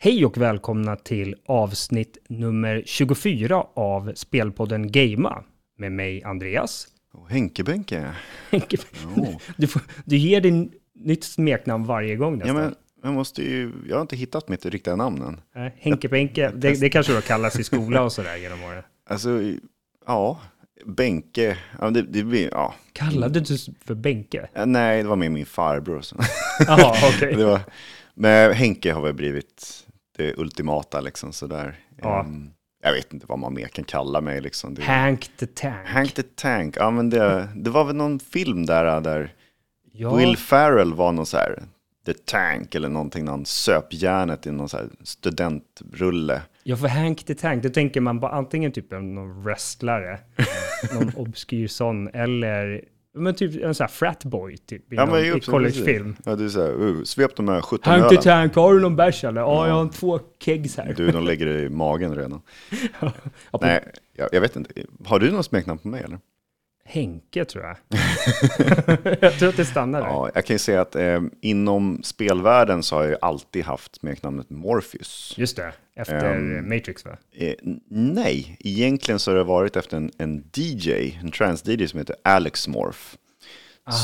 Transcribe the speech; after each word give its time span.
Hej 0.00 0.26
och 0.26 0.38
välkomna 0.38 0.96
till 0.96 1.34
avsnitt 1.46 2.18
nummer 2.28 2.82
24 2.86 3.66
av 3.74 4.12
spelpodden 4.14 4.92
Gamea 4.92 5.42
med 5.78 5.92
mig 5.92 6.24
Andreas. 6.24 6.86
Och 7.12 7.30
Henke-Benke. 7.30 8.14
Henke, 8.50 8.76
Ja. 9.16 9.40
du, 9.56 9.66
får, 9.66 9.82
du 10.04 10.16
ger 10.16 10.40
din 10.40 10.72
nytt 10.94 11.24
smeknamn 11.24 11.84
varje 11.84 12.16
gång 12.16 12.32
ja, 12.32 12.38
nästan. 12.38 12.56
men 12.56 12.74
jag 13.02 13.12
måste 13.14 13.42
ju, 13.42 13.72
jag 13.88 13.96
har 13.96 14.00
inte 14.02 14.16
hittat 14.16 14.48
mitt 14.48 14.66
riktiga 14.66 14.96
namn 14.96 15.22
än. 15.22 15.40
Nej, 15.54 15.74
Henke 15.78 16.08
Benke, 16.08 16.52
det, 16.54 16.80
det 16.80 16.90
kanske 16.90 17.12
då 17.14 17.20
kallas 17.20 17.58
i 17.58 17.64
skola 17.64 18.02
och 18.02 18.12
sådär 18.12 18.36
genom 18.36 18.62
åren. 18.62 18.82
Alltså, 19.06 19.42
ja, 20.06 20.40
Benke, 20.86 21.58
ja, 21.80 21.90
det, 21.90 22.02
det 22.02 22.24
blir, 22.24 22.48
ja. 22.52 22.74
Kallade 22.92 23.40
du 23.40 23.56
för 23.84 23.94
Benke? 23.94 24.48
Ja, 24.52 24.64
Nej, 24.64 25.02
det 25.02 25.08
var 25.08 25.16
med 25.16 25.32
min 25.32 25.46
farbror. 25.46 26.02
Jaha, 26.66 26.94
okej. 27.16 27.36
var, 27.44 27.60
men 28.14 28.52
Henke 28.52 28.92
har 28.92 29.02
väl 29.02 29.14
blivit 29.14 29.84
det 30.18 30.38
ultimata 30.38 31.00
liksom 31.00 31.32
sådär. 31.32 31.76
Ja. 32.02 32.20
Ehm, 32.20 32.50
jag 32.82 32.92
vet 32.92 33.12
inte 33.12 33.26
vad 33.28 33.38
man 33.38 33.54
mer 33.54 33.68
kan 33.68 33.84
kalla 33.84 34.20
mig 34.20 34.40
liksom. 34.40 34.74
Det, 34.74 34.82
Hank 34.82 35.30
the 35.36 35.46
Tank. 35.46 35.88
Hank 35.88 36.12
the 36.12 36.22
Tank, 36.22 36.76
ja 36.76 36.90
men 36.90 37.10
det, 37.10 37.48
det 37.56 37.70
var 37.70 37.84
väl 37.84 37.96
någon 37.96 38.20
film 38.20 38.66
där, 38.66 39.00
där 39.00 39.34
ja, 39.92 40.14
Will 40.14 40.36
Ferrell 40.36 40.94
var 40.94 41.12
någon 41.12 41.26
så 41.26 41.36
här, 41.36 41.62
The 42.06 42.14
Tank 42.14 42.74
eller 42.74 42.88
någonting, 42.88 43.24
när 43.24 43.32
han 43.32 43.44
söp 43.44 43.86
järnet 43.90 44.46
i 44.46 44.50
någon 44.50 44.68
så 44.68 44.76
här 44.76 44.88
studentrulle. 45.02 46.42
ja, 46.62 46.76
för 46.76 46.88
Hank 46.88 47.24
the 47.24 47.34
Tank, 47.34 47.62
då 47.62 47.68
tänker 47.68 48.00
man 48.00 48.20
bara 48.20 48.32
antingen 48.32 48.72
typ 48.72 48.90
någon 48.90 49.42
wrestlare, 49.42 50.18
någon 50.94 51.12
obskyr 51.16 51.68
sån, 51.68 52.08
eller 52.08 52.84
men 53.14 53.34
typ 53.34 53.62
en 53.64 53.74
sån 53.74 53.84
här 53.84 53.88
fratboy 53.88 54.56
typ 54.56 54.92
i 54.92 54.96
Ja, 54.96 55.06
någon 55.06 55.18
i 55.18 55.40
collegefilm. 55.40 56.16
Ja, 56.24 56.36
du 56.36 56.50
säger, 56.50 56.82
uh, 56.82 57.02
svep 57.04 57.36
de 57.36 57.48
här 57.48 57.60
17 57.60 57.92
Hank 57.92 58.04
ölen. 58.04 58.22
Tank, 58.22 58.54
har 58.54 58.74
du 58.74 58.80
någon 58.80 58.96
bärs 58.96 59.24
eller? 59.24 59.40
Ja, 59.40 59.68
jag 59.68 59.74
har 59.74 59.88
två 59.88 60.20
kegs 60.44 60.76
här. 60.76 60.94
Du, 60.96 61.10
de 61.10 61.24
lägger 61.24 61.46
det 61.46 61.60
i 61.60 61.68
magen 61.68 62.14
redan. 62.14 62.42
Ja, 63.00 63.12
på 63.50 63.58
Nej, 63.66 63.84
jag, 64.16 64.28
jag 64.32 64.40
vet 64.40 64.56
inte. 64.56 64.70
Har 65.04 65.18
du 65.18 65.30
någon 65.30 65.44
smeknamn 65.44 65.78
på 65.78 65.88
mig 65.88 66.02
eller? 66.02 66.18
Henke 66.90 67.44
tror 67.44 67.64
jag. 67.64 67.76
jag 69.20 69.38
tror 69.38 69.48
att 69.48 69.56
det 69.56 69.64
stannar 69.64 70.00
där. 70.00 70.08
Ja, 70.08 70.30
jag 70.34 70.44
kan 70.46 70.54
ju 70.54 70.58
säga 70.58 70.80
att 70.80 70.96
eh, 70.96 71.20
inom 71.40 72.00
spelvärlden 72.02 72.82
så 72.82 72.94
har 72.96 73.02
jag 73.02 73.10
ju 73.10 73.16
alltid 73.20 73.64
haft 73.64 73.96
smeknamnet 73.96 74.50
Morpheus. 74.50 75.34
Just 75.36 75.56
det, 75.56 75.72
efter 75.96 76.34
Ehm, 76.34 76.68
Matrix 76.68 77.04
va? 77.04 77.16
Eh, 77.36 77.54
nej, 77.90 78.56
egentligen 78.60 79.18
så 79.18 79.30
har 79.30 79.36
det 79.36 79.44
varit 79.44 79.76
efter 79.76 79.96
en, 79.96 80.10
en 80.18 80.44
DJ, 80.56 80.92
en 81.22 81.30
trans-DJ 81.30 81.86
som 81.86 81.98
heter 81.98 82.16
Alex 82.24 82.68
Morph. 82.68 82.98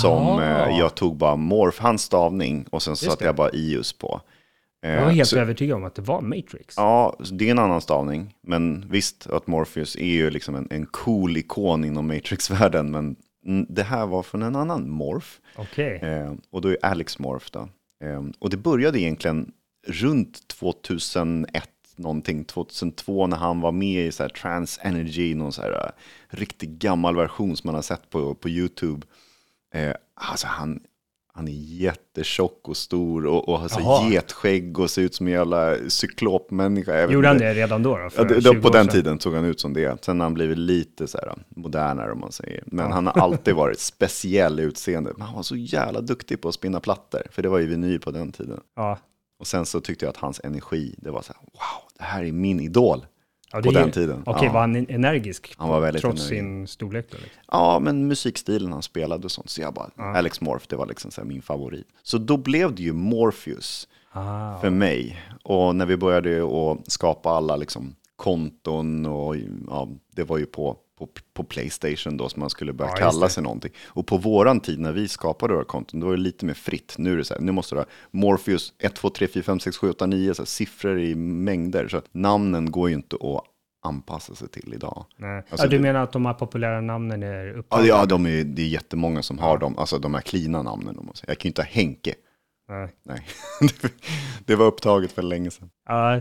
Som 0.03 0.23
Aha. 0.23 0.67
eh, 0.69 0.79
jag 0.79 0.95
tog 0.95 1.17
bara 1.17 1.37
Morph, 1.37 1.83
hans 1.83 2.03
stavning, 2.03 2.67
och 2.71 2.83
sen 2.83 2.97
satte 2.97 3.25
jag 3.25 3.35
bara 3.35 3.51
ius 3.53 3.93
på. 3.93 4.21
Eh, 4.85 4.91
Jag 4.91 5.05
var 5.05 5.11
helt 5.11 5.29
så, 5.29 5.39
övertygad 5.39 5.77
om 5.77 5.85
att 5.85 5.95
det 5.95 6.03
var 6.03 6.21
Matrix. 6.21 6.75
Ja, 6.77 7.17
det 7.33 7.47
är 7.47 7.51
en 7.51 7.59
annan 7.59 7.81
stavning. 7.81 8.35
Men 8.41 8.89
visst, 8.91 9.27
att 9.27 9.47
Morpheus 9.47 9.97
är 9.97 10.07
ju 10.07 10.31
liksom 10.31 10.55
en, 10.55 10.69
en 10.71 10.87
cool 10.87 11.37
ikon 11.37 11.85
inom 11.85 12.07
Matrix-världen. 12.07 12.91
Men 12.91 13.17
det 13.69 13.83
här 13.83 14.07
var 14.07 14.23
från 14.23 14.43
en 14.43 14.57
annan 14.57 14.91
Morph. 14.91 15.29
Okej. 15.57 15.99
Eh, 16.03 16.33
och 16.51 16.61
då 16.61 16.69
är 16.69 16.77
Alex 16.83 17.19
Morph 17.19 17.47
då. 17.53 17.69
Eh, 18.05 18.23
och 18.39 18.51
det 18.51 18.57
började 18.57 19.01
egentligen 19.01 19.53
runt 19.87 20.49
2001 20.49 21.71
någonting, 21.97 22.45
2002 22.45 23.27
när 23.27 23.37
han 23.37 23.61
var 23.61 23.73
med 23.73 24.07
i 24.07 24.13
så 24.13 24.23
här 24.23 24.31
Trans 24.31 24.81
Energy, 24.83 25.35
någon 25.35 25.53
så 25.53 25.63
här 25.63 25.71
uh, 25.71 25.91
riktigt 26.29 26.71
gammal 26.71 27.17
version 27.17 27.57
som 27.57 27.69
man 27.69 27.75
har 27.75 27.83
sett 27.83 28.11
på, 28.11 28.35
på 28.35 28.49
YouTube. 28.49 29.07
Eh, 29.75 29.95
alltså 30.15 30.47
han, 30.47 30.81
han 31.37 31.49
är 31.49 31.53
jättetjock 31.53 32.69
och 32.69 32.77
stor 32.77 33.27
och, 33.27 33.49
och 33.49 33.59
har 33.59 33.69
så 33.69 33.81
Jaha. 33.81 34.11
getskägg 34.11 34.79
och 34.79 34.91
ser 34.91 35.03
ut 35.03 35.15
som 35.15 35.27
en 35.27 35.33
jävla 35.33 35.77
cyklopmänniska. 35.89 37.11
Gjorde 37.11 37.29
han 37.29 37.39
det 37.39 37.55
redan 37.55 37.83
då? 37.83 37.97
då 37.97 38.09
Ja, 38.17 38.25
det, 38.25 38.43
20 38.43 38.53
då, 38.53 38.61
på 38.61 38.69
den 38.69 38.89
tiden 38.89 39.21
såg 39.21 39.35
han 39.35 39.45
ut 39.45 39.61
som 39.61 39.73
det. 39.73 40.05
Sen 40.05 40.21
har 40.21 40.25
han 40.25 40.35
blivit 40.35 40.59
lite 40.59 41.07
så 41.07 41.19
här 41.19 41.35
modernare 41.49 42.13
om 42.13 42.21
man 42.21 42.33
säger. 42.33 42.63
Men 42.67 42.93
han 42.93 43.07
har 43.07 43.23
alltid 43.23 43.55
varit 43.65 43.81
speciell 43.81 44.61
utseende. 44.61 45.13
Men 45.17 45.27
han 45.27 45.37
var 45.37 45.43
så 45.43 45.57
jävla 45.57 46.01
duktig 46.01 46.41
på 46.41 46.49
att 46.49 46.55
spinna 46.55 46.81
plattor. 46.81 47.23
För 47.31 47.43
det 47.43 47.49
var 47.49 47.59
ju 47.59 47.67
vinyl 47.67 48.01
på 48.01 48.11
den 48.11 48.33
tiden. 48.33 48.61
Ja. 48.77 48.99
Och 49.39 49.47
sen 49.47 49.67
så 49.67 49.81
tyckte 49.81 50.05
jag 50.05 50.11
att 50.11 50.17
hans 50.17 50.41
energi, 50.45 50.95
det 50.99 51.11
var 51.11 51.23
så 51.23 51.33
här, 51.33 51.43
wow, 51.43 51.89
det 51.99 52.05
här 52.05 52.25
är 52.25 52.33
min 52.33 52.61
idol. 52.61 53.07
Ja 53.55 53.63
På 53.63 53.71
den 53.71 53.91
tiden, 53.91 54.23
Okej, 54.27 54.47
ja. 54.47 54.53
var 54.53 54.61
han 54.61 54.77
energisk? 54.77 55.55
Han 55.57 55.69
var 55.69 55.81
väldigt 55.81 56.03
Trots 56.03 56.21
energisk. 56.21 56.41
sin 56.41 56.67
storlek 56.67 57.07
då? 57.11 57.17
Liksom? 57.17 57.41
Ja, 57.51 57.79
men 57.83 58.07
musikstilen 58.09 58.73
han 58.73 58.83
spelade 58.83 59.25
och 59.25 59.31
sånt. 59.31 59.51
Så 59.51 59.61
jag 59.61 59.75
bara, 59.75 59.91
Alex 60.19 60.41
Morph, 60.41 60.65
det 60.69 60.77
var 60.77 60.87
liksom 60.87 61.11
så 61.11 61.25
min 61.25 61.43
favorit. 61.43 61.87
Så 62.03 62.19
då 62.19 62.37
blev 62.37 62.75
det 62.75 62.83
ju 62.83 62.93
Morpheus 62.93 63.89
Ah, 64.17 64.59
för 64.61 64.71
mig. 64.71 65.21
Och 65.43 65.77
när 65.77 65.87
vi 65.87 65.97
började 65.97 66.43
att 66.45 66.93
skapa 66.93 67.31
alla 67.31 67.57
liksom 67.57 67.97
konton 68.17 69.07
och 69.07 69.37
ja, 69.69 69.89
det 70.17 70.25
var 70.25 70.39
ju 70.39 70.47
på, 70.47 70.77
på, 70.99 71.09
på 71.35 71.45
Playstation 71.45 72.17
då 72.17 72.29
som 72.29 72.41
man 72.41 72.51
skulle 72.51 72.73
börja 72.73 72.91
Ja, 72.91 72.97
kalla 72.97 73.29
sig 73.29 73.43
någonting. 73.43 73.73
Och 73.87 74.07
på 74.07 74.17
våran 74.17 74.61
tid 74.61 74.81
när 74.81 74.93
vi 74.93 75.09
skapade 75.09 75.55
våra 75.55 75.65
konton, 75.65 76.01
då 76.01 76.07
var 76.07 76.17
det 76.17 76.23
lite 76.23 76.47
mer 76.47 76.55
fritt. 76.55 76.95
Nu 76.99 77.13
är 77.13 77.17
det 77.17 77.25
så 77.25 77.35
här, 77.35 77.41
nu 77.41 77.53
måste 77.53 77.75
du 77.75 77.79
ha 77.79 77.87
Morpheus 78.11 78.73
1, 78.79 78.95
2, 78.95 79.11
3, 79.11 79.29
4, 79.29 79.43
5, 79.43 79.61
6, 79.61 79.77
7, 79.77 79.91
8, 79.91 80.07
9, 80.07 80.35
så 80.35 80.43
här, 80.43 80.47
siffror 80.47 81.01
i 81.01 81.15
mängder. 81.15 81.89
Så 81.89 81.97
att 81.97 82.09
namnen 82.13 82.71
går 82.71 82.89
ju 82.89 82.95
inte 82.95 83.17
att 83.17 83.45
anpassa 83.85 84.35
sig 84.35 84.49
till 84.49 84.75
idag. 84.75 85.05
Alltså, 85.51 85.67
ja, 85.67 85.71
du 85.71 85.79
menar 85.79 86.03
att 86.03 86.13
de 86.13 86.27
här 86.27 86.35
populära 86.35 86.81
namnen 86.81 87.23
är 87.23 87.59
upptagna? 87.59 87.87
ja 87.87 88.07
de 88.07 88.27
är, 88.27 88.45
det 88.45 88.63
är 88.63 88.67
jättemånga 88.67 89.23
som 89.23 89.39
har 89.39 89.59
dem, 89.59 89.79
alltså 89.79 89.99
de 89.99 90.15
här 90.15 90.21
klina 90.21 90.63
namnen. 90.63 90.99
Om 90.99 91.07
man 91.07 91.15
säger. 91.15 91.31
Jag 91.31 91.39
kan 91.39 91.49
ju 91.49 91.51
inte 91.51 91.63
ha 91.63 91.69
Henke. 91.69 92.15
Nej. 92.69 92.89
Nej, 93.03 93.27
det 94.45 94.57
var 94.57 94.67
upptaget 94.67 95.13
för 95.13 95.23
länge 95.23 95.51
sedan. 95.51 95.71
Ja, 95.89 96.21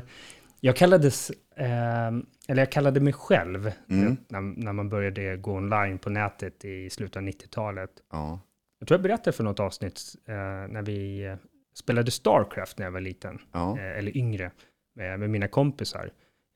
jag 0.65 0.75
kallades, 0.75 1.29
eh, 1.55 2.07
eller 2.47 2.61
jag 2.61 2.71
kallade 2.71 2.99
mig 2.99 3.13
själv 3.13 3.71
Mm. 3.89 4.17
när, 4.27 4.41
när 4.41 4.73
man 4.73 4.89
började 4.89 5.37
gå 5.37 5.51
online 5.53 5.97
på 5.97 6.09
nätet 6.09 6.65
i 6.65 6.89
slutet 6.89 7.15
av 7.17 7.23
90-talet. 7.23 7.89
Ja. 8.11 8.39
Jag 8.79 8.87
tror 8.87 8.95
jag 8.97 9.03
berättade 9.03 9.37
för 9.37 9.43
något 9.43 9.59
avsnitt 9.59 10.01
eh, 10.27 10.33
när 10.69 10.81
vi 10.81 11.23
eh, 11.25 11.35
spelade 11.75 12.11
Starcraft 12.11 12.77
när 12.77 12.85
jag 12.85 12.91
var 12.91 13.01
liten, 13.01 13.39
Ja. 13.51 13.77
eh, 13.79 13.97
eller 13.97 14.17
yngre, 14.17 14.51
med, 14.95 15.19
med 15.19 15.29
mina 15.29 15.47
kompisar. 15.47 16.09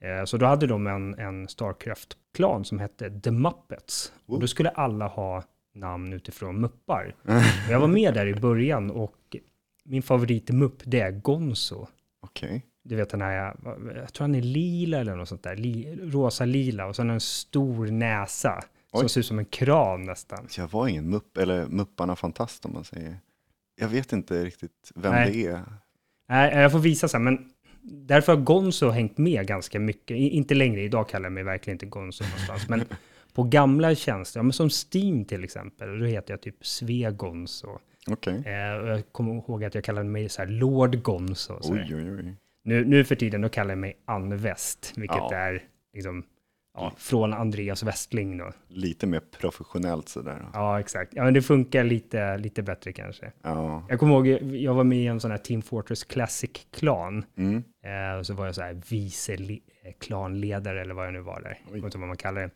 Eh, 0.04 0.26
så 0.26 0.38
då 0.38 0.46
hade 0.46 0.68
de 0.68 0.88
en, 0.88 1.14
en 1.20 1.48
Starcraft-klan 1.48 2.66
som 2.66 2.80
hette 2.80 3.20
The 3.22 3.32
Muppets. 3.32 4.14
Och 4.26 4.40
då 4.40 4.48
skulle 4.48 4.70
alla 4.70 5.08
ha 5.08 5.44
namn 5.74 6.14
utifrån 6.14 6.62
muppar. 6.62 7.16
Jag 7.70 7.80
var 7.80 7.88
med 7.88 8.14
där 8.14 8.28
i 8.28 8.36
början 8.36 8.92
och 8.92 9.36
min 9.86 10.02
favorit-mupp 10.02 10.82
det 10.86 11.00
är 11.00 11.12
Gonzo. 11.12 11.88
Okej. 12.22 12.66
Du 12.88 12.96
vet 12.96 13.10
den 13.10 13.22
här, 13.22 13.56
jag 13.96 14.14
tror 14.14 14.24
han 14.24 14.36
är 14.36 14.42
lila 14.42 15.00
eller 15.00 15.16
något 15.16 15.30
sånt 15.30 15.44
där, 15.44 15.56
li, 15.56 16.00
rosa-lila 16.04 16.86
och 16.86 16.98
han 16.98 17.10
en 17.10 17.20
stor 17.20 17.88
näsa 17.88 18.62
som 18.92 19.02
Oj. 19.02 19.10
ser 19.10 19.20
ut 19.20 19.26
som 19.26 19.40
en 19.40 19.46
kran 19.46 20.04
nästan. 20.04 20.48
Jag 20.58 20.68
var 20.68 20.88
ingen 20.88 21.10
mupp, 21.10 21.38
eller 21.38 21.68
Mupparna 21.68 22.16
Fantast 22.16 22.66
om 22.66 22.74
man 22.74 22.84
säger. 22.84 23.20
Jag 23.80 23.88
vet 23.88 24.14
inte 24.14 24.46
riktigt 24.46 24.92
vem 24.96 25.12
Nej. 25.12 25.32
det 25.32 25.48
är. 25.48 25.64
Nej, 26.30 26.56
jag 26.56 26.72
får 26.72 26.80
visa 26.80 27.08
sen, 27.08 27.24
men 27.24 27.50
därför 27.82 28.36
har 28.36 28.42
Gonzo 28.42 28.90
hängt 28.90 29.18
med 29.18 29.48
ganska 29.48 29.80
mycket. 29.80 30.18
Inte 30.18 30.56
längre, 30.56 30.82
idag 30.82 31.10
kallar 31.10 31.26
jag 31.26 31.34
mig 31.34 31.44
verkligen 31.44 31.76
inte 31.76 31.86
Gonzo 31.86 32.24
någonstans, 32.24 32.70
men 32.70 32.84
på 33.34 33.44
gamla 33.44 33.96
tjänster, 33.96 34.40
ja, 34.40 34.44
men 34.44 34.54
som 34.54 34.70
Steam 34.70 35.26
till 35.26 35.44
exempel, 35.44 36.00
då 36.00 36.06
heter 36.06 36.34
jag 36.34 36.42
typ 36.42 36.66
Svegonzo. 36.66 37.80
Okej. 38.08 38.34
Eh, 38.46 38.74
och 38.74 38.90
jag 38.90 39.04
kommer 39.12 39.34
ihåg 39.34 39.64
att 39.64 39.76
jag 39.76 39.84
kallade 39.84 40.10
mig 40.10 40.30
så 40.30 40.42
här 40.42 40.50
Lord 40.50 41.02
Gonzo. 41.04 41.62
Så 41.62 41.74
Oj, 41.74 41.96
oj, 41.96 42.12
oj. 42.12 42.36
Nu, 42.68 42.86
nu 42.86 43.04
för 43.04 43.16
tiden, 43.16 43.42
då 43.42 43.50
kallar 43.50 43.72
jag 43.72 43.78
mig 43.78 43.98
Ann 44.06 44.38
West, 44.38 44.94
vilket 44.96 45.18
Ja. 45.18 45.36
är 45.36 45.64
liksom, 45.94 46.24
ja, 46.74 46.94
från 46.98 47.34
Andreas 47.34 47.84
Westling 47.84 48.38
då. 48.38 48.52
Lite 48.68 49.08
mer 49.08 49.22
professionellt 49.40 50.10
sådär. 50.10 50.46
Ja, 50.54 50.80
exakt. 50.80 51.14
Ja, 51.16 51.24
men 51.24 51.34
det 51.34 51.42
funkar 51.42 51.84
lite, 51.84 52.38
lite 52.38 52.64
bättre 52.64 52.94
kanske. 52.94 53.32
Ja. 53.42 53.86
Jag 53.90 54.00
kommer 54.00 54.14
ihåg, 54.14 54.54
jag 54.56 54.74
var 54.74 54.84
med 54.84 54.98
i 54.98 55.08
en 55.08 55.20
sån 55.20 55.32
här 55.32 55.38
Team 55.38 55.62
Fortress 55.62 56.04
Classic-klan. 56.04 57.26
Mm. 57.38 57.64
Eh, 57.84 58.20
och 58.20 58.26
så 58.26 58.34
var 58.34 58.46
jag 58.46 58.56
så 58.56 58.62
här 58.62 58.82
vice 58.90 59.34
eh, 59.34 59.94
klanledare 60.00 60.82
eller 60.82 60.94
vad 60.94 61.06
jag 61.06 61.14
nu 61.14 61.20
var 61.22 61.42
där. 61.42 61.60
Jag 61.66 61.74
vet 61.74 61.84
inte 61.84 61.98
vad 61.98 62.08
man 62.08 62.18
kallar 62.18 62.42
det. 62.42 62.50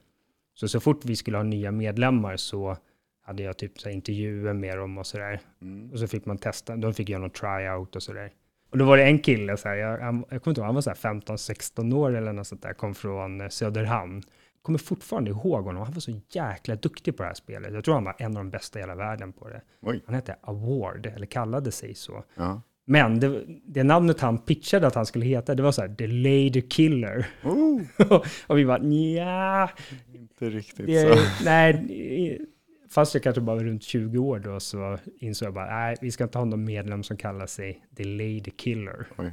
Så 0.54 0.68
så 0.68 0.80
fort 0.80 1.06
vi 1.06 1.16
skulle 1.16 1.38
ha 1.38 1.44
nya 1.44 1.72
medlemmar 1.72 2.38
så 2.38 2.78
hade 3.22 3.44
jag 3.44 3.58
typ 3.58 3.80
så 3.80 3.90
intervjuer 3.90 4.54
med 4.54 4.78
dem 4.78 4.98
och 4.98 5.08
sådär. 5.08 5.40
Mm. 5.62 5.92
Och 5.92 6.00
så 6.00 6.08
fick 6.08 6.26
man 6.26 6.38
testa, 6.38 6.76
de 6.76 6.94
fick 6.94 7.10
göra 7.10 7.22
någon 7.22 7.30
tryout 7.30 7.96
och 7.96 8.04
sådär. 8.04 8.32
Och 8.72 8.78
då 8.78 8.86
var 8.86 8.98
det 8.98 9.04
en 9.04 9.20
kille, 9.20 9.58
så 9.58 9.68
här, 9.68 9.76
jag, 9.76 9.98
han, 9.98 10.26
jag 10.30 10.44
kommer 10.44 10.52
inte 10.52 10.62
ihåg, 10.62 10.66
han 10.66 10.76
var 10.76 10.82
så 10.82 10.90
här 10.90 10.98
15-16 10.98 11.96
år 11.96 12.16
eller 12.16 12.34
något 12.34 12.48
sånt 12.48 12.62
där, 12.62 12.74
kom 12.74 12.96
från 12.96 13.42
eh, 13.42 13.50
Söderhamn. 13.50 14.24
Kommer 14.62 14.80
fortfarande 14.80 15.30
ihåg 15.32 15.64
honom, 15.64 15.84
han 15.84 15.94
var 15.94 16.00
så 16.00 16.20
jäkla 16.30 16.76
duktig 16.76 17.18
på 17.18 17.24
det 17.24 17.28
här 17.28 17.34
spelet. 17.34 17.74
Jag 17.74 17.84
tror 17.84 17.94
han 17.94 18.04
var 18.04 18.16
en 18.18 18.38
av 18.38 18.44
de 18.44 18.50
bästa 18.50 18.80
i 18.80 18.82
hela 18.82 18.96
världen 18.96 19.34
på 19.34 19.50
det. 19.50 19.62
Oj. 19.82 20.04
Han 20.06 20.16
hette 20.16 20.36
Award, 20.42 21.06
eller 21.06 21.26
kallade 21.26 21.72
sig 21.72 21.96
så. 21.96 22.24
Ja. 22.36 22.62
Men 22.86 23.20
det, 23.20 23.44
det 23.66 23.84
namnet 23.84 24.22
han 24.22 24.38
pitchade 24.38 24.88
att 24.88 24.96
han 24.96 25.06
skulle 25.06 25.26
heta, 25.26 25.56
det 25.56 25.64
var 25.64 25.72
så 25.72 25.82
här, 25.82 25.96
The 25.96 26.08
Lady 26.08 26.62
Killer. 26.62 27.28
Oh, 27.44 27.82
och 28.48 28.58
vi 28.58 28.66
bara, 28.66 28.78
nja, 28.78 29.70
inte 30.14 30.50
riktigt 30.50 30.86
det 30.86 31.18
så. 31.18 31.44
nej, 31.46 32.42
fast 32.92 33.14
jag 33.14 33.24
kanske 33.24 33.42
bara 33.42 33.56
var 33.56 33.64
runt 33.64 33.84
20 33.84 34.18
år 34.18 34.40
då 34.40 34.60
så 34.60 34.98
insåg 35.20 35.48
jag 35.48 35.54
bara, 35.54 35.80
nej, 35.80 35.98
vi 36.02 36.12
ska 36.12 36.24
inte 36.24 36.38
ha 36.38 36.46
någon 36.46 36.64
medlem 36.64 37.04
som 37.04 37.18
kallar 37.18 37.48
sig 37.48 37.86
The 37.98 38.04
Lady 38.04 38.52
Killer. 38.58 39.08
Oj. 39.18 39.32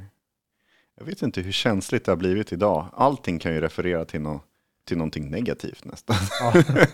Jag 0.97 1.05
vet 1.05 1.21
inte 1.21 1.41
hur 1.41 1.51
känsligt 1.51 2.05
det 2.05 2.11
har 2.11 2.17
blivit 2.17 2.53
idag. 2.53 2.85
Allting 2.93 3.39
kan 3.39 3.53
ju 3.53 3.61
referera 3.61 4.05
till, 4.05 4.21
no 4.21 4.41
till 4.87 4.97
någonting 4.97 5.29
negativt 5.29 5.85
nästan. 5.85 6.15
Ja. 6.39 6.53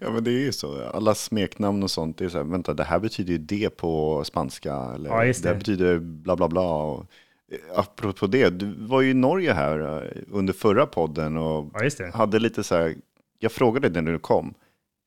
ja 0.00 0.10
men 0.10 0.24
det 0.24 0.30
är 0.30 0.44
ju 0.44 0.52
så. 0.52 0.82
Alla 0.82 1.14
smeknamn 1.14 1.82
och 1.82 1.90
sånt, 1.90 2.18
det 2.18 2.24
är 2.24 2.28
så 2.28 2.36
här, 2.36 2.44
vänta 2.44 2.74
det 2.74 2.84
här 2.84 2.98
betyder 2.98 3.32
ju 3.32 3.38
det 3.38 3.70
på 3.70 4.24
spanska. 4.24 4.74
Eller 4.74 5.10
ja, 5.10 5.24
det. 5.24 5.42
det 5.42 5.54
betyder 5.54 5.98
bla 5.98 6.36
bla 6.36 6.48
bla. 6.48 6.74
Och, 6.74 7.06
eh, 7.52 7.78
apropå 7.78 8.26
det, 8.26 8.50
du 8.50 8.74
var 8.78 9.00
ju 9.00 9.10
i 9.10 9.14
Norge 9.14 9.52
här 9.52 10.02
eh, 10.02 10.22
under 10.30 10.52
förra 10.52 10.86
podden 10.86 11.36
och 11.36 11.72
ja, 11.98 12.10
hade 12.14 12.38
lite 12.38 12.64
så 12.64 12.74
här, 12.74 12.94
jag 13.38 13.52
frågade 13.52 13.88
dig 13.88 14.02
när 14.02 14.12
du 14.12 14.18
kom, 14.18 14.54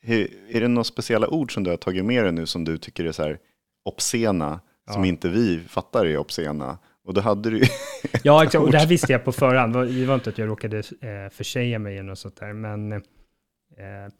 är 0.01 0.61
det 0.61 0.67
några 0.67 0.83
speciella 0.83 1.27
ord 1.27 1.53
som 1.53 1.63
du 1.63 1.69
har 1.69 1.77
tagit 1.77 2.05
med 2.05 2.23
dig 2.23 2.31
nu 2.31 2.45
som 2.45 2.65
du 2.65 2.77
tycker 2.77 3.05
är 3.05 3.11
så 3.11 3.23
här 3.23 3.39
obscena, 3.85 4.59
ja. 4.87 4.93
som 4.93 5.05
inte 5.05 5.29
vi 5.29 5.59
fattar 5.67 6.05
är 6.05 6.17
obscena? 6.17 6.77
Och 7.03 7.13
då 7.13 7.21
hade 7.21 7.49
du 7.49 7.61
Ja, 8.23 8.43
exakt. 8.43 8.63
Och 8.63 8.71
det 8.71 8.77
här 8.77 8.87
visste 8.87 9.11
jag 9.11 9.25
på 9.25 9.31
förhand. 9.31 9.73
Det 9.73 10.05
var 10.05 10.15
inte 10.15 10.29
att 10.29 10.37
jag 10.37 10.49
råkade 10.49 10.77
eh, 10.77 11.29
försäga 11.31 11.79
mig 11.79 11.97
eller 11.97 12.09
något 12.09 12.19
sånt 12.19 12.39
där. 12.39 12.53
Men 12.53 12.91
eh, 12.91 12.99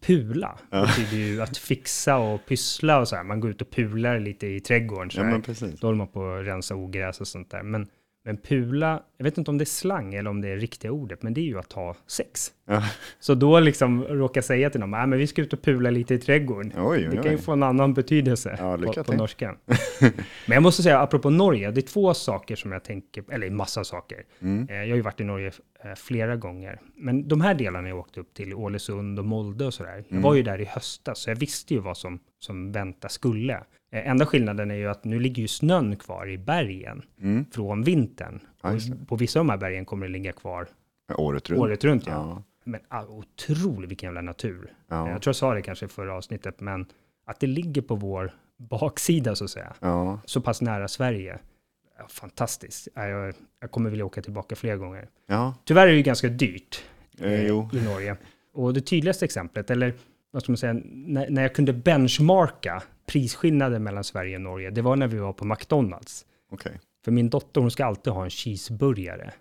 pula 0.06 0.58
ja. 0.70 0.82
betyder 0.82 1.16
ju 1.16 1.42
att 1.42 1.56
fixa 1.56 2.16
och 2.16 2.46
pyssla 2.46 3.00
och 3.00 3.08
så 3.08 3.16
här. 3.16 3.24
Man 3.24 3.40
går 3.40 3.50
ut 3.50 3.62
och 3.62 3.70
pular 3.70 4.18
lite 4.18 4.46
i 4.46 4.60
trädgården. 4.60 5.10
Så 5.10 5.20
ja. 5.20 5.40
Då 5.80 5.86
håller 5.86 5.98
man 5.98 6.08
på 6.08 6.32
att 6.32 6.46
rensa 6.46 6.74
ogräs 6.74 7.20
och 7.20 7.28
sånt 7.28 7.50
där. 7.50 7.62
Men 7.62 7.86
men 8.24 8.36
pula, 8.36 9.02
jag 9.16 9.24
vet 9.24 9.38
inte 9.38 9.50
om 9.50 9.58
det 9.58 9.64
är 9.64 9.66
slang 9.66 10.14
eller 10.14 10.30
om 10.30 10.40
det 10.40 10.48
är 10.48 10.56
riktiga 10.56 10.92
ordet, 10.92 11.22
men 11.22 11.34
det 11.34 11.40
är 11.40 11.44
ju 11.44 11.58
att 11.58 11.72
ha 11.72 11.96
sex. 12.06 12.52
Ja. 12.66 12.82
Så 13.20 13.34
då 13.34 13.60
liksom 13.60 14.04
råka 14.04 14.42
säga 14.42 14.70
till 14.70 14.80
någon, 14.80 14.90
nej 14.90 15.06
men 15.06 15.18
vi 15.18 15.26
ska 15.26 15.42
ut 15.42 15.52
och 15.52 15.62
pula 15.62 15.90
lite 15.90 16.14
i 16.14 16.18
trädgården. 16.18 16.72
Oj, 16.76 16.82
oj, 16.84 17.08
oj. 17.08 17.16
Det 17.16 17.22
kan 17.22 17.32
ju 17.32 17.38
få 17.38 17.52
en 17.52 17.62
annan 17.62 17.94
betydelse 17.94 18.56
ja, 18.58 18.78
på, 18.78 19.04
på 19.04 19.12
norska. 19.12 19.56
men 20.00 20.12
jag 20.46 20.62
måste 20.62 20.82
säga, 20.82 21.00
apropå 21.00 21.30
Norge, 21.30 21.70
det 21.70 21.80
är 21.80 21.82
två 21.82 22.14
saker 22.14 22.56
som 22.56 22.72
jag 22.72 22.84
tänker, 22.84 23.24
eller 23.32 23.50
massa 23.50 23.84
saker. 23.84 24.24
Mm. 24.40 24.68
Eh, 24.68 24.76
jag 24.76 24.88
har 24.88 24.96
ju 24.96 25.02
varit 25.02 25.20
i 25.20 25.24
Norge 25.24 25.52
eh, 25.84 25.94
flera 25.94 26.36
gånger. 26.36 26.80
Men 26.96 27.28
de 27.28 27.40
här 27.40 27.54
delarna 27.54 27.88
jag 27.88 27.98
åkte 27.98 28.20
upp 28.20 28.34
till, 28.34 28.54
Ålesund 28.54 29.18
och 29.18 29.24
Molde 29.24 29.66
och 29.66 29.74
sådär, 29.74 29.94
mm. 29.94 30.04
jag 30.08 30.20
var 30.20 30.34
ju 30.34 30.42
där 30.42 30.60
i 30.60 30.64
höstas, 30.64 31.18
så 31.18 31.30
jag 31.30 31.36
visste 31.36 31.74
ju 31.74 31.80
vad 31.80 31.96
som, 31.96 32.18
som 32.38 32.72
vänta 32.72 33.08
skulle. 33.08 33.60
Eh, 33.90 34.08
enda 34.10 34.26
skillnaden 34.26 34.70
är 34.70 34.74
ju 34.74 34.88
att 34.88 35.04
nu 35.04 35.20
ligger 35.20 35.42
ju 35.42 35.48
snön 35.48 35.96
kvar 35.96 36.28
i 36.28 36.38
bergen 36.38 37.02
mm. 37.20 37.44
från 37.52 37.82
vintern. 37.82 38.40
Och 38.60 39.08
på 39.08 39.16
vissa 39.16 39.40
av 39.40 39.46
de 39.46 39.50
här 39.50 39.58
bergen 39.58 39.84
kommer 39.84 40.06
det 40.06 40.12
ligga 40.12 40.32
kvar 40.32 40.68
året 41.16 41.50
runt. 41.50 41.60
Året 41.60 41.84
runt 41.84 42.06
ja. 42.06 42.12
ja. 42.12 42.42
Men 42.64 42.80
ah, 42.88 43.04
otroligt 43.04 43.90
vilken 43.90 44.06
jävla 44.06 44.20
natur. 44.20 44.72
Ja. 44.88 45.10
Jag 45.10 45.22
tror 45.22 45.28
jag 45.28 45.36
sa 45.36 45.54
det 45.54 45.62
kanske 45.62 45.84
i 45.86 45.88
förra 45.88 46.14
avsnittet, 46.14 46.60
men 46.60 46.86
att 47.24 47.40
det 47.40 47.46
ligger 47.46 47.82
på 47.82 47.94
vår 47.94 48.32
baksida 48.56 49.34
så 49.34 49.44
att 49.44 49.50
säga, 49.50 49.74
ja. 49.80 50.20
så 50.24 50.40
pass 50.40 50.60
nära 50.60 50.88
Sverige. 50.88 51.38
Fantastiskt. 52.08 52.88
Jag, 52.94 53.34
jag 53.60 53.70
kommer 53.70 53.90
vilja 53.90 54.04
åka 54.04 54.22
tillbaka 54.22 54.56
fler 54.56 54.76
gånger. 54.76 55.08
Tyvärr 55.64 55.86
är 55.86 55.90
det 55.90 55.96
ju 55.96 56.02
ganska 56.02 56.28
dyrt 56.28 56.84
eh, 57.18 57.32
eh 57.32 57.46
i 57.46 57.82
Norge. 57.84 58.16
Och 58.52 58.74
det 58.74 58.80
tydligaste 58.80 59.24
exemplet, 59.24 59.70
eller 59.70 59.94
vad 60.30 60.42
ska 60.42 60.52
man 60.52 60.56
säga, 60.56 60.80
när, 60.84 61.30
när 61.30 61.42
jag 61.42 61.54
kunde 61.54 61.72
benchmarka 61.72 62.82
prisskillnaden 63.10 63.82
mellan 63.82 64.04
Sverige 64.04 64.36
och 64.36 64.42
Norge, 64.42 64.70
det 64.70 64.82
var 64.82 64.96
när 64.96 65.06
vi 65.06 65.18
var 65.18 65.32
på 65.32 65.44
McDonalds. 65.44 66.26
Okay. 66.50 66.72
För 67.04 67.12
min 67.12 67.30
dotter, 67.30 67.60
hon 67.60 67.70
ska 67.70 67.84
alltid 67.84 68.12
ha 68.12 68.24
en 68.24 68.30
cheeseburgare. 68.30 69.32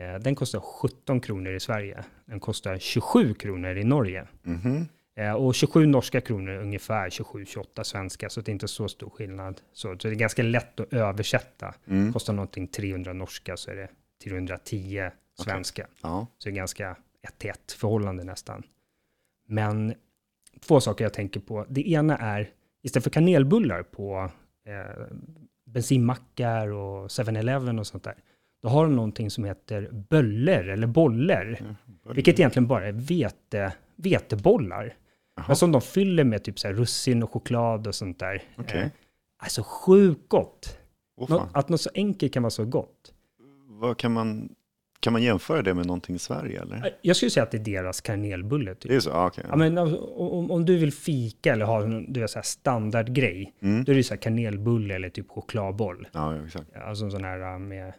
Eh, 0.00 0.14
den 0.14 0.34
kostar 0.34 0.60
17 0.60 1.20
kronor 1.20 1.52
i 1.54 1.60
Sverige. 1.60 2.04
Den 2.24 2.40
kostar 2.40 2.78
27 2.78 3.34
kronor 3.34 3.76
i 3.76 3.84
Norge. 3.84 4.26
Mm 4.46 4.58
-hmm. 4.60 4.86
Och 5.34 5.54
27 5.54 5.86
norska 5.86 6.20
kronor 6.20 6.52
ungefär 6.52 7.10
27-28 7.10 7.82
svenska, 7.82 8.30
så 8.30 8.40
det 8.40 8.50
är 8.50 8.52
inte 8.52 8.68
så 8.68 8.88
stor 8.88 9.10
skillnad. 9.10 9.60
Så, 9.72 9.96
så 9.98 10.08
det 10.08 10.14
är 10.14 10.18
ganska 10.18 10.42
lätt 10.42 10.80
att 10.80 10.92
översätta. 10.92 11.74
Mm. 11.86 12.12
Kostar 12.12 12.32
någonting 12.32 12.68
300 12.68 13.12
norska 13.12 13.56
så 13.56 13.70
är 13.70 13.76
det 13.76 13.88
310 14.24 15.10
svenska. 15.44 15.82
Okay. 15.82 15.94
Ja. 16.02 16.26
Så 16.38 16.48
det 16.48 16.52
är 16.52 16.56
ganska 16.56 16.96
ett 17.22 17.38
till 17.38 17.50
ett 17.50 17.72
förhållande 17.72 18.24
nästan. 18.24 18.62
Men 19.46 19.94
två 20.60 20.80
saker 20.80 21.04
jag 21.04 21.14
tänker 21.14 21.40
på. 21.40 21.66
Det 21.68 21.90
ena 21.90 22.18
är, 22.18 22.50
istället 22.82 23.04
för 23.04 23.10
kanelbullar 23.10 23.82
på 23.82 24.30
eh, 24.66 25.02
bensinmackar 25.66 26.68
och 26.68 27.08
7-Eleven 27.08 27.78
och 27.78 27.86
sånt 27.86 28.04
där, 28.04 28.14
då 28.62 28.68
har 28.68 28.84
de 28.84 28.96
någonting 28.96 29.30
som 29.30 29.44
heter 29.44 29.88
böller 30.10 30.68
eller 30.68 30.86
boller, 30.86 31.58
mm, 31.60 31.74
vilket 32.14 32.38
egentligen 32.38 32.66
bara 32.66 32.88
är 32.88 32.92
vete, 32.92 33.72
vetebollar. 33.96 34.96
Aha. 35.36 35.46
Men 35.48 35.56
som 35.56 35.72
de 35.72 35.80
fyller 35.80 36.24
med 36.24 36.44
typ 36.44 36.58
så 36.58 36.68
här 36.68 36.74
russin 36.74 37.22
och 37.22 37.30
choklad 37.30 37.86
och 37.86 37.94
sånt 37.94 38.18
där. 38.18 38.42
Okay. 38.58 38.80
Eh, 38.80 38.88
alltså 39.38 39.62
sjukt 39.62 40.28
gott. 40.28 40.78
Oh, 41.16 41.46
att 41.52 41.68
något 41.68 41.80
så 41.80 41.90
enkelt 41.94 42.32
kan 42.32 42.42
vara 42.42 42.50
så 42.50 42.64
gott. 42.64 43.14
Vad 43.66 43.98
kan 43.98 44.12
man 44.12 44.54
kan 45.02 45.12
man 45.12 45.22
jämföra 45.22 45.62
det 45.62 45.74
med 45.74 45.86
någonting 45.86 46.16
i 46.16 46.18
Sverige 46.18 46.62
eller? 46.62 46.96
Jag 47.02 47.16
skulle 47.16 47.30
säga 47.30 47.44
att 47.44 47.50
det 47.50 47.56
är 47.56 47.64
deras 47.64 48.00
kanelbulle. 48.00 48.74
Typ. 48.74 48.90
Det 48.90 48.96
är 48.96 49.00
så? 49.00 49.12
Ah, 49.12 49.26
okay, 49.26 49.44
ja. 49.48 49.56
men, 49.56 49.78
om, 49.78 50.50
om, 50.50 50.64
du 50.64 50.78
vill 50.78 50.92
fika 50.92 51.52
eller 51.52 51.64
ha 51.64 51.82
en 51.82 52.12
du 52.12 52.28
så 52.28 52.38
här 52.38 52.42
standardgrej, 52.42 53.54
mm. 53.62 53.84
då 53.84 53.92
är 53.92 53.96
det 53.96 54.04
så 54.04 54.14
här 54.14 54.20
kanelbulle 54.20 54.94
eller 54.94 55.08
typ 55.08 55.28
chokladboll. 55.28 56.08
Ja, 56.12 56.36
ja 56.36 56.44
exakt. 56.46 56.76
Alltså 56.76 57.04
en 57.04 57.10
sån 57.10 57.24
här 57.24 57.52
äh, 57.52 57.58
med, 57.58 57.92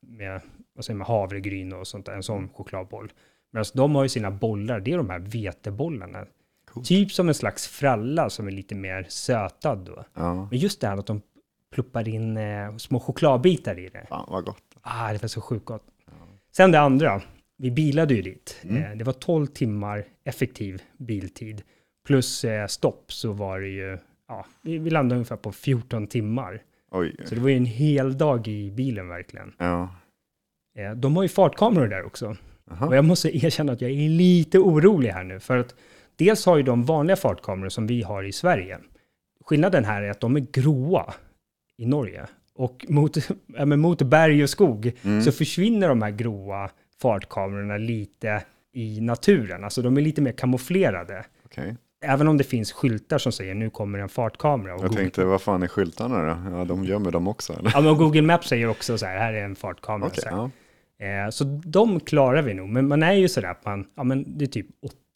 med, 0.00 0.40
vad 0.74 0.84
säger 0.84 0.98
man, 0.98 1.06
havregryn 1.06 1.72
och 1.72 1.86
sånt 1.86 2.06
där, 2.06 2.12
en 2.12 2.22
sån 2.22 2.48
chokladboll. 2.48 3.12
Men 3.52 3.58
alltså, 3.58 3.78
de 3.78 3.94
har 3.94 4.02
ju 4.02 4.08
sina 4.08 4.30
bollar, 4.30 4.80
det 4.80 4.92
är 4.92 4.96
de 4.96 5.10
här 5.10 5.18
vetebollarna. 5.18 6.26
Cool. 6.70 6.84
Typ 6.84 7.12
som 7.12 7.28
en 7.28 7.34
slags 7.34 7.68
fralla 7.68 8.30
som 8.30 8.46
är 8.46 8.52
lite 8.52 8.74
mer 8.74 9.06
sötad 9.08 9.78
då. 9.78 10.04
Ja. 10.14 10.48
Men 10.50 10.58
just 10.58 10.80
det 10.80 10.86
här 10.86 10.96
att 10.96 11.06
de 11.06 11.22
pluppar 11.72 12.08
in 12.08 12.36
eh, 12.36 12.76
små 12.76 13.00
chokladbitar 13.00 13.78
i 13.78 13.88
det. 13.88 14.06
Fan 14.08 14.28
vad 14.30 14.44
gott. 14.44 14.73
Ah, 14.84 15.12
det 15.12 15.22
var 15.22 15.28
så 15.28 15.40
sjukt 15.40 15.64
gott. 15.64 15.84
Ja. 16.06 16.12
Sen 16.52 16.72
det 16.72 16.80
andra, 16.80 17.22
vi 17.56 17.70
bilade 17.70 18.14
ju 18.14 18.22
dit. 18.22 18.60
Mm. 18.62 18.82
Eh, 18.82 18.96
det 18.96 19.04
var 19.04 19.12
12 19.12 19.46
timmar 19.46 20.04
effektiv 20.24 20.82
biltid. 20.96 21.62
Plus 22.06 22.44
eh, 22.44 22.66
stopp 22.66 23.12
så 23.12 23.32
var 23.32 23.60
det 23.60 23.68
ju, 23.68 23.98
ja, 24.28 24.46
vi, 24.62 24.90
landade 24.90 25.16
ungefär 25.16 25.36
på 25.36 25.52
14 25.52 26.06
timmar. 26.06 26.62
Oj. 26.90 27.16
Så 27.24 27.34
det 27.34 27.40
var 27.40 27.48
ju 27.48 27.56
en 27.56 27.66
hel 27.66 28.18
dag 28.18 28.48
i 28.48 28.70
bilen 28.70 29.08
verkligen. 29.08 29.52
Ja. 29.58 29.94
Eh, 30.78 30.92
de 30.92 31.16
har 31.16 31.22
ju 31.22 31.28
fartkameror 31.28 31.88
där 31.88 32.04
också. 32.04 32.36
Aha. 32.70 32.86
Och 32.86 32.96
jag 32.96 33.04
måste 33.04 33.36
erkänna 33.46 33.72
att 33.72 33.80
jag 33.80 33.90
är 33.90 34.08
lite 34.08 34.58
orolig 34.58 35.08
här 35.08 35.24
nu. 35.24 35.40
För 35.40 35.58
att 35.58 35.74
dels 36.16 36.46
har 36.46 36.56
ju 36.56 36.62
de 36.62 36.84
vanliga 36.84 37.16
fartkameror 37.16 37.68
som 37.68 37.86
vi 37.86 38.02
har 38.02 38.22
i 38.22 38.32
Sverige. 38.32 38.78
Skillnaden 39.44 39.84
här 39.84 40.02
är 40.02 40.10
att 40.10 40.20
de 40.20 40.36
är 40.36 40.46
gråa 40.52 41.14
i 41.76 41.86
Norge. 41.86 42.26
Och 42.56 42.86
mot, 42.88 43.16
ja, 43.46 43.66
mot 43.66 44.02
berg 44.02 44.42
och 44.42 44.50
skog 44.50 44.92
mm. 45.02 45.22
så 45.22 45.32
försvinner 45.32 45.88
de 45.88 46.02
här 46.02 46.10
gråa 46.10 46.70
fartkamerorna 47.02 47.76
lite 47.76 48.42
i 48.72 49.00
naturen. 49.00 49.64
Alltså 49.64 49.82
de 49.82 49.96
är 49.96 50.00
lite 50.00 50.22
mer 50.22 50.32
kamouflerade. 50.32 51.24
Okay. 51.44 51.74
Även 52.04 52.28
om 52.28 52.36
det 52.36 52.44
finns 52.44 52.72
skyltar 52.72 53.18
som 53.18 53.32
säger 53.32 53.54
nu 53.54 53.70
kommer 53.70 53.98
en 53.98 54.08
fartkamera. 54.08 54.72
jag 54.72 54.80
Google... 54.80 54.96
tänkte, 54.96 55.24
vad 55.24 55.42
fan 55.42 55.62
är 55.62 55.68
skyltarna 55.68 56.22
då? 56.22 56.56
Ja, 56.56 56.64
de 56.64 56.84
gömmer 56.84 57.10
dem 57.10 57.28
också 57.28 57.52
eller? 57.52 57.70
Ja, 57.74 57.80
men 57.80 57.96
Google 57.96 58.22
Maps 58.22 58.48
säger 58.48 58.68
också 58.68 58.98
så 58.98 59.06
här, 59.06 59.18
här 59.18 59.32
är 59.32 59.44
en 59.44 59.56
fartkamera. 59.56 60.08
Okay, 60.08 60.22
så, 60.22 60.50
ja. 60.98 61.06
eh, 61.06 61.30
så 61.30 61.44
de 61.64 62.00
klarar 62.00 62.42
vi 62.42 62.54
nog, 62.54 62.68
men 62.68 62.88
man 62.88 63.02
är 63.02 63.12
ju 63.12 63.28
så 63.28 63.40
där 63.40 63.48
att 63.48 63.64
man, 63.64 63.86
ja 63.94 64.04
men 64.04 64.38
det 64.38 64.44
är 64.44 64.46
typ 64.46 64.66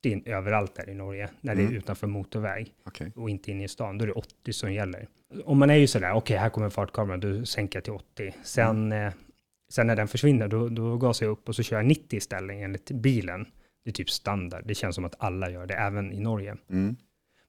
80 0.01 0.23
överallt 0.27 0.75
där 0.75 0.89
i 0.91 0.95
Norge, 0.95 1.29
när 1.41 1.53
mm. 1.53 1.65
det 1.65 1.69
är 1.69 1.71
mm. 1.71 1.79
utanför 1.79 2.07
motorväg 2.07 2.75
okay. 2.87 3.11
och 3.17 3.31
inte 3.31 3.51
inne 3.51 3.65
i 3.65 3.69
stan. 3.69 3.99
Då 3.99 4.03
är 4.03 4.07
det 4.07 4.13
80 4.13 4.53
som 4.53 4.73
gäller. 4.73 5.09
Om 5.45 5.59
man 5.59 5.71
är 5.71 5.75
ju 5.75 5.87
sådär, 5.87 6.11
okej, 6.11 6.19
okay, 6.19 6.37
här 6.37 6.51
kommer 6.51 6.71
fartkameran, 6.71 7.21
då 7.21 7.45
sänker 7.45 7.77
jag 7.77 7.85
till 7.85 7.93
80. 7.93 8.35
Sen, 8.43 8.93
mm. 8.93 9.07
eh, 9.07 9.13
sen 9.71 9.87
när 9.87 9.97
den 9.97 10.09
försvinner, 10.09 10.49
då, 10.49 10.69
då 10.69 10.97
gasar 10.97 11.27
jag 11.27 11.33
upp 11.33 11.49
och 11.49 11.57
så 11.57 11.63
kör 11.63 11.77
jag 11.77 11.87
90 11.87 12.17
istället 12.17 12.57
enligt 12.57 12.91
bilen. 12.91 13.47
Det 13.85 13.91
är 13.91 13.95
typ 13.95 14.11
standard. 14.11 14.63
Det 14.67 14.75
känns 14.75 14.95
som 14.95 15.05
att 15.05 15.15
alla 15.19 15.51
gör 15.51 15.67
det, 15.67 15.75
även 15.75 16.13
i 16.13 16.21
Norge. 16.21 16.57
Mm. 16.71 16.97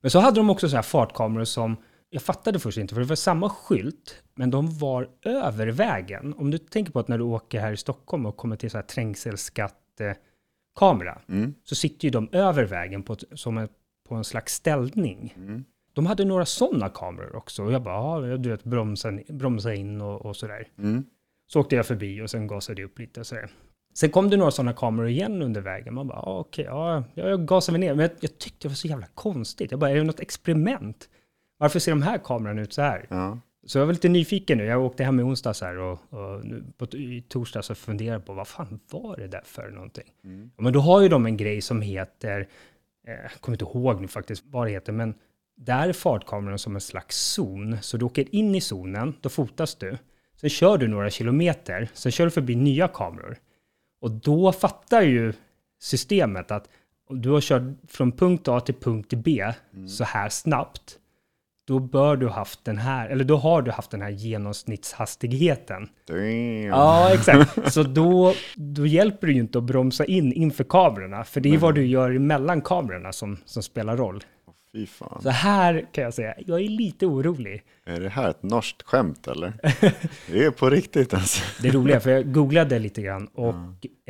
Men 0.02 0.12
så 0.12 0.20
hade 0.20 0.40
de 0.40 0.50
också 0.50 0.70
så 0.70 0.76
här 0.76 0.84
fartkameror 0.84 1.44
som, 1.44 1.78
jag 2.10 2.22
fattade 2.22 2.60
först 2.60 2.78
inte, 2.78 2.94
för 2.94 3.02
det 3.02 3.08
var 3.08 3.16
samma 3.16 3.50
skylt, 3.50 4.24
men 4.36 4.52
de 4.52 4.78
var 4.78 5.10
över 5.22 5.68
vägen. 5.68 6.34
Om 6.38 6.52
du 6.52 6.58
tänker 6.58 6.92
på 6.92 7.00
att 7.00 7.08
när 7.08 7.18
du 7.18 7.24
åker 7.24 7.60
här 7.60 7.72
i 7.72 7.78
Stockholm 7.78 8.26
och 8.26 8.38
kommer 8.38 8.56
till 8.56 8.72
så 8.72 8.78
här 8.78 8.84
trängselskatt 8.84 10.00
eh, 10.00 10.12
kamera, 10.80 11.22
mm. 11.28 11.54
så 11.64 11.76
sitter 11.76 12.06
ju 12.06 12.12
de 12.12 12.30
över 12.32 12.64
vägen 12.64 13.04
på, 13.04 13.16
som 13.32 13.58
en, 13.58 13.68
på 14.10 14.16
en 14.16 14.24
slags 14.24 14.54
ställning. 14.54 15.34
Mm. 15.38 15.64
De 15.94 16.06
hade 16.06 16.26
några 16.26 16.46
sådana 16.46 16.90
kameror 16.90 17.36
också. 17.36 17.64
Och 17.64 17.72
jag 17.72 17.82
bara, 17.84 18.28
ja, 18.28 18.38
du 18.38 18.50
vet, 18.50 18.64
bromsa, 18.64 19.12
bromsa 19.28 19.74
in 19.74 20.02
och, 20.02 20.26
och 20.26 20.36
sådär. 20.36 20.68
Mm. 20.78 21.04
Så 21.48 21.60
åkte 21.60 21.76
jag 21.76 21.86
förbi 21.86 22.22
och 22.22 22.30
sen 22.30 22.48
gasade 22.48 22.82
jag 22.82 22.90
upp 22.90 23.00
lite 23.00 23.20
och 23.20 23.28
sådär. 23.28 23.50
Sen 23.94 24.10
kom 24.10 24.30
det 24.30 24.38
några 24.38 24.52
sådana 24.52 24.74
kameror 24.74 25.10
igen 25.10 25.42
under 25.42 25.62
vägen. 25.62 25.94
Man 25.94 26.08
bara, 26.08 26.20
ah, 26.20 26.40
okej, 26.40 26.70
okay, 26.70 26.76
ja, 26.76 27.04
jag 27.14 27.46
gasade 27.46 27.78
ner. 27.78 27.94
Men 27.94 28.02
jag, 28.02 28.12
jag, 28.20 28.38
tyckte 28.38 28.60
det 28.62 28.68
var 28.68 28.76
så 28.76 28.88
jävla 28.88 29.08
konstigt. 29.14 29.72
Jag 29.72 29.80
bara, 29.80 29.92
är 29.92 29.96
det 29.96 30.04
något 30.04 30.20
experiment? 30.20 31.10
Varför 31.58 31.80
ser 31.80 31.92
de 31.92 32.02
här 32.02 32.18
kamerorna 32.18 32.62
ut 32.62 32.74
så 32.74 32.82
här? 32.82 33.06
Ja. 33.10 33.40
Så 33.70 33.78
jag 33.78 33.86
var 33.86 33.94
lite 33.94 34.10
nyfiken 34.10 34.58
nu. 34.58 34.66
Jag 34.66 34.86
åkte 34.86 35.04
hem 35.04 35.20
i 35.20 35.24
onsdags 35.24 35.62
här 35.62 35.78
och, 35.78 36.00
och 36.10 36.46
nu, 36.46 36.64
på, 36.78 36.86
i 36.86 37.24
torsdags 37.28 37.68
så 37.68 37.76
funderade 37.76 38.20
på 38.20 38.34
vad 38.34 38.48
fan 38.48 38.80
var 38.92 39.18
det 39.18 39.28
där 39.28 39.42
för 39.46 39.70
någonting? 39.70 40.14
Mm. 40.24 40.52
Men 40.58 40.74
då 40.74 40.80
har 40.80 41.02
ju 41.02 41.10
de 41.10 41.26
en 41.26 41.38
grej 41.38 41.62
som 41.62 41.82
heter, 41.82 42.48
eh, 43.08 43.14
jag 43.14 43.32
kommer 43.32 43.56
inte 43.56 43.66
ihåg 43.66 44.02
nu 44.02 44.08
faktiskt 44.08 44.44
vad 44.46 44.68
det 44.68 44.72
heter, 44.72 44.94
men 44.94 45.14
där 45.58 45.90
är 45.90 45.94
fartkameran 45.94 46.60
som 46.60 46.76
en 46.76 46.82
slags 46.82 47.18
zon. 47.18 47.78
Så 47.82 47.98
du 47.98 48.06
åker 48.06 48.36
in 48.36 48.56
i 48.56 48.62
zonen, 48.62 49.14
då 49.22 49.30
fotas 49.30 49.76
du. 49.76 49.98
Sen 50.36 50.50
kör 50.50 50.78
du 50.78 50.88
några 50.88 51.10
kilometer, 51.10 51.90
sen 51.94 52.12
kör 52.12 52.26
du 52.26 52.32
förbi 52.32 52.56
nya 52.56 52.88
kameror. 52.88 53.38
Och 54.02 54.12
då 54.12 54.52
fattar 54.52 55.02
ju 55.02 55.34
systemet 55.80 56.52
att 56.52 56.70
om 57.10 57.22
du 57.22 57.30
har 57.30 57.42
kört 57.42 57.64
från 57.88 58.12
punkt 58.12 58.48
A 58.48 58.60
till 58.60 58.76
punkt 58.76 59.14
B 59.14 59.54
så 59.88 60.04
här 60.04 60.30
snabbt, 60.30 61.00
då 61.70 61.80
bör 61.80 62.18
du 62.18 62.28
haft 62.28 62.66
den 62.66 62.78
här, 62.78 63.10
eller 63.10 63.24
då 63.24 63.38
har 63.38 63.62
du 63.62 63.72
haft 63.72 63.92
den 63.92 64.02
här 64.02 64.10
genomsnittshastigheten. 64.10 65.90
Damn. 66.08 66.64
Ja, 66.64 67.14
exakt. 67.14 67.74
Så 67.74 67.84
då, 67.84 68.34
då 68.56 68.86
hjälper 68.86 69.28
det 69.28 69.34
ju 69.34 69.40
inte 69.40 69.58
att 69.58 69.64
bromsa 69.64 70.06
in 70.06 70.34
inför 70.34 70.64
kamerorna, 70.64 71.24
för 71.24 71.42
det 71.42 71.54
är 71.54 71.58
vad 71.58 71.76
du 71.76 71.86
gör 71.86 72.20
mellan 72.20 72.62
kamerorna 72.62 73.12
som, 73.12 73.38
som 73.46 73.64
spelar 73.64 73.98
roll. 73.98 74.24
Fy 74.74 74.86
fan. 74.86 75.22
Så 75.22 75.30
här 75.30 75.86
kan 75.92 76.04
jag 76.04 76.14
säga, 76.14 76.36
jag 76.40 76.62
är 76.62 76.70
lite 76.70 77.06
orolig. 77.06 77.64
Är 77.86 78.00
det 78.00 78.10
här 78.10 78.30
ett 78.30 78.44
norskt 78.44 78.82
skämt 78.82 79.28
eller? 79.28 79.54
det 80.32 80.46
är 80.46 80.52
på 80.52 80.70
riktigt 80.70 81.14
alltså. 81.14 81.44
Det 81.62 81.72
roliga, 81.72 82.00
för 82.00 82.10
jag 82.12 82.34
googlade 82.34 82.80
lite 82.80 83.02
grann 83.02 83.28
och 83.28 83.56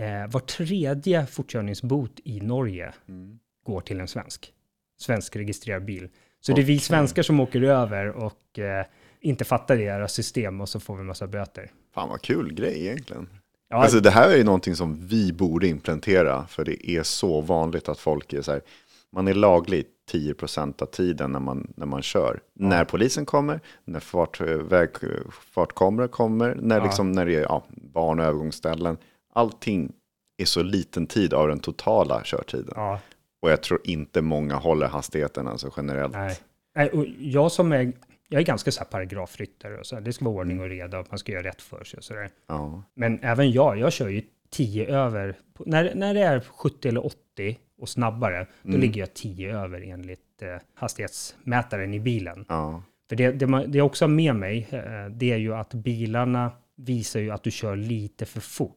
eh, 0.04 0.28
var 0.32 0.40
tredje 0.40 1.26
fortkörningsbot 1.26 2.20
i 2.24 2.42
Norge 2.42 2.94
går 3.66 3.82
till 3.82 4.00
en 4.00 4.08
svensk. 4.08 4.54
Svensk 4.98 5.36
registrerad 5.36 5.86
bil. 5.86 6.10
Så 6.42 6.52
det 6.54 6.62
är 6.62 6.66
vi 6.66 6.74
Okej. 6.74 6.80
svenskar 6.80 7.24
som 7.24 7.40
åker 7.40 7.62
över 7.62 8.08
och 8.10 8.60
eh, 8.60 8.86
inte 9.22 9.46
fattar 9.46 9.76
deras 9.78 10.14
system 10.14 10.62
och 10.62 10.70
så 10.70 10.80
får 10.80 10.96
vi 10.98 11.04
massa 11.04 11.28
böter. 11.28 11.72
Fan 11.94 12.10
vad 12.10 12.22
kul 12.22 12.54
grej 12.54 12.86
egentligen. 12.88 13.30
Ja, 13.70 13.76
Alltså 13.78 14.00
det 14.00 14.10
här 14.10 14.30
är 14.32 14.38
ju 14.38 14.44
någonting 14.44 14.76
som 14.76 15.08
vi 15.08 15.34
borde 15.34 15.68
implementera, 15.68 16.48
för 16.48 16.66
det 16.66 16.90
är 16.90 17.04
så 17.04 17.42
vanligt 17.42 17.90
att 17.90 18.00
folk 18.00 18.34
är 18.34 18.42
så 18.42 18.52
här, 18.52 18.62
man 19.16 19.28
är 19.28 19.34
laglig 19.34 19.86
10% 20.12 20.82
av 20.82 20.86
tiden 20.86 21.32
när 21.32 21.40
man, 21.40 21.74
när 21.76 21.86
man 21.86 22.02
kör. 22.02 22.40
När 22.56 22.86
polisen 22.86 23.26
kommer, 23.26 23.60
när 23.86 24.00
fart, 24.00 24.42
väg, 24.42 24.90
fartkameror 25.54 26.08
kommer, 26.08 26.56
när, 26.56 26.78
Ja. 26.78 26.84
liksom, 26.84 27.12
när 27.12 27.26
det 27.26 27.36
är 27.36 27.42
ja, 27.42 27.64
barn 27.70 28.20
och 28.20 28.26
övergångsställen. 28.26 28.98
Allting 29.34 29.92
är 30.38 30.46
så 30.46 30.64
liten 30.64 31.08
tid 31.08 31.34
av 31.34 31.48
den 31.48 31.60
totala 31.60 32.22
körtiden. 32.24 32.74
Och 33.40 33.52
jag 33.52 33.64
tror 33.64 33.80
inte 33.84 34.22
många 34.22 34.56
håller 34.56 34.88
hastigheten 34.88 35.48
alltså 35.48 35.74
generellt. 35.78 36.14
nej. 36.14 36.38
nej 36.76 36.90
och 36.90 37.06
jag 37.20 37.52
som 37.52 37.72
är, 37.72 37.94
jag 38.30 38.42
är 38.42 38.46
ganska 38.46 38.72
så 38.72 38.80
här 38.80 38.88
paragrafryttare 38.88 39.78
och 39.78 39.86
så 39.86 39.96
här, 39.96 40.02
det 40.02 40.14
ska 40.14 40.26
vara 40.26 40.36
ordning 40.36 40.60
och 40.60 40.70
reda 40.70 41.00
och 41.00 41.08
man 41.10 41.20
ska 41.20 41.32
göra 41.32 41.44
rätt 41.44 41.62
för 41.62 41.84
sig 41.84 41.98
och 41.98 42.04
så 42.04 42.14
där. 42.14 42.30
Ja, 42.48 42.84
Men 42.94 43.20
även 43.24 43.52
jag, 43.52 43.78
jag 43.78 43.94
kör 43.94 44.10
ju 44.10 44.22
10 44.50 44.88
över. 44.88 45.38
När, 45.66 45.96
när 45.96 46.14
det 46.14 46.22
är 46.22 46.40
70 46.40 46.88
eller 46.88 47.06
80 47.06 47.58
och 47.82 47.90
snabbare, 47.90 48.48
då 48.62 48.78
ligger 48.78 49.00
jag 49.00 49.14
10 49.14 49.58
över 49.58 49.82
enligt 49.82 50.42
eh, 50.42 50.56
hastighetsmätaren 50.74 51.94
i 51.94 52.00
bilen. 52.00 52.46
ja, 52.50 52.84
För 53.10 53.16
det, 53.16 53.32
det, 53.32 53.48
man, 53.48 53.72
det 53.72 53.78
jag 53.78 53.86
också 53.86 54.06
har 54.06 54.10
med 54.10 54.36
mig, 54.36 54.68
eh, 54.72 55.12
det 55.12 55.32
är 55.32 55.38
ju 55.38 55.56
att 55.56 55.74
bilarna 55.74 56.52
visar 56.76 57.20
ju 57.20 57.32
att 57.32 57.44
du 57.44 57.52
kör 57.52 57.76
lite 57.76 58.26
för 58.26 58.42
fort. 58.42 58.76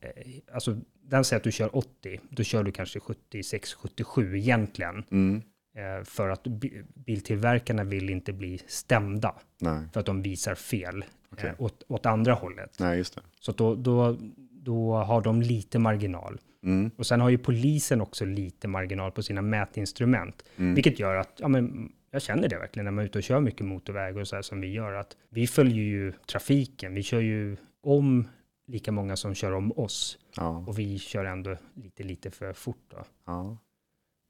Eh, 0.00 0.10
alltså, 0.52 0.76
den 1.02 1.24
säger 1.24 1.38
att 1.40 1.44
du 1.44 1.52
kör 1.52 1.76
80, 1.76 2.20
då 2.30 2.42
kör 2.42 2.62
du 2.64 2.72
kanske 2.72 3.00
76, 3.00 3.74
77 3.74 4.36
egentligen. 4.38 5.04
mm, 5.10 5.42
Eh, 5.74 6.04
för 6.04 6.28
att 6.28 6.42
bi- 6.46 6.82
biltillverkarna 6.94 7.84
vill 7.84 8.10
inte 8.10 8.32
bli 8.32 8.58
stämda, 8.66 9.34
nej, 9.60 9.80
för 9.92 10.00
att 10.00 10.06
de 10.06 10.22
visar 10.22 10.54
fel 10.54 11.04
eh, 11.48 11.60
åt, 11.60 11.82
åt 11.88 12.06
andra 12.06 12.32
hållet. 12.34 12.76
nej 12.80 12.98
just 12.98 13.14
det. 13.14 13.20
Så 13.40 13.52
då, 13.52 13.74
då, 13.74 14.16
då 14.50 14.94
har 14.94 15.20
de 15.22 15.42
lite 15.42 15.78
marginal. 15.78 16.38
Mm, 16.64 16.90
Och 16.96 17.06
sen 17.06 17.20
har 17.20 17.28
ju 17.30 17.38
polisen 17.38 18.00
också 18.00 18.24
lite 18.24 18.68
marginal 18.68 19.10
på 19.12 19.22
sina 19.22 19.42
mätinstrument. 19.42 20.44
mm, 20.56 20.74
Vilket 20.74 20.98
gör 20.98 21.14
att, 21.16 21.32
ja 21.38 21.48
men, 21.48 21.92
jag 22.10 22.22
känner 22.22 22.48
det 22.48 22.58
verkligen 22.58 22.84
när 22.84 22.92
man 22.92 23.02
är 23.02 23.06
ute 23.06 23.18
och 23.18 23.24
kör 23.24 23.40
mycket 23.40 23.66
motorväg 23.66 24.16
och 24.16 24.28
så 24.28 24.34
här 24.36 24.42
som 24.42 24.60
vi 24.60 24.68
gör. 24.72 24.92
Att 24.92 25.16
vi 25.30 25.46
följer 25.46 25.84
ju 25.84 26.12
trafiken, 26.26 26.94
vi 26.94 27.02
kör 27.02 27.20
ju 27.20 27.56
om 27.82 28.28
lika 28.66 28.92
många 28.92 29.16
som 29.16 29.34
kör 29.34 29.52
om 29.52 29.72
oss. 29.78 30.18
Ja, 30.36 30.64
Och 30.66 30.78
vi 30.78 30.98
kör 30.98 31.24
ändå 31.24 31.56
lite, 31.74 32.02
lite 32.02 32.30
för 32.30 32.52
fort 32.52 32.84
då. 32.90 33.04
ja. 33.26 33.56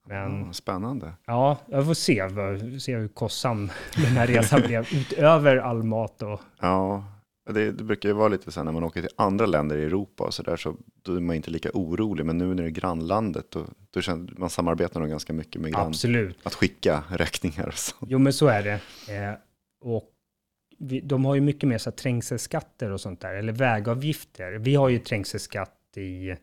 Men 0.07 0.55
spännande. 0.55 1.13
ja, 1.27 1.59
jag 1.67 1.87
får 1.87 1.95
se, 1.95 2.29
se 2.81 2.97
hur 2.97 3.09
kostsam 3.09 3.71
den 3.97 4.05
här 4.17 4.27
resan 4.27 4.61
blev. 4.61 4.89
Utöver 4.95 5.57
all 5.57 5.83
mat 5.83 6.23
och 6.23 6.41
Ja, 6.61 7.05
det, 7.51 7.73
det 7.73 7.85
brukar 7.85 8.09
ju 8.09 8.13
vara 8.13 8.29
lite 8.29 8.53
så 8.53 8.61
här 8.61 8.65
när 8.65 8.73
man 8.73 8.85
åker 8.85 9.01
till 9.01 9.11
andra 9.17 9.47
länder 9.47 9.77
i 9.77 9.85
Europa 9.85 10.25
och 10.25 10.35
så 10.35 10.43
där 10.43 10.57
så 10.57 10.77
då 11.03 11.15
är 11.15 11.21
man 11.21 11.37
inte 11.37 11.51
lika 11.51 11.71
orolig. 11.75 12.27
Men 12.27 12.39
nu 12.39 12.47
när 12.55 12.63
det 12.63 12.69
är 12.69 12.71
grannlandet 12.71 13.51
då, 13.51 13.67
då 13.91 14.01
känner 14.01 14.35
man 14.37 14.51
samarbetar 14.51 15.01
nog 15.01 15.09
ganska 15.09 15.33
mycket 15.33 15.61
med 15.61 15.73
grann. 15.73 15.87
absolut. 15.87 16.39
Att 16.47 16.55
skicka 16.55 17.05
räkningar 17.09 17.67
och 17.67 17.75
så. 17.75 17.95
Jo, 18.01 18.19
men 18.19 18.33
så 18.33 18.47
är 18.47 18.63
det. 18.63 18.81
Eh, 19.15 19.35
och 19.81 20.09
vi, 20.79 21.01
de 21.01 21.25
har 21.25 21.35
ju 21.35 21.41
mycket 21.41 21.69
mer 21.69 21.79
så 21.79 21.91
här, 21.91 21.97
trängselskatter 21.97 22.91
och 22.91 23.01
sånt 23.01 23.21
där, 23.21 23.35
eller 23.35 23.53
vägavgifter. 23.53 24.53
Vi 24.53 24.75
har 24.75 24.89
ju 24.89 24.99
trängselskatt 24.99 25.79
i, 25.97 26.37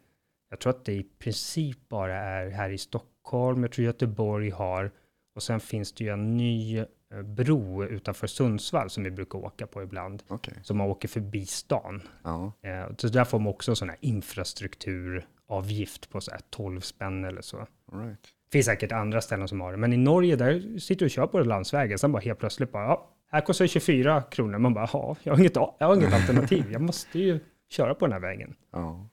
jag 0.50 0.60
tror 0.60 0.70
att 0.70 0.86
det 0.86 0.94
i 0.94 1.04
princip 1.20 1.90
bara 1.90 2.16
är 2.18 2.50
här 2.50 2.70
i 2.70 2.78
Stockholm, 2.78 3.62
jag 3.64 3.72
tror 3.72 3.86
Göteborg 3.86 4.50
har, 4.50 4.92
och 5.36 5.44
sen 5.44 5.60
finns 5.60 5.94
det 5.94 6.04
ju 6.04 6.10
en 6.10 6.38
ny 6.38 6.78
eh, 6.78 6.86
bro 7.24 7.84
utanför 7.84 8.28
Sundsvall 8.28 8.90
som 8.90 9.04
vi 9.04 9.12
brukar 9.12 9.40
åka 9.40 9.68
på 9.68 9.84
ibland, 9.84 10.24
Okej, 10.28 10.54
som 10.64 10.78
man 10.78 10.88
åker 10.88 11.08
förbi 11.08 11.46
stan. 11.46 12.02
ja, 12.24 12.52
Eh, 12.62 12.88
så 12.98 13.08
där 13.08 13.26
får 13.26 13.40
man 13.40 13.48
också 13.54 13.76
sån 13.76 13.90
här 13.90 13.98
infrastrukturavgift 14.02 16.10
på 16.10 16.22
så 16.22 16.32
här 16.32 16.40
12 16.50 16.82
spänn 16.82 17.26
eller 17.26 17.42
så. 17.42 17.58
all 17.92 18.00
right. 18.06 18.22
Det 18.22 18.52
finns 18.52 18.66
säkert 18.66 18.92
andra 18.92 19.22
ställen 19.22 19.48
som 19.48 19.62
har 19.62 19.72
det, 19.72 19.78
men 19.78 19.94
i 19.94 19.98
Norge 19.98 20.36
där 20.36 20.80
sitter 20.80 21.00
du 21.00 21.06
och 21.06 21.12
kör 21.12 21.28
på 21.28 21.40
landsvägen, 21.40 22.00
sen 22.00 22.12
bara 22.12 22.22
helt 22.22 22.40
plötsligt 22.40 22.72
bara, 22.72 22.84
ja, 22.84 23.10
här 23.32 23.42
kostar 23.42 23.66
det 23.66 23.70
24 23.70 24.22
kronor. 24.22 24.58
Man 24.58 24.74
bara, 24.74 24.90
ja, 24.94 25.16
jag 25.24 25.34
har 25.34 25.40
inget, 25.40 25.56
jag 25.56 25.74
har 25.80 25.96
inget 25.96 26.14
alternativ, 26.14 26.72
jag 26.72 26.82
måste 26.82 27.20
ju 27.20 27.40
köra 27.70 27.96
på 27.96 28.06
den 28.06 28.14
här 28.14 28.20
vägen. 28.20 28.56
Ja, 28.72 29.10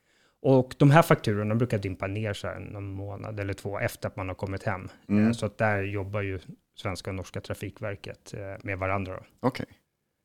Och 0.49 0.75
de 0.79 0.91
här 0.91 1.03
fakturorna 1.03 1.55
brukar 1.55 1.79
dimpa 1.79 2.07
ner 2.07 2.33
så 2.33 2.47
här 2.47 2.59
någon 2.61 2.91
månad 2.93 3.41
eller 3.41 3.53
två 3.53 3.79
efter 3.79 4.09
att 4.09 4.17
man 4.17 4.29
har 4.29 4.35
kommit 4.35 4.62
hem. 4.62 4.88
Mm. 5.09 5.26
Eh, 5.26 5.33
Så 5.33 5.47
att 5.47 5.59
där 5.59 5.83
jobbar 5.83 6.23
ju 6.23 6.38
svenska 6.76 7.11
och 7.11 7.15
norska 7.15 7.41
trafikverket 7.41 8.35
eh, 8.35 8.41
med 8.65 8.79
varandra. 8.79 9.23
Okej. 9.41 9.67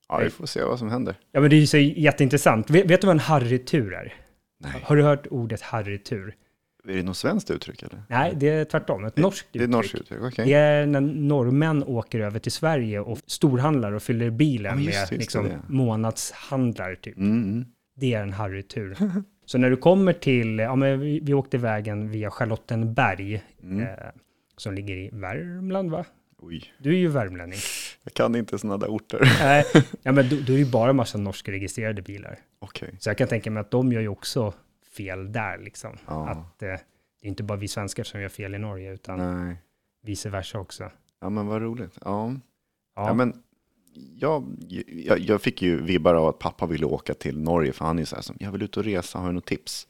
Ja, 0.10 0.18
vi 0.24 0.30
får 0.30 0.46
se 0.46 0.64
vad 0.64 0.80
som 0.80 0.90
händer. 0.90 1.16
Ja, 1.32 1.40
men 1.42 1.50
det 1.50 1.56
är 1.56 1.60
ju 1.60 1.68
så 1.68 1.78
jätteintressant. 1.78 2.70
Vet, 2.70 2.86
vet 2.90 3.02
du 3.02 3.08
vad 3.08 3.14
en 3.16 3.20
harrytur 3.20 3.94
är? 3.94 4.14
Nej. 4.60 4.82
Har 4.84 4.96
du 4.96 5.04
hört 5.04 5.28
ordet 5.28 5.62
harrytur? 5.62 6.36
Är 6.88 6.94
det 6.96 7.04
något 7.04 7.18
svenskt 7.18 7.52
uttryck 7.52 7.84
eller? 7.84 8.04
Nej, 8.10 8.34
det 8.36 8.50
är 8.50 8.66
tvärtom, 8.66 9.06
ett 9.06 9.18
norskt 9.18 9.48
Det 9.52 9.60
är 9.60 9.64
uttryck. 9.64 9.76
norskt 9.76 9.96
uttryck, 9.96 10.20
okej. 10.22 10.46
Det 10.46 10.54
är 10.54 10.86
när 10.86 11.02
norrmän 11.02 11.84
åker 11.84 12.20
över 12.20 12.40
till 12.40 12.52
Sverige 12.52 13.00
och 13.00 13.20
storhandlar 13.26 13.92
och 13.92 14.04
fyller 14.04 14.30
bilen 14.30 14.84
Ja, 14.84 14.86
med 14.86 15.08
det, 15.10 15.18
liksom, 15.18 15.46
det. 15.46 15.60
månadshandlar. 15.68 16.96
Typ. 16.96 17.18
Mm, 17.18 17.44
mm. 17.44 17.66
Det 18.02 18.14
är 18.14 18.22
en 18.24 18.34
harrytur. 18.34 18.98
Så 19.46 19.58
när 19.58 19.70
du 19.70 19.78
kommer 19.78 20.14
till, 20.14 20.60
ja 20.60 20.76
men 20.76 21.00
vi, 21.00 21.20
vi 21.20 21.34
åkte 21.34 21.58
vägen 21.58 22.10
via 22.10 22.32
Charlottenberg, 22.32 23.44
Mm. 23.64 23.80
eh, 23.80 23.94
som 24.58 24.74
ligger 24.74 24.96
i 24.98 25.10
Värmland 25.14 25.92
va? 25.92 26.06
Oj, 26.38 26.74
Du 26.80 26.90
är 26.90 26.98
ju 26.98 27.08
värmlänning. 27.08 27.60
jag 28.04 28.14
kan 28.14 28.36
inte 28.36 28.58
sådana 28.58 28.78
där 28.78 28.88
orter. 28.88 29.20
Nej, 29.40 29.66
ja 30.04 30.12
men 30.12 30.30
då, 30.30 30.36
då 30.48 30.54
är 30.54 30.58
ju 30.58 30.72
bara 30.72 30.94
massa 30.94 31.18
norskregistrerade 31.18 32.02
bilar. 32.02 32.40
Okej, 32.60 32.96
Så 33.00 33.10
jag 33.10 33.18
kan 33.18 33.28
tänka 33.28 33.52
mig 33.52 33.62
att 33.62 33.72
de 33.72 33.92
gör 33.92 34.02
ju 34.02 34.08
också 34.08 34.54
fel 34.98 35.32
där 35.32 35.58
liksom. 35.58 35.98
Ja. 36.08 36.30
Att 36.30 36.62
eh, 36.64 36.68
det 37.22 37.28
är 37.28 37.30
inte 37.30 37.44
bara 37.44 37.58
vi 37.58 37.68
svenskar 37.68 38.04
som 38.04 38.22
gör 38.22 38.30
fel 38.30 38.56
i 38.56 38.58
Norge, 38.60 38.94
utan 38.94 39.18
nej. 39.46 39.56
vice 40.04 40.30
versa 40.30 40.60
också. 40.60 40.92
Ja, 41.22 41.30
men 41.30 41.48
vad 41.48 41.62
roligt. 41.62 41.98
Ja. 42.06 42.34
Ja, 42.96 43.08
Ja, 43.08 43.14
men 43.14 43.34
jag, 44.16 44.44
jag, 44.88 45.20
jag 45.20 45.42
fick 45.42 45.62
ju 45.62 45.82
vibbar 45.82 46.14
av 46.16 46.28
att 46.28 46.40
pappa 46.40 46.66
ville 46.66 46.86
åka 46.86 47.14
till 47.14 47.40
Norge, 47.40 47.74
för 47.74 47.86
han 47.86 47.98
är 47.98 48.02
ju 48.02 48.06
så 48.06 48.16
här 48.16 48.24
som, 48.24 48.36
jag 48.40 48.52
vill 48.52 48.62
ut 48.62 48.78
och 48.78 48.84
resa, 48.84 49.20
har 49.20 49.28
du 49.28 49.34
något 49.34 49.46
tips? 49.46 49.88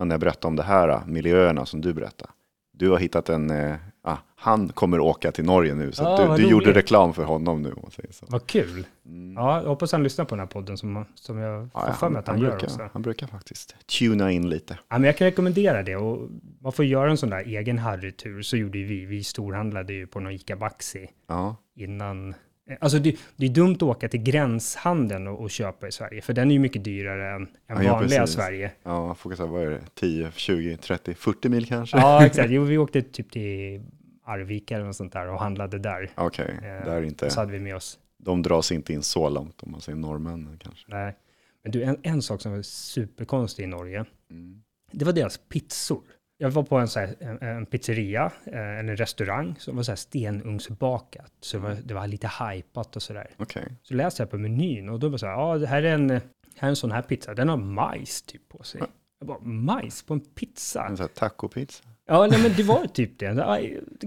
Och 0.00 0.06
när 0.06 0.14
jag 0.14 0.20
berättade 0.20 0.46
om 0.46 0.56
det 0.56 0.62
här, 0.62 1.02
miljöerna 1.06 1.66
som 1.66 1.80
du 1.80 1.92
berättade. 1.94 2.30
Du 2.74 2.90
har 2.90 2.98
hittat 2.98 3.28
en, 3.28 3.50
eh, 3.50 3.74
ah, 4.02 4.16
han 4.36 4.68
kommer 4.68 5.00
åka 5.00 5.32
till 5.32 5.44
Norge 5.44 5.74
nu, 5.74 5.92
så 5.92 6.04
Ah, 6.04 6.18
att 6.30 6.36
du, 6.36 6.42
du 6.42 6.50
gjorde 6.50 6.72
reklam 6.72 7.14
för 7.14 7.24
honom 7.24 7.62
nu. 7.62 7.72
om 7.72 7.90
så. 7.90 8.26
vad 8.28 8.46
kul. 8.46 8.86
Mm. 9.06 9.32
Ja, 9.34 9.60
jag 9.62 9.68
hoppas 9.68 9.92
han 9.92 10.02
lyssnar 10.02 10.24
på 10.24 10.34
den 10.34 10.40
här 10.40 10.46
podden 10.46 10.76
som, 10.76 11.04
som 11.14 11.38
jag 11.38 11.72
får 11.72 11.82
Ja, 11.86 11.92
för 11.92 12.08
mig 12.08 12.18
att 12.18 12.26
han, 12.26 12.36
han, 12.36 12.44
gör 12.44 12.50
brukar, 12.50 12.66
också. 12.66 12.88
han 12.92 13.02
brukar 13.02 13.26
faktiskt 13.26 13.76
tuna 13.98 14.32
in 14.32 14.48
lite. 14.50 14.78
Ja, 14.88 14.98
men 14.98 15.04
jag 15.04 15.16
kan 15.16 15.24
rekommendera 15.24 15.82
det 15.82 15.96
och 15.96 16.28
man 16.60 16.72
får 16.72 16.84
göra 16.84 17.10
en 17.10 17.16
sån 17.16 17.30
där 17.30 17.44
egen 17.46 17.78
harrytur. 17.78 18.42
Så 18.42 18.56
gjorde 18.56 18.78
vi. 18.78 19.04
Vi 19.04 19.24
storhandlade 19.24 19.92
ju 19.92 20.06
på 20.06 20.20
någon 20.20 20.32
Ica 20.32 20.56
Baxi 20.56 21.10
Ja, 21.26 21.56
innan. 21.76 22.34
Alltså 22.80 22.98
det, 22.98 23.16
det 23.36 23.46
är 23.46 23.50
dumt 23.50 23.74
att 23.74 23.82
åka 23.82 24.08
till 24.08 24.22
gränshandeln 24.22 25.26
och, 25.26 25.40
och 25.40 25.50
köpa 25.50 25.88
i 25.88 25.92
Sverige, 25.92 26.22
för 26.22 26.32
den 26.32 26.50
är 26.50 26.52
ju 26.52 26.58
mycket 26.60 26.84
dyrare 26.84 27.34
än, 27.34 27.42
än 27.42 27.84
Ja, 27.84 27.92
vanliga 27.92 28.20
precis. 28.20 28.34
Sverige. 28.36 28.72
ja 28.82 29.16
säga, 29.36 29.46
vad 29.46 29.62
är 29.62 29.70
det, 29.70 29.80
10, 29.94 30.30
20, 30.36 30.76
30, 30.76 31.14
40 31.14 31.48
mil 31.48 31.66
kanske? 31.66 31.96
Ja, 31.96 32.26
exakt. 32.26 32.50
Jo, 32.50 32.62
vi 32.64 32.78
åkte 32.78 33.02
typ 33.02 33.30
till 33.30 33.82
Arvika 34.24 34.74
eller 34.74 34.86
något 34.86 34.96
sånt 34.96 35.12
där 35.12 35.28
och 35.28 35.40
handlade 35.40 35.78
där. 35.78 36.10
Okej, 36.14 36.54
Eh, 36.56 36.62
där 36.62 36.90
är 36.96 37.02
inte, 37.02 37.30
Så 37.30 37.40
hade 37.40 37.52
vi 37.52 37.58
med 37.60 37.76
oss. 37.76 37.98
de 38.18 38.42
dras 38.42 38.72
inte 38.72 38.92
in 38.92 39.02
så 39.02 39.28
långt 39.28 39.62
om 39.62 39.70
man 39.72 39.80
säger 39.80 39.96
norrmännen 39.98 40.58
kanske. 40.58 40.84
Nej. 40.88 41.16
Men 41.62 41.72
du, 41.72 41.82
en, 41.82 41.96
en 42.02 42.22
sak 42.22 42.40
som 42.40 42.52
var 42.52 42.62
superkonstig 42.62 43.62
i 43.62 43.66
Norge, 43.66 44.04
Mm. 44.30 44.62
det 44.92 45.04
var 45.04 45.12
deras 45.12 45.38
pizzor. 45.38 46.00
Jag 46.38 46.50
var 46.50 46.62
på 46.62 46.78
en, 46.78 46.88
så 46.88 47.00
här, 47.00 47.14
en, 47.20 47.38
en 47.42 47.66
pizzeria, 47.66 48.32
eh, 48.44 48.78
en 48.78 48.96
restaurang, 48.96 49.54
som 49.58 49.76
var 49.76 49.82
så 49.82 49.90
här 49.90 49.96
stenugnsbakat. 49.96 51.32
Så 51.40 51.56
det 51.56 51.62
var, 51.62 51.74
det 51.84 51.94
var 51.94 52.06
lite 52.06 52.30
hypat 52.40 52.96
och 52.96 53.02
sådär. 53.02 53.30
Okej. 53.36 53.76
Så 53.82 53.94
läste 53.94 54.22
jag 54.22 54.30
på 54.30 54.38
menyn 54.38 54.88
och 54.88 55.00
då 55.00 55.06
var 55.08 55.12
det 55.12 55.18
så 55.18 55.26
här, 55.26 55.32
ja, 55.32 55.58
det 55.58 55.66
här 55.66 55.82
är 55.82 55.94
en, 55.94 56.10
här 56.10 56.20
är 56.60 56.68
en 56.68 56.76
sån 56.76 56.92
här 56.92 57.02
pizza, 57.02 57.34
den 57.34 57.48
har 57.48 57.56
majs 57.56 58.22
typ 58.22 58.48
på 58.48 58.62
sig. 58.62 58.82
Jag 59.18 59.28
bara, 59.28 59.40
majs 59.40 60.02
på 60.02 60.14
en 60.14 60.20
pizza? 60.20 60.86
En 60.86 60.96
sån 60.96 61.04
här 61.04 61.08
tacopizza. 61.14 61.84
Ja, 62.12 62.26
nej, 62.26 62.42
men 62.42 62.52
det 62.56 62.62
var 62.62 62.86
typ 62.86 63.18
det. 63.18 63.34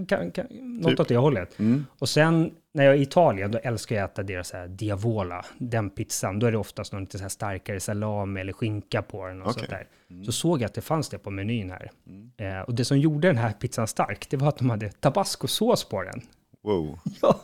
Kan, 0.08 0.30
kan, 0.30 0.46
något 0.50 0.90
Typ. 0.90 1.00
åt 1.00 1.08
det 1.08 1.16
hållet. 1.16 1.58
Mm. 1.58 1.86
Och 1.98 2.08
sen 2.08 2.54
när 2.72 2.84
jag 2.84 2.94
är 2.94 2.98
i 2.98 3.02
Italien, 3.02 3.50
då 3.50 3.58
älskar 3.58 3.96
jag 3.96 4.04
att 4.04 4.10
äta 4.10 4.22
deras 4.22 4.48
så 4.48 4.56
här 4.56 4.68
diavola, 4.68 5.44
den 5.58 5.90
pizzan. 5.90 6.38
Då 6.38 6.46
är 6.46 6.52
det 6.52 6.58
oftast 6.58 6.92
någon 6.92 7.02
lite 7.02 7.18
så 7.18 7.24
här 7.24 7.28
starkare 7.28 7.80
salami 7.80 8.40
eller 8.40 8.52
skinka 8.52 9.02
på 9.02 9.26
den 9.26 9.42
och 9.42 9.48
Okej. 9.48 9.60
sånt 9.60 9.70
där. 9.70 10.24
Så 10.24 10.32
såg 10.32 10.60
jag 10.60 10.66
att 10.66 10.74
det 10.74 10.80
fanns 10.80 11.08
det 11.08 11.18
på 11.18 11.30
menyn 11.30 11.70
här. 11.70 11.90
Eh, 12.36 12.60
och 12.60 12.74
det 12.74 12.84
som 12.84 12.98
gjorde 12.98 13.28
den 13.28 13.36
här 13.36 13.52
pizzan 13.52 13.88
stark, 13.88 14.30
det 14.30 14.36
var 14.36 14.48
att 14.48 14.58
de 14.58 14.70
hade 14.70 14.90
tabascosås 14.90 15.84
på 15.84 16.02
den. 16.02 16.20
Wow. 16.62 16.98
Ja, 17.22 17.40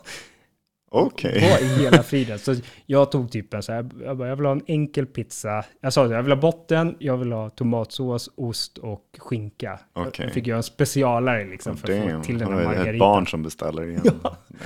Okej. 0.92 1.40
vad 1.50 1.60
i 1.60 1.82
hela 1.82 2.02
friden. 2.02 2.38
Så 2.38 2.54
jag 2.86 3.12
tog 3.12 3.30
typ 3.32 3.54
en 3.54 3.62
så 3.62 3.72
här, 3.72 3.90
jag, 4.04 4.16
bara, 4.16 4.28
jag 4.28 4.36
vill 4.36 4.44
ha 4.46 4.52
en 4.52 4.62
enkel 4.66 5.06
pizza. 5.06 5.64
Jag 5.80 5.92
sa 5.92 6.08
det, 6.08 6.14
jag 6.14 6.22
vill 6.22 6.32
ha 6.32 6.40
botten, 6.40 6.96
jag 6.98 7.16
vill 7.16 7.32
ha 7.32 7.50
tomatsås, 7.50 8.30
ost 8.34 8.78
och 8.78 9.04
skinka. 9.18 9.80
Okej. 9.92 10.24
Jag 10.24 10.34
fick 10.34 10.46
göra 10.46 10.56
en 10.56 10.62
specialare 10.62 11.44
liksom 11.44 11.76
för 11.76 11.92
att 11.92 12.06
Damn. 12.06 12.18
få 12.20 12.24
till 12.26 12.38
den 12.38 12.48
här 12.48 12.56
du 12.56 12.60
ett 12.62 12.66
margaritan. 12.68 12.98
barn 12.98 13.26
som 13.26 13.42
beställer 13.42 13.82
igen. 13.88 14.02
Nej. 14.48 14.60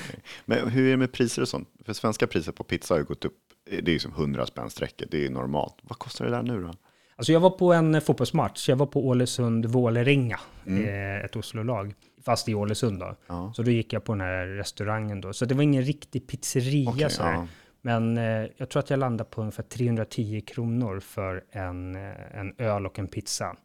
Men 0.45 0.68
hur 0.68 0.87
är 0.87 0.90
det 0.90 0.97
med 0.97 1.12
priser 1.12 1.42
och 1.42 1.49
sånt? 1.49 1.68
För 1.85 1.92
svenska 1.92 2.26
priser 2.26 2.52
på 2.52 2.64
pizza 2.64 2.95
har 2.95 2.99
ju 2.99 3.04
gått 3.04 3.25
upp. 3.25 3.37
Det 3.71 3.88
är 3.90 3.92
ju 3.92 3.99
som 3.99 4.12
100 4.12 4.47
spänn 4.47 4.71
strecket. 4.71 5.11
Det 5.11 5.16
är 5.16 5.23
ju 5.23 5.30
normalt. 5.30 5.75
Vad 5.83 5.99
kostar 5.99 6.25
det 6.25 6.30
där 6.30 6.42
nu 6.42 6.62
då? 6.62 6.73
Alltså 7.16 7.33
jag 7.33 7.40
var 7.40 7.50
på 7.50 7.73
en 7.73 8.00
fotbollsmatch. 8.00 8.68
Jag 8.68 8.76
var 8.76 8.87
på 8.87 9.09
Ålesund-Vålerenga, 9.09 10.38
eh, 10.66 11.25
ett 11.25 11.37
Oslo-lag. 11.37 11.95
Fast 12.26 12.49
i 12.49 12.54
Ålesund 12.54 12.99
då. 12.99 13.16
Ja. 13.26 13.52
Så 13.56 13.62
då 13.62 13.71
gick 13.71 13.92
jag 13.92 14.04
på 14.04 14.12
den 14.12 14.21
här 14.21 14.47
restaurangen 14.47 15.21
då. 15.21 15.33
Så 15.33 15.45
det 15.45 15.54
var 15.54 15.62
ingen 15.62 15.83
riktig 15.83 16.26
pizzeria 16.26 16.90
Okej, 16.90 17.11
så 17.11 17.23
ja. 17.23 17.47
Men 17.83 18.18
eh, 18.18 18.49
jag 18.56 18.68
tror 18.68 18.80
att 18.80 18.90
jag 18.90 18.99
landade 18.99 19.30
på 19.30 19.40
ungefär 19.40 19.62
310 19.62 20.40
kronor 20.40 21.00
för 21.00 21.45
en, 21.50 21.95
eh, 21.95 22.38
en 22.38 22.54
öl 22.59 22.87
och 22.87 22.99
en 22.99 23.06
pizza. 23.06 23.56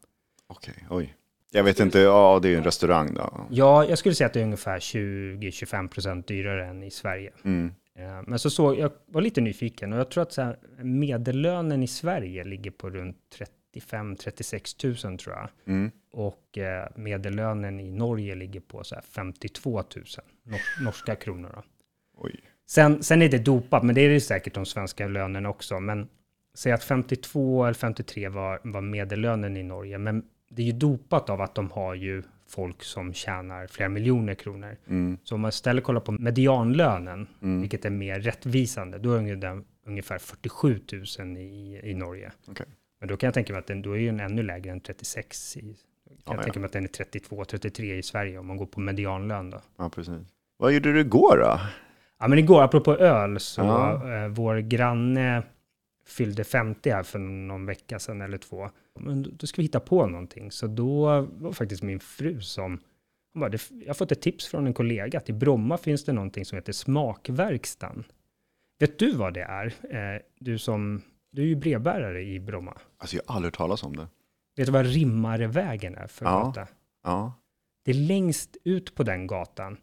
Okej, 0.46 0.74
oj. 0.90 1.14
Jag 1.50 1.64
vet 1.64 1.80
inte, 1.80 1.98
ja 1.98 2.38
det 2.42 2.48
är 2.48 2.50
ju 2.50 2.56
en 2.56 2.64
restaurang 2.64 3.14
då. 3.14 3.46
Ja, 3.50 3.84
jag 3.84 3.98
skulle 3.98 4.14
säga 4.14 4.26
att 4.26 4.32
det 4.32 4.40
är 4.40 4.44
ungefär 4.44 4.78
20-25 4.78 5.88
procent 5.88 6.26
dyrare 6.26 6.66
än 6.66 6.82
i 6.82 6.90
Sverige. 6.90 7.32
Mm. 7.44 7.74
Eh, 7.98 8.22
Men 8.26 8.38
så 8.38 8.50
såg 8.50 8.78
jag 8.78 8.92
var 9.06 9.20
lite 9.20 9.40
nyfiken 9.40 9.92
och 9.92 9.98
jag 9.98 10.10
tror 10.10 10.22
att 10.22 10.32
så 10.32 10.42
här, 10.42 10.58
medellönen 10.82 11.82
i 11.82 11.86
Sverige 11.86 12.44
ligger 12.44 12.70
på 12.70 12.90
runt 12.90 13.38
35-36 13.80 15.06
000 15.08 15.18
tror 15.18 15.34
jag. 15.36 15.48
Mm. 15.66 15.90
Och 16.12 16.58
eh, 16.58 16.88
medellönen 16.96 17.80
i 17.80 17.90
Norge 17.90 18.34
ligger 18.34 18.60
på 18.60 18.84
så 18.84 18.94
här 18.94 19.02
52 19.02 19.70
000 19.76 19.84
nor- 20.44 20.84
norska 20.84 21.14
kronor. 21.14 21.62
Sen, 22.66 23.02
sen 23.02 23.22
är 23.22 23.28
det 23.28 23.38
dopat, 23.38 23.82
men 23.82 23.94
det 23.94 24.00
är 24.00 24.08
det 24.08 24.20
säkert 24.20 24.54
de 24.54 24.66
svenska 24.66 25.08
lönerna 25.08 25.48
också. 25.48 25.80
Men 25.80 26.08
säg 26.54 26.72
att 26.72 26.84
52 26.84 27.64
eller 27.64 27.74
53 27.74 28.28
var, 28.28 28.60
var 28.64 28.80
medellönen 28.80 29.56
i 29.56 29.62
Norge. 29.62 29.98
Men 29.98 30.24
det 30.50 30.62
är 30.62 30.66
ju 30.66 30.72
dopat 30.72 31.30
av 31.30 31.40
att 31.40 31.54
de 31.54 31.70
har 31.70 31.94
ju 31.94 32.22
folk 32.48 32.82
som 32.82 33.12
tjänar 33.14 33.66
flera 33.66 33.88
miljoner 33.88 34.34
kronor. 34.34 34.76
Mm. 34.88 35.18
Så 35.24 35.34
om 35.34 35.40
man 35.40 35.48
istället 35.48 35.84
kollar 35.84 36.00
på 36.00 36.12
medianlönen, 36.12 37.26
Mm. 37.42 37.60
vilket 37.60 37.84
är 37.84 37.90
mer 37.90 38.20
rättvisande, 38.20 38.98
då 38.98 39.12
är 39.12 39.36
det 39.36 39.62
ungefär 39.86 40.18
47 40.18 40.80
000 41.18 41.36
i, 41.36 41.80
i 41.84 41.94
Norge. 41.94 42.32
Okej. 42.46 42.66
Men 43.02 43.08
då 43.08 43.16
kan 43.16 43.26
jag 43.26 43.34
tänka 43.34 43.52
mig 43.52 43.60
att 43.60 43.66
den, 43.66 43.82
då 43.82 43.92
är 43.92 43.96
ju 43.98 44.06
den 44.06 44.20
ännu 44.20 44.42
lägre 44.42 44.70
än 44.72 44.80
36 44.80 45.56
i, 45.56 45.60
kan 45.60 45.68
jag 46.24 46.36
ja. 46.36 46.42
tänka 46.42 46.60
mig 46.60 46.66
att 46.66 46.72
den 46.72 46.84
är 46.84 46.88
32, 46.88 47.44
33 47.44 47.96
i 47.96 48.02
Sverige 48.02 48.38
om 48.38 48.46
man 48.46 48.56
går 48.56 48.66
på 48.66 48.80
medianlön 48.80 49.50
då. 49.50 49.60
Ja, 49.76 49.90
precis. 49.90 50.20
Vad 50.56 50.72
gjorde 50.72 50.92
du 50.92 51.00
igår 51.00 51.36
då? 51.36 51.60
Ja, 52.18 52.28
men 52.28 52.38
igår, 52.38 52.62
apropå 52.62 52.96
öl, 52.96 53.40
så 53.40 53.60
Ja. 53.60 54.14
eh, 54.14 54.28
vår 54.28 54.58
granne 54.58 55.42
fyllde 56.06 56.44
50 56.44 56.90
här 56.90 57.02
för 57.02 57.18
någon 57.18 57.66
vecka 57.66 57.98
sedan 57.98 58.20
eller 58.20 58.38
två. 58.38 58.70
Men 59.00 59.36
då, 59.36 59.46
ska 59.46 59.56
vi 59.56 59.62
hitta 59.66 59.80
på 59.80 60.06
någonting. 60.06 60.50
Så 60.52 60.66
då 60.66 61.20
var 61.20 61.52
faktiskt 61.52 61.82
min 61.82 62.00
fru 62.00 62.40
som, 62.40 62.78
hon 63.32 63.40
bara, 63.40 63.48
"Det- 63.50 63.70
jag 63.70 63.86
har 63.86 63.94
fått 63.94 64.12
ett 64.12 64.22
tips 64.22 64.46
från 64.48 64.66
en 64.66 64.74
kollega 64.74 65.18
att 65.18 65.28
i 65.28 65.32
Bromma 65.32 65.78
finns 65.78 66.04
det 66.04 66.12
någonting 66.12 66.44
som 66.44 66.56
heter 66.56 66.72
Smakverkstan. 66.72 68.04
Vet 68.80 68.98
du 68.98 69.12
vad 69.12 69.34
det 69.34 69.42
är? 69.42 69.66
Eh, 69.90 70.20
du 70.38 70.58
som, 70.58 71.02
du 71.32 71.42
är 71.42 71.46
ju 71.46 71.56
brevbärare 71.56 72.22
i 72.22 72.40
Bromma. 72.40 72.78
Alltså 72.98 73.16
jag 73.16 73.22
har 73.26 73.34
aldrig 73.36 73.46
hört 73.52 73.56
talas 73.58 73.82
om 73.82 73.96
det. 73.96 74.06
Vet 74.56 74.66
du 74.66 74.72
vad 74.72 74.86
Rimmarevägen 74.86 75.94
är 75.94 76.06
för 76.06 76.24
Ja. 76.26 76.30
gata? 76.44 76.66
Ja, 77.04 77.32
Det 77.84 77.90
är 77.90 77.94
längst 77.94 78.56
ut 78.64 78.94
på 78.94 79.02
den 79.02 79.26
gatan. 79.26 79.76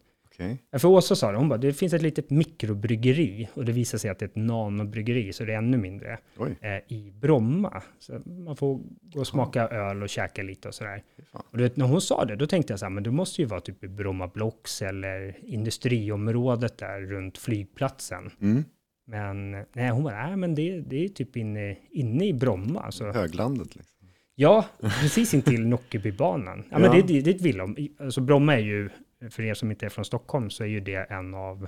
Ja, 0.70 0.78
För 0.78 0.88
Åsa 0.88 1.16
sa 1.16 1.32
det, 1.32 1.38
hon 1.38 1.48
bara, 1.48 1.58
det 1.58 1.72
finns 1.72 1.92
ett 1.94 2.02
litet 2.02 2.30
mikrobryggeri 2.30 3.48
och 3.54 3.64
det 3.64 3.72
visar 3.72 3.98
sig 3.98 4.10
att 4.10 4.18
det 4.18 4.24
är 4.24 4.28
ett 4.28 4.36
nanobryggeri, 4.36 5.32
så 5.32 5.44
det 5.44 5.52
är 5.52 5.58
ännu 5.58 5.76
mindre, 5.76 6.18
eh, 6.60 6.76
i 6.96 7.10
Bromma. 7.14 7.82
Så 7.98 8.18
man 8.26 8.56
får 8.56 8.80
gå 9.02 9.20
och 9.20 9.26
smaka 9.26 9.68
öl 9.68 10.02
och 10.02 10.08
käka 10.08 10.42
lite 10.42 10.68
och 10.68 10.74
sådär. 10.74 11.02
fan. 11.32 11.42
Och 11.50 11.60
vet, 11.60 11.76
när 11.76 11.86
hon 11.86 12.00
sa 12.00 12.24
det, 12.24 12.36
då 12.36 12.46
tänkte 12.46 12.72
jag 12.72 12.80
så 12.80 12.84
här, 12.86 12.90
men 12.90 13.02
det 13.02 13.10
måste 13.10 13.42
ju 13.42 13.46
vara 13.46 13.60
typ 13.60 13.84
i 13.84 13.88
Bromma 13.88 14.26
Blocks 14.28 14.82
eller 14.82 15.36
industriområdet 15.44 16.78
där 16.78 17.00
runt 17.00 17.38
flygplatsen. 17.38 18.30
Mm. 18.40 18.64
Men 19.10 19.50
nej, 19.72 19.90
hon 19.90 20.04
bara, 20.04 20.26
nej 20.26 20.36
men 20.36 20.54
det, 20.54 20.80
det 20.80 21.04
är 21.04 21.08
typ 21.08 21.36
inne, 21.36 21.76
inne 21.90 22.26
i 22.26 22.32
Bromma. 22.32 22.90
Så, 22.92 23.12
Höglandet 23.12 23.76
liksom. 23.76 24.08
Ja, 24.34 24.66
precis 24.80 25.34
intill 25.34 25.66
Nockebybanan. 25.66 26.64
Ja, 26.70 26.78
men 26.78 26.82
Ja. 26.84 26.92
det, 26.92 27.02
det, 27.02 27.20
det 27.20 27.30
är 27.30 27.34
ett 27.34 27.40
villa. 27.42 27.68
Alltså 28.00 28.20
Bromma 28.20 28.54
är 28.54 28.58
ju, 28.58 28.88
för 29.30 29.42
er 29.42 29.54
som 29.54 29.70
inte 29.70 29.86
är 29.86 29.90
från 29.90 30.04
Stockholm, 30.04 30.50
så 30.50 30.62
är 30.64 30.68
ju 30.68 30.80
det 30.80 30.94
en 31.10 31.34
av 31.34 31.66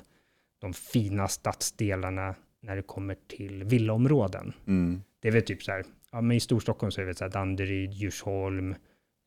de 0.61 0.73
fina 0.73 1.29
stadsdelarna 1.29 2.35
när 2.63 2.77
det 2.77 2.83
kommer 2.83 3.17
till 3.29 3.65
villaområden. 3.65 4.53
Mm. 4.67 5.03
Det 5.21 5.29
är 5.29 5.33
väl 5.33 5.43
typ 5.43 5.63
så 5.63 5.73
här, 5.73 5.85
ja 6.13 6.21
men 6.21 6.37
i 6.37 6.41
Storstockholm 6.41 6.91
så 6.91 7.01
är 7.01 7.05
det 7.05 7.15
så 7.15 7.25
här 7.25 7.31
Danderyd, 7.31 7.93
Djursholm, 7.93 8.75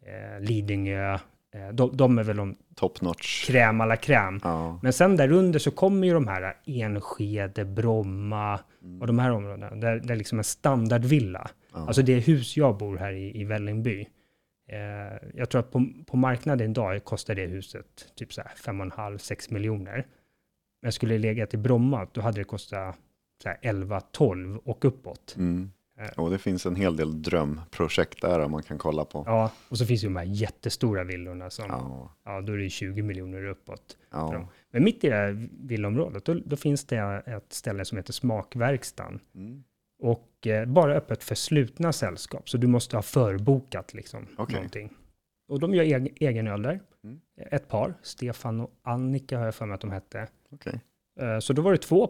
eh, 0.06 0.40
Lidingö. 0.42 1.20
Eh, 1.56 1.74
de, 1.74 1.98
de 1.98 2.18
är 2.18 2.24
väl 2.24 2.38
de 2.38 2.56
Top 2.76 3.02
notch. 3.02 3.48
kräm 3.48 3.82
alla 3.82 3.96
kräm. 3.98 4.40
Ja. 4.44 4.80
Men 4.84 4.94
sen 4.94 5.16
där 5.18 5.32
under 5.32 5.60
så 5.60 5.72
kommer 5.72 6.08
ju 6.08 6.14
de 6.14 6.28
här 6.28 6.58
Enskede, 6.66 7.66
Bromma 7.66 8.60
och 9.02 9.08
de 9.08 9.20
här 9.20 9.32
områdena. 9.32 9.76
Där 9.76 10.00
det 10.00 10.14
är 10.14 10.18
liksom 10.18 10.38
en 10.38 10.44
standardvilla. 10.44 11.50
Ja. 11.74 11.88
Alltså 11.88 12.02
det 12.02 12.20
hus 12.20 12.58
jag 12.58 12.78
bor 12.78 12.98
här 12.98 13.14
i, 13.14 13.42
i 13.42 13.44
Vällingby. 13.44 14.08
Eh, 14.70 15.30
jag 15.34 15.50
tror 15.50 15.60
att 15.60 15.72
på, 15.72 15.86
på 16.06 16.18
marknaden 16.18 16.72
idag 16.72 17.04
kostar 17.04 17.36
det 17.36 17.46
huset 17.46 17.86
typ 18.16 18.34
så 18.34 18.42
här 18.42 18.52
5,5-6 18.74 19.54
miljoner. 19.54 20.06
Men 20.82 20.92
skulle 20.92 21.14
det 21.14 21.20
legat 21.20 21.54
i 21.54 21.58
Bromma, 21.58 22.08
då 22.12 22.22
hade 22.22 22.40
det 22.40 22.44
kostat 22.44 22.96
så 23.44 23.50
här 23.50 23.58
11-12 23.62 24.58
och 24.58 24.86
uppåt. 24.86 25.36
Mm. 25.38 25.72
Eh. 26.00 26.20
Och 26.24 26.30
det 26.32 26.38
finns 26.38 26.66
en 26.66 26.76
hel 26.76 26.96
del 26.96 27.22
drömprojekt 27.22 28.22
där 28.22 28.48
man 28.48 28.64
kan 28.64 28.78
kolla 28.78 29.06
på. 29.06 29.24
Ja, 29.26 29.52
och 29.70 29.78
så 29.78 29.86
finns 29.86 30.04
ju 30.04 30.08
de 30.08 30.16
här 30.16 30.24
jättestora 30.26 31.04
villorna 31.04 31.50
som, 31.50 31.66
ja, 31.70 32.12
Ja. 32.26 32.42
då 32.42 32.54
är 32.54 32.58
det 32.58 32.70
20 32.70 33.02
miljoner 33.02 33.46
uppåt. 33.46 33.98
ja. 34.12 34.48
Men 34.72 34.84
mitt 34.84 35.04
i 35.04 35.10
det 35.10 35.16
här 35.16 35.50
villaområdet, 35.52 36.26
då, 36.26 36.34
då 36.34 36.56
finns 36.56 36.86
det 36.86 37.24
ett 37.26 37.54
ställe 37.54 37.86
som 37.86 37.98
heter 37.98 38.14
Smakverkstan. 38.14 39.20
Mm. 39.36 39.64
Och 40.02 40.48
eh, 40.48 40.66
bara 40.66 40.96
öppet 40.96 41.24
för 41.24 41.36
slutna 41.36 41.94
sällskap, 41.94 42.50
så 42.50 42.58
du 42.58 42.68
måste 42.68 42.98
ha 42.98 43.02
förbokat 43.02 43.94
liksom. 43.94 44.28
Okej. 44.38 44.56
Någonting. 44.56 44.94
Och 45.48 45.60
de 45.60 45.74
gör 45.74 45.84
egen, 45.84 46.08
egen 46.16 46.48
öl 46.48 46.62
där. 46.62 46.80
Mm. 47.04 47.20
Ett 47.52 47.68
par, 47.68 47.94
Stefan 48.02 48.62
och 48.62 48.72
Annika 48.84 49.38
har 49.38 49.46
jag 49.46 49.56
för 49.56 49.66
mig 49.66 49.76
att 49.76 49.82
de 49.82 49.92
hette. 49.92 50.28
Okej. 50.52 50.82
Eh, 51.22 51.40
så 51.40 51.54
då 51.54 51.62
var 51.62 51.72
det 51.72 51.78
två 51.78 52.10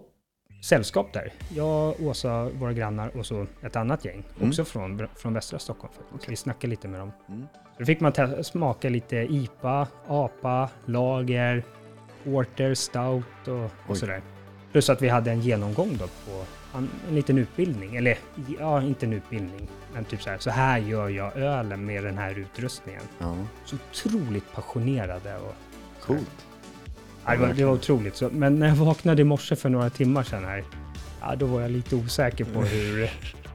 sällskap 0.65 1.13
där. 1.13 1.33
Jag, 1.55 2.01
Åsa, 2.01 2.49
våra 2.49 2.73
grannar 2.73 3.17
och 3.17 3.25
så 3.25 3.45
ett 3.61 3.75
annat 3.75 4.05
gäng. 4.05 4.23
Mm. 4.37 4.49
Också 4.49 4.65
från, 4.65 5.07
från 5.15 5.33
västra 5.33 5.59
Stockholm. 5.59 5.93
Okej. 6.13 6.25
Vi 6.29 6.35
snackade 6.35 6.67
lite 6.67 6.87
med 6.87 6.99
dem. 6.99 7.11
Mm. 7.29 7.47
Då 7.77 7.85
fick 7.85 7.99
man 7.99 8.43
smaka 8.43 8.89
lite 8.89 9.15
IPA, 9.15 9.87
APA, 10.07 10.69
lager, 10.85 11.63
porter, 12.23 12.73
stout 12.73 13.47
och, 13.47 13.71
och 13.87 13.97
sådär. 13.97 14.21
Plus 14.71 14.89
att 14.89 15.01
vi 15.01 15.09
hade 15.09 15.31
en 15.31 15.41
genomgång 15.41 15.97
då 15.97 16.07
på 16.07 16.45
en, 16.77 16.89
en 17.07 17.15
liten 17.15 17.37
utbildning. 17.37 17.95
Eller 17.95 18.17
ja, 18.59 18.81
inte 18.81 19.05
en 19.05 19.13
utbildning. 19.13 19.67
Men 19.93 20.05
typ 20.05 20.21
så 20.21 20.29
här, 20.29 20.37
så 20.37 20.49
här 20.49 20.77
gör 20.77 21.09
jag 21.09 21.37
ölen 21.37 21.85
med 21.85 22.03
den 22.03 22.17
här 22.17 22.39
utrustningen. 22.39 23.03
Ja. 23.19 23.37
Så 23.65 23.75
otroligt 23.75 24.53
passionerade 24.53 25.37
och 25.37 25.55
Coolt. 26.01 26.45
Ja, 27.25 27.31
det, 27.31 27.37
var, 27.37 27.53
det 27.53 27.65
var 27.65 27.73
otroligt. 27.73 28.15
Så, 28.15 28.29
men 28.31 28.59
när 28.59 28.67
jag 28.67 28.75
vaknade 28.75 29.21
i 29.21 29.25
morse 29.25 29.55
för 29.55 29.69
några 29.69 29.89
timmar 29.89 30.23
sedan 30.23 30.45
här, 30.45 30.63
ja, 31.21 31.35
då 31.35 31.45
var 31.45 31.61
jag 31.61 31.71
lite 31.71 31.95
osäker 31.95 32.45
på 32.45 32.61
hur, 32.61 33.09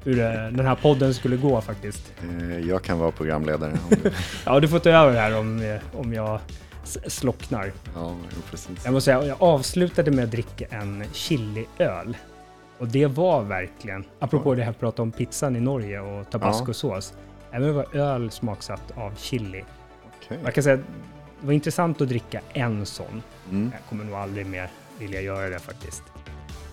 hur 0.05 0.19
eh, 0.21 0.27
den 0.33 0.67
här 0.67 0.75
podden 0.75 1.15
skulle 1.15 1.37
gå 1.37 1.61
faktiskt. 1.61 2.13
Eh, 2.41 2.59
Jag 2.69 2.83
kan 2.83 2.99
vara 2.99 3.11
programledare. 3.11 3.73
Du... 3.89 3.97
Ja, 4.47 4.61
du 4.61 4.69
får 4.69 4.79
ta 4.79 4.91
över 4.91 5.21
här 5.21 5.39
om, 5.39 5.63
eh, 5.63 5.99
om 6.01 6.13
jag 6.15 6.41
slocknar. 7.07 7.73
ja, 7.95 8.15
precis. 8.51 8.85
Jag 8.85 8.93
måste 8.93 9.05
säga, 9.05 9.25
jag 9.27 9.37
avslutade 9.43 10.11
med 10.11 10.25
att 10.25 10.31
dricka 10.31 10.65
en 10.71 11.05
chiliöl. 11.13 12.17
Och 12.79 12.89
det 12.89 13.07
var 13.07 13.43
verkligen, 13.43 14.05
apropå 14.19 14.55
det 14.55 14.63
här 14.63 14.73
prata 14.73 15.03
om 15.03 15.13
pizzan 15.13 15.57
i 15.57 15.61
Norge 15.61 16.01
och 16.01 16.31
tabascosås. 16.31 17.15
Även 17.53 17.67
det 17.69 17.73
var 17.73 17.97
öl 17.97 18.31
smaksatt 18.31 18.93
av 18.97 19.13
chili. 19.17 19.65
Okej. 20.17 20.39
Jag 20.45 20.55
kan 20.55 20.65
säga 20.65 20.79
det 21.41 21.47
var 21.47 21.53
intressant 21.53 22.01
att 22.01 22.09
dricka 22.09 22.41
en 22.53 22.87
sån. 22.87 23.23
Mm. 23.51 23.71
Jag 23.73 23.81
kommer 23.89 24.05
nog 24.05 24.15
aldrig 24.15 24.47
mer 24.47 24.71
vilja 24.99 25.21
göra 25.21 25.49
det 25.49 25.59
faktiskt. 25.59 26.03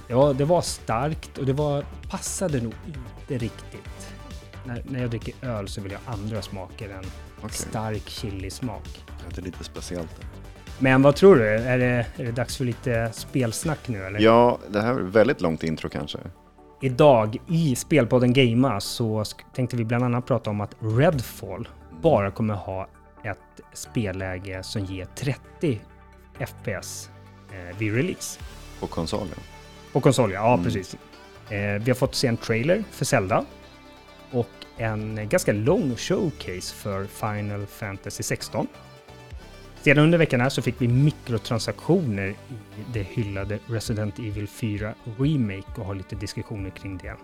Ja, 0.07 0.33
det 0.33 0.45
var 0.45 0.61
starkt 0.61 1.37
och 1.37 1.45
det 1.45 1.53
var, 1.53 1.85
passade 2.09 2.61
nog 2.61 2.73
inte 2.85 3.45
riktigt. 3.45 4.13
När, 4.65 4.83
när 4.89 5.01
jag 5.01 5.09
dricker 5.09 5.33
öl 5.41 5.67
så 5.67 5.81
vill 5.81 5.91
jag 5.91 5.99
ha 6.05 6.13
andra 6.13 6.41
smaker 6.41 6.89
än 6.89 7.03
Okej. 7.37 7.49
stark 7.51 8.09
chilismak. 8.09 9.05
Det 9.29 9.41
är 9.41 9.45
lite 9.45 9.63
speciellt. 9.63 10.21
Men 10.79 11.01
vad 11.01 11.15
tror 11.15 11.35
du? 11.35 11.47
Är 11.47 11.77
det, 11.77 12.05
är 12.15 12.25
det 12.25 12.31
dags 12.31 12.57
för 12.57 12.65
lite 12.65 13.09
spelsnack 13.13 13.87
nu 13.87 14.03
eller? 14.03 14.19
Ja, 14.19 14.59
det 14.69 14.81
här 14.81 14.93
är 14.93 14.99
väldigt 14.99 15.41
långt 15.41 15.63
intro 15.63 15.89
kanske. 15.89 16.19
Idag 16.81 17.37
i 17.47 17.75
Spelpodden 17.75 18.33
Gamea 18.33 18.79
så 18.79 19.23
tänkte 19.55 19.75
vi 19.77 19.83
bland 19.83 20.03
annat 20.03 20.25
prata 20.25 20.49
om 20.49 20.61
att 20.61 20.75
Redfall 20.79 21.67
bara 22.01 22.31
kommer 22.31 22.53
ha 22.53 22.87
ett 23.23 23.61
spelläge 23.73 24.63
som 24.63 24.85
ger 24.85 25.05
30 25.15 25.79
FPS 26.47 27.09
eh, 27.51 27.77
vid 27.77 27.95
release. 27.95 28.39
På 28.79 28.87
konsolen. 28.87 29.39
På 29.93 30.01
konsol, 30.01 30.31
ja, 30.31 30.53
Mm. 30.53 30.65
precis. 30.65 30.95
Eh, 31.49 31.57
vi 31.59 31.91
har 31.91 31.95
fått 31.95 32.15
se 32.15 32.27
en 32.27 32.37
trailer 32.37 32.83
för 32.91 33.05
Zelda 33.05 33.45
och 34.31 34.49
en 34.77 35.29
ganska 35.29 35.53
lång 35.53 35.95
showcase 35.95 36.75
för 36.75 37.05
Final 37.05 37.65
Fantasy 37.65 38.23
16. 38.23 38.67
Sedan 39.81 40.03
under 40.03 40.17
veckan 40.17 40.41
här 40.41 40.49
så 40.49 40.61
fick 40.61 40.75
vi 40.81 40.87
mikrotransaktioner 40.87 42.27
i 42.27 42.35
det 42.93 43.03
hyllade 43.03 43.59
Resident 43.67 44.19
Evil 44.19 44.47
4 44.47 44.93
Remake 45.19 45.63
och 45.81 45.85
har 45.85 45.95
lite 45.95 46.15
diskussioner 46.15 46.69
kring 46.69 46.97
det. 46.97 47.15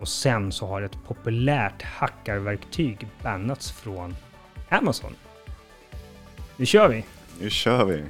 Och 0.00 0.08
sen 0.08 0.52
så 0.52 0.66
har 0.66 0.82
ett 0.82 0.98
populärt 1.06 1.82
hackarverktyg 1.82 3.08
bannats 3.22 3.72
från 3.72 4.16
Amazon. 4.68 5.16
Nu 6.56 6.66
kör 6.66 6.88
vi! 6.88 7.04
Nu 7.40 7.50
kör 7.50 7.84
vi. 7.84 8.04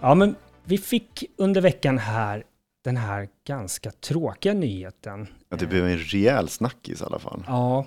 Ja, 0.00 0.14
men 0.14 0.36
vi 0.68 0.78
fick 0.78 1.24
under 1.36 1.60
veckan 1.60 1.98
här 1.98 2.44
den 2.84 2.96
här 2.96 3.28
ganska 3.46 3.90
tråkiga 3.90 4.54
nyheten. 4.54 5.26
Att 5.48 5.58
det 5.58 5.66
blev 5.66 5.86
en 5.86 5.98
rejäl 5.98 6.48
snackis 6.48 7.00
i 7.00 7.04
alla 7.04 7.18
fall. 7.18 7.44
Ja, 7.46 7.86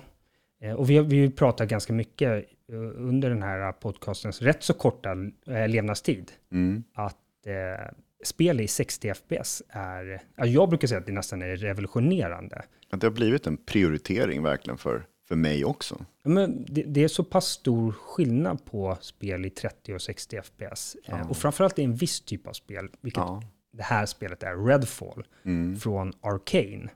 eh, 0.62 0.72
och 0.72 0.90
vi 0.90 0.96
har, 0.96 1.04
vi 1.04 1.30
pratat 1.30 1.68
ganska 1.68 1.92
mycket 1.92 2.44
eh, 2.72 2.78
under 2.96 3.30
den 3.30 3.42
här 3.42 3.72
podcastens 3.72 4.42
rätt 4.42 4.62
så 4.62 4.74
korta 4.74 5.10
eh, 5.46 5.68
levnadstid. 5.68 6.32
Mm. 6.52 6.84
Att 6.94 7.46
eh, 7.46 7.92
spel 8.24 8.60
i 8.60 8.68
60 8.68 9.14
FPS 9.14 9.62
är, 9.68 10.22
ja, 10.36 10.46
jag 10.46 10.68
brukar 10.68 10.88
säga 10.88 11.00
att 11.00 11.06
det 11.06 11.12
nästan 11.12 11.42
är 11.42 11.56
revolutionerande. 11.56 12.62
Att 12.90 13.00
det 13.00 13.06
har 13.06 13.12
blivit 13.12 13.46
en 13.46 13.56
prioritering 13.56 14.42
verkligen 14.42 14.78
för, 14.78 15.06
för 15.32 15.36
mig 15.36 15.64
också. 15.64 16.04
Men 16.22 16.64
det, 16.68 16.82
det 16.82 17.04
är 17.04 17.08
så 17.08 17.24
pass 17.24 17.46
stor 17.46 17.92
skillnad 17.92 18.64
på 18.64 18.96
spel 19.00 19.44
i 19.44 19.50
30 19.50 19.94
och 19.94 20.02
60 20.02 20.40
FPS. 20.42 20.96
Eh, 21.04 21.14
Ja. 21.18 21.28
Och 21.28 21.36
framförallt 21.36 21.78
i 21.78 21.84
en 21.84 21.94
viss 21.94 22.20
typ 22.20 22.46
av 22.46 22.52
spel, 22.52 22.88
vilket 23.00 23.20
Ja. 23.20 23.42
det 23.72 23.82
här 23.82 24.06
spelet 24.06 24.42
är, 24.42 24.66
Redfall. 24.66 25.24
Mm. 25.44 25.76
från 25.76 26.12
Arcane. 26.20 26.90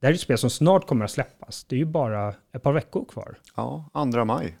Det 0.00 0.06
här 0.06 0.10
är 0.10 0.14
ett 0.14 0.20
spel 0.20 0.38
som 0.38 0.50
snart 0.50 0.86
kommer 0.86 1.04
att 1.04 1.10
släppas. 1.10 1.64
Det 1.64 1.76
är 1.76 1.78
ju 1.78 1.84
bara 1.84 2.34
ett 2.52 2.62
par 2.62 2.72
veckor 2.72 3.04
kvar. 3.04 3.38
Ja, 3.56 3.90
2 4.12 4.24
maj 4.24 4.58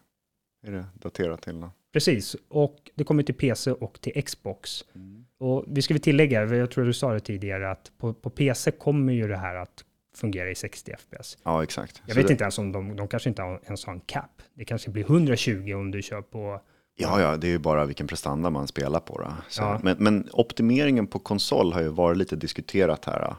är 0.66 0.72
det 0.72 0.86
daterat 0.94 1.42
till. 1.42 1.66
Precis, 1.92 2.36
och 2.48 2.90
det 2.94 3.04
kommer 3.04 3.22
till 3.22 3.34
PC 3.34 3.70
och 3.72 4.00
till 4.00 4.22
Xbox. 4.24 4.84
Mm. 4.94 5.24
Och 5.38 5.64
vi 5.66 5.82
ska 5.82 5.94
väl 5.94 6.00
tillägga, 6.00 6.44
jag 6.44 6.70
tror 6.70 6.84
du 6.84 6.92
sa 6.92 7.12
det 7.12 7.20
tidigare, 7.20 7.70
att 7.70 7.92
på, 7.98 8.14
på 8.14 8.30
PC 8.30 8.70
kommer 8.70 9.12
ju 9.12 9.28
det 9.28 9.36
här 9.36 9.54
att 9.54 9.84
fungera 10.14 10.50
i 10.50 10.54
60 10.54 10.92
FPS. 10.98 11.38
Ja, 11.42 11.62
exakt. 11.62 12.02
Jag 12.06 12.14
Så 12.14 12.20
vet 12.20 12.26
det, 12.26 12.32
inte 12.32 12.44
ens 12.44 12.58
om 12.58 12.72
de, 12.72 12.96
de 12.96 13.08
kanske 13.08 13.28
inte 13.28 13.42
har, 13.42 13.60
ens 13.64 13.84
har 13.84 13.92
en 13.92 14.00
cap. 14.00 14.42
Det 14.54 14.64
kanske 14.64 14.90
blir 14.90 15.04
120 15.04 15.72
om 15.74 15.90
du 15.90 16.02
kör 16.02 16.22
på... 16.22 16.60
Ja, 16.94 17.20
ja, 17.20 17.36
det 17.36 17.46
är 17.46 17.50
ju 17.50 17.58
bara 17.58 17.84
vilken 17.84 18.06
prestanda 18.06 18.50
man 18.50 18.68
spelar 18.68 19.00
på. 19.00 19.32
Ja. 19.58 19.80
men, 19.82 19.96
men 19.98 20.28
optimeringen 20.32 21.06
på 21.06 21.18
konsol 21.18 21.72
har 21.72 21.82
ju 21.82 21.88
varit 21.88 22.18
lite 22.18 22.36
diskuterat 22.36 23.04
här. 23.04 23.36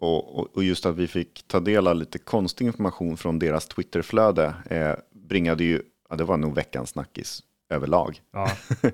Och, 0.00 0.38
och, 0.38 0.56
och 0.56 0.64
just 0.64 0.86
att 0.86 0.96
vi 0.96 1.06
fick 1.06 1.44
ta 1.48 1.60
del 1.60 1.86
av 1.86 1.96
lite 1.96 2.18
konstig 2.18 2.66
information 2.66 3.16
från 3.16 3.38
deras 3.38 3.68
Twitterflöde 3.68 4.54
eh, 4.70 4.94
bringade 5.14 5.64
ju, 5.64 5.82
ja 6.10 6.16
det 6.16 6.24
var 6.24 6.36
nog 6.36 6.54
veckans 6.54 6.90
snackis 6.90 7.42
överlag. 7.70 8.20
Ja, 8.32 8.50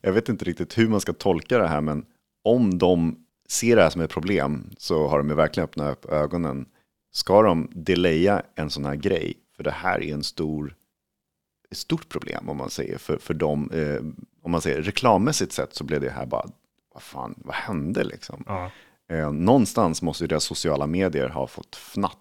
Jag 0.00 0.12
vet 0.12 0.28
inte 0.28 0.44
riktigt 0.44 0.78
hur 0.78 0.88
man 0.88 1.00
ska 1.00 1.12
tolka 1.12 1.58
det 1.58 1.68
här, 1.68 1.80
men 1.80 2.06
om 2.42 2.78
de 2.78 3.23
ser 3.48 3.76
det 3.76 3.82
här 3.82 3.90
som 3.90 4.00
ett 4.00 4.10
problem 4.10 4.70
så 4.78 5.08
har 5.08 5.18
de 5.18 5.28
ju 5.28 5.34
verkligen 5.34 5.64
öppnat 5.64 5.92
upp 5.92 6.12
ögonen. 6.12 6.66
Ska 7.12 7.42
de 7.42 7.70
delaya 7.74 8.42
en 8.54 8.70
sån 8.70 8.84
här 8.84 8.96
grej? 8.96 9.34
För 9.56 9.64
det 9.64 9.70
här 9.70 10.02
är 10.02 10.14
en 10.14 10.24
stor, 10.24 10.74
ett 11.70 11.76
stort 11.76 12.08
problem 12.08 12.48
om 12.48 12.56
man 12.56 12.70
säger 12.70 12.98
för, 12.98 13.18
för 13.18 13.34
dem. 13.34 13.70
Eh, 13.70 14.26
om 14.42 14.50
man 14.50 14.60
säger 14.60 14.82
reklammässigt 14.82 15.52
sett 15.52 15.74
så 15.74 15.84
blev 15.84 16.00
det 16.00 16.10
här 16.10 16.26
bara, 16.26 16.46
vad 16.94 17.02
fan, 17.02 17.34
vad 17.36 17.54
hände 17.54 18.04
liksom? 18.04 18.44
ja. 18.46 18.70
Eh, 19.08 19.32
någonstans 19.32 20.02
måste 20.02 20.24
ju 20.24 20.28
deras 20.28 20.44
sociala 20.44 20.86
medier 20.86 21.28
ha 21.28 21.46
fått 21.46 21.76
fnatt 21.76 22.18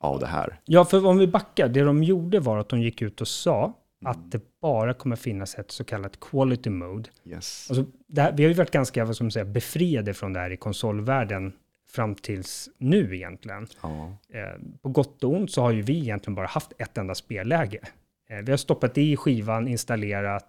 av 0.00 0.20
det 0.20 0.26
här. 0.26 0.60
ja, 0.64 0.84
för 0.84 1.06
om 1.06 1.18
vi 1.18 1.26
backar, 1.26 1.68
det 1.68 1.82
de 1.82 2.02
gjorde 2.02 2.40
var 2.40 2.58
att 2.58 2.68
de 2.68 2.80
gick 2.80 3.02
ut 3.02 3.20
och 3.20 3.28
sa 3.28 3.74
att 4.04 4.30
det 4.32 4.40
bara 4.60 4.94
kommer 4.94 5.16
finnas 5.16 5.54
ett 5.54 5.70
så 5.70 5.84
kallat 5.84 6.20
quality 6.20 6.70
mode. 6.70 7.10
Yes. 7.24 7.66
Alltså, 7.70 7.84
här, 8.16 8.32
vi 8.32 8.42
har 8.42 8.48
ju 8.48 8.54
varit 8.54 8.70
ganska 8.70 9.04
vad 9.04 9.14
ska 9.14 9.24
man 9.24 9.30
säga, 9.30 9.44
befriade 9.44 10.14
från 10.14 10.32
det 10.32 10.40
här 10.40 10.50
i 10.50 10.56
konsolvärlden 10.56 11.52
fram 11.90 12.14
tills 12.14 12.68
nu 12.78 13.16
egentligen. 13.16 13.66
Ja. 13.82 14.16
Eh, 14.32 14.60
på 14.82 14.88
gott 14.88 15.24
och 15.24 15.32
ont 15.32 15.50
så 15.52 15.62
har 15.62 15.70
ju 15.70 15.82
vi 15.82 15.98
egentligen 15.98 16.34
bara 16.34 16.46
haft 16.46 16.72
ett 16.78 16.98
enda 16.98 17.14
spelläge. 17.14 17.78
Eh, 18.30 18.36
vi 18.44 18.50
har 18.52 18.56
stoppat 18.56 18.98
i 18.98 19.16
skivan, 19.16 19.68
installerat 19.68 20.46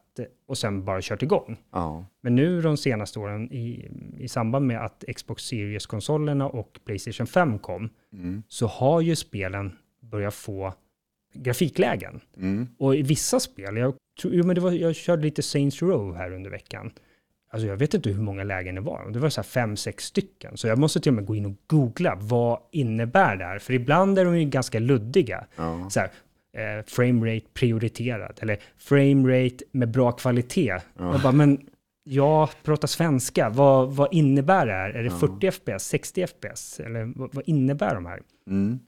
och 0.47 0.57
sen 0.57 0.85
bara 0.85 1.01
kört 1.01 1.23
igång. 1.23 1.57
Ja. 1.71 2.05
Men 2.21 2.35
nu 2.35 2.61
de 2.61 2.77
senaste 2.77 3.19
åren 3.19 3.51
i, 3.51 3.89
i 4.17 4.27
samband 4.27 4.67
med 4.67 4.85
att 4.85 5.03
Xbox 5.15 5.43
Series-konsolerna 5.43 6.47
och 6.47 6.79
Playstation 6.85 7.27
5 7.27 7.59
kom 7.59 7.89
Mm. 8.13 8.43
så 8.47 8.67
har 8.67 9.01
ju 9.01 9.15
spelen 9.15 9.77
börjat 10.01 10.33
få 10.33 10.73
grafiklägen. 11.33 12.19
Mm. 12.37 12.67
Och 12.77 12.95
i 12.95 13.01
vissa 13.01 13.39
spel, 13.39 13.77
jag, 13.77 13.93
tror, 14.21 14.33
jo, 14.33 14.45
men 14.45 14.55
det 14.55 14.61
var, 14.61 14.71
jag 14.71 14.95
körde 14.95 15.23
lite 15.23 15.41
Saints 15.41 15.81
Row 15.81 16.15
här 16.15 16.31
under 16.31 16.49
veckan. 16.49 16.91
Alltså 17.53 17.67
jag 17.67 17.77
vet 17.77 17.93
inte 17.93 18.09
hur 18.09 18.21
många 18.21 18.43
lägen 18.43 18.75
det 18.75 18.81
var. 18.81 19.11
Det 19.11 19.19
var 19.19 19.29
så 19.29 19.41
här 19.41 19.43
fem, 19.43 19.77
sex 19.77 20.03
stycken. 20.05 20.57
Så 20.57 20.67
jag 20.67 20.77
måste 20.77 20.99
till 20.99 21.09
och 21.09 21.15
med 21.15 21.25
gå 21.25 21.35
in 21.35 21.45
och 21.45 21.55
googla. 21.67 22.17
Vad 22.19 22.59
innebär 22.71 23.35
det 23.35 23.45
här? 23.45 23.59
För 23.59 23.73
ibland 23.73 24.19
är 24.19 24.25
de 24.25 24.39
ju 24.39 24.45
ganska 24.45 24.79
luddiga. 24.79 25.45
Ja. 25.55 25.89
Så 25.89 25.99
här, 25.99 26.11
eh, 26.53 26.85
framerate 26.85 27.45
prioriterad. 27.53 28.39
Eller 28.41 28.59
framerate 28.77 29.63
med 29.71 29.91
bra 29.91 30.11
kvalitet. 30.11 30.77
Jag 30.97 31.21
bara, 31.21 31.31
men 31.31 31.59
jag 32.03 32.49
pratar 32.63 32.87
svenska. 32.87 33.49
Vad, 33.49 33.91
vad 33.95 34.13
innebär 34.13 34.65
det 34.65 34.73
här? 34.73 34.89
Är 34.89 35.03
det 35.03 35.09
40 35.09 35.51
FPS, 35.51 35.83
60 35.83 36.27
FPS? 36.27 36.79
Eller 36.79 37.13
vad, 37.15 37.35
vad 37.35 37.43
innebär 37.47 37.95
de 37.95 38.05
här? 38.05 38.21
Mm. 38.47 38.79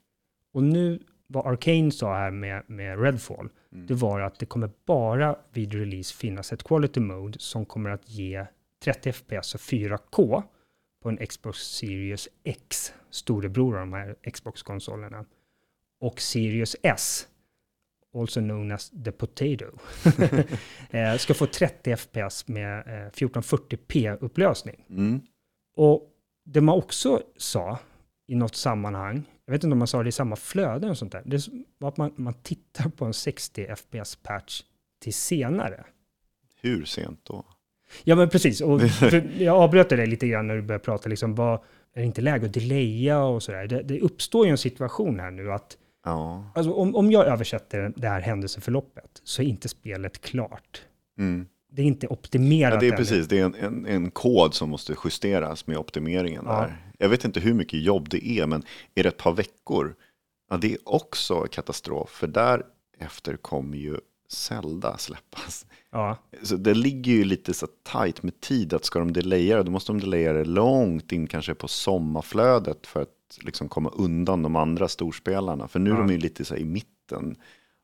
Och 0.53 0.63
nu, 0.63 0.99
vad 1.33 1.47
Arcane 1.47 1.91
sa 1.91 2.15
här 2.17 2.31
med, 2.31 2.63
med 2.67 3.01
Redfall, 3.01 3.49
det 3.69 3.93
var 3.93 4.21
att 4.21 4.39
det 4.39 4.45
kommer 4.45 4.69
bara 4.85 5.35
vid 5.51 5.73
release 5.73 6.15
finnas 6.15 6.53
ett 6.53 6.63
quality 6.63 6.99
mode 6.99 7.39
som 7.39 7.65
kommer 7.65 7.89
att 7.89 8.09
ge 8.09 8.45
30 8.83 9.11
FPS 9.11 9.55
och 9.55 9.61
4K 9.61 10.43
på 11.03 11.09
en 11.09 11.27
Xbox 11.27 11.57
Series 11.57 12.29
X, 12.43 12.93
storebror 13.09 13.73
av 13.75 13.79
de 13.79 13.93
här 13.93 14.15
Xbox-konsolerna. 14.31 15.25
Och 15.99 16.21
Series 16.21 16.75
S, 16.81 17.27
also 18.15 18.39
known 18.39 18.71
as 18.71 18.91
the 19.05 19.11
potato, 19.11 19.65
eh, 20.89 21.17
ska 21.17 21.33
få 21.33 21.45
30 21.45 21.95
FPS 21.95 22.47
med 22.47 22.79
eh, 22.87 23.09
1440p-upplösning. 23.11 24.85
Mm. 24.89 25.21
Och 25.75 26.09
det 26.43 26.61
man 26.61 26.77
också 26.77 27.21
sa 27.37 27.79
i 28.27 28.35
något 28.35 28.55
sammanhang, 28.55 29.23
jag 29.45 29.51
vet 29.53 29.63
inte 29.63 29.71
om 29.73 29.79
man 29.79 29.87
sa 29.87 30.03
det 30.03 30.09
i 30.09 30.11
samma 30.11 30.35
flöde 30.35 30.89
och 30.89 30.97
sånt 30.97 31.11
där, 31.11 31.21
det 31.25 31.47
var 31.77 31.89
att 31.89 31.97
man, 31.97 32.13
man 32.15 32.33
tittar 32.33 32.89
på 32.89 33.05
en 33.05 33.13
60 33.13 33.67
FPS-patch 33.75 34.61
till 35.01 35.13
senare. 35.13 35.83
Hur 36.61 36.85
sent 36.85 37.19
då? 37.23 37.45
Ja 38.03 38.15
men 38.15 38.29
precis, 38.29 38.61
och 38.61 38.81
jag 39.37 39.55
avbröt 39.57 39.89
dig 39.89 40.07
lite 40.07 40.27
grann 40.27 40.47
när 40.47 40.55
du 40.55 40.61
började 40.61 40.83
prata, 40.83 41.09
liksom, 41.09 41.35
vad, 41.35 41.53
är 41.93 41.99
det 41.99 42.03
inte 42.03 42.21
läge 42.21 42.45
att 42.45 42.53
delaya 42.53 43.23
och 43.23 43.43
sådär? 43.43 43.67
Det, 43.67 43.81
det 43.81 43.99
uppstår 43.99 44.45
ju 44.45 44.51
en 44.51 44.57
situation 44.57 45.19
här 45.19 45.31
nu 45.31 45.51
att, 45.51 45.77
Ja. 46.05 46.51
alltså 46.55 46.73
om, 46.73 46.95
om 46.95 47.11
jag 47.11 47.25
översätter 47.25 47.93
det 47.95 48.07
här 48.07 48.21
händelseförloppet 48.21 49.21
så 49.23 49.41
är 49.41 49.45
inte 49.45 49.69
spelet 49.69 50.21
klart. 50.21 50.81
Mm. 51.17 51.47
Det 51.75 51.81
är 51.81 51.85
inte 51.85 52.07
optimerat 52.07 52.73
Ja, 52.73 52.79
det 52.79 52.85
är 52.85 52.87
ännu. 52.87 52.97
precis, 52.97 53.27
det 53.27 53.39
är 53.39 53.45
en, 53.45 53.55
en, 53.55 53.85
en 53.85 54.11
kod 54.11 54.53
som 54.53 54.69
måste 54.69 54.95
justeras 55.05 55.67
med 55.67 55.77
optimeringen 55.77 56.43
Ja. 56.45 56.51
där. 56.61 56.77
Jag 56.97 57.09
vet 57.09 57.25
inte 57.25 57.39
hur 57.39 57.53
mycket 57.53 57.81
jobb 57.81 58.09
det 58.09 58.27
är, 58.27 58.47
men 58.47 58.63
är 58.95 59.03
det 59.03 59.09
ett 59.09 59.17
par 59.17 59.33
veckor, 59.33 59.95
ja, 60.49 60.57
det 60.57 60.73
är 60.73 60.77
också 60.85 61.47
katastrof, 61.51 62.09
för 62.09 62.27
därefter 62.27 63.35
kommer 63.37 63.77
ju 63.77 63.97
Zelda 64.29 64.97
släppas. 64.97 65.65
Ja, 65.91 66.17
Så 66.41 66.55
det 66.55 66.73
ligger 66.73 67.11
ju 67.11 67.23
lite 67.23 67.53
så 67.53 67.67
tajt 67.83 68.23
med 68.23 68.41
tid 68.41 68.73
att 68.73 68.85
ska 68.85 68.99
de 68.99 69.13
delaya 69.13 69.63
då 69.63 69.71
måste 69.71 69.91
de 69.91 69.99
delaya 70.01 70.33
det 70.33 70.45
långt 70.45 71.11
in 71.11 71.27
kanske 71.27 71.55
på 71.55 71.67
sommarflödet 71.67 72.87
för 72.87 73.01
att 73.01 73.09
liksom 73.41 73.69
komma 73.69 73.89
undan 73.89 74.41
de 74.43 74.55
andra 74.55 74.87
storspelarna. 74.87 75.67
För 75.67 75.79
nu 75.79 75.89
är 75.89 75.93
Ja. 75.95 75.99
de 76.01 76.11
ju 76.11 76.17
lite 76.17 76.45
så 76.45 76.53
här 76.53 76.61
i 76.61 76.65
mitten 76.65 77.35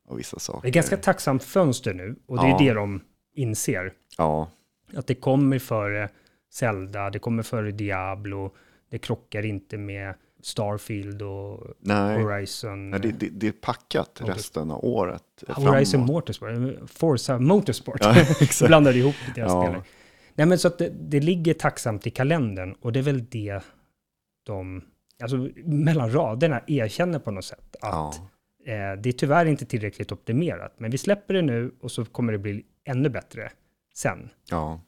av 0.08 0.16
vissa 0.16 0.38
saker. 0.38 0.62
det 0.62 0.68
är 0.68 0.72
ganska 0.72 0.96
tacksamt 0.96 1.42
fönster 1.44 1.94
nu 1.94 2.16
och 2.26 2.36
det 2.36 2.42
är 2.46 2.48
Ja. 2.48 2.58
det 2.58 2.72
de 2.72 3.00
inser. 3.34 3.92
Ja, 4.18 4.50
Att 4.96 5.06
det 5.06 5.14
kommer 5.14 5.58
före 5.58 6.08
Zelda, 6.52 7.10
det 7.10 7.18
kommer 7.18 7.42
före 7.42 7.70
Diablo, 7.70 8.54
det 8.90 8.98
krockar 8.98 9.44
inte 9.46 9.78
med 9.78 10.14
Starfield 10.42 11.22
och 11.22 11.66
nej. 11.80 12.22
Horizon. 12.22 12.90
nej 12.90 13.00
det, 13.00 13.10
det, 13.12 13.28
det 13.28 13.48
är 13.48 13.52
packat 13.52 14.18
Okej. 14.22 14.34
resten 14.34 14.70
av 14.70 14.84
året. 14.84 15.22
Horizon 15.48 16.00
framåt. 16.00 16.08
Motorsport, 16.14 16.90
Forza 16.90 17.38
Motorsport. 17.38 18.00
Ja. 18.60 18.66
Blandade 18.66 18.98
ihop 18.98 19.14
deras 19.34 19.52
Ja. 19.52 19.62
spelare. 19.62 19.82
Nej 20.34 20.46
men 20.46 20.58
så 20.58 20.68
att 20.68 20.78
det, 20.78 20.88
det 20.88 21.20
ligger 21.20 21.54
tacksamt 21.54 22.06
i 22.06 22.10
kalendern 22.10 22.72
och 22.80 22.92
det 22.92 22.98
är 22.98 23.02
väl 23.02 23.24
det 23.30 23.60
de, 24.46 24.84
alltså 25.22 25.48
mellan 25.64 26.12
raderna 26.12 26.60
erkänner 26.66 27.18
på 27.18 27.30
något 27.30 27.44
sätt 27.44 27.76
att 27.80 28.20
Ja, 28.64 28.72
eh, 28.72 29.00
det 29.00 29.08
är 29.08 29.12
tyvärr 29.12 29.46
inte 29.46 29.64
tillräckligt 29.66 30.12
optimerat. 30.12 30.74
Men 30.78 30.90
vi 30.90 30.98
släpper 30.98 31.34
det 31.34 31.42
nu 31.42 31.74
och 31.80 31.90
så 31.90 32.04
kommer 32.04 32.32
det 32.32 32.38
bli 32.38 32.64
ännu 32.84 33.08
bättre 33.08 33.50
sen. 33.94 34.30
ja, 34.50 34.80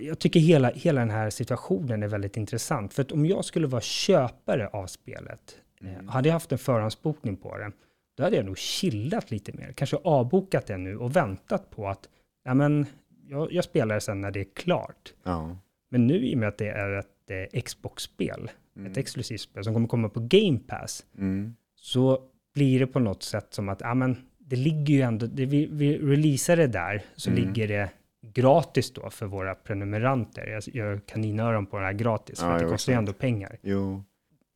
Jag 0.00 0.18
tycker 0.18 0.40
hela, 0.40 0.70
hela 0.70 1.00
den 1.00 1.10
här 1.10 1.30
situationen 1.30 2.02
är 2.02 2.08
väldigt 2.08 2.36
intressant. 2.36 2.94
För 2.94 3.02
att 3.02 3.12
om 3.12 3.26
jag 3.26 3.44
skulle 3.44 3.66
vara 3.66 3.80
köpare 3.82 4.66
av 4.68 4.86
spelet, 4.86 5.56
eh, 5.80 6.04
hade 6.10 6.28
jag 6.28 6.32
haft 6.34 6.52
en 6.52 6.58
förhandsbokning 6.58 7.36
på 7.36 7.58
det, 7.58 7.72
då 8.16 8.22
hade 8.22 8.36
jag 8.36 8.44
nog 8.46 8.58
chillat 8.58 9.30
lite 9.30 9.52
mer. 9.52 9.72
Kanske 9.72 9.96
avbokat 9.96 10.66
det 10.66 10.76
nu 10.76 10.96
och 10.96 11.16
väntat 11.16 11.70
på 11.70 11.88
att, 11.88 12.08
ja 12.44 12.54
men, 12.54 12.86
jag, 13.28 13.52
jag 13.52 13.64
spelar 13.64 13.94
det 13.94 14.00
sen 14.00 14.20
när 14.20 14.30
det 14.30 14.40
är 14.40 14.54
klart. 14.54 15.14
ja. 15.24 15.56
Men 15.90 16.06
nu 16.06 16.26
i 16.26 16.34
och 16.34 16.38
med 16.38 16.48
att 16.48 16.58
det 16.58 16.68
är 16.68 16.90
ett 16.98 17.52
eh, 17.54 17.60
Xbox-spel, 17.60 18.50
ett 18.86 18.96
exklusivt 18.96 19.40
spel 19.40 19.64
som 19.64 19.74
kommer 19.74 19.88
komma 19.88 20.08
på 20.08 20.20
Game 20.20 20.58
Pass, 20.66 21.04
Mm. 21.18 21.56
så 21.76 22.22
blir 22.54 22.80
det 22.80 22.86
på 22.86 22.98
något 22.98 23.22
sätt 23.22 23.46
som 23.54 23.68
att, 23.68 23.80
ja 23.80 23.94
men, 23.94 24.16
det 24.46 24.56
ligger 24.56 24.94
ju 24.94 25.00
ändå, 25.00 25.26
det, 25.26 25.46
vi, 25.46 25.66
vi 25.66 25.98
releasar 25.98 26.56
det 26.56 26.66
där, 26.66 27.02
så 27.16 27.30
Mm. 27.30 27.44
ligger 27.44 27.68
det 27.68 27.90
gratis 28.34 28.92
då 28.92 29.10
för 29.10 29.26
våra 29.26 29.54
prenumeranter. 29.54 30.46
Jag 30.46 30.74
gör 30.74 30.98
kaninöron 31.06 31.66
på 31.66 31.78
det 31.78 31.84
här 31.84 31.92
gratis, 31.92 32.40
för 32.40 32.46
Ja, 32.46 32.52
att 32.54 32.60
det 32.62 32.68
kostar 32.68 32.92
ju 32.92 32.98
ändå 32.98 33.12
pengar. 33.12 33.58
Jo, 33.62 34.04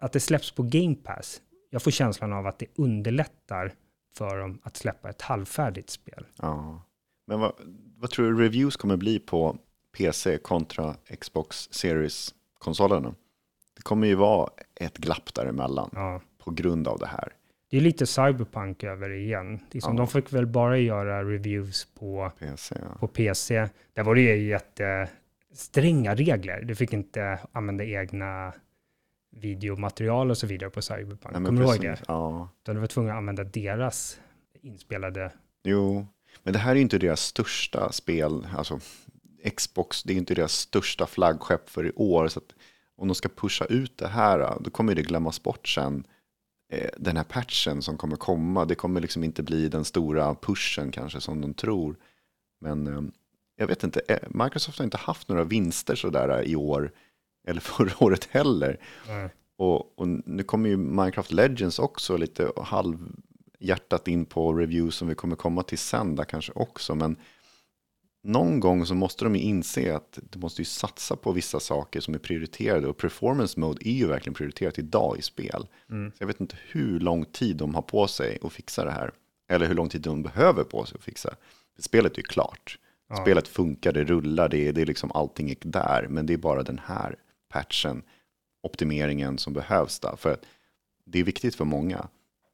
Att 0.00 0.12
det 0.12 0.20
släpps 0.20 0.50
på 0.50 0.62
Game 0.62 0.94
Pass, 0.94 1.40
jag 1.70 1.82
får 1.82 1.90
känslan 1.90 2.32
av 2.32 2.46
att 2.46 2.58
det 2.58 2.66
underlättar 2.74 3.72
för 4.18 4.38
dem 4.38 4.58
att 4.62 4.76
släppa 4.76 5.10
ett 5.10 5.22
halvfärdigt 5.22 5.90
spel. 5.90 6.26
ja. 6.38 6.82
Men 7.28 7.40
vad, 7.40 7.52
vad 7.96 8.10
tror 8.10 8.32
du 8.32 8.42
reviews 8.42 8.76
kommer 8.76 8.96
bli 8.96 9.18
på 9.18 9.56
PC 9.96 10.38
kontra 10.38 10.94
Xbox 11.20 11.68
Series-konsolerna? 11.72 13.14
Det 13.76 13.82
kommer 13.82 14.06
ju 14.06 14.14
vara 14.14 14.50
ett 14.74 14.98
glapp 14.98 15.34
däremellan 15.34 15.90
Ja. 15.92 16.20
på 16.38 16.50
grund 16.50 16.88
av 16.88 16.98
det 16.98 17.06
här. 17.06 17.32
Det 17.76 17.80
är 17.80 17.82
lite 17.82 18.06
cyberpunk 18.06 18.84
över 18.84 19.08
det 19.08 19.16
igen. 19.16 19.60
Liksom, 19.70 19.96
Ja. 19.96 19.98
De 19.98 20.08
fick 20.08 20.32
väl 20.32 20.46
bara 20.46 20.78
göra 20.78 21.24
reviews 21.24 21.84
på 21.84 22.32
PC, 22.38 22.74
ja. 22.82 22.98
på 22.98 23.08
PC. 23.08 23.68
Där 23.94 24.02
var 24.02 24.14
det 24.14 24.20
ju 24.20 24.48
jättestränga 24.48 26.14
regler. 26.14 26.62
Du 26.62 26.74
fick 26.74 26.92
inte 26.92 27.38
använda 27.52 27.84
egna 27.84 28.52
videomaterial 29.36 30.30
och 30.30 30.38
så 30.38 30.46
vidare 30.46 30.70
på 30.70 30.82
Cyberpunk. 30.82 31.34
Nej, 31.34 31.44
Kommer 31.44 31.60
du 31.60 31.66
ihåg 31.66 31.80
precis. 31.80 31.82
det? 31.82 32.04
Ja, 32.08 32.48
Utan 32.62 32.74
du 32.74 32.80
var 32.80 32.88
tvungen 32.88 33.10
att 33.10 33.18
använda 33.18 33.44
deras 33.44 34.20
inspelade... 34.62 35.32
jo. 35.64 36.06
Men 36.42 36.52
det 36.52 36.58
här 36.58 36.70
är 36.70 36.76
ju 36.76 36.82
inte 36.82 36.98
deras 36.98 37.20
största 37.20 37.92
spel. 37.92 38.46
Alltså, 38.56 38.80
Xbox, 39.56 40.02
det 40.02 40.12
är 40.12 40.16
inte 40.16 40.34
deras 40.34 40.52
största 40.52 41.06
flaggskepp 41.06 41.70
för 41.70 41.86
i 41.86 41.92
år. 41.96 42.28
Så 42.28 42.38
att 42.38 42.54
om 42.96 43.08
de 43.08 43.14
ska 43.14 43.28
pusha 43.28 43.64
ut 43.64 43.98
det 43.98 44.08
här, 44.08 44.54
då 44.60 44.70
kommer 44.70 44.94
det 44.94 45.02
glömmas 45.02 45.42
bort 45.42 45.68
sen. 45.68 46.04
Eh, 46.72 46.90
Den 46.96 47.16
här 47.16 47.24
patchen 47.24 47.82
som 47.82 47.96
kommer 47.96 48.16
komma, 48.16 48.64
det 48.64 48.74
kommer 48.74 49.00
liksom 49.00 49.24
inte 49.24 49.42
bli 49.42 49.68
den 49.68 49.84
stora 49.84 50.34
pushen 50.34 50.90
kanske 50.92 51.20
som 51.20 51.40
de 51.40 51.54
tror. 51.54 51.96
Men 52.60 52.86
eh, 52.86 53.02
jag 53.56 53.66
vet 53.66 53.84
inte, 53.84 54.00
eh, 54.08 54.18
Microsoft 54.30 54.78
har 54.78 54.84
inte 54.84 54.96
haft 54.96 55.28
några 55.28 55.44
vinster 55.44 55.94
sådär 55.96 56.42
i 56.46 56.56
år, 56.56 56.92
eller 57.48 57.60
förra 57.60 58.04
året 58.04 58.24
heller. 58.30 58.80
eh, 59.08 59.30
Och, 59.58 59.98
och 59.98 60.08
nu 60.08 60.42
kommer 60.42 60.68
ju 60.68 60.76
Minecraft 60.76 61.32
Legends 61.32 61.78
också 61.78 62.16
lite 62.16 62.52
halvhjärtat 63.60 64.08
in 64.08 64.24
på 64.26 64.52
reviews 64.52 64.94
som 64.96 65.08
vi 65.08 65.14
kommer 65.14 65.36
komma 65.36 65.62
till 65.62 65.78
sen 65.78 66.16
där 66.16 66.24
kanske 66.24 66.52
också. 66.52 66.94
Men 66.94 67.16
någon 68.26 68.60
gång 68.60 68.86
så 68.86 68.94
måste 68.94 69.24
de 69.24 69.36
ju 69.36 69.42
inse 69.42 69.96
att 69.96 70.18
de 70.30 70.38
måste 70.38 70.60
ju 70.60 70.64
satsa 70.66 71.16
på 71.16 71.32
vissa 71.32 71.60
saker 71.60 72.00
som 72.00 72.14
är 72.14 72.18
prioriterade. 72.18 72.88
Och 72.88 72.96
performance 72.96 73.60
mode 73.60 73.88
är 73.88 73.92
ju 73.92 74.06
verkligen 74.06 74.34
prioriterat 74.34 74.78
idag 74.78 75.18
i 75.18 75.22
spel. 75.22 75.66
Mm. 75.90 76.10
Så 76.10 76.16
jag 76.22 76.26
vet 76.26 76.40
inte 76.40 76.56
hur 76.70 77.00
lång 77.00 77.24
tid 77.24 77.56
de 77.56 77.74
har 77.74 77.82
på 77.82 78.06
sig 78.06 78.38
att 78.42 78.52
fixa 78.52 78.84
det 78.84 78.90
här. 78.90 79.12
Eller 79.48 79.66
hur 79.66 79.74
lång 79.74 79.88
tid 79.88 80.00
de 80.00 80.22
behöver 80.22 80.64
på 80.64 80.84
sig 80.84 80.96
att 80.96 81.04
fixa. 81.04 81.34
Spelet 81.78 82.12
är 82.12 82.16
ju 82.16 82.22
klart. 82.22 82.78
Ja. 83.08 83.16
Spelet 83.16 83.48
funkar, 83.48 83.92
det 83.92 84.04
rullar, 84.04 84.48
det 84.48 84.68
är, 84.68 84.72
det 84.72 84.82
är 84.82 84.86
liksom 84.86 85.12
allting 85.12 85.50
är 85.50 85.56
där. 85.60 86.06
Men 86.10 86.26
det 86.26 86.32
är 86.32 86.38
bara 86.38 86.62
den 86.62 86.80
här 86.84 87.16
patchen, 87.48 88.02
optimeringen 88.62 89.38
som 89.38 89.52
behövs 89.52 90.00
där. 90.00 90.16
För 90.16 90.36
det 91.04 91.18
är 91.18 91.24
viktigt 91.24 91.54
för 91.54 91.64
många. 91.64 92.08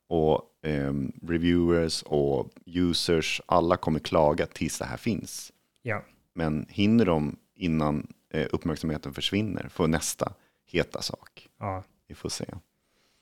Och 0.08 0.42
ehm, 0.62 1.12
reviewers 1.22 2.02
och 2.02 2.50
users, 2.66 3.40
alla 3.46 3.76
kommer 3.76 3.98
klaga 3.98 4.46
tills 4.46 4.78
det 4.78 4.84
här 4.84 4.96
finns. 4.96 5.52
Ja. 5.82 6.04
Men 6.34 6.66
hinner 6.68 7.04
de 7.04 7.36
innan 7.54 8.12
eh, 8.30 8.46
uppmärksamheten 8.52 9.14
försvinner 9.14 9.68
för 9.68 9.86
nästa 9.86 10.34
heta 10.66 11.02
sak? 11.02 11.48
ja. 11.58 11.84
Vi 12.08 12.14
får 12.14 12.28
se. 12.28 12.44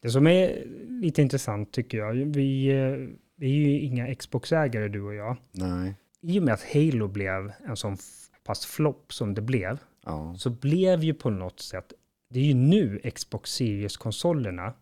Det 0.02 0.10
som 0.10 0.26
är 0.26 0.64
lite 0.88 1.22
intressant 1.22 1.72
tycker 1.72 1.98
jag, 1.98 2.12
vi, 2.12 2.66
eh, 2.66 3.16
vi 3.36 3.46
är 3.46 3.68
ju 3.68 3.80
inga 3.80 4.14
Xbox-ägare 4.14 4.88
du 4.88 5.02
och 5.02 5.14
jag. 5.14 5.36
Nej, 5.52 5.94
I 6.20 6.38
och 6.38 6.42
med 6.42 6.54
att 6.54 6.66
Halo 6.74 7.08
blev 7.08 7.52
en 7.66 7.76
sån 7.76 7.96
pass 8.44 8.66
flopp 8.66 9.12
som 9.12 9.34
det 9.34 9.42
blev, 9.42 9.78
ja, 10.04 10.34
så 10.38 10.50
blev 10.50 11.04
ju 11.04 11.14
på 11.14 11.30
något 11.30 11.60
sätt, 11.60 11.92
det 12.30 12.40
är 12.40 12.44
ju 12.44 12.54
nu 12.54 13.00
Xbox 13.14 13.50
Series-konsolerna, 13.50 14.74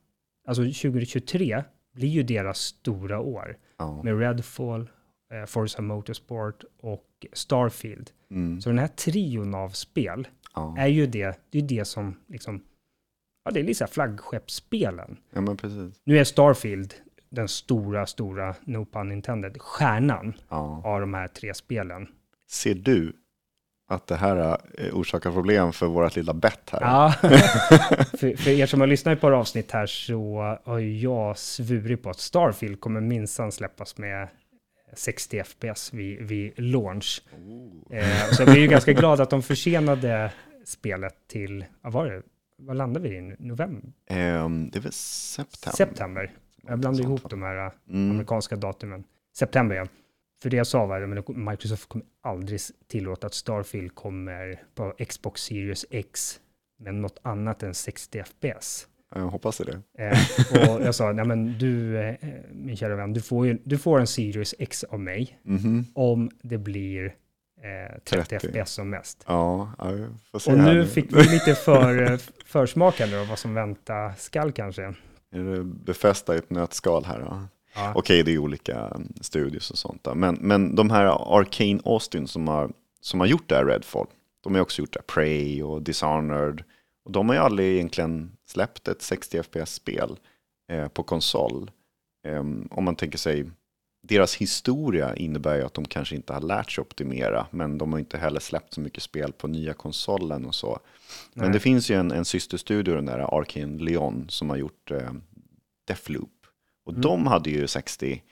alltså 0.47 0.63
2023, 0.63 1.65
blir 1.93 2.09
ju 2.09 2.23
deras 2.23 2.59
stora 2.59 3.21
år. 3.21 3.57
ja. 3.79 4.03
Med 4.03 4.19
Redfall, 4.19 4.91
eh, 5.33 5.47
Forza 5.47 5.83
Motorsport 5.83 6.65
och 6.81 7.05
Starfield. 7.33 8.11
Mm, 8.31 8.61
Så 8.61 8.69
den 8.69 8.79
här 8.79 8.89
trion 8.89 9.55
av 9.55 9.69
spel 9.71 10.29
ja. 10.55 10.75
är 10.79 10.87
ju 10.87 11.07
det, 11.07 11.41
det 11.51 11.59
är 11.59 11.63
det 11.63 11.85
som 11.85 12.17
liksom, 12.29 12.63
ja 13.45 13.51
det 13.51 13.61
är 13.61 13.65
lite 13.65 13.87
flaggskeppsspelen. 13.87 15.17
ja, 15.31 15.41
men 15.41 15.57
precis. 15.57 16.01
Nu 16.05 16.19
är 16.19 16.25
Starfield 16.25 16.95
den 17.31 17.49
stora, 17.49 18.07
stora, 18.07 18.55
no 18.65 18.85
pun 18.85 19.13
intended, 19.13 19.61
stjärnan 19.61 20.35
Ja. 20.49 20.83
av 20.85 21.01
de 21.01 21.15
här 21.15 21.29
tre 21.29 21.55
spelen. 21.55 22.09
Ser 22.51 22.75
du 22.75 23.13
att 23.91 24.07
det 24.07 24.17
här 24.17 24.59
eh, 24.79 24.95
orsakar 24.95 25.33
problem 25.33 25.73
för 25.73 25.87
vårt 25.87 26.17
lilla 26.17 26.35
bett 26.35 26.71
här? 26.71 26.81
Ja, 26.81 27.13
för, 28.19 28.37
för 28.37 28.51
er 28.51 28.67
som 28.67 28.81
har 28.81 28.87
lyssnat 28.87 29.21
på 29.21 29.31
det 29.31 29.37
avsnitt 29.37 29.71
här 29.71 29.87
så 29.87 30.41
har 30.65 30.79
jag 30.79 31.39
svurit 31.39 32.03
på 32.03 32.11
att 32.11 32.19
Starfield 32.19 32.81
kommer 32.81 33.01
minsann 33.01 33.53
släppas 33.53 33.99
med 33.99 34.29
60 34.93 35.43
FPS 35.45 35.93
vid, 35.93 36.23
vid 36.23 36.53
launch. 36.61 37.23
Eh, 37.91 38.31
så 38.33 38.43
jag 38.43 38.51
blir 38.51 38.63
ju 38.63 38.69
ganska 38.69 38.93
glad 38.93 39.21
att 39.21 39.31
de 39.31 39.43
försenade 39.43 40.33
spelet 40.65 41.15
till, 41.27 41.65
vad 41.81 41.93
var 41.93 42.07
det? 42.07 42.23
Vad 42.57 42.77
landade 42.77 43.09
vi 43.09 43.17
i? 43.17 43.35
November? 43.39 43.93
Ehm, 44.07 44.71
det 44.71 44.79
är 44.79 44.83
väl 44.83 44.93
september? 44.93 45.77
September. 45.77 46.31
Jag 46.67 46.79
blandar 46.79 46.97
Sånt, 47.03 47.07
ihop 47.09 47.23
va? 47.23 47.29
de 47.31 47.43
här 47.43 47.67
eh, 47.67 47.73
Mm. 47.89 48.11
amerikanska 48.11 48.57
datumen. 48.57 49.05
September, 49.37 49.77
ja. 49.77 49.87
För 50.43 50.51
det 50.51 50.57
jag 50.57 50.67
sa 50.67 50.87
var 50.87 51.01
att 51.19 51.29
Microsoft 51.29 51.89
kommer 51.89 52.07
aldrig 52.23 52.61
tillåta 52.89 53.27
att 53.27 53.35
Starfield 53.35 53.95
kommer 53.95 54.63
på 54.75 54.95
Xbox 55.09 55.43
Series 55.43 55.87
X 55.91 56.41
med 56.79 56.95
något 56.95 57.19
annat 57.23 57.63
än 57.63 57.75
60 57.75 58.23
FPS. 58.25 58.87
Jag 59.15 59.21
hoppas 59.29 59.59
det. 59.59 59.81
Eh, 60.05 60.69
och 60.69 60.83
jag 60.83 60.95
sa, 60.95 61.13
nej 61.13 61.25
men 61.25 61.59
du, 61.59 61.99
eh, 61.99 62.15
min 62.53 62.77
kära 62.77 62.97
vän, 62.97 63.13
du 63.13 63.21
får, 63.21 63.47
ju, 63.47 63.59
du 63.65 63.79
får 63.79 64.01
en 64.01 64.07
Series 64.07 64.55
X 64.59 64.85
av 64.85 65.01
mig 65.01 65.39
Mhm. 65.43 65.85
om 65.95 66.31
det 66.43 66.59
blir 66.59 67.05
eh, 67.07 67.99
30, 68.05 68.39
30. 68.39 68.49
FPS 68.63 68.71
som 68.73 68.91
mest. 68.91 69.25
Ja, 69.27 69.73
ja, 69.79 69.91
vi 69.91 70.07
får 70.33 70.39
se 70.39 70.53
Och 70.53 70.59
här 70.59 70.75
nu 70.75 70.87
fick 70.87 71.13
vi 71.17 71.23
lite 71.23 71.55
för, 71.55 72.13
eh, 72.13 72.19
försmak 72.47 73.01
här 73.01 73.29
vad 73.29 73.39
som 73.39 73.55
vänta 73.55 74.15
skall 74.15 74.53
kanske. 74.53 74.83
Är 75.33 75.39
det 75.57 75.65
befästa 75.65 76.35
i 76.35 76.39
ett 76.39 76.51
nötskal 76.51 77.05
här? 77.05 77.19
Då? 77.21 77.43
Ja. 77.75 77.93
Okej, 77.95 78.23
det 78.23 78.33
är 78.35 78.39
olika 78.39 78.79
mm, 78.81 79.13
studios 79.21 79.71
och 79.71 79.79
sånt. 79.79 80.09
Men, 80.15 80.35
men 80.41 80.75
de 80.75 80.91
här 80.91 81.39
Arcane 81.39 81.81
Austin 81.85 82.27
som 82.27 82.49
har 82.49 82.71
som 83.01 83.21
har 83.21 83.27
gjort 83.27 83.49
det 83.49 83.57
här 83.57 83.65
Redfall. 83.65 84.07
De 84.45 84.55
har 84.55 84.63
också 84.63 84.83
gjort 84.83 84.93
det 84.93 85.03
Prey 85.07 85.63
och 85.63 85.83
Dishonored. 85.83 86.63
Och 87.09 87.13
de 87.13 87.29
har 87.29 87.37
ju 87.37 87.43
aldrig 87.43 87.75
egentligen 87.75 88.33
släppt 88.47 88.89
ett 88.89 89.03
60 89.03 89.43
FPS-spel 89.43 90.19
eh, 90.73 90.89
på 90.89 91.03
konsol. 91.03 91.71
Eh, 92.27 92.39
om 92.71 92.85
man 92.85 92.97
tänker 92.97 93.19
sig, 93.19 93.51
deras 94.03 94.35
historia 94.37 95.17
innebär 95.17 95.57
ju 95.57 95.63
att 95.63 95.75
de 95.75 95.85
kanske 95.85 96.17
inte 96.17 96.33
har 96.33 96.41
lärt 96.41 96.71
sig 96.71 96.83
optimera, 96.83 97.47
men 97.51 97.79
de 97.79 97.93
har 97.93 97.99
inte 97.99 98.19
heller 98.19 98.41
släppt 98.41 98.75
så 98.75 98.81
mycket 98.81 99.03
spel 99.03 99.33
på 99.33 99.49
nya 99.49 99.75
konsolen 99.75 100.45
och 100.47 100.55
så. 100.55 100.79
Men 101.35 101.45
Nej. 101.45 101.53
det 101.53 101.61
finns 101.61 101.91
ju 101.91 101.95
en, 101.95 102.11
en 102.13 102.25
systerstudio, 102.25 102.95
den 102.95 103.07
där 103.07 103.39
Arkane 103.39 103.83
Leon, 103.83 104.27
som 104.29 104.51
har 104.51 104.57
gjort 104.57 104.91
eh, 104.91 105.13
Deathloop. 105.87 106.31
Och 106.85 106.93
Mm. 106.93 107.03
de 107.03 107.27
hade 107.27 107.51
ju 107.51 107.67
60 107.67 108.23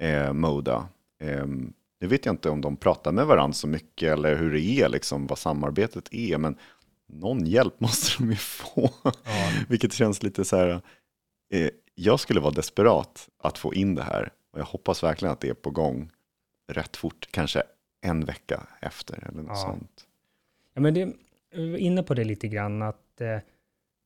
eh, 0.00 0.32
Moda. 0.32 0.88
Eh, 1.22 1.46
nu 2.00 2.06
vet 2.06 2.26
jag 2.26 2.32
inte 2.32 2.50
om 2.50 2.60
de 2.60 2.76
pratar 2.76 3.12
med 3.12 3.26
varandra 3.26 3.52
så 3.54 3.66
mycket 3.66 4.12
eller 4.12 4.36
hur 4.36 4.52
det 4.52 4.60
är, 4.60 4.88
liksom, 4.88 5.26
vad 5.26 5.38
samarbetet 5.38 6.08
är, 6.14 6.38
men 6.38 6.56
någon 7.08 7.46
hjälp 7.46 7.80
måste 7.80 8.22
de 8.22 8.30
ju 8.30 8.36
få. 8.36 8.90
Ja. 9.04 9.12
Vilket 9.68 9.92
känns 9.92 10.22
lite 10.22 10.44
så 10.44 10.56
här, 10.56 10.80
eh, 11.54 11.70
jag 11.94 12.20
skulle 12.20 12.40
vara 12.40 12.54
desperat 12.54 13.28
att 13.42 13.58
få 13.58 13.74
in 13.74 13.94
det 13.94 14.02
här. 14.02 14.32
Och 14.52 14.58
jag 14.58 14.64
hoppas 14.64 15.02
verkligen 15.02 15.32
att 15.32 15.40
det 15.40 15.48
är 15.48 15.54
på 15.54 15.70
gång 15.70 16.10
rätt 16.72 16.96
fort, 16.96 17.28
kanske 17.30 17.62
en 18.00 18.24
vecka 18.24 18.66
efter 18.80 19.28
eller 19.28 19.42
något 19.42 19.48
Ja. 19.48 19.54
sånt. 19.56 20.06
Ja, 20.74 20.80
men 20.80 20.94
det, 20.94 21.00
jag 21.52 21.70
var 21.70 21.76
inne 21.78 22.02
på 22.02 22.14
det 22.14 22.24
lite 22.24 22.48
grann 22.48 22.82
att 22.82 23.20
eh, 23.20 23.38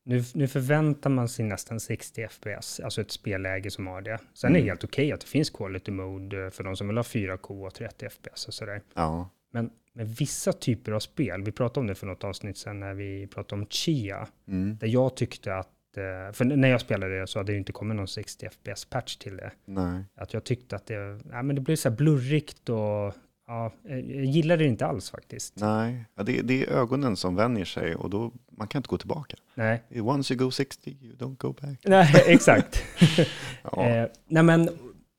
nu, 0.04 0.24
nu 0.34 0.48
förväntar 0.48 1.10
man 1.10 1.28
sig 1.28 1.44
nästan 1.44 1.80
60 1.80 2.28
FPS, 2.28 2.80
alltså 2.80 3.00
ett 3.00 3.10
spelläge 3.10 3.70
som 3.70 3.86
har 3.86 4.00
det. 4.00 4.18
Sen 4.34 4.50
är 4.50 4.54
det 4.54 4.58
Mm. 4.60 4.68
helt 4.68 4.84
okej 4.84 5.12
att 5.12 5.20
det 5.20 5.26
finns 5.26 5.50
quality 5.50 5.90
mode 5.92 6.44
eh, 6.44 6.50
för 6.50 6.64
de 6.64 6.76
som 6.76 6.88
vill 6.88 6.96
ha 6.96 7.02
4K 7.04 7.66
och 7.66 7.74
30 7.74 8.08
FPS 8.08 8.46
och 8.48 8.54
sådär. 8.54 8.82
Ja, 8.94 9.28
Men 9.52 9.70
med 9.94 10.08
vissa 10.08 10.52
typer 10.52 10.92
av 10.92 11.00
spel, 11.00 11.42
vi 11.42 11.52
pratade 11.52 11.80
om 11.80 11.86
det 11.86 11.94
för 11.94 12.06
något 12.06 12.24
avsnitt 12.24 12.56
sen 12.56 12.80
när 12.80 12.94
vi 12.94 13.26
pratade 13.26 13.62
om 13.62 13.66
Chia, 13.70 14.28
mm. 14.48 14.76
där 14.80 14.88
jag 14.88 15.16
tyckte 15.16 15.54
att, 15.54 15.96
eh, 15.96 16.32
för 16.32 16.44
när 16.44 16.68
jag 16.68 16.80
spelade 16.80 17.20
det 17.20 17.26
så 17.26 17.38
hade 17.38 17.52
det 17.52 17.58
inte 17.58 17.72
kommit 17.72 17.96
någon 17.96 18.08
60 18.08 18.46
FPS-patch 18.48 19.16
till 19.16 19.36
det. 19.36 19.50
nej. 19.64 20.04
Att 20.14 20.34
jag 20.34 20.44
tyckte 20.44 20.76
att 20.76 20.86
det, 20.86 21.20
ja, 21.30 21.42
men 21.42 21.56
det 21.56 21.62
blev 21.62 21.76
så 21.76 21.88
här 21.88 21.96
blurrigt 21.96 22.68
och 22.68 23.14
ja, 23.46 23.72
jag 23.84 24.00
gillade 24.24 24.64
det 24.64 24.68
inte 24.68 24.86
alls 24.86 25.10
faktiskt. 25.10 25.54
Nej, 25.56 26.04
ja, 26.16 26.22
det, 26.22 26.42
det 26.42 26.62
är 26.64 26.70
ögonen 26.70 27.16
som 27.16 27.36
vänjer 27.36 27.64
sig 27.64 27.94
och 27.94 28.10
då 28.10 28.32
man 28.58 28.68
kan 28.68 28.78
inte 28.78 28.88
gå 28.88 28.98
tillbaka. 28.98 29.36
Nej, 29.54 29.82
Once 30.00 30.34
you 30.34 30.44
go 30.44 30.50
60, 30.50 30.96
you 31.00 31.16
don't 31.16 31.36
go 31.36 31.52
back. 31.60 31.78
Nej 31.84 32.24
exakt. 32.26 32.84
Ja. 33.72 33.88
eh, 33.88 34.08
nej 34.26 34.42
men 34.42 34.68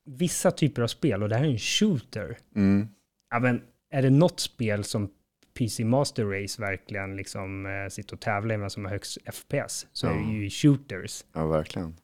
vissa 0.06 0.50
typer 0.50 0.82
av 0.82 0.86
spel, 0.88 1.22
och 1.22 1.28
det 1.28 1.36
här 1.36 1.44
är 1.44 1.48
en 1.50 1.58
shooter, 1.58 2.38
Mm. 2.56 2.88
ja 3.30 3.38
men 3.38 3.62
är 3.98 4.02
det 4.02 4.10
något 4.10 4.40
spel 4.40 4.84
som 4.84 5.10
PC 5.58 5.84
Master 5.84 6.24
Race 6.24 6.62
verkligen 6.62 7.16
liksom 7.16 7.66
eh, 7.66 7.88
sitter 7.90 8.14
och 8.14 8.20
tävlar 8.20 8.56
med 8.56 8.72
som 8.72 8.84
har 8.84 8.92
högst 8.92 9.18
FPS, 9.32 9.86
så 9.92 10.06
är 10.06 10.10
Ja. 10.10 10.16
det 10.16 10.32
ju 10.32 10.50
shooters. 10.50 11.24
ja, 11.32 11.46
verkligen. 11.46 11.96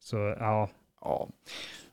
Så 0.00 0.16
ja, 0.16 0.68
Ja. 1.00 1.28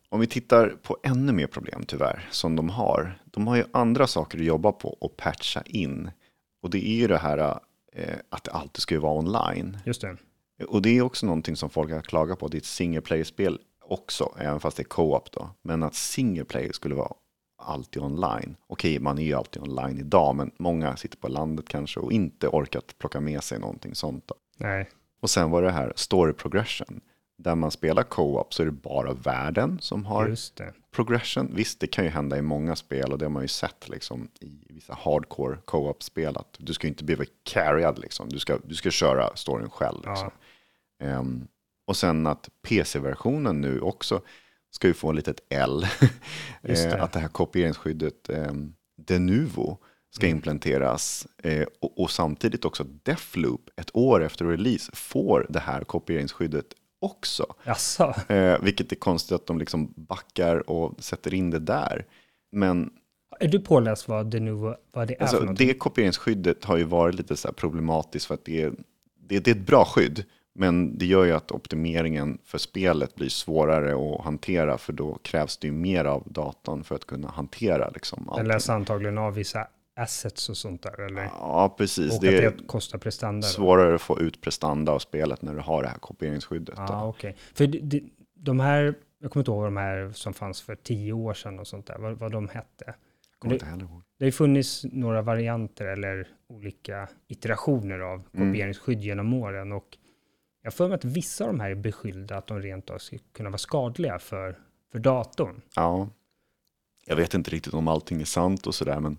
Om 0.09 0.19
vi 0.19 0.27
tittar 0.27 0.69
på 0.69 0.97
ännu 1.03 1.31
mer 1.33 1.47
problem 1.47 1.83
tyvärr, 1.87 2.27
som 2.31 2.55
de 2.55 2.69
har. 2.69 3.19
De 3.25 3.47
har 3.47 3.55
ju 3.55 3.63
andra 3.71 4.07
saker 4.07 4.37
att 4.37 4.45
jobba 4.45 4.71
på 4.71 4.89
och 4.89 5.17
patcha 5.17 5.61
in. 5.65 6.11
Och 6.61 6.69
det 6.69 6.87
är 6.87 6.95
ju 6.95 7.07
det 7.07 7.17
här 7.17 7.59
eh, 7.93 8.15
att 8.29 8.43
det 8.43 8.51
alltid 8.51 8.81
ska 8.81 8.99
vara 8.99 9.19
online. 9.19 9.77
just 9.85 10.01
det. 10.01 10.17
Och 10.67 10.81
det 10.81 10.97
är 10.97 11.01
också 11.01 11.25
någonting 11.25 11.55
som 11.55 11.69
folk 11.69 11.91
har 11.91 12.01
klagat 12.01 12.39
på. 12.39 12.47
Det 12.47 12.57
är 12.57 12.59
ett 12.59 12.65
single 12.65 13.01
player-spel 13.01 13.59
också, 13.81 14.35
även 14.39 14.59
fast 14.59 14.77
det 14.77 14.83
är 14.83 14.85
co-op 14.85 15.31
då. 15.31 15.49
Men 15.61 15.83
att 15.83 15.95
single 15.95 16.45
player 16.45 16.71
skulle 16.71 16.95
vara 16.95 17.13
alltid 17.65 18.01
online. 18.01 18.55
Okej, 18.67 18.99
man 18.99 19.19
är 19.19 19.23
ju 19.23 19.33
alltid 19.33 19.61
online 19.61 19.99
idag, 19.99 20.35
men 20.35 20.51
många 20.57 20.97
sitter 20.97 21.17
på 21.17 21.27
landet 21.27 21.67
kanske 21.67 21.99
och 21.99 22.11
inte 22.11 22.47
orkat 22.47 22.97
plocka 22.97 23.19
med 23.19 23.43
sig 23.43 23.59
någonting 23.59 23.95
sånt. 23.95 24.27
Då. 24.27 24.35
Nej, 24.57 24.89
Och 25.21 25.29
sen 25.29 25.51
var 25.51 25.61
det 25.61 25.71
här 25.71 25.93
story 25.95 26.33
progression. 26.33 27.01
Där 27.37 27.55
man 27.55 27.71
spelar 27.71 28.03
co-op 28.03 28.53
så 28.53 28.61
är 28.61 28.65
det 28.65 28.71
bara 28.71 29.13
världen 29.13 29.77
som 29.81 30.05
har 30.05 30.25
progression. 30.91 31.51
Visst, 31.55 31.79
det 31.79 31.87
kan 31.87 32.03
ju 32.03 32.09
hända 32.09 32.37
i 32.37 32.41
många 32.41 32.75
spel 32.75 33.11
och 33.11 33.17
det 33.17 33.25
har 33.25 33.29
man 33.29 33.41
ju 33.41 33.47
sett 33.47 33.89
liksom, 33.89 34.29
i 34.41 34.73
vissa 34.73 34.93
hardcore 34.93 35.57
co-op-spel. 35.65 36.37
Att 36.37 36.55
du 36.59 36.73
ska 36.73 36.87
ju 36.87 36.89
inte 36.89 37.03
bli 37.03 37.15
carryad, 37.43 37.99
liksom. 37.99 38.29
du, 38.29 38.39
ska, 38.39 38.57
du 38.63 38.75
ska 38.75 38.91
köra 38.91 39.35
storyn 39.35 39.69
själv. 39.69 39.99
Liksom. 40.07 40.31
Ehm, 40.99 41.47
och 41.87 41.97
sen 41.97 42.27
att 42.27 42.49
PC-versionen 42.61 43.61
nu 43.61 43.79
också 43.79 44.21
ska 44.75 44.87
ju 44.87 44.93
få 44.93 45.09
en 45.09 45.15
litet 45.15 45.39
L. 45.49 45.85
Just 46.61 46.83
det. 46.83 46.95
Eh, 46.95 47.03
att 47.03 47.11
det 47.11 47.19
här 47.19 47.27
kopieringsskyddet 47.27 48.29
um, 48.29 48.75
Denuvo 48.97 49.77
ska 50.09 50.25
Mm. 50.25 50.37
implementeras. 50.37 51.27
Eh, 51.43 51.65
och, 51.81 51.99
och 51.99 52.11
samtidigt 52.11 52.65
också 52.65 52.83
Deathloop, 53.03 53.69
ett 53.75 53.89
år 53.95 54.23
efter 54.23 54.45
release, 54.45 54.91
får 54.95 55.45
det 55.49 55.59
här 55.59 55.81
kopieringsskyddet 55.83 56.65
också. 56.99 57.45
Jaså? 57.63 58.15
Eh, 58.27 58.61
vilket 58.61 58.91
är 58.91 58.95
konstigt 58.95 59.31
att 59.31 59.45
de 59.47 59.57
liksom 59.59 59.93
backar 59.95 60.69
och 60.69 61.03
sätter 61.03 61.33
in 61.33 61.49
det 61.51 61.59
där. 61.59 62.05
Men 62.51 62.89
Är 63.39 63.47
du 63.47 63.59
påläst 63.59 64.07
vad 64.07 64.31
det 64.31 64.39
nu 64.39 64.51
vad 64.51 64.75
det 64.93 65.01
är 65.01 65.07
för 65.17 65.21
alltså, 65.23 65.39
någonting? 65.39 65.67
det 65.67 65.73
kopieringsskyddet 65.73 66.63
har 66.65 66.77
ju 66.77 66.83
varit 66.83 67.15
lite 67.15 67.35
så 67.35 67.53
problematiskt 67.53 68.25
för 68.25 68.33
att 68.33 68.45
det 68.45 68.61
är, 68.61 68.73
det, 69.19 69.39
det 69.39 69.51
är 69.51 69.55
ett 69.55 69.67
bra 69.67 69.85
skydd. 69.85 70.23
Men 70.57 70.97
det 70.97 71.05
gör 71.05 71.23
ju 71.25 71.31
att 71.31 71.51
optimeringen 71.51 72.37
för 72.43 72.57
spelet 72.57 73.15
blir 73.15 73.29
svårare 73.29 73.95
att 74.15 74.23
hantera 74.25 74.77
för 74.77 74.93
då 74.93 75.17
krävs 75.21 75.57
det 75.57 75.67
ju 75.67 75.73
mer 75.73 76.05
av 76.05 76.23
datorn 76.25 76.83
för 76.83 76.95
att 76.95 77.05
kunna 77.05 77.27
hantera 77.27 77.89
liksom 77.89 78.31
Den 78.37 78.47
läser 78.47 78.73
antagligen 78.73 79.17
av 79.17 79.33
vissa 79.33 79.67
assets 79.95 80.49
och 80.49 80.57
sånt 80.57 80.81
där, 80.83 81.01
eller? 81.05 81.23
Ja, 81.23 81.75
precis. 81.77 82.13
och 82.15 82.21
Det 82.21 82.37
är 82.37 82.41
det 82.51 82.67
kostar 82.67 82.97
prestanda. 82.99 83.47
då? 83.47 83.51
svårare 83.51 83.95
att 83.95 84.01
få 84.01 84.19
ut 84.19 84.41
prestanda 84.41 84.91
av 84.91 84.99
spelet 84.99 85.41
när 85.41 85.53
du 85.53 85.59
har 85.61 85.83
det 85.83 85.89
här 85.89 85.97
kopieringsskyddet. 85.97 86.75
Ja, 86.77 86.87
då. 87.03 87.09
okej. 87.09 87.35
För 87.53 87.67
det, 87.67 87.79
det, 87.79 88.03
de 88.33 88.59
här, 88.59 88.95
jag 89.19 89.31
kommer 89.31 89.41
inte 89.41 89.51
ihåg 89.51 89.61
vad 89.61 89.67
de 89.67 89.77
här 89.77 90.11
som 90.13 90.33
fanns 90.33 90.61
för 90.61 90.75
tio 90.75 91.13
år 91.13 91.33
sedan 91.33 91.59
och 91.59 91.67
sånt 91.67 91.85
där, 91.87 91.97
vad, 91.99 92.17
vad 92.17 92.31
de 92.31 92.49
hette. 92.49 92.93
Det-. 93.43 93.59
Det 94.19 94.25
har 94.25 94.31
funnits 94.31 94.85
några 94.91 95.21
varianter 95.21 95.85
eller 95.85 96.27
olika 96.49 97.07
iterationer 97.27 97.99
av 97.99 98.23
Mm. 98.33 98.47
kopieringsskydd 98.51 99.01
genom 99.01 99.33
åren 99.33 99.71
och 99.71 99.97
jag 100.65 100.73
för 100.73 100.87
mig 100.87 100.95
att 100.95 101.05
vissa 101.05 101.43
av 101.43 101.49
de 101.49 101.59
här 101.59 101.69
är 101.69 101.75
beskyllda 101.75 102.37
att 102.37 102.47
de 102.47 102.61
rent 102.61 102.89
av 102.89 102.97
ska 102.97 103.17
kunna 103.33 103.49
vara 103.49 103.57
skadliga 103.57 104.19
för, 104.19 104.59
för 104.91 104.99
datorn. 104.99 105.61
Ja, 105.75 106.09
jag 107.05 107.15
vet 107.15 107.33
inte 107.33 107.51
riktigt 107.51 107.73
om 107.73 107.87
allting 107.87 108.21
är 108.21 108.25
sant 108.25 108.67
och 108.67 108.75
sådär, 108.75 108.99
men 108.99 109.17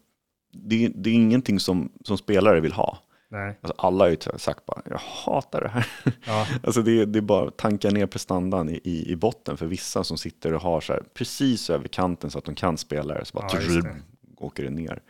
det, 0.52 0.88
det 0.94 1.10
är 1.10 1.14
ingenting 1.14 1.60
som, 1.60 1.92
som 2.04 2.18
spelare 2.18 2.60
vill 2.60 2.72
ha. 2.72 2.98
Nej, 3.28 3.58
Alltså 3.60 3.74
alla 3.78 4.04
har 4.04 4.10
ju 4.10 4.16
sagt 4.38 4.66
bara, 4.66 4.82
jag 4.90 4.98
hatar 4.98 5.60
det 5.60 5.68
här. 5.68 5.86
ja, 6.26 6.46
Alltså 6.62 6.82
det, 6.82 7.04
det 7.04 7.18
är 7.18 7.20
bara 7.22 7.48
att 7.48 7.56
tanka 7.56 7.90
ner 7.90 8.06
prestandan 8.06 8.68
i, 8.68 8.80
i, 8.84 9.12
i 9.12 9.16
botten 9.16 9.56
för 9.56 9.66
vissa 9.66 10.04
som 10.04 10.18
sitter 10.18 10.54
och 10.54 10.60
har 10.60 10.80
så 10.80 10.92
här 10.92 11.02
precis 11.14 11.70
över 11.70 11.88
kanten 11.88 12.30
så 12.30 12.38
att 12.38 12.44
de 12.44 12.54
kan 12.54 12.76
spela 12.76 13.14
det, 13.14 13.24
så 13.24 13.34
bara 13.38 13.48
Ja, 13.52 13.60
just 13.60 13.82
det. 13.82 13.96
åker 14.36 14.62
det 14.62 14.70
ner. 14.70 15.02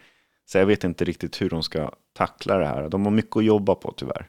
Så 0.44 0.59
jag 0.59 0.66
vet 0.66 0.85
inte 0.85 1.05
riktigt 1.05 1.40
hur 1.42 1.51
de 1.51 1.62
ska 1.62 1.90
tackla 2.12 2.59
det 2.59 2.66
här. 2.66 2.88
De 2.88 3.05
har 3.05 3.11
mycket 3.12 3.37
att 3.37 3.44
jobba 3.44 3.75
på 3.75 3.92
tyvärr. 3.96 4.29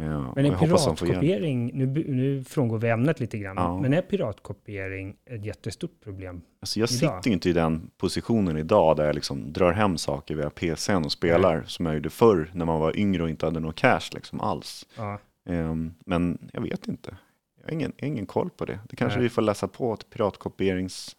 Ja, 0.00 0.32
men 0.36 0.44
hjälp. 0.44 0.58
piratkopiering, 0.58 1.70
nu, 1.74 1.86
nu 1.86 2.44
frångår 2.44 2.78
vi 2.78 2.88
ämnet 2.88 3.20
lite 3.20 3.38
grann, 3.38 3.56
Ja. 3.56 3.80
men 3.80 3.92
är 3.92 4.02
piratkopiering 4.02 5.16
ett 5.30 5.44
jättestort 5.44 6.00
problem? 6.04 6.40
Alltså 6.60 6.80
jag 6.80 6.86
idag? 6.90 6.98
sitter 6.98 7.30
ju 7.30 7.32
inte 7.34 7.50
i 7.50 7.52
den 7.52 7.90
positionen 7.96 8.56
idag 8.56 8.96
där 8.96 9.04
jag 9.06 9.14
liksom 9.14 9.52
drar 9.52 9.72
hem 9.72 9.98
saker 9.98 10.34
via 10.34 10.50
PCn 10.50 11.04
och 11.04 11.12
spelar 11.12 11.62
som 11.66 11.86
jag 11.86 11.94
gjorde 11.94 12.10
förr 12.10 12.50
när 12.54 12.64
man 12.64 12.80
var 12.80 12.96
yngre 12.98 13.22
och 13.22 13.30
inte 13.30 13.46
hade 13.46 13.60
någon 13.60 13.72
cash 13.72 14.10
liksom 14.12 14.40
alls. 14.40 14.86
Ja, 14.96 15.18
Ehm, 15.48 15.94
men 16.06 16.38
jag 16.52 16.60
vet 16.62 16.88
inte. 16.88 17.16
Jag 17.60 17.64
har 17.66 17.72
ingen, 17.72 17.92
ingen 17.98 18.26
koll 18.26 18.50
på 18.50 18.64
det. 18.64 18.78
Det 18.88 18.96
kanske 18.96 19.18
Nej. 19.18 19.22
vi 19.22 19.28
får 19.28 19.42
läsa 19.42 19.68
på 19.68 19.94
ett 19.94 20.10
piratkopierings, 20.10 21.16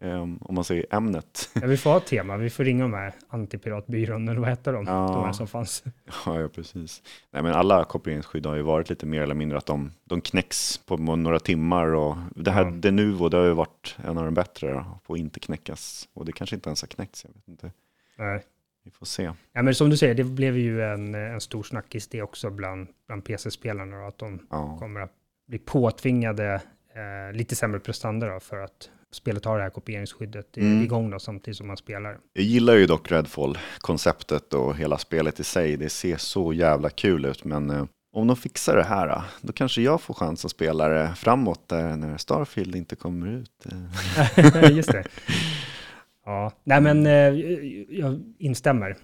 ehm, 0.00 0.38
om 0.40 0.54
man 0.54 0.64
säger 0.64 0.86
ämnet. 0.90 1.50
Ja, 1.54 1.66
vi 1.66 1.76
får 1.76 1.90
ha 1.90 1.96
ett 1.96 2.06
tema, 2.06 2.36
vi 2.36 2.50
får 2.50 2.64
ringa 2.64 2.82
de 2.82 2.92
här 2.94 3.12
antipiratbyrån, 3.28 4.28
eller 4.28 4.40
vad 4.40 4.48
heter 4.48 4.72
de? 4.72 4.84
Ja. 4.86 4.92
De 5.14 5.24
här 5.24 5.32
som 5.32 5.46
fanns. 5.46 5.84
ja, 6.26 6.40
ja, 6.40 6.48
precis. 6.48 7.02
Nej, 7.30 7.42
men 7.42 7.52
alla 7.52 7.84
kopieringsskydd 7.84 8.46
har 8.46 8.54
ju 8.56 8.62
varit 8.62 8.90
lite 8.90 9.06
mer 9.06 9.22
eller 9.22 9.34
mindre 9.34 9.58
att 9.58 9.66
de, 9.66 9.92
de 10.04 10.20
knäcks 10.20 10.78
på 10.78 10.96
några 10.96 11.40
timmar 11.40 11.86
och 11.86 12.16
det 12.36 12.50
här 12.50 12.64
Ja. 12.64 12.70
Denuvo, 12.70 13.28
det 13.28 13.36
har 13.36 13.44
ju 13.44 13.52
varit 13.52 13.96
en 14.04 14.18
av 14.18 14.24
de 14.24 14.34
bättre 14.34 14.72
då, 14.72 14.84
på 15.06 15.12
att 15.12 15.18
inte 15.18 15.40
knäckas. 15.40 16.08
Och 16.14 16.24
det 16.24 16.32
kanske 16.32 16.56
inte 16.56 16.68
ens 16.68 16.82
har 16.82 16.86
knäckts, 16.88 17.24
jag 17.24 17.34
vet 17.34 17.48
inte. 17.48 17.72
Nej. 18.18 18.42
Vi 18.84 18.90
får 18.90 19.06
se. 19.06 19.32
Ja, 19.52 19.62
men 19.62 19.74
som 19.74 19.90
du 19.90 19.96
säger, 19.96 20.14
det 20.14 20.24
blev 20.24 20.56
ju 20.58 20.82
en, 20.82 21.14
en 21.14 21.40
stor 21.40 21.62
snackis 21.62 22.08
det 22.08 22.22
också 22.22 22.50
bland, 22.50 22.88
bland 23.06 23.24
PC-spelarna, 23.24 24.06
att 24.06 24.18
de 24.18 24.46
Ja. 24.50 24.76
kommer 24.78 25.00
att 25.00 25.12
bli 25.46 25.58
påtvingade 25.58 26.54
eh, 26.94 27.36
lite 27.36 27.56
sämre 27.56 27.80
prestanda 27.80 28.40
för 28.40 28.56
att 28.56 28.90
spelet 29.12 29.44
har 29.44 29.56
det 29.56 29.62
här 29.62 29.70
kopieringsskyddet 29.70 30.56
Mm. 30.56 30.82
igång 30.82 31.10
då, 31.10 31.18
samtidigt 31.18 31.56
som 31.58 31.66
man 31.66 31.76
spelar. 31.76 32.18
Jag 32.32 32.44
gillar 32.44 32.74
ju 32.74 32.86
dock 32.86 33.10
Redfall-konceptet 33.12 34.54
och 34.54 34.76
hela 34.76 34.98
spelet 34.98 35.40
i 35.40 35.44
sig. 35.44 35.76
Det 35.76 35.88
ser 35.88 36.16
så 36.16 36.52
jävla 36.52 36.90
kul 36.90 37.24
ut, 37.24 37.44
men 37.44 37.70
eh, 37.70 37.84
om 38.12 38.26
de 38.26 38.36
fixar 38.36 38.76
det 38.76 38.82
här, 38.84 39.08
eh, 39.08 39.22
då 39.40 39.52
kanske 39.52 39.82
jag 39.82 40.00
får 40.00 40.14
chans 40.14 40.44
att 40.44 40.50
spela 40.50 40.88
det 40.88 41.14
framåt 41.16 41.68
där 41.68 41.96
när 41.96 42.16
Starfield 42.16 42.74
inte 42.76 42.96
kommer 42.96 43.26
ut. 43.26 43.66
eh. 43.66 44.70
Just 44.76 44.92
det. 44.92 45.04
Ja, 46.24 46.52
nej 46.64 46.80
men 46.80 47.04
jag 47.88 48.20
instämmer. 48.38 48.96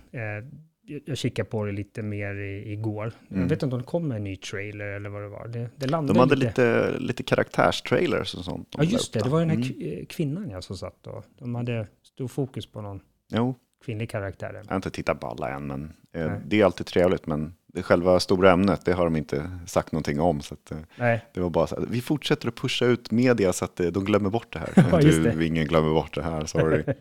Jag, 0.86 1.00
jag 1.04 1.16
kikade 1.18 1.48
på 1.48 1.64
det 1.64 1.72
lite 1.72 2.02
mer 2.02 2.34
i, 2.34 2.72
igår. 2.72 3.12
Jag 3.28 3.36
Mm. 3.36 3.48
vet 3.48 3.62
inte 3.62 3.74
om 3.76 3.80
det 3.82 3.86
kom 3.86 4.12
en 4.12 4.24
ny 4.24 4.36
trailer 4.36 4.84
eller 4.86 5.08
vad 5.08 5.22
det 5.22 5.28
var. 5.28 5.48
Det, 5.48 5.68
det 5.76 5.86
landade 5.86 6.18
De 6.18 6.20
hade 6.20 6.36
lite, 6.36 6.94
lite 6.98 7.22
karaktärstrailers 7.22 8.34
och 8.34 8.44
sånt. 8.44 8.68
Ja, 8.76 8.84
just 8.84 9.12
det. 9.12 9.20
Det 9.22 9.28
var 9.28 9.40
den 9.40 9.50
här 9.50 9.56
Mm. 9.56 9.68
kv- 9.68 10.06
kvinnan 10.06 10.50
jag 10.50 10.64
som 10.64 10.76
satt 10.76 10.96
då. 11.02 11.22
De 11.38 11.54
hade 11.54 11.86
stor 12.02 12.28
fokus 12.28 12.66
på 12.66 12.80
någon 12.80 13.00
Jo, 13.32 13.54
kvinnlig 13.84 14.10
karaktär. 14.10 14.54
jag 14.54 14.70
har 14.70 14.76
inte 14.76 14.90
tittat 14.90 15.20
på 15.20 15.26
alla 15.26 15.48
än, 15.50 15.66
men 15.66 15.92
eh, 16.12 16.32
det 16.46 16.60
är 16.60 16.64
alltid 16.64 16.86
trevligt. 16.86 17.26
Men 17.26 17.54
det 17.66 17.82
själva 17.82 18.20
stora 18.20 18.52
ämnet, 18.52 18.84
det 18.84 18.92
har 18.92 19.04
de 19.04 19.16
inte 19.16 19.50
sagt 19.66 19.92
någonting 19.92 20.20
om. 20.20 20.40
Så 20.40 20.54
att, 20.54 20.70
eh, 20.70 20.78
Nej, 20.96 21.24
det 21.34 21.40
var 21.40 21.50
bara 21.50 21.66
så 21.66 21.76
att 21.76 21.90
vi 21.90 22.00
fortsätter 22.00 22.48
att 22.48 22.54
pusha 22.56 22.84
ut 22.86 23.10
media 23.10 23.52
så 23.52 23.64
att 23.64 23.80
eh, 23.80 23.86
de 23.86 24.04
glömmer 24.04 24.30
bort 24.30 24.52
det 24.52 24.58
här. 24.58 24.68
Ja, 24.92 25.00
just 25.00 25.22
det. 25.22 25.30
du, 25.30 25.46
ingen 25.46 25.66
glömmer 25.66 25.90
bort 25.94 26.14
det 26.14 26.22
här, 26.22 26.44
sorry. 26.46 26.84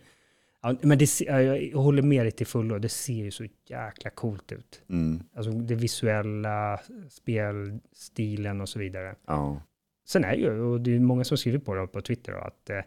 ja, 0.64 0.76
men 0.82 0.98
det, 0.98 1.20
jag 1.22 1.78
håller 1.80 2.02
med 2.02 2.26
dig 2.26 2.32
till 2.32 2.48
fullo. 2.48 2.80
Det 2.80 2.90
ser 2.90 3.14
ju 3.14 3.32
så 3.32 3.46
jäkla 3.70 4.10
coolt 4.10 4.52
ut. 4.52 4.82
Mm, 4.90 5.24
Alltså 5.36 5.52
det 5.52 5.76
visuella, 5.76 6.80
spelstilen 7.10 8.62
och 8.62 8.70
så 8.70 8.80
vidare. 8.80 9.16
ja. 9.28 9.62
Sen 10.08 10.24
är 10.24 10.34
ju, 10.34 10.62
och 10.62 10.82
det 10.82 10.96
är 10.96 11.00
många 11.00 11.24
som 11.24 11.38
skriver 11.38 11.60
på 11.60 11.76
det 11.76 11.88
på 11.88 12.02
Twitter, 12.02 12.34
att 12.34 12.70
eh, 12.70 12.80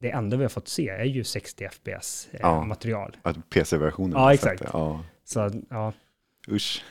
det 0.00 0.10
enda 0.10 0.36
vi 0.36 0.44
har 0.44 0.48
fått 0.48 0.68
se 0.68 0.88
är 0.88 1.04
ju 1.04 1.24
60 1.24 1.68
FPS 1.72 2.28
eh, 2.32 2.38
Ja. 2.42 2.76
PC-versionen. 3.50 4.12
Ja, 4.12 4.34
exakt. 4.34 4.62
Ja, 4.72 5.04
Så 5.24 5.50
ja, 5.70 5.92
usch. 6.48 6.84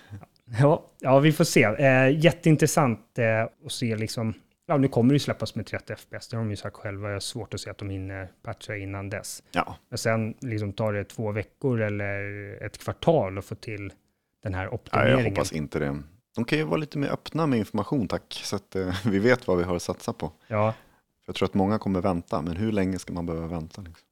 ja, 0.59 0.85
ja 0.99 1.19
vi 1.19 1.31
får 1.31 1.43
se. 1.43 1.63
Eh, 1.63 2.19
jätteintressant 2.25 3.19
eh, 3.19 3.43
att 3.65 3.71
se 3.71 3.95
liksom, 3.95 4.33
ja 4.65 4.77
nu 4.77 4.87
kommer 4.87 5.09
det 5.09 5.15
ju 5.15 5.19
släppas 5.19 5.55
med 5.55 5.65
30 5.65 5.95
FPS, 5.95 6.27
det 6.27 6.37
har 6.37 6.43
de 6.43 6.49
ju 6.49 6.55
sagt 6.55 6.75
själva, 6.75 7.07
jag 7.07 7.15
har 7.15 7.19
svårt 7.19 7.53
att 7.53 7.59
se 7.59 7.69
att 7.69 7.77
de 7.77 7.89
hinner 7.89 8.31
patcha 8.43 8.75
innan 8.75 9.09
dess. 9.09 9.43
Ja, 9.51 9.75
Men 9.89 9.97
sen 9.97 10.33
liksom 10.39 10.73
tar 10.73 10.93
det 10.93 11.03
två 11.03 11.31
veckor 11.31 11.81
eller 11.81 12.23
ett 12.65 12.77
kvartal 12.77 13.37
att 13.37 13.45
få 13.45 13.55
till 13.55 13.93
den 14.43 14.53
här 14.53 14.61
Nej, 14.65 14.73
optimeringen. 14.73 15.19
jag 15.19 15.29
hoppas 15.29 15.51
inte 15.51 15.79
det. 15.79 15.99
De 16.35 16.45
kan 16.45 16.57
ju 16.57 16.63
vara 16.63 16.77
lite 16.77 16.97
mer 16.97 17.07
öppna 17.09 17.47
med 17.47 17.59
information, 17.59 18.07
tack. 18.07 18.41
Så 18.43 18.55
att 18.55 18.75
eh, 18.75 18.95
vi 19.05 19.19
vet 19.19 19.47
vad 19.47 19.57
vi 19.57 19.63
har 19.63 19.75
att 19.75 19.81
satsa 19.81 20.13
på. 20.13 20.31
Ja, 20.47 20.73
Jag 21.25 21.35
tror 21.35 21.45
att 21.47 21.53
många 21.53 21.79
kommer 21.79 22.01
vänta, 22.01 22.41
men 22.41 22.55
hur 22.57 22.71
länge 22.71 22.99
ska 22.99 23.13
man 23.13 23.25
behöva 23.25 23.47
vänta? 23.47 23.81
Liksom? 23.81 24.07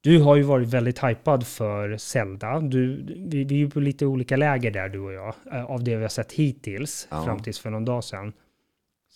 Du 0.00 0.18
har 0.22 0.36
ju 0.36 0.42
varit 0.42 0.68
väldigt 0.68 1.04
hypad 1.04 1.46
för 1.46 1.96
Zelda. 1.96 2.60
Du, 2.60 2.96
vi, 3.16 3.44
vi 3.44 3.54
är 3.54 3.58
ju 3.58 3.70
på 3.70 3.80
lite 3.80 4.06
olika 4.06 4.36
läger 4.36 4.70
där, 4.70 4.88
du 4.88 4.98
och 4.98 5.12
jag. 5.12 5.34
Eh, 5.52 5.64
Av 5.64 5.84
det 5.84 5.96
vi 5.96 6.02
har 6.02 6.08
sett 6.08 6.32
hittills, 6.32 7.08
Ja. 7.10 7.24
fram 7.24 7.42
tills 7.42 7.58
för 7.58 7.70
någon 7.70 7.84
dag 7.84 8.04
sedan, 8.04 8.32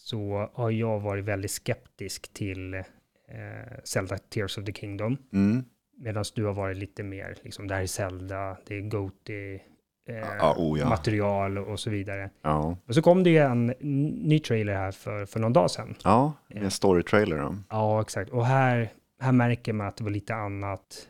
så 0.09 0.51
har 0.55 0.71
jag 0.71 1.01
varit 1.01 1.25
väldigt 1.25 1.51
skeptisk 1.51 2.35
till 2.35 2.75
eh, 2.75 2.83
Zelda 3.85 4.19
Tears 4.19 4.59
of 4.59 4.65
the 4.65 4.73
Kingdom. 4.73 5.17
Mm. 5.33 5.65
Medan 5.97 6.25
du 6.35 6.45
har 6.45 6.53
varit 6.53 6.77
lite 6.77 7.03
mer, 7.03 7.37
liksom, 7.43 7.69
det 7.69 7.75
här 7.75 7.83
är 7.83 7.87
Zelda, 7.87 8.57
det 8.67 8.77
är 8.77 8.81
Goaty, 8.81 9.55
eh, 10.09 10.17
Ja, 10.39 10.55
oh 10.59 10.79
ja. 10.79 10.89
material 10.89 11.59
och 11.59 11.81
så 11.81 11.91
vidare. 11.91 12.31
Ja, 12.43 12.77
Och 12.87 12.95
så 12.95 13.03
kom 13.03 13.23
det 13.25 13.31
ju 13.31 13.39
en 13.39 13.67
ny 14.29 14.39
trailer 14.39 14.75
här 14.75 14.93
för, 14.93 15.27
för 15.27 15.41
någon 15.41 15.53
dag 15.53 15.71
sedan. 15.71 15.95
ja 16.05 16.33
en 16.49 16.71
story-trailer. 16.71 17.57
Ja, 17.71 18.01
exakt. 18.01 18.31
Och 18.31 18.47
här, 18.47 18.91
här 19.21 19.33
märker 19.33 19.73
man 19.73 19.87
att 19.87 19.97
det 19.97 20.05
var 20.05 20.11
lite 20.11 20.35
annat, 20.35 21.09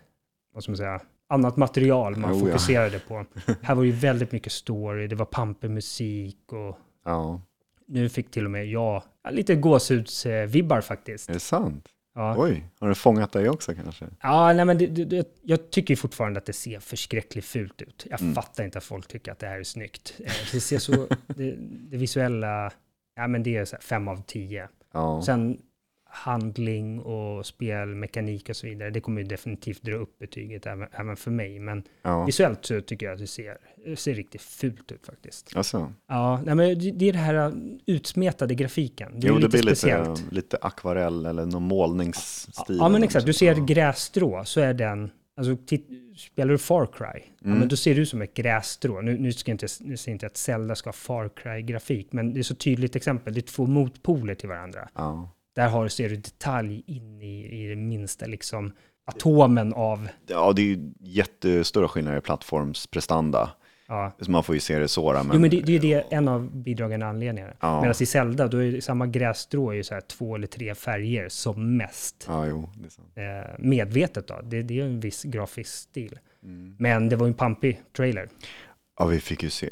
vad 0.54 0.62
ska 0.62 0.72
man 0.72 0.76
säga, 0.76 1.00
annat 1.28 1.56
material 1.56 2.16
man 2.16 2.38
ja. 2.38 2.40
fokuserade 2.40 2.98
på. 2.98 3.24
Här 3.62 3.74
var 3.74 3.82
ju 3.82 3.92
väldigt 3.92 4.32
mycket 4.32 4.52
story, 4.52 5.06
det 5.06 5.16
var 5.16 5.26
pampig 5.26 5.70
musik 5.70 6.52
och 6.52 6.78
Ja, 7.04 7.40
nu 7.88 8.08
fick 8.08 8.30
till 8.30 8.44
och 8.44 8.50
med 8.50 8.66
jag 8.66 9.02
ja, 9.22 9.30
lite 9.30 9.54
gåshudsvibbar 9.54 10.80
faktiskt. 10.80 11.28
är 11.28 11.34
det 11.34 11.40
sant? 11.40 11.88
Ja, 12.14 12.34
Oj, 12.38 12.64
har 12.80 12.88
det 12.88 12.94
fångat 12.94 13.32
dig 13.32 13.48
också 13.48 13.74
kanske? 13.74 14.06
ja 14.22 14.52
nej, 14.52 14.64
men 14.64 14.78
det, 14.78 14.86
det, 14.86 15.28
jag 15.42 15.70
tycker 15.70 15.96
fortfarande 15.96 16.38
att 16.38 16.46
det 16.46 16.52
ser 16.52 16.80
förskräckligt 16.80 17.44
fult 17.44 17.82
ut. 17.82 18.06
Jag 18.10 18.20
Mm. 18.20 18.34
fattar 18.34 18.64
inte 18.64 18.78
att 18.78 18.84
folk 18.84 19.08
tycker 19.08 19.32
att 19.32 19.38
det 19.38 19.46
här 19.46 19.58
är 19.58 19.62
snyggt. 19.64 20.14
Eh, 20.24 20.32
Det 20.52 20.60
ser 20.60 20.78
så, 20.78 20.92
det, 21.26 21.54
det 21.90 21.96
visuella, 21.96 22.72
ja 23.16 23.26
men 23.28 23.42
det 23.42 23.56
är 23.56 23.80
fem 23.82 24.08
av 24.08 24.22
tio. 24.26 24.68
Ja, 24.92 25.22
Sen 25.22 25.58
handling 26.18 27.00
och 27.00 27.46
spelmekanik 27.46 28.48
och 28.48 28.56
så 28.56 28.66
vidare, 28.66 28.90
det 28.90 29.00
kommer 29.00 29.20
ju 29.20 29.26
definitivt 29.26 29.82
dra 29.82 29.94
upp 29.94 30.18
betyget 30.18 30.66
även, 30.66 30.88
även 30.92 31.16
för 31.16 31.30
mig. 31.30 31.58
Men 31.60 31.82
ja. 32.02 32.24
visuellt 32.24 32.64
så 32.66 32.80
tycker 32.80 33.06
jag 33.06 33.12
att 33.12 33.18
det 33.20 33.26
ser, 33.26 33.56
det 33.84 33.96
ser 33.96 34.14
riktigt 34.14 34.42
fult 34.42 34.92
ut 34.92 35.06
faktiskt. 35.06 35.56
Alltså, 35.56 35.92
Ja, 36.08 36.40
nej, 36.44 36.54
men 36.54 36.78
det 36.78 36.90
det 36.90 37.08
är 37.08 37.12
det 37.12 37.18
här 37.18 37.48
uh, 37.48 37.54
utsmetade 37.86 38.54
grafiken. 38.54 39.20
Det 39.20 39.26
är 39.26 39.28
jo, 39.28 39.34
det 39.34 39.40
lite 39.40 39.50
blir 39.62 39.74
speciellt. 39.74 40.18
lite, 40.20 40.34
lite 40.34 40.58
akvarell 40.60 41.26
eller 41.26 41.46
någon 41.46 41.62
målningsstil. 41.62 42.76
Ja, 42.78 42.88
men 42.88 42.94
eller 42.96 43.04
exakt. 43.06 43.26
Du 43.26 43.32
ser 43.32 43.54
sånt. 43.54 43.68
grässtrå, 43.68 44.44
så 44.44 44.60
är 44.60 44.74
den... 44.74 45.10
Alltså, 45.36 45.56
spelar 46.16 46.52
du 46.52 46.58
Far 46.58 46.86
Cry, 46.86 47.22
ja, 47.38 47.46
Mm. 47.46 47.58
men 47.58 47.68
då 47.68 47.76
ser 47.76 47.94
det 47.94 48.00
ut 48.00 48.08
som 48.08 48.22
ett 48.22 48.34
grässtrå. 48.34 49.00
Nu, 49.00 49.18
nu, 49.18 49.32
ska 49.32 49.50
jag 49.50 49.54
inte, 49.54 49.66
nu 49.80 49.96
jag 50.06 50.14
inte 50.14 50.26
att 50.26 50.36
Zelda 50.36 50.74
ska 50.74 50.88
ha 50.88 50.92
Far 50.92 51.28
Cry-grafik, 51.36 52.12
men 52.12 52.34
det 52.34 52.40
är 52.40 52.42
så 52.42 52.54
tydligt 52.54 52.96
exempel. 52.96 53.34
Det 53.34 53.40
är 53.40 53.42
två 53.42 53.66
motpoler 53.66 54.34
till 54.34 54.48
varandra. 54.48 54.88
Ja. 54.94 55.30
Där 55.58 55.68
har, 55.68 55.88
ser 55.88 56.08
du 56.08 56.16
detalj 56.16 56.82
in 56.86 57.22
i, 57.22 57.64
i 57.64 57.68
det 57.68 57.76
minsta 57.76 58.26
liksom 58.26 58.72
atomen 59.06 59.72
av... 59.72 60.08
ja, 60.26 60.52
det 60.52 60.62
är 60.62 60.66
ju 60.66 60.92
jättestora 61.00 61.88
skillnader 61.88 62.18
i 62.18 62.20
plattformsprestanda. 62.20 63.50
Ja. 63.88 64.12
Så 64.20 64.30
man 64.30 64.44
får 64.44 64.54
ju 64.54 64.60
se 64.60 64.78
det 64.78 64.88
så. 64.88 65.12
Men, 65.12 65.30
jo, 65.32 65.40
men 65.40 65.50
det, 65.50 65.60
det 65.60 65.76
är 65.76 65.80
det 65.80 66.04
en 66.10 66.28
av 66.28 66.50
bidragande 66.50 67.06
anledningarna. 67.06 67.52
Ja. 67.60 67.80
Medan 67.80 67.94
i 68.00 68.06
Zelda, 68.06 68.48
då 68.48 68.62
är 68.62 68.80
samma 68.80 69.06
grässtrå 69.06 69.70
är 69.70 69.74
ju 69.74 69.82
så 69.82 69.94
här 69.94 70.00
två 70.00 70.34
eller 70.34 70.46
tre 70.46 70.74
färger 70.74 71.28
som 71.28 71.76
mest. 71.76 72.24
Ja, 72.28 72.46
jo. 72.46 72.70
Eh, 73.14 73.22
medvetet 73.58 74.26
då. 74.26 74.40
Det, 74.44 74.62
det 74.62 74.80
är 74.80 74.84
en 74.84 75.00
viss 75.00 75.22
grafisk 75.22 75.70
stil. 75.70 76.18
Mm. 76.42 76.76
Men 76.78 77.08
det 77.08 77.16
var 77.16 77.26
ju 77.26 77.30
en 77.30 77.34
pampig 77.34 77.80
trailer. 77.96 78.28
Ja, 78.98 79.06
vi 79.06 79.20
fick 79.20 79.42
ju 79.42 79.50
se 79.50 79.70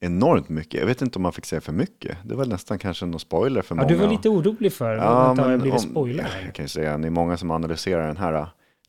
enormt 0.00 0.48
mycket. 0.48 0.80
Jag 0.80 0.86
vet 0.86 1.02
inte 1.02 1.18
om 1.18 1.22
man 1.22 1.32
fick 1.32 1.46
se 1.46 1.60
för 1.60 1.72
mycket. 1.72 2.18
Det 2.24 2.34
var 2.34 2.46
nästan 2.46 2.78
kanske 2.78 3.06
någon 3.06 3.20
spoiler 3.20 3.62
för 3.62 3.74
Ja, 3.74 3.82
många. 3.82 3.88
du 3.88 3.94
var 3.94 4.08
lite 4.12 4.28
orolig 4.28 4.72
för 4.72 4.94
Ja, 4.96 5.02
att 5.30 5.36
men 5.36 5.60
blivit 5.60 5.80
spoiler. 5.80 6.26
Jag 6.44 6.54
kan 6.54 6.64
ju 6.64 6.68
säga, 6.68 6.98
det 6.98 7.06
är 7.08 7.10
många 7.10 7.36
som 7.36 7.50
analyserar 7.50 8.06
den 8.06 8.16
här 8.16 8.32
äh, 8.34 8.46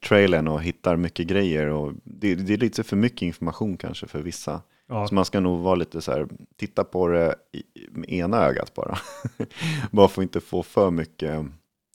trailern 0.07 0.47
och 0.47 0.63
hittar 0.63 0.95
mycket 0.95 1.27
grejer. 1.27 1.67
Och 1.67 1.93
det, 2.03 2.35
det 2.35 2.53
är 2.53 2.57
lite 2.57 2.83
för 2.83 2.95
mycket 2.95 3.21
information 3.21 3.77
kanske 3.77 4.07
för 4.07 4.19
vissa. 4.21 4.61
Ja, 4.87 5.07
Så 5.07 5.15
man 5.15 5.25
ska 5.25 5.39
nog 5.39 5.59
vara 5.59 5.75
lite 5.75 6.01
så 6.01 6.11
här, 6.11 6.27
titta 6.57 6.83
på 6.83 7.07
det 7.07 7.35
i, 7.51 7.63
med 7.91 8.09
ena 8.09 8.37
ögat 8.45 8.73
bara. 8.73 8.97
bara 9.91 10.07
för 10.07 10.21
att 10.21 10.23
inte 10.23 10.39
få 10.41 10.63
för 10.63 10.91
mycket, 10.91 11.37
om 11.39 11.53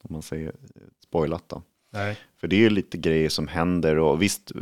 man 0.09 0.23
säger, 0.23 0.53
spoilat 1.09 1.45
då. 1.49 1.63
nej. 1.93 2.17
För 2.41 2.49
det 2.49 2.57
är 2.57 2.61
ju 2.61 2.71
lite 2.71 2.99
grejer 2.99 3.29
som 3.29 3.49
händer 3.49 3.99
och 3.99 4.23
visst, 4.23 4.53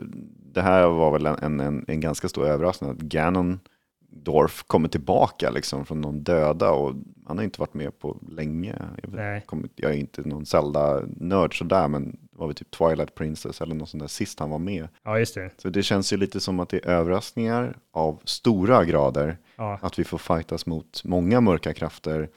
det 0.52 0.62
här 0.62 0.88
var 0.88 1.10
väl 1.10 1.26
en, 1.26 1.60
en, 1.60 1.84
en 1.88 2.00
ganska 2.00 2.28
stor 2.28 2.46
överraskning 2.46 2.90
att 2.90 2.96
Ganondorf 2.98 4.62
kommer 4.66 4.88
tillbaka 4.88 5.50
liksom 5.50 5.86
från 5.86 6.00
någon 6.00 6.22
döda 6.22 6.70
och 6.70 6.94
han 7.26 7.36
har 7.38 7.44
inte 7.44 7.60
varit 7.60 7.74
med 7.74 7.98
på 7.98 8.16
länge. 8.30 8.76
Jag, 9.02 9.46
kommer- 9.46 9.68
jag 9.76 9.90
är 9.90 9.96
inte 9.96 10.22
någon 10.22 10.46
Zelda-nörd 10.46 11.58
sådär 11.58 11.88
men 11.88 12.18
var 12.32 12.46
väl 12.46 12.54
typ 12.56 12.70
Twilight 12.70 13.14
Princess 13.14 13.60
eller 13.60 13.74
något 13.74 13.88
sånt 13.88 14.00
där 14.02 14.08
sist 14.08 14.40
han 14.40 14.50
var 14.50 14.58
med. 14.58 14.88
ja, 15.04 15.18
just 15.18 15.34
det. 15.34 15.50
Så 15.58 15.68
det 15.68 15.82
känns 15.82 16.12
ju 16.12 16.16
lite 16.16 16.40
som 16.40 16.60
att 16.60 16.68
det 16.68 16.76
är 16.84 16.90
överraskningar 16.90 17.76
av 17.92 18.20
stora 18.24 18.84
grader. 18.84 19.38
Ja, 19.56 19.78
Att 19.82 19.98
vi 19.98 20.04
får 20.04 20.18
fightas 20.18 20.66
mot 20.66 21.04
många 21.04 21.40
mörka 21.40 21.72
krafter. 21.74 22.28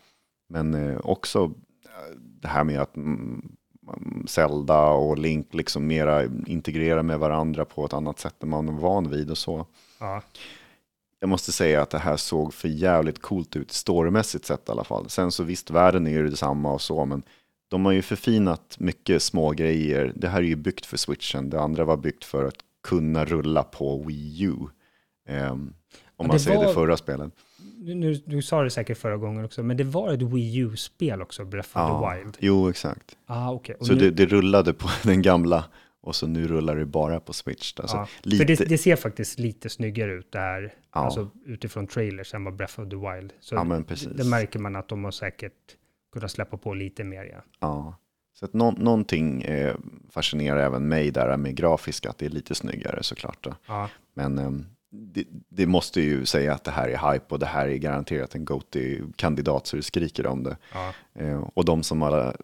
Men 0.49 0.73
eh, 0.73 0.97
också 1.03 1.43
eh, 1.85 2.17
det 2.17 2.47
här 2.47 2.63
med 2.63 2.79
att 2.81 2.95
Zelda 4.27 4.81
och 4.89 5.17
Link 5.17 5.53
liksom 5.53 5.87
mera 5.87 6.23
integrerar 6.45 7.03
med 7.03 7.19
varandra 7.19 7.65
på 7.65 7.85
ett 7.85 7.93
annat 7.93 8.19
sätt 8.19 8.43
än 8.43 8.49
man 8.49 8.69
är 8.69 8.73
van 8.73 9.09
vid 9.09 9.31
och 9.31 9.37
så. 9.37 9.65
ja, 9.99 10.21
Jag 11.19 11.29
måste 11.29 11.51
säga 11.51 11.81
att 11.81 11.89
det 11.89 11.99
här 11.99 12.17
såg 12.17 12.53
för 12.53 12.67
jävligt 12.67 13.21
coolt 13.21 13.55
ut, 13.55 13.71
storymässigt 13.71 14.45
sett 14.45 14.69
i 14.69 14.71
alla 14.71 14.83
fall. 14.83 15.09
Sen 15.09 15.31
så 15.31 15.43
visst, 15.43 15.69
världen 15.71 16.07
är 16.07 16.11
ju 16.11 16.29
detsamma 16.29 16.73
och 16.73 16.81
så, 16.81 17.05
men 17.05 17.23
de 17.67 17.85
har 17.85 17.91
ju 17.91 18.01
förfinat 18.01 18.75
mycket 18.79 19.23
små 19.23 19.51
grejer. 19.51 20.13
Det 20.15 20.27
här 20.27 20.37
är 20.39 20.43
ju 20.45 20.55
byggt 20.55 20.85
för 20.85 20.97
switchen, 20.97 21.49
det 21.49 21.61
andra 21.61 21.85
var 21.85 21.97
byggt 21.97 22.23
för 22.23 22.45
att 22.45 22.55
kunna 22.83 23.25
rulla 23.25 23.63
på 23.63 24.03
Wii 24.03 24.43
U. 24.43 24.55
Ehm, 25.27 25.73
om 26.17 26.27
man 26.27 26.35
det 26.35 26.39
säger 26.39 26.57
var- 26.57 26.65
det 26.67 26.73
förra 26.73 26.97
spelet. 26.97 27.31
Nu, 27.81 28.13
du 28.25 28.41
sa 28.41 28.63
det 28.63 28.69
säkert 28.69 28.97
förra 28.97 29.17
gången 29.17 29.45
också, 29.45 29.63
men 29.63 29.77
det 29.77 29.83
var 29.83 30.13
ett 30.13 30.21
Wii 30.21 30.57
U-spel 30.57 31.21
också, 31.21 31.45
Breath 31.45 31.77
of 31.77 31.89
the 32.13 32.15
Wild. 32.23 32.37
Jo, 32.39 32.69
exakt. 32.69 33.17
Ah. 33.25 33.49
Och 33.49 33.69
Så 33.79 33.93
nu- 33.93 33.99
det, 33.99 34.11
det 34.11 34.25
rullade 34.25 34.73
på 34.73 34.87
den 35.03 35.21
gamla 35.21 35.65
och 36.01 36.15
så 36.15 36.27
nu 36.27 36.47
rullar 36.47 36.75
det 36.75 36.85
bara 36.85 37.19
på 37.19 37.33
Switch. 37.33 37.73
Alltså, 37.79 37.97
ja, 37.97 38.07
lite, 38.23 38.45
det, 38.45 38.69
det 38.69 38.77
ser 38.77 38.95
faktiskt 38.95 39.39
lite 39.39 39.69
snyggare 39.69 40.13
ut 40.13 40.31
där, 40.31 40.73
Ja. 40.93 40.99
alltså 40.99 41.29
utifrån 41.45 41.87
trailers 41.87 42.33
än 42.33 42.43
vad 42.43 42.55
Breath 42.55 42.79
of 42.79 42.89
the 42.89 42.95
Wild. 42.95 43.33
Så 43.39 43.55
ja, 43.55 43.63
men 43.63 43.83
precis. 43.83 44.07
det 44.07 44.23
märker 44.23 44.59
man 44.59 44.75
att 44.75 44.87
de 44.87 45.03
har 45.03 45.11
säkert 45.11 45.53
kunnat 46.13 46.31
släppa 46.31 46.57
på 46.57 46.73
lite 46.73 47.03
mer, 47.03 47.23
ja. 47.25 47.41
Ja. 47.59 47.97
Så 48.33 48.45
att 48.45 48.53
nå- 48.53 48.71
någonting 48.77 49.41
eh, 49.41 49.75
fascinerar 50.09 50.57
även 50.57 50.87
mig 50.87 51.11
där 51.11 51.37
med 51.37 51.55
grafiska, 51.55 52.09
att 52.09 52.17
det 52.17 52.25
är 52.25 52.29
lite 52.29 52.55
snyggare 52.55 53.03
såklart. 53.03 53.37
Då. 53.43 53.55
Ja, 53.67 53.89
Men 54.13 54.37
ehm, 54.39 54.65
det, 54.91 55.25
det 55.49 55.65
måste 55.65 56.01
ju 56.01 56.25
säga 56.25 56.53
att 56.53 56.63
det 56.63 56.71
här 56.71 56.89
är 56.89 57.13
hype 57.13 57.25
och 57.29 57.39
det 57.39 57.45
här 57.45 57.67
är 57.67 57.75
garanterat 57.75 58.35
en 58.35 58.45
GOTY-kandidat 58.45 59.67
så 59.67 59.75
det 59.75 59.83
skriker 59.83 60.27
om 60.27 60.43
det. 60.43 60.57
ja, 60.73 60.93
Eh, 61.13 61.47
och 61.53 61.65
de 61.65 61.83
som 61.83 62.01
har, 62.01 62.35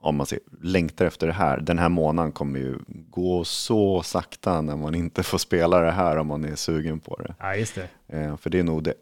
om 0.00 0.16
man 0.16 0.26
ser, 0.26 0.38
längtar 0.62 1.04
efter 1.06 1.26
det 1.26 1.32
här. 1.32 1.60
Den 1.60 1.78
här 1.78 1.88
månaden 1.88 2.32
kommer 2.32 2.60
ju 2.60 2.78
gå 2.88 3.44
så 3.44 4.02
sakta 4.02 4.60
när 4.60 4.76
man 4.76 4.94
inte 4.94 5.22
får 5.22 5.38
spela 5.38 5.80
det 5.80 5.90
här 5.90 6.16
om 6.16 6.26
man 6.26 6.44
är 6.44 6.54
sugen 6.54 7.00
på 7.00 7.16
det. 7.16 7.34
Ja, 7.38 7.56
just 7.56 7.74
det. 7.74 7.88
Eh, 8.18 8.36
för 8.36 8.50
det 8.50 8.58
är 8.58 8.62
nog 8.62 8.82
det, 8.82 8.94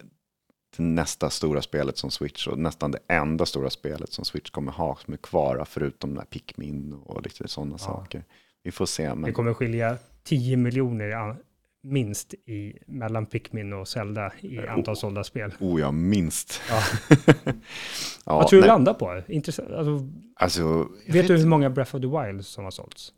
det 0.76 0.82
nästa 0.82 1.30
stora 1.30 1.62
spelet 1.62 1.98
som 1.98 2.10
Switch 2.10 2.46
och 2.46 2.58
nästan 2.58 2.90
det 2.90 2.98
enda 3.08 3.46
stora 3.46 3.70
spelet 3.70 4.12
som 4.12 4.24
Switch 4.24 4.50
kommer 4.50 4.72
ha 4.72 4.96
som 4.96 5.14
är 5.14 5.18
kvar 5.18 5.64
förutom 5.68 6.10
den 6.10 6.18
här 6.18 6.26
Pikmin 6.26 6.92
och 7.04 7.22
lite 7.22 7.48
sådana 7.48 7.78
saker. 7.78 8.24
Vi 8.62 8.70
får 8.70 8.86
se. 8.86 9.08
Men... 9.08 9.22
Det 9.22 9.32
kommer 9.32 9.54
skilja 9.54 9.98
10 10.22 10.56
miljoner 10.56 11.36
minst 11.82 12.34
i, 12.34 12.78
mellan 12.86 13.26
Pikmin 13.26 13.72
och 13.72 13.88
Zelda 13.88 14.32
i 14.40 14.58
antal 14.58 14.96
sålda 14.96 15.24
spel. 15.24 15.54
Oh 15.60 15.80
ja, 15.80 15.90
minst. 15.90 16.60
Ja. 16.70 16.82
Ja, 18.26 18.36
Vad 18.36 18.48
tror 18.48 18.56
du 18.56 18.60
nej, 18.60 18.68
landar 18.68 18.94
på? 18.94 19.22
Intressant. 19.28 19.70
Alltså, 19.70 20.08
Alltså, 20.36 20.88
jag 21.06 21.12
vet, 21.12 21.26
du 21.28 21.36
hur 21.36 21.46
många 21.46 21.70
Breath 21.70 21.96
of 21.96 22.02
the 22.02 22.08
Wild 22.08 22.46
som 22.46 22.64
har 22.64 22.70
sålts? 22.70 23.12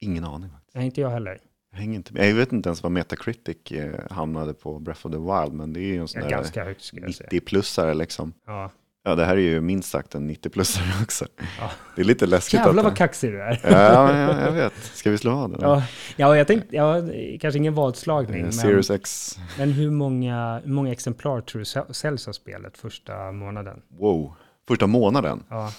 Ingen 0.00 0.24
aning. 0.24 0.50
Nej, 0.74 0.84
inte 0.86 1.00
jag 1.00 1.10
heller. 1.10 1.38
Jag, 1.72 1.78
hänger 1.78 1.96
inte 1.96 2.12
med. 2.14 2.28
jag 2.30 2.34
vet 2.34 2.52
inte 2.52 2.68
ens 2.68 2.82
vad 2.82 2.92
Metacritic 2.92 3.72
eh, 3.72 4.00
hamnade 4.10 4.54
på 4.54 4.78
Breath 4.78 5.06
of 5.06 5.12
the 5.12 5.18
Wild, 5.18 5.52
men 5.52 5.72
det 5.72 5.80
är 5.80 5.84
ju 5.84 5.96
en 6.00 6.08
sån 6.08 6.20
Ja, 6.22 6.28
där 6.28 6.36
ganska 6.36 6.64
högt 6.64 6.82
skulle 6.82 7.06
jag 7.06 7.14
säga. 7.14 7.28
90-plussare 7.30 7.94
liksom. 7.94 8.32
Ja. 8.46 8.70
Ja, 9.02 9.14
det 9.14 9.24
här 9.24 9.36
är 9.36 9.40
ju 9.40 9.60
minst 9.60 9.90
sagt 9.90 10.14
en 10.14 10.30
90-plussare 10.30 11.02
också. 11.02 11.26
Ja. 11.60 11.70
Det 11.96 12.00
är 12.02 12.04
lite 12.04 12.26
läskigt. 12.26 12.60
Jävlar 12.60 12.82
vad 12.82 12.96
kaxig 12.96 13.32
du 13.32 13.42
är. 13.42 13.60
Ja, 13.64 13.70
ja, 14.18 14.40
jag 14.40 14.52
vet. 14.52 14.72
Ska 14.82 15.10
vi 15.10 15.18
slå 15.18 15.32
av 15.32 15.50
den? 15.50 15.58
Ja, 15.62 15.82
ja 16.16 16.36
jag 16.36 16.46
tänkte, 16.46 16.76
ja, 16.76 16.94
kanske 17.40 17.58
ingen 17.58 17.74
vadslagning, 17.74 18.36
Eh, 18.38 18.42
men, 18.42 18.52
Series 18.52 18.90
X, 18.90 19.38
men 19.58 19.72
hur, 19.72 19.90
många, 19.90 20.60
hur 20.64 20.72
många 20.72 20.92
exemplar 20.92 21.40
tror 21.40 21.58
du 21.58 21.64
säl- 21.64 21.92
säljs 21.92 22.28
av 22.28 22.32
spelet 22.32 22.78
första 22.78 23.32
månaden? 23.32 23.82
wow. 23.88 24.34
Första 24.68 24.86
månaden. 24.86 25.42
Ja, 25.48 25.72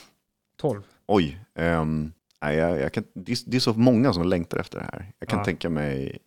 12. 0.61 0.82
Oj. 1.07 1.39
ehm, 1.55 2.11
nej, 2.41 2.55
jag, 2.57 2.80
jag 2.80 2.93
kan, 2.93 3.03
det, 3.15 3.32
är, 3.32 3.38
det 3.45 3.57
är 3.57 3.61
så 3.61 3.74
många 3.74 4.13
som 4.13 4.24
längtar 4.24 4.57
efter 4.57 4.80
det 4.80 4.86
här. 4.86 5.11
Jag 5.19 5.30
kan 5.30 5.39
Ja. 5.39 5.45
tänka 5.45 5.69
mig 5.69 6.17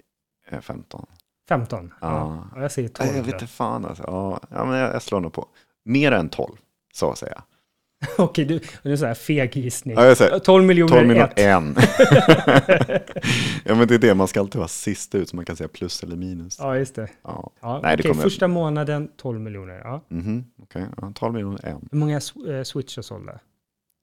eh, 0.50 0.60
15. 0.60 1.06
15? 1.48 1.94
Ja. 2.00 2.08
Ja. 2.08 2.48
ja. 2.54 2.62
Jag 2.62 2.72
säger 2.72 2.88
12. 2.88 3.08
Nej, 3.08 3.16
jag 3.16 3.24
vet 3.24 3.34
inte 3.34 3.46
fan 3.46 3.84
alltså. 3.84 4.02
Ja, 4.50 4.64
men 4.64 4.78
jag, 4.78 4.94
jag 4.94 5.02
slår 5.02 5.20
nog 5.20 5.32
på. 5.32 5.46
Mer 5.84 6.12
än 6.12 6.28
12, 6.28 6.52
så 6.94 7.10
att 7.10 7.18
säga. 7.18 7.42
Okej, 8.18 8.44
du, 8.44 8.60
det 8.82 8.90
är 8.92 8.96
så 8.96 9.06
här 9.06 9.14
feg 9.14 9.56
gissning. 9.56 9.94
Ja, 9.96 10.06
jag 10.06 10.16
säger 10.16 10.38
12 10.38 10.64
miljoner 10.64 10.88
12 10.92 11.06
miljoner 11.08 11.32
en. 11.36 11.76
ja, 13.64 13.74
men 13.74 13.88
det 13.88 13.94
är 13.94 13.98
det. 13.98 14.14
Man 14.14 14.28
ska 14.28 14.40
alltid 14.40 14.58
vara 14.58 14.68
sist 14.68 15.14
ut, 15.14 15.28
så 15.28 15.36
man 15.36 15.44
kan 15.44 15.56
säga 15.56 15.68
plus 15.68 16.02
eller 16.02 16.16
minus. 16.16 16.58
Ja, 16.58 16.76
just 16.76 16.94
det. 16.94 17.08
Ja. 17.22 17.50
Ja, 17.60 17.80
Nej, 17.82 17.96
det 17.96 18.00
okej, 18.02 18.10
kommer- 18.10 18.22
Första 18.22 18.48
månaden 18.48 19.08
12 19.16 19.40
miljoner. 19.40 19.80
Ja. 19.84 20.00
Mhm, 20.08 20.44
okej. 20.62 20.86
Ja, 21.00 21.12
12 21.14 21.34
miljoner 21.34 21.66
en. 21.66 21.88
Hur 21.92 21.98
många 21.98 22.16
eh, 22.16 22.62
switchar 22.62 23.02
sålda? 23.02 23.32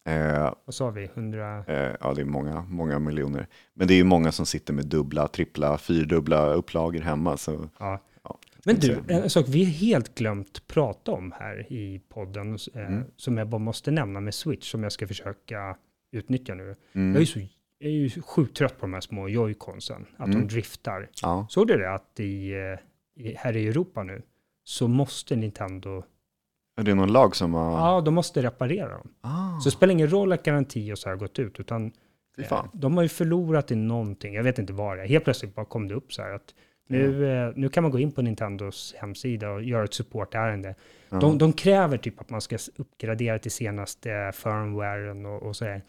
Eh, 0.10 0.54
Vad 0.66 0.76
sa 0.76 0.90
vi? 0.90 1.04
100? 1.14 1.64
eh, 1.68 1.96
ja, 2.02 2.14
det 2.14 2.22
är 2.22 2.26
många, 2.26 2.62
många 2.62 3.00
miljoner. 3.00 3.48
Men 3.74 3.88
det 3.88 3.94
är 3.94 3.96
ju 3.96 4.04
många 4.04 4.32
som 4.32 4.46
sitter 4.46 4.74
med 4.74 4.86
dubbla, 4.86 5.28
trippla, 5.28 5.78
fyrdubbla 5.78 6.54
upplagor 6.54 7.02
hemma. 7.02 7.38
Så 7.38 7.70
Ja. 7.80 8.00
Men 8.66 8.76
du, 8.76 9.00
en 9.08 9.30
sak 9.30 9.46
vi 9.50 9.64
helt 9.64 10.16
glömt 10.16 10.68
prata 10.68 11.12
om 11.12 11.32
här 11.40 11.72
i 11.74 12.02
podden, 12.10 12.58
eh, 12.74 12.86
Mm. 12.88 13.04
som 13.16 13.38
jag 13.38 13.48
bara 13.50 13.60
måste 13.60 13.92
nämna 13.92 14.20
med 14.20 14.34
Switch, 14.34 14.72
som 14.72 14.84
jag 14.84 14.92
ska 14.92 15.08
försöka 15.08 15.78
utnyttja 16.12 16.54
nu. 16.56 16.76
mm, 16.94 17.14
Jag, 17.14 17.22
är 17.22 17.26
så, 17.26 17.40
jag 17.40 17.90
är 17.90 17.94
ju 17.94 18.10
sjukt 18.22 18.58
trött 18.58 18.74
på 18.80 18.82
de 18.86 18.94
här 18.94 19.02
små 19.02 19.30
joyconsen, 19.30 20.06
att 20.18 20.28
Mm. 20.28 20.40
de 20.40 20.48
driftar. 20.48 21.10
ja. 21.22 21.48
Såg 21.50 21.68
du 21.68 21.78
det 21.78 21.94
att 21.94 22.20
i, 22.20 22.52
eh, 22.52 23.24
i, 23.26 23.36
här 23.38 23.58
i 23.58 23.68
Europa 23.68 24.04
nu, 24.04 24.22
så 24.64 24.88
måste 24.88 25.36
Nintendo, 25.36 26.04
Är 26.78 26.84
det 26.84 26.96
någon 26.96 27.12
lag 27.14 27.36
som 27.36 27.54
har... 27.54 27.72
ja, 27.72 28.02
de 28.02 28.14
måste 28.14 28.42
reparera 28.44 28.90
dem. 28.98 29.14
Ah, 29.22 29.60
Så 29.60 29.70
det 29.70 29.72
spelar 29.76 29.92
ingen 29.92 30.12
roll 30.12 30.32
att 30.32 30.44
garanti 30.44 30.94
och 30.94 31.00
så 31.00 31.10
här 31.10 31.16
har 31.16 31.20
gått 31.20 31.40
ut, 31.40 31.60
utan. 31.60 31.92
Eh, 32.38 32.66
De 32.74 32.96
har 32.96 33.04
ju 33.04 33.10
förlorat 33.10 33.72
i 33.72 33.76
någonting, 33.76 34.34
jag 34.34 34.44
vet 34.44 34.60
inte 34.60 34.74
vad 34.74 34.98
det 34.98 35.04
är. 35.04 35.08
Helt 35.08 35.24
plötsligt 35.24 35.56
bara 35.56 35.66
kom 35.66 35.88
det 35.88 35.94
upp 35.96 36.14
så 36.14 36.22
här 36.22 36.32
att 36.34 36.54
nu, 36.88 37.32
eh, 37.32 37.52
nu 37.56 37.70
kan 37.70 37.84
man 37.84 37.92
gå 37.92 38.00
in 38.00 38.12
på 38.12 38.22
Nintendos 38.22 38.96
hemsida 38.98 39.52
och 39.52 39.64
göra 39.64 39.84
ett 39.84 39.94
supportärende. 39.94 40.76
Ja. 41.10 41.18
De, 41.20 41.38
de 41.38 41.54
kräver 41.54 41.98
typ 41.98 42.22
att 42.22 42.30
man 42.30 42.42
ska 42.42 42.58
uppgradera 42.76 43.40
till 43.40 43.52
senaste 43.52 44.32
firmwaren 44.36 45.26
och, 45.26 45.44
och 45.44 45.56
så 45.56 45.66
här. 45.66 45.82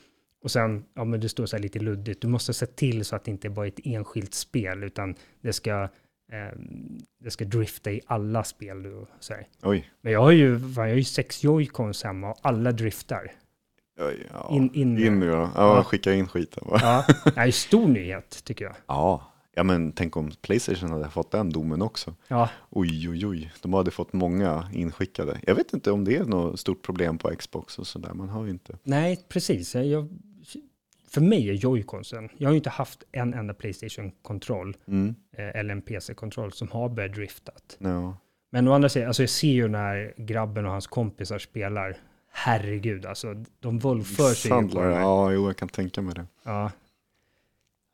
Och 0.43 0.51
sen, 0.51 0.85
ja 0.95 1.05
men 1.05 1.21
det 1.21 1.29
står 1.29 1.47
så 1.47 1.57
här 1.57 1.63
lite 1.63 1.79
luddigt, 1.79 2.21
du 2.23 2.29
måste 2.29 2.55
se 2.55 2.67
till 2.67 3.05
så 3.05 3.17
att 3.17 3.25
det 3.25 3.31
inte 3.31 3.51
bara 3.51 3.67
är 3.67 3.71
ett 3.71 3.81
enskilt 3.87 4.35
spel, 4.35 4.83
utan 4.85 5.15
det 5.41 5.53
ska, 5.53 5.83
eh, 6.33 6.59
det 7.25 7.31
ska 7.31 7.45
drifta 7.45 7.91
i 7.93 8.01
alla 8.07 8.45
spel. 8.45 8.87
Och 8.87 9.09
så 9.21 9.33
här. 9.35 9.47
Oj. 9.63 9.91
Men 10.01 10.13
jag 10.13 10.21
har 10.21 10.31
ju, 10.31 10.51
jag 10.77 10.83
har 10.83 10.87
ju 10.89 11.05
sex 11.05 11.45
joycons 11.45 12.05
hemma 12.05 12.31
och 12.31 12.39
alla 12.43 12.73
driftar. 12.73 13.33
Oj, 14.01 14.27
ja. 14.33 14.49
In- 14.53 14.75
in- 14.75 14.99
in 15.07 15.21
då. 15.21 15.27
Ja, 15.27 15.51
Ja. 15.57 15.85
skicka 15.85 16.13
in 16.13 16.27
skiten 16.29 16.65
bara. 16.67 16.81
Ja, 16.81 17.05
det 17.25 17.41
är 17.41 17.47
en 17.47 17.53
stor 17.53 17.89
nyhet 17.89 18.45
tycker 18.45 18.65
jag. 18.65 18.75
Ja. 18.87 19.32
Ja, 19.55 19.63
men 19.63 19.93
tänk 19.93 20.17
om 20.17 20.31
Playstation 20.43 20.91
hade 20.91 21.11
fått 21.11 21.31
den 21.31 21.51
domen 21.51 21.83
också. 21.83 22.15
Ja, 22.29 22.49
Oj, 22.71 23.09
oj, 23.11 23.27
oj. 23.27 23.53
De 23.63 23.73
hade 23.73 23.91
fått 23.91 24.13
många 24.13 24.69
inskickade. 24.73 25.41
Jag 25.47 25.55
vet 25.55 25.73
inte 25.73 25.91
om 25.91 26.05
det 26.05 26.17
är 26.17 26.25
något 26.25 26.61
stort 26.61 26.83
problem 26.83 27.19
på 27.19 27.29
Xbox 27.37 27.79
och 27.79 27.87
sådär. 27.87 28.13
Man 28.15 28.29
har 28.29 28.45
ju 28.45 28.51
inte. 28.51 28.79
Nej, 28.83 29.25
precis. 29.29 29.75
Jag, 29.75 30.09
för 31.09 31.21
mig 31.21 31.49
är 31.51 31.53
joyconsen, 31.55 32.29
jag 32.39 32.49
har 32.49 32.53
ju 32.53 32.57
inte 32.59 32.71
haft 32.71 33.03
en 33.13 33.35
enda 33.35 33.55
Playstation-kontroll 33.55 34.77
Mm. 34.87 35.15
eh, 35.37 35.49
eller 35.61 35.73
en 35.73 35.83
PC-kontroll 35.83 36.53
som 36.53 36.69
har 36.71 36.89
börjat 36.89 37.15
driftat. 37.15 37.77
Ja. 37.79 38.17
Men 38.51 38.69
å 38.69 38.73
andra 38.73 38.89
sidan, 38.89 39.09
alltså 39.09 39.23
jag 39.23 39.31
ser 39.31 39.49
ju 39.53 39.69
när 39.69 40.15
grabben 40.17 40.65
och 40.67 40.73
hans 40.73 40.87
kompisar 40.87 41.39
spelar, 41.39 41.97
herregud, 42.33 43.07
alltså 43.07 43.35
de 43.61 43.79
våldför 43.79 44.35
sig 44.35 44.51
ju 44.51 44.55
på 44.57 44.63
Misshandlare. 44.63 44.89
det 44.89 44.95
här. 44.95 45.03
Ja, 45.03 45.33
jo, 45.33 45.47
jag 45.47 45.57
kan 45.57 45.69
tänka 45.69 46.03
mig 46.03 46.15
det. 46.15 46.27
Ja. 46.43 46.71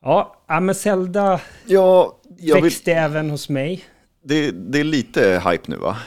Ja, 0.01 0.43
ja, 0.47 0.59
men 0.59 0.75
Zelda 0.75 1.41
Ja, 1.65 2.19
jag 2.37 2.55
vill, 2.55 2.63
växte 2.63 2.93
även 2.93 3.29
hos 3.29 3.49
mig. 3.49 3.83
det, 4.23 4.51
det 4.51 4.79
är 4.79 4.83
lite 4.83 5.41
hype 5.49 5.63
nu 5.71 5.75
va? 5.77 5.97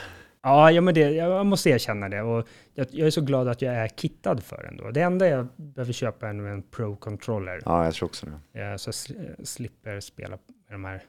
Ja, 0.43 0.71
ja 0.71 0.81
men 0.81 0.93
det, 0.93 0.99
jag 1.11 1.45
måste 1.45 1.69
erkänna 1.69 2.09
det. 2.09 2.21
Och 2.21 2.47
jag, 2.73 2.87
jag 2.91 3.07
är 3.07 3.11
så 3.11 3.21
glad 3.21 3.47
att 3.47 3.61
jag 3.61 3.73
är 3.75 3.87
kittad 3.87 4.43
för 4.43 4.63
den 4.63 4.77
då. 4.77 4.91
Det 4.91 5.01
enda 5.01 5.27
jag 5.27 5.47
behöver 5.55 5.93
köpa 5.93 6.29
är 6.29 6.33
nu 6.33 6.49
en 6.49 6.61
Pro-controller. 6.63 7.61
Ja, 7.65 7.85
jag 7.85 7.93
tror 7.93 8.07
också 8.09 8.25
det. 8.53 8.61
Eh, 8.61 8.75
Så 8.75 8.87
jag 8.87 8.93
sl- 8.93 9.45
slipper 9.45 9.99
spela 9.99 10.29
med 10.69 10.71
de 10.71 10.85
här 10.85 11.01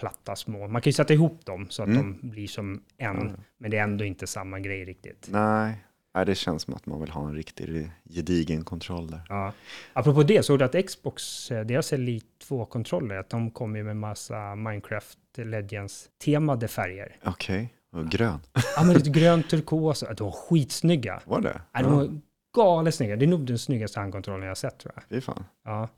platta 0.00 0.36
små. 0.36 0.68
Man 0.68 0.82
kan 0.82 0.88
ju 0.90 0.94
sätta 0.94 1.12
ihop 1.14 1.44
dem 1.46 1.66
så 1.70 1.82
att 1.82 1.88
Mm. 1.88 2.18
de 2.20 2.28
blir 2.30 2.46
som 2.46 2.82
en, 2.98 3.16
Ja. 3.28 3.42
men 3.58 3.70
det 3.70 3.78
är 3.78 3.82
ändå 3.82 4.04
inte 4.04 4.26
samma 4.26 4.60
grej 4.60 4.84
riktigt. 4.84 5.28
Nej. 5.30 5.84
Nej, 6.14 6.26
det 6.26 6.34
känns 6.34 6.62
som 6.62 6.74
att 6.74 6.86
man 6.86 7.00
vill 7.00 7.10
ha 7.10 7.28
en 7.28 7.34
riktig 7.34 7.90
gedigen 8.04 8.64
kontroll 8.64 9.10
där. 9.10 9.22
Ja. 9.28 9.52
Apropå 9.92 10.22
det, 10.22 10.42
såg 10.42 10.58
du 10.58 10.64
att 10.64 10.86
Xbox, 10.86 11.50
eh, 11.50 11.64
deras 11.64 11.92
Elite 11.92 12.26
2-kontroller, 12.48 13.16
att 13.16 13.30
de 13.30 13.50
kommer 13.50 13.78
ju 13.78 13.84
med 13.84 13.96
massa 13.96 14.54
Minecraft 14.54 15.18
Legends 15.36 16.08
temade 16.24 16.68
färger. 16.68 17.16
Okej, 17.24 17.74
och 17.92 18.06
grön. 18.10 18.40
Ja, 18.76 18.84
men 18.84 18.94
lite 18.94 19.10
grönt 19.10 19.50
turkos, 19.50 20.02
att 20.02 20.18
de 20.18 20.24
var 20.24 20.32
skitsnygga. 20.32 21.20
Var 21.24 21.40
det? 21.40 21.60
Ja, 21.72 21.82
de 21.82 21.96
var 21.96 22.20
galet 22.54 22.94
snygga. 22.94 23.16
Det 23.16 23.24
är 23.24 23.26
nog 23.28 23.46
den 23.46 23.58
snyggaste 23.58 24.00
handkontrollen 24.00 24.42
jag 24.42 24.50
har 24.50 24.54
sett 24.54 24.78
tror 24.78 24.92
jag. 24.94 25.04
Fy 25.08 25.20
fan. 25.20 25.44
Ja, 25.64 25.70
Ja, 25.70 25.88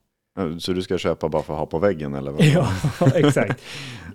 Så 0.59 0.73
du 0.73 0.83
ska 0.83 0.99
köpa 0.99 1.29
bara 1.29 1.43
för 1.43 1.53
att 1.53 1.59
ha 1.59 1.67
på 1.67 1.79
väggen 1.79 2.15
eller? 2.15 2.31
Vad? 2.33 2.45
ja 2.45 2.69
exakt. 3.15 3.63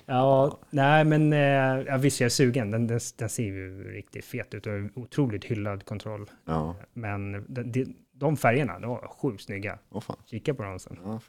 Ja, 0.05 0.59
nej 0.69 1.05
men 1.05 1.33
eh, 1.33 1.39
ja, 1.87 1.97
visst 1.97 2.19
jag 2.19 2.25
är 2.25 2.29
sugen. 2.29 2.71
Den, 2.71 2.87
den, 2.87 2.99
den 3.17 3.29
ser 3.29 3.43
ju 3.43 3.83
riktigt 3.91 4.25
fet 4.25 4.53
ut 4.53 4.65
och 4.67 4.73
är 4.73 4.89
otroligt 4.95 5.45
hyllad 5.45 5.85
kontroll. 5.85 6.29
Ja, 6.45 6.75
Men 6.93 7.45
de, 7.47 7.85
de, 8.13 8.37
färgerna, 8.37 8.79
de 8.79 8.89
var 8.89 9.07
sjukt 9.21 9.43
snygga. 9.43 9.79
åh 9.91 10.01
fan. 10.01 10.17
Kika 10.25 10.53
på 10.53 10.63
dem 10.63 10.79
sen. 10.79 10.97
Ja. 11.03 11.19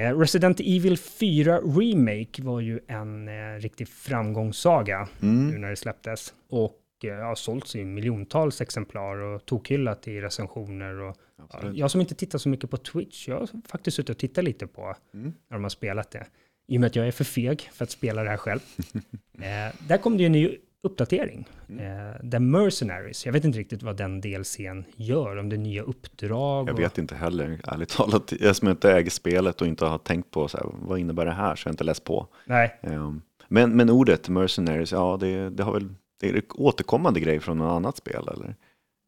Eh, 0.00 0.18
Resident 0.18 0.60
Evil 0.60 0.98
4 0.98 1.58
Remake 1.58 2.42
var 2.42 2.60
ju 2.60 2.80
en 2.88 3.28
eh, 3.28 3.60
riktig 3.60 3.88
framgångssaga 3.88 5.08
nu 5.20 5.28
Mm. 5.28 5.60
när 5.60 5.70
det 5.70 5.76
släpptes. 5.76 6.34
Och 6.50 6.72
eh, 7.04 7.14
har 7.14 7.34
sålts 7.34 7.76
i 7.76 7.84
miljontals 7.84 8.60
exemplar 8.60 9.16
och 9.16 9.46
tokhyllat 9.46 10.08
i 10.08 10.20
recensioner. 10.20 11.00
Och, 11.00 11.16
ja, 11.52 11.70
jag 11.74 11.90
som 11.90 12.00
inte 12.00 12.14
tittar 12.14 12.38
så 12.38 12.48
mycket 12.48 12.70
på 12.70 12.76
Twitch, 12.76 13.28
jag 13.28 13.38
har 13.40 13.48
faktiskt 13.68 13.96
suttit 13.96 14.10
och 14.10 14.18
tittat 14.18 14.44
lite 14.44 14.66
på 14.66 14.94
Mm. 15.14 15.32
när 15.50 15.56
de 15.56 15.62
har 15.62 15.68
spelat 15.70 16.10
det. 16.10 16.26
I 16.66 16.76
och 16.76 16.80
med 16.80 16.86
att 16.86 16.96
jag 16.96 17.06
är 17.06 17.12
för 17.12 17.24
feg 17.24 17.60
för 17.72 17.84
att 17.84 17.90
spela 17.90 18.22
det 18.24 18.30
här 18.30 18.36
själv. 18.36 18.60
eh, 19.38 19.76
där 19.88 19.98
kom 19.98 20.16
det 20.16 20.22
ju 20.22 20.26
en 20.26 20.32
ny 20.32 20.56
uppdatering. 20.82 21.48
Mm. 21.68 22.08
Eh, 22.08 22.30
The 22.30 22.38
Mercenaries. 22.38 23.26
Jag 23.26 23.32
vet 23.32 23.44
inte 23.44 23.58
riktigt 23.58 23.82
vad 23.82 23.96
den 23.96 24.20
DLCn 24.20 24.84
gör, 24.96 25.36
om 25.36 25.48
det 25.48 25.56
är 25.56 25.58
nya 25.58 25.82
uppdrag. 25.82 26.68
Jag 26.68 26.74
och- 26.74 26.80
vet 26.80 26.98
inte 26.98 27.14
heller, 27.14 27.60
ärligt 27.64 27.88
talat. 27.88 28.32
Jag 28.40 28.56
som 28.56 28.68
inte 28.68 28.92
äger 28.92 29.10
spelet 29.10 29.60
och 29.60 29.66
inte 29.66 29.84
har 29.84 29.98
tänkt 29.98 30.30
på 30.30 30.48
så 30.48 30.56
här, 30.58 30.66
vad 30.72 30.98
innebär 30.98 31.24
det 31.26 31.32
här, 31.32 31.54
så 31.56 31.66
jag 31.66 31.70
har 31.70 31.72
inte 31.74 31.84
läst 31.84 32.04
på. 32.04 32.26
Nej, 32.46 32.78
Ehm, 32.82 33.22
Men, 33.48 33.76
men 33.76 33.90
ordet 33.90 34.28
mercenaries, 34.28 34.92
ja 34.92 35.16
det, 35.20 35.50
det 35.50 35.62
har 35.62 35.72
väl, 35.72 35.94
det 36.32 36.38
är 36.38 36.44
återkommande 36.60 37.20
grej 37.20 37.40
från 37.40 37.58
något 37.58 37.72
annat 37.76 37.96
spel 37.96 38.28
eller? 38.28 38.56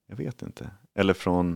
Jag 0.08 0.16
vet 0.16 0.42
inte. 0.42 0.70
Eller 0.98 1.14
från 1.14 1.50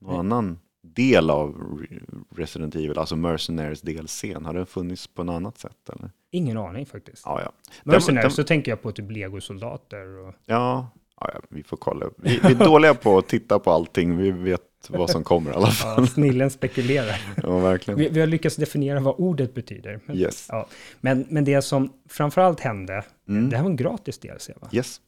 någon 0.00 0.10
Nej. 0.10 0.18
annan 0.18 0.58
del 0.82 1.30
av 1.30 1.54
Re- 1.56 2.24
Resident 2.36 2.74
Evil, 2.74 2.98
alltså 2.98 3.16
mercenaries 3.16 3.80
DLCn. 3.82 4.44
Har 4.44 4.54
den 4.54 4.66
funnits 4.66 5.06
på 5.06 5.24
något 5.24 5.34
annat 5.34 5.58
sätt 5.58 5.88
eller? 5.92 6.10
ingen 6.30 6.56
aning 6.58 6.86
faktiskt. 6.86 7.22
Ja, 7.26 7.40
ja. 7.42 7.52
Mercenaries, 7.84 8.22
den- 8.36 8.44
så 8.44 8.48
tänker 8.48 8.72
jag 8.72 8.82
på 8.82 8.92
typ 8.92 9.10
legosoldater 9.10 10.06
och... 10.18 10.34
Ja, 10.46 10.88
ja 11.20 11.30
vi 11.48 11.62
får 11.62 11.76
kolla. 11.76 12.06
Vi, 12.16 12.38
vi 12.42 12.48
är 12.52 12.64
dåliga 12.64 12.94
på 12.94 13.18
att 13.18 13.28
titta 13.28 13.58
på 13.58 13.70
allting. 13.70 14.16
Vi 14.16 14.30
vet 14.30 14.60
vad 14.90 15.10
som 15.10 15.24
kommer 15.24 15.50
i 15.50 15.54
alla 15.54 15.66
fall. 15.70 15.94
Ja, 16.02 16.06
snillen 16.06 16.50
spekulerar. 16.50 17.20
Ja, 17.42 17.58
verkligen. 17.58 17.98
Vi, 17.98 18.08
vi 18.08 18.20
har 18.20 18.26
lyckats 18.26 18.56
definiera 18.56 19.00
vad 19.00 19.14
ordet 19.18 19.54
betyder. 19.54 20.00
Men, 20.06 20.16
Yes. 20.16 20.46
ja, 20.50 20.66
men, 21.00 21.26
men 21.28 21.44
det 21.44 21.62
som 21.62 21.92
framförallt 22.08 22.60
hände, 22.60 23.04
Mm. 23.28 23.50
det 23.50 23.56
här 23.56 23.62
var 23.62 23.70
en 23.70 23.76
gratis 23.76 24.18
DLC 24.18 24.50
va? 24.60 24.68
Yes. 24.72 25.00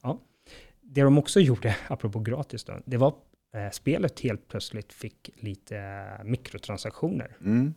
Det 0.82 1.00
de 1.02 1.18
också 1.18 1.40
gjorde, 1.40 1.76
apropå 1.88 2.18
gratis 2.20 2.64
då, 2.64 2.72
det 2.84 2.96
var 2.96 3.14
eh, 3.56 3.70
spelet 3.72 4.20
helt 4.20 4.48
plötsligt 4.48 4.92
fick 4.92 5.30
lite 5.40 5.76
eh, 5.78 6.24
mikrotransaktioner. 6.24 7.36
Mm. 7.40 7.74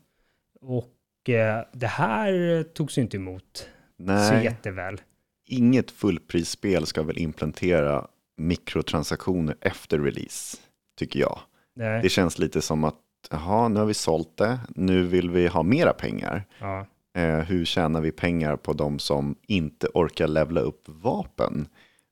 Och 0.61 1.29
eh, 1.29 1.63
det 1.73 1.87
här 1.87 2.63
togs 2.73 2.97
ju 2.97 3.01
inte 3.01 3.17
emot 3.17 3.67
så 3.97 4.03
Nej, 4.03 4.43
jätteväl. 4.43 5.01
inget 5.47 5.91
fullprisspel 5.91 6.85
ska 6.85 7.03
väl 7.03 7.17
implementera 7.17 8.07
mikrotransaktioner 8.37 9.55
efter 9.61 9.99
release, 9.99 10.57
tycker 10.99 11.19
jag. 11.19 11.39
Nej, 11.79 12.01
Det 12.01 12.09
känns 12.09 12.39
lite 12.39 12.61
som 12.61 12.83
att, 12.83 12.95
jaha, 13.31 13.67
nu 13.67 13.79
har 13.79 13.87
vi 13.87 13.93
sålt 13.93 14.37
det, 14.37 14.59
nu 14.75 15.03
vill 15.03 15.29
vi 15.29 15.47
ha 15.47 15.63
mera 15.63 15.93
pengar. 15.93 16.45
ja, 16.59 16.85
Eh, 17.13 17.39
hur 17.39 17.65
tjänar 17.65 18.01
vi 18.01 18.11
pengar 18.11 18.55
på 18.55 18.73
de 18.73 18.99
som 18.99 19.35
inte 19.47 19.87
orkar 19.93 20.27
levla 20.27 20.61
upp 20.61 20.83
vapen? 20.85 21.67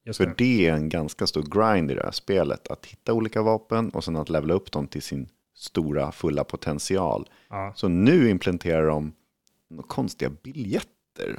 just 0.05 0.17
För 0.17 0.25
det. 0.25 0.33
det 0.37 0.67
är 0.67 0.73
en 0.73 0.89
ganska 0.89 1.27
stor 1.27 1.41
grind 1.43 1.91
i 1.91 1.93
det 1.93 2.03
här 2.03 2.11
spelet, 2.11 2.67
att 2.67 2.85
hitta 2.85 3.13
olika 3.13 3.41
vapen 3.41 3.89
och 3.89 4.03
sen 4.03 4.15
att 4.15 4.29
levla 4.29 4.53
upp 4.53 4.71
dem 4.71 4.87
till 4.87 5.01
sin 5.01 5.29
stora 5.55 6.11
fulla 6.11 6.43
potential. 6.43 7.29
Ja. 7.49 7.73
Så 7.75 7.87
nu 7.87 8.29
implementerar 8.29 8.87
de 8.87 9.13
konstiga 9.87 10.31
biljetter. 10.43 10.91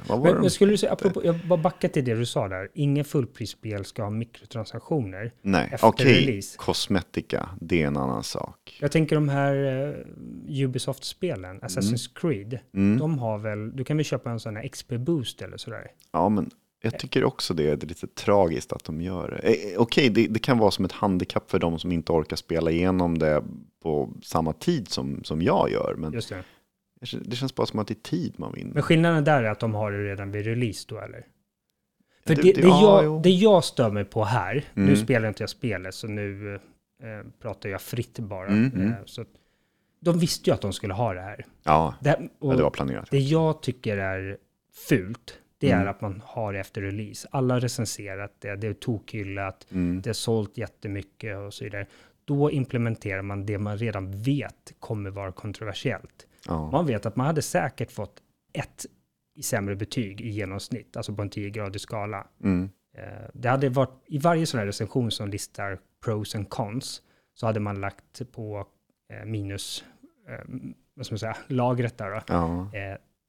Vad 0.07 0.19
var 0.19 0.31
Men, 0.31 0.41
men 0.41 0.49
skulle 0.49 0.71
du 0.73 0.77
säga, 0.77 0.91
apropå, 0.91 1.21
jag 1.25 1.35
bara 1.47 1.59
backa 1.61 1.89
till 1.89 2.05
det 2.05 2.15
du 2.15 2.25
sa 2.25 2.47
där, 2.47 2.69
ingen 2.73 3.05
fullprisspel 3.05 3.85
ska 3.85 4.03
ha 4.03 4.09
mikrotransaktioner. 4.09 5.33
Nej, 5.41 5.69
efter 5.71 5.87
okej, 5.87 6.25
release? 6.25 6.57
kosmetika, 6.57 7.49
det 7.61 7.83
är 7.83 7.87
en 7.87 7.97
annan 7.97 8.23
sak. 8.23 8.77
Jag 8.81 8.91
tänker 8.91 9.15
de 9.15 9.29
här 9.29 9.55
eh, 10.47 10.63
Ubisoft-spelen, 10.65 11.59
Assassin's 11.61 12.09
Creed, 12.15 12.59
Mm. 12.73 12.97
de 12.99 13.19
har 13.19 13.37
väl, 13.37 13.75
du 13.75 13.83
kan 13.83 13.97
väl 13.97 14.03
köpa 14.05 14.31
en 14.31 14.39
sån 14.39 14.55
här 14.55 14.63
XP-boost 14.63 15.41
eller 15.43 15.57
sådär? 15.57 15.87
Ja, 16.11 16.29
men 16.29 16.49
jag 16.81 16.99
tycker 16.99 17.23
också 17.23 17.53
det 17.53 17.69
är 17.69 17.77
lite 17.77 18.07
tragiskt 18.07 18.73
att 18.73 18.83
de 18.83 19.01
gör 19.01 19.29
det. 19.43 19.47
Eh, 19.49 19.73
eh, 19.73 19.79
Okej, 19.81 20.09
det, 20.09 20.27
det 20.27 20.39
kan 20.39 20.57
vara 20.57 20.71
som 20.71 20.85
ett 20.85 20.91
handikapp 20.91 21.51
för 21.51 21.59
de 21.59 21.79
som 21.79 21.91
inte 21.91 22.11
orkar 22.11 22.35
spela 22.35 22.71
igenom 22.71 23.17
det 23.17 23.43
på 23.83 24.13
samma 24.23 24.53
tid 24.53 24.89
som, 24.89 25.23
som 25.23 25.41
jag 25.41 25.71
gör. 25.71 25.95
Men 25.97 26.11
det. 26.99 27.35
känns 27.35 27.55
bara 27.55 27.67
som 27.67 27.79
att 27.79 27.87
det 27.87 27.93
är 27.93 28.09
tid 28.09 28.33
man 28.39 28.53
vinner. 28.53 28.73
Men 28.73 28.83
skillnaden 28.83 29.23
där 29.23 29.43
är 29.43 29.49
att 29.51 29.59
de 29.59 29.73
har 29.75 29.91
det 29.91 30.03
redan 30.11 30.31
vid 30.31 30.45
release 30.45 30.85
då 30.89 30.99
eller? 30.99 31.25
För 32.27 32.35
Det- 32.35 32.41
det, 32.41 32.53
det- 32.53 32.61
det, 32.61 32.67
ja, 32.67 33.03
jag, 33.03 33.21
det 33.23 33.29
jag 33.29 33.63
stör 33.63 33.91
mig 33.91 34.05
på 34.05 34.23
här, 34.23 34.63
nu 34.73 34.83
Mm. 34.83 34.95
spelar 34.95 35.27
inte 35.27 35.43
jag 35.43 35.49
spelet 35.49 35.95
så 35.95 36.07
nu 36.07 36.55
eh, 36.55 37.27
pratar 37.41 37.69
jag 37.69 37.81
fritt 37.81 38.19
bara. 38.19 38.47
Mm, 38.47 38.71
mm. 38.75 38.87
Eh, 38.91 38.95
så 39.05 39.25
de 39.99 40.19
visste 40.19 40.49
ju 40.49 40.53
att 40.53 40.61
de 40.61 40.73
skulle 40.73 40.93
ha 40.93 41.13
det 41.13 41.21
här. 41.21 41.45
Ja, 41.63 41.95
Det, 42.01 42.15
och 42.39 42.53
ja, 42.53 42.57
det 42.57 42.63
var 42.63 42.69
planerat. 42.69 43.07
det 43.11 43.19
jag 43.19 43.61
tycker 43.61 43.97
är 43.97 44.37
fult, 44.89 45.39
det 45.57 45.69
är 45.71 45.75
Mm. 45.75 45.87
att 45.87 46.01
man 46.01 46.21
har 46.25 46.53
det 46.53 46.59
efter 46.59 46.81
release. 46.81 47.27
Alla 47.31 47.53
har 47.53 47.61
recenserat 47.61 48.33
det, 48.39 48.55
det 48.55 48.67
är 48.67 48.73
tokhyllat, 48.73 49.67
Mm. 49.71 50.01
det 50.01 50.09
är 50.09 50.13
sålt 50.13 50.57
jättemycket 50.57 51.37
och 51.37 51.53
så 51.53 51.63
vidare. 51.63 51.85
Då 52.25 52.51
implementerar 52.51 53.21
man 53.21 53.45
det 53.45 53.57
man 53.57 53.77
redan 53.77 54.21
vet 54.21 54.73
kommer 54.79 55.09
vara 55.09 55.31
kontroversiellt. 55.31 56.25
Ja. 56.49 56.71
Man 56.71 56.85
vet 56.85 57.05
att 57.05 57.15
man 57.15 57.25
hade 57.25 57.41
säkert 57.41 57.91
fått 57.91 58.21
ett 58.53 58.85
i 59.35 59.43
sämre 59.43 59.75
betyg 59.75 60.21
i 60.21 60.29
genomsnitt, 60.29 60.97
alltså 60.97 61.15
på 61.15 61.21
en 61.21 61.29
10-gradig 61.29 61.77
skala. 61.79 62.27
Mm. 62.43 62.69
Eh, 62.97 63.29
Det 63.33 63.49
hade 63.49 63.69
varit, 63.69 64.03
i 64.07 64.17
varje 64.17 64.45
sån 64.45 64.59
här 64.59 64.65
recension 64.67 65.11
som 65.11 65.29
listar 65.29 65.79
pros 66.03 66.35
and 66.35 66.49
cons, 66.49 67.01
så 67.33 67.45
hade 67.45 67.59
man 67.59 67.81
lagt 67.81 68.31
på 68.31 68.67
eh, 69.13 69.25
minus, 69.25 69.83
eh, 70.29 70.45
vad 70.93 71.05
ska 71.05 71.13
man 71.13 71.19
säga, 71.19 71.37
lagret 71.47 71.97
där 71.97 72.09
då, 72.11 72.21
Ja, 72.27 72.71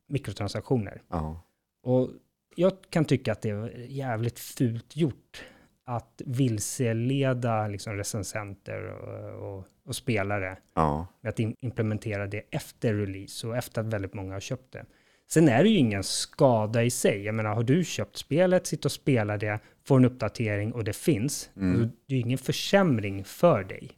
mikrotransaktioner. 0.08 1.02
ja. 1.08 1.40
Och 1.82 2.08
jag 2.56 2.72
kan 2.90 3.04
tycka 3.04 3.32
att 3.32 3.42
det 3.42 3.50
är 3.50 3.76
jävligt 3.88 4.38
fult 4.38 4.96
gjort 4.96 5.44
att 5.84 6.22
vilseleda 6.26 7.68
liksom 7.68 7.94
recensenter 7.96 8.82
och, 8.82 9.58
och, 9.58 9.66
och 9.90 9.96
spelare 9.96 10.56
ja. 10.74 11.06
med 11.20 11.30
att 11.30 11.38
implementera 11.40 12.26
det 12.26 12.42
efter 12.50 12.94
release 12.94 13.46
och 13.46 13.56
efter 13.56 13.80
att 13.80 13.86
väldigt 13.86 14.14
många 14.14 14.32
har 14.32 14.40
köpt 14.40 14.72
det. 14.72 14.84
Sen 15.30 15.48
är 15.48 15.62
det 15.62 15.68
ju 15.70 15.76
ingen 15.78 16.02
skada 16.04 16.84
i 16.84 16.90
sig. 16.90 17.22
Jag 17.24 17.34
menar, 17.34 17.54
har 17.54 17.62
du 17.62 17.84
köpt 17.84 18.16
spelet, 18.16 18.66
sitter 18.66 18.86
och 18.86 18.92
spelar 18.92 19.38
det, 19.38 19.58
får 19.86 19.96
en 19.96 20.04
uppdatering 20.04 20.72
och 20.72 20.84
det 20.84 20.92
finns, 20.96 21.50
Mm. 21.56 21.72
då, 21.80 21.88
det 22.06 22.14
är 22.14 22.16
ju 22.16 22.20
ingen 22.20 22.38
försämring 22.38 23.24
för 23.24 23.64
dig. 23.64 23.90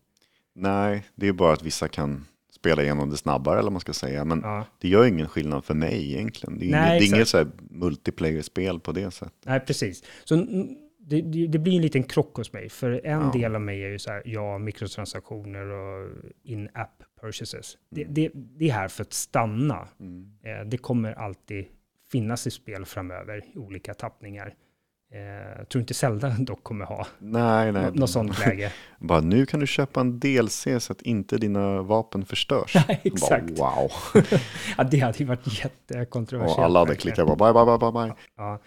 Nej, 0.55 1.05
det 1.14 1.28
är 1.28 1.32
bara 1.32 1.53
att 1.53 1.62
vissa 1.62 1.88
kan 1.88 2.24
spela 2.53 2.82
igenom 2.82 3.11
det 3.11 3.16
snabbare 3.16 3.55
eller 3.55 3.62
vad 3.62 3.72
man 3.72 3.80
ska 3.80 3.93
säga. 3.93 4.24
Men 4.24 4.40
Ja. 4.43 4.64
det 4.78 4.88
gör 4.88 5.07
ingen 5.07 5.28
skillnad 5.28 5.64
för 5.64 5.74
mig 5.74 6.12
egentligen. 6.12 6.59
Det 6.59 6.66
är, 6.66 6.70
Nej, 6.70 6.90
inget, 6.99 7.11
det 7.11 7.14
är 7.14 7.16
inget 7.16 7.28
så 7.28 7.47
multiplayer-spel 7.70 8.80
på 8.80 8.93
det 8.93 9.11
sättet. 9.11 9.34
Nej, 9.47 9.61
precis. 9.61 10.03
Så 10.24 10.47
det, 11.05 11.20
det, 11.20 11.46
det 11.46 11.59
blir 11.59 11.76
en 11.76 11.82
liten 11.82 12.03
krock 12.03 12.36
hos 12.36 12.53
mig, 12.53 12.68
för 12.68 13.00
en 13.07 13.20
Ja. 13.20 13.30
del 13.32 13.55
av 13.55 13.61
mig 13.61 13.84
är 13.84 13.88
ju 13.88 13.98
så 13.98 14.11
här, 14.11 14.22
ja, 14.24 14.59
mikrotransaktioner 14.59 15.66
och 15.70 16.09
in-app 16.42 17.03
purchases. 17.20 17.76
Det, 17.90 18.05
det, 18.05 18.30
det 18.34 18.68
är 18.68 18.72
här 18.72 18.88
för 18.88 19.03
att 19.03 19.12
stanna. 19.12 19.88
Mm. 20.00 20.32
Eh, 20.44 20.66
det 20.66 20.78
kommer 20.78 21.12
alltid 21.12 21.64
finnas 22.12 22.46
i 22.46 22.50
spel 22.50 22.84
framöver 22.84 23.42
i 23.55 23.59
olika 23.59 23.94
tappningar. 23.94 24.55
Eh, 25.14 25.20
jag 25.59 25.68
tror 25.68 25.80
inte 25.80 25.94
Zelda 25.94 26.28
dock 26.38 26.62
kommer 26.64 26.84
ha 26.84 27.07
Nej, 27.18 27.72
nej. 27.72 27.82
nå- 27.84 27.90
något 27.94 28.11
sånt 28.11 28.38
läge. 28.46 28.72
Bara 28.98 29.20
nu 29.20 29.46
kan 29.46 29.61
du 29.61 29.66
köpa 29.66 30.00
en 30.00 30.20
DLC 30.20 30.66
så 30.78 30.92
att 30.92 31.03
inte 31.03 31.38
dina 31.38 31.82
vapen 31.82 32.24
förstörs. 32.24 32.74
Nej, 32.88 33.00
exakt. 33.05 33.50
Bara, 33.59 33.74
wow. 33.82 33.90
ja, 34.78 34.84
det 34.84 34.98
hade 34.98 35.18
ju 35.18 35.24
varit 35.24 35.64
jättekontroversiellt. 35.64 36.59
Och 36.59 36.64
alla 36.64 36.78
hade 36.78 36.88
verkligen. 36.88 37.14
klickat 37.16 37.38
bye, 37.38 37.53
bye, 37.53 37.64
bye, 37.64 37.78
bye, 37.78 37.92
bye. 37.92 38.14
Ja. 38.36 38.61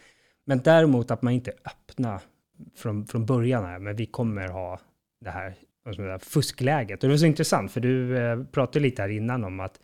Men 0.45 0.59
däremot 0.63 1.11
att 1.11 1.21
man 1.21 1.33
inte 1.33 1.51
öppnar 1.51 2.21
från, 2.75 3.05
från 3.05 3.25
början 3.25 3.65
här, 3.65 3.79
men 3.79 3.95
vi 3.95 4.05
kommer 4.05 4.47
ha 4.47 4.79
det 5.21 5.29
här, 5.29 5.55
fuskläget. 6.19 7.03
Och 7.03 7.07
det 7.09 7.13
var 7.13 7.17
så 7.17 7.25
intressant, 7.25 7.71
för 7.71 7.81
du 7.81 8.17
eh, 8.17 8.43
pratade 8.43 8.79
lite 8.79 9.01
här 9.01 9.09
innan 9.09 9.43
om 9.43 9.59
att 9.59 9.79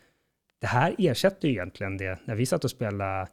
det 0.61 0.67
här 0.67 0.95
ersätter 0.97 1.47
ju 1.47 1.53
egentligen 1.53 1.97
det, 1.97 2.19
när 2.25 2.35
vi 2.35 2.45
satt 2.45 2.63
och 2.63 2.69
spelade 2.71 3.27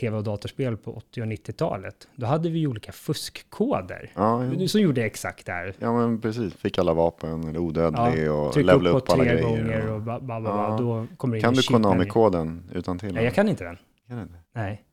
tv 0.00 0.16
och 0.16 0.24
datorspel 0.24 0.76
på 0.76 0.92
80 0.96 1.20
och 1.22 1.26
90-talet, 1.26 2.08
då 2.16 2.26
hade 2.26 2.50
vi 2.50 2.58
ju 2.58 2.66
olika 2.66 2.92
fuskkoder. 2.92 4.10
Ja, 4.14 4.44
ja. 4.44 4.68
Som 4.68 4.80
gjorde 4.80 5.04
exakt 5.04 5.46
det 5.46 5.52
här. 5.52 5.74
ja, 5.78 5.92
men 5.96 6.20
precis. 6.20 6.54
Fick 6.54 6.78
alla 6.78 6.94
vapen, 6.94 7.44
eller 7.48 7.58
odödlig 7.58 8.32
och 8.32 8.52
Tryck 8.52 8.66
levla 8.66 8.90
upp 8.90 8.96
upp, 8.96 9.06
på 9.06 9.12
alla 9.12 9.24
tre 9.24 9.32
grejer. 9.32 9.48
gånger 9.48 9.88
och- 9.88 9.94
och 9.96 10.02
ba, 10.02 10.20
ba, 10.20 10.40
ba, 10.40 10.48
Ja. 10.50 10.76
då 10.80 11.06
kommer 11.16 11.32
det 11.34 11.38
in 11.38 11.42
Kan 11.42 11.48
en 11.50 11.54
du 11.56 11.62
Konami-koden 11.62 12.70
utan 12.72 12.98
till? 12.98 13.14
Nej, 13.14 13.24
jag 13.24 13.34
kan 13.34 13.48
inte 13.48 13.64
den. 13.64 13.76
Kan 14.08 14.16
du 14.16 14.22
inte? 14.22 14.34
Nej. 14.54 14.84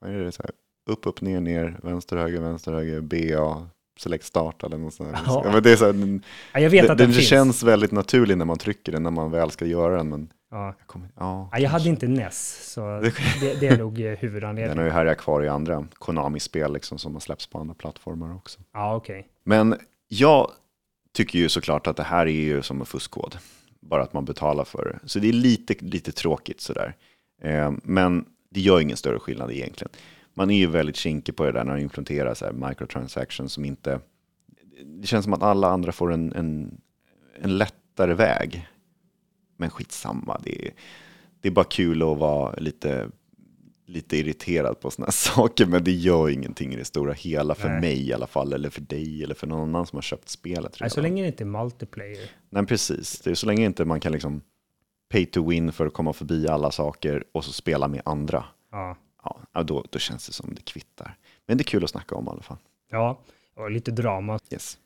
Vad 0.00 0.10
är 0.10 0.18
det 0.18 0.32
så 0.32 0.42
här? 0.42 0.52
Upp, 0.86 1.06
upp, 1.06 1.20
ner, 1.20 1.40
ner, 1.40 1.78
vänster, 1.82 2.16
höger, 2.16 2.40
vänster, 2.40 2.72
höger, 2.72 3.00
BA, 3.00 3.66
select 3.98 4.24
start 4.24 4.62
eller 4.62 4.78
något 4.78 4.94
sånt. 4.94 5.08
Ja. 5.26 5.42
Ja, 5.44 5.52
men 5.52 5.62
det 5.62 5.72
är 5.72 5.76
så 5.76 5.84
här, 5.84 5.92
den, 5.92 6.22
Ja, 6.52 6.60
jag 6.60 6.70
vet 6.70 6.82
den, 6.82 6.90
att 6.92 6.98
den, 6.98 7.10
den 7.12 7.20
känns 7.22 7.62
väldigt 7.62 7.92
naturlig 7.92 8.38
när 8.38 8.44
man 8.44 8.58
trycker 8.58 8.92
den, 8.92 9.02
när 9.02 9.10
man 9.10 9.30
väl 9.30 9.50
ska 9.50 9.64
göra 9.66 9.96
den. 9.96 10.08
Men 10.08 10.32
Ja. 10.50 10.66
jag, 10.66 10.86
kommer, 10.86 11.08
ja, 11.16 11.48
Ja, 11.52 11.58
jag 11.58 11.70
hade 11.70 11.88
inte 11.88 12.06
NES, 12.08 12.72
så 12.72 12.80
Det- 13.00 13.12
det, 13.40 13.60
det 13.60 13.66
är 13.66 13.78
nog 13.78 14.00
eh, 14.00 14.04
Den 14.04 14.16
huvudanledningen. 14.16 14.78
har 14.78 14.84
ju 14.84 14.90
härjat 14.90 15.18
kvar 15.18 15.42
i 15.42 15.48
andra 15.48 15.86
Konami-spel 15.94 16.72
liksom, 16.72 16.98
som 16.98 17.12
har 17.12 17.20
släppts 17.20 17.46
på 17.46 17.58
andra 17.58 17.74
plattformar 17.74 18.34
också. 18.34 18.60
Ja, 18.72 18.96
okej. 18.96 19.26
Men 19.44 19.76
jag 20.08 20.50
tycker 21.12 21.38
ju 21.38 21.48
såklart 21.48 21.86
att 21.86 21.96
det 21.96 22.02
här 22.02 22.26
är 22.26 22.30
ju 22.30 22.62
som 22.62 22.80
en 22.80 22.86
fuskkod. 22.86 23.36
Bara 23.80 24.02
att 24.02 24.12
man 24.12 24.24
betalar 24.24 24.64
för 24.64 24.84
det. 24.84 25.08
Så 25.08 25.18
det 25.18 25.28
är 25.28 25.32
lite, 25.32 25.74
lite 25.84 26.12
tråkigt 26.12 26.60
sådär. 26.60 26.96
Eh, 27.42 27.72
men 27.82 28.24
det 28.50 28.60
gör 28.60 28.80
ingen 28.80 28.96
större 28.96 29.18
skillnad 29.18 29.50
egentligen. 29.52 29.90
Man 30.34 30.50
är 30.50 30.58
ju 30.58 30.66
väldigt 30.66 30.96
kinkig 30.96 31.36
på 31.36 31.44
det 31.44 31.52
där 31.52 31.64
när 31.64 31.72
man 31.72 31.80
implementerar 31.80 32.34
så 32.34 32.44
här 32.44 32.52
microtransactions 32.52 33.52
som 33.52 33.64
inte... 33.64 34.00
Det 34.84 35.06
känns 35.06 35.24
som 35.24 35.32
att 35.32 35.42
alla 35.42 35.68
andra 35.68 35.92
får 35.92 36.12
en, 36.12 36.32
en, 36.32 36.80
en 37.40 37.58
lättare 37.58 38.14
väg. 38.14 38.68
Men 39.56 39.70
skitsamma, 39.70 40.40
det 40.44 40.66
är, 40.66 40.72
det 41.40 41.48
är 41.48 41.52
bara 41.52 41.64
kul 41.64 42.02
att 42.02 42.18
vara 42.18 42.54
lite, 42.56 43.08
lite 43.86 44.16
irriterad 44.16 44.80
på 44.80 44.90
sådana 44.90 45.12
saker. 45.12 45.66
Men 45.66 45.84
det 45.84 45.92
gör 45.92 46.30
ingenting 46.30 46.72
i 46.72 46.76
det 46.76 46.84
stora 46.84 47.12
hela 47.12 47.54
för 47.54 47.68
Nej. 47.68 47.80
mig 47.80 48.08
i 48.08 48.12
alla 48.12 48.26
fall. 48.26 48.52
Eller 48.52 48.70
för 48.70 48.80
dig 48.80 49.24
eller 49.24 49.34
för 49.34 49.46
någon 49.46 49.68
annan 49.68 49.86
som 49.86 49.96
har 49.96 50.02
köpt 50.02 50.28
spelet 50.28 50.76
Nej, 50.80 50.90
så 50.90 51.00
länge 51.00 51.22
det 51.22 51.28
inte 51.28 51.44
är 51.44 51.46
multiplayer. 51.46 52.30
Nej, 52.50 52.66
precis. 52.66 53.20
Det 53.20 53.30
är 53.30 53.34
så 53.34 53.46
länge 53.46 53.64
inte 53.66 53.84
man 53.84 54.00
kan 54.00 54.12
liksom 54.12 54.40
pay 55.12 55.26
to 55.26 55.48
win 55.48 55.72
för 55.72 55.86
att 55.86 55.92
komma 55.92 56.12
förbi 56.12 56.48
alla 56.48 56.70
saker 56.70 57.24
och 57.32 57.44
så 57.44 57.52
spela 57.52 57.88
med 57.88 58.02
andra. 58.04 58.44
Ja, 58.70 58.96
Ja, 59.52 59.62
då, 59.62 59.84
då 59.90 59.98
känns 59.98 60.26
det 60.26 60.32
som 60.32 60.54
det 60.54 60.62
kvittar. 60.62 61.16
Men 61.46 61.58
det 61.58 61.62
är 61.62 61.64
kul 61.64 61.84
att 61.84 61.90
snacka 61.90 62.14
om 62.14 62.26
i 62.26 62.30
alla 62.30 62.42
fall. 62.42 62.56
ja 62.90 63.18
och 63.56 63.70
lite 63.70 63.90
drama. 63.90 64.38
Yes. 64.50 64.78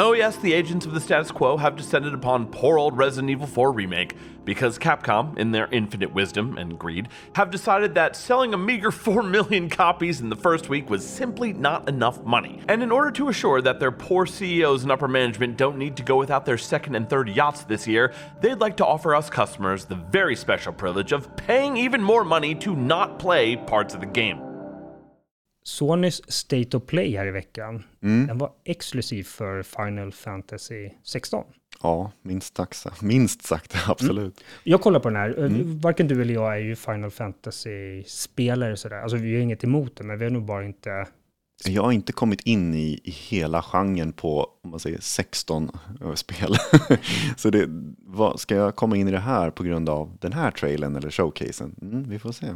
Oh, 0.00 0.12
yes, 0.12 0.36
the 0.36 0.52
agents 0.52 0.86
of 0.86 0.92
the 0.92 1.00
status 1.00 1.32
quo 1.32 1.56
have 1.56 1.74
descended 1.74 2.14
upon 2.14 2.52
poor 2.52 2.78
old 2.78 2.96
Resident 2.96 3.30
Evil 3.30 3.48
4 3.48 3.72
Remake 3.72 4.14
because 4.44 4.78
Capcom, 4.78 5.36
in 5.36 5.50
their 5.50 5.66
infinite 5.72 6.14
wisdom 6.14 6.56
and 6.56 6.78
greed, 6.78 7.08
have 7.34 7.50
decided 7.50 7.96
that 7.96 8.14
selling 8.14 8.54
a 8.54 8.56
meager 8.56 8.90
4 8.92 9.24
million 9.24 9.68
copies 9.68 10.20
in 10.20 10.28
the 10.28 10.36
first 10.36 10.68
week 10.68 10.88
was 10.88 11.04
simply 11.04 11.52
not 11.52 11.88
enough 11.88 12.22
money. 12.22 12.60
And 12.68 12.80
in 12.80 12.92
order 12.92 13.10
to 13.10 13.28
assure 13.28 13.60
that 13.60 13.80
their 13.80 13.90
poor 13.90 14.24
CEOs 14.24 14.84
and 14.84 14.92
upper 14.92 15.08
management 15.08 15.56
don't 15.56 15.78
need 15.78 15.96
to 15.96 16.04
go 16.04 16.16
without 16.16 16.46
their 16.46 16.58
second 16.58 16.94
and 16.94 17.10
third 17.10 17.28
yachts 17.28 17.64
this 17.64 17.88
year, 17.88 18.12
they'd 18.40 18.60
like 18.60 18.76
to 18.76 18.86
offer 18.86 19.16
us 19.16 19.28
customers 19.28 19.86
the 19.86 19.96
very 19.96 20.36
special 20.36 20.72
privilege 20.72 21.10
of 21.10 21.34
paying 21.34 21.76
even 21.76 22.04
more 22.04 22.22
money 22.22 22.54
to 22.54 22.76
not 22.76 23.18
play 23.18 23.56
parts 23.56 23.94
of 23.94 24.00
the 24.00 24.06
game. 24.06 24.47
Sonys 25.62 26.32
State 26.32 26.76
of 26.76 26.86
Play 26.86 27.16
här 27.16 27.26
i 27.26 27.30
veckan, 27.30 27.82
Mm. 28.02 28.26
den 28.26 28.38
var 28.38 28.50
exklusiv 28.64 29.24
för 29.24 29.62
Final 29.62 30.12
Fantasy 30.12 30.90
16. 31.04 31.44
Ja, 31.82 32.12
minst 32.22 32.56
sagt, 32.56 33.02
minst 33.02 33.42
sagt 33.46 33.74
absolut. 33.88 34.44
Jag 34.64 34.80
kollar 34.80 35.00
på 35.00 35.08
den 35.08 35.16
här, 35.16 35.38
Mm. 35.38 35.78
varken 35.80 36.08
du 36.08 36.22
eller 36.22 36.34
jag 36.34 36.52
är 36.54 36.58
ju 36.58 36.76
Final 36.76 37.10
Fantasy-spelare 37.10 38.76
sådär. 38.76 39.02
Alltså 39.02 39.16
vi 39.16 39.34
har 39.34 39.40
inget 39.42 39.64
emot 39.64 39.96
det, 39.96 40.04
men 40.04 40.18
vi 40.18 40.24
har 40.24 40.30
nog 40.30 40.44
bara 40.44 40.64
inte... 40.64 41.06
Jag 41.64 41.82
har 41.82 41.92
inte 41.92 42.12
kommit 42.12 42.40
in 42.40 42.74
i, 42.74 43.00
i 43.04 43.10
hela 43.10 43.62
genren 43.62 44.12
på, 44.12 44.46
om 44.62 44.70
man 44.70 44.80
säger 44.80 44.98
16 45.00 45.70
spel. 46.14 46.56
Så 47.36 47.50
det, 47.50 47.66
vad, 47.98 48.40
ska 48.40 48.54
jag 48.54 48.76
komma 48.76 48.96
in 48.96 49.08
i 49.08 49.10
det 49.10 49.18
här 49.18 49.50
på 49.50 49.62
grund 49.62 49.88
av 49.88 50.16
den 50.20 50.32
här 50.32 50.50
trailern 50.50 50.96
eller 50.96 51.10
showcasen? 51.10 51.74
Mm, 51.82 52.08
vi 52.08 52.18
får 52.18 52.32
se. 52.32 52.46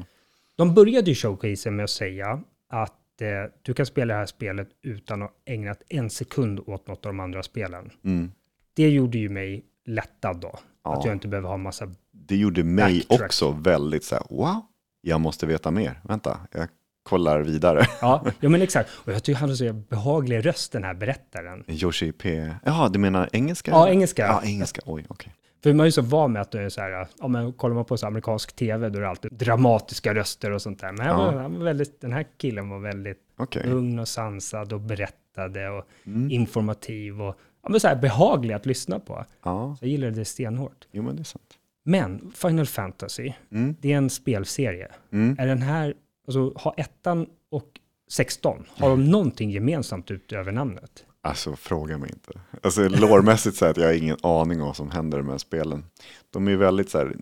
De 0.57 0.75
började 0.75 1.11
ju 1.11 1.15
showcasen 1.15 1.77
med 1.77 1.85
att 1.85 1.91
säga 1.91 2.41
att 2.73 3.21
eh, 3.21 3.29
du 3.63 3.75
kan 3.75 3.87
spela 3.87 4.15
det 4.15 4.19
här 4.19 4.27
spelet 4.27 4.69
utan 4.83 5.23
att 5.23 5.33
ägna 5.45 5.75
en 5.89 6.11
sekund 6.11 6.61
åt 6.67 6.87
något 6.89 7.07
av 7.07 7.13
de 7.13 7.21
andra 7.21 7.43
spelen. 7.43 7.91
Mm. 8.05 8.33
Det 8.75 8.89
gjorde 8.89 9.19
ju 9.19 9.29
mig 9.29 9.65
lättad 9.87 10.41
då. 10.41 10.59
Ja. 10.85 10.99
Att 10.99 11.05
jag 11.05 11.15
inte 11.15 11.29
behöver 11.29 11.49
ha 11.49 11.57
massa... 11.57 11.95
Det 12.11 12.37
gjorde 12.37 12.65
mig 12.65 12.99
Backtrack. 13.09 13.27
också 13.27 13.51
väldigt 13.51 14.05
så 14.05 14.15
här, 14.15 14.25
wow, 14.31 14.61
jag 15.01 15.21
måste 15.21 15.47
veta 15.47 15.71
mer. 15.71 16.01
Vänta, 16.05 16.41
jag 16.53 16.69
kollar 17.03 17.41
vidare. 17.41 17.87
Ja, 18.01 18.25
ja 18.41 18.49
men 18.49 18.63
exakt. 18.63 18.91
Och 18.95 19.13
jag 19.13 19.23
tycker 19.23 19.41
han 19.41 19.49
har 19.49 19.57
så 19.57 19.73
behaglig 19.73 20.47
röst, 20.47 20.73
den 20.73 20.85
här 20.85 20.95
berättaren. 20.95 21.65
Yoshi 21.69 22.13
P. 22.13 22.55
Jaha, 22.65 22.89
du 22.89 22.99
menar 22.99 23.29
engelska? 23.33 23.71
Ja, 23.71 23.89
engelska. 23.89 24.27
Ja, 24.27 24.43
engelska. 24.45 24.81
Oj, 24.85 25.07
okej. 25.09 25.33
För 25.63 25.73
man 25.73 25.81
är 25.81 25.85
ju 25.85 25.93
så 25.93 26.03
van 26.03 26.33
med 26.33 26.43
att 26.43 26.51
det 26.51 26.63
är 26.63 26.69
så 26.69 26.81
här, 26.81 27.07
ja 27.21 27.29
men 27.29 27.53
kollar 27.53 27.75
man 27.75 27.85
på 27.85 27.97
så 27.97 28.07
amerikansk 28.07 28.57
tv 28.57 28.89
då 28.89 28.99
är 28.99 29.03
det 29.03 29.09
alltid 29.09 29.33
dramatiska 29.33 30.15
röster 30.15 30.51
och 30.51 30.63
sånt 30.63 30.81
där. 30.81 30.93
Men 30.93 31.07
han 31.07 31.17
var, 31.19 31.33
Ja. 31.33 31.41
han 31.43 31.59
var 31.59 31.65
väldigt, 31.65 32.01
den 32.01 32.13
här 32.13 32.27
killen 32.39 32.69
var 32.69 32.79
väldigt 32.79 33.19
Okej. 33.37 33.67
lugn 33.67 33.99
och 33.99 34.09
sansad 34.09 34.73
och 34.73 34.81
berättade 34.81 35.69
och 35.71 35.85
Mm. 36.07 36.31
informativ 36.31 37.23
och 37.23 37.37
ja, 37.63 37.69
men 37.69 37.81
så 37.81 37.89
här 37.89 37.97
behaglig 37.97 38.55
att 38.55 38.67
lyssna 38.67 38.99
på. 38.99 39.25
Ja, 39.43 39.77
Så 39.79 39.85
jag 39.85 39.91
gillade 39.91 40.13
det 40.13 40.25
stenhårt. 40.25 40.89
jo 40.93 41.03
men 41.03 41.17
det 41.17 41.23
är 41.23 41.25
sant. 41.25 41.59
Men 41.85 42.33
Final 42.35 42.67
Fantasy, 42.67 43.33
Mm. 43.53 43.77
det 43.81 43.93
är 43.93 43.97
en 43.97 44.11
spelserie. 44.11 44.89
Mm. 45.13 45.37
Är 45.39 45.47
den 45.47 45.63
här, 45.63 45.95
alltså 46.27 46.53
har 46.57 46.75
ettan 46.77 47.27
och 47.51 47.69
16, 48.11 48.65
har 48.71 48.91
de 48.91 49.05
någonting 49.11 49.51
gemensamt 49.51 50.11
utöver 50.11 50.53
namnet? 50.53 51.05
Alltså 51.25 51.57
fråga 51.57 51.99
mig 51.99 52.11
inte. 52.13 52.41
Alltså 52.63 52.89
lårmässigt 52.89 53.57
så 53.57 53.67
att 53.67 53.77
jag 53.77 53.87
har 53.87 53.93
ingen 53.93 54.17
aning 54.23 54.61
om 54.61 54.67
vad 54.67 54.77
som 54.77 54.91
händer 54.91 55.23
med 55.23 55.41
spelen. 55.41 55.85
De 56.31 56.49
är 56.49 56.57
väldigt 56.57 56.91
så 56.91 56.99
här, 56.99 57.17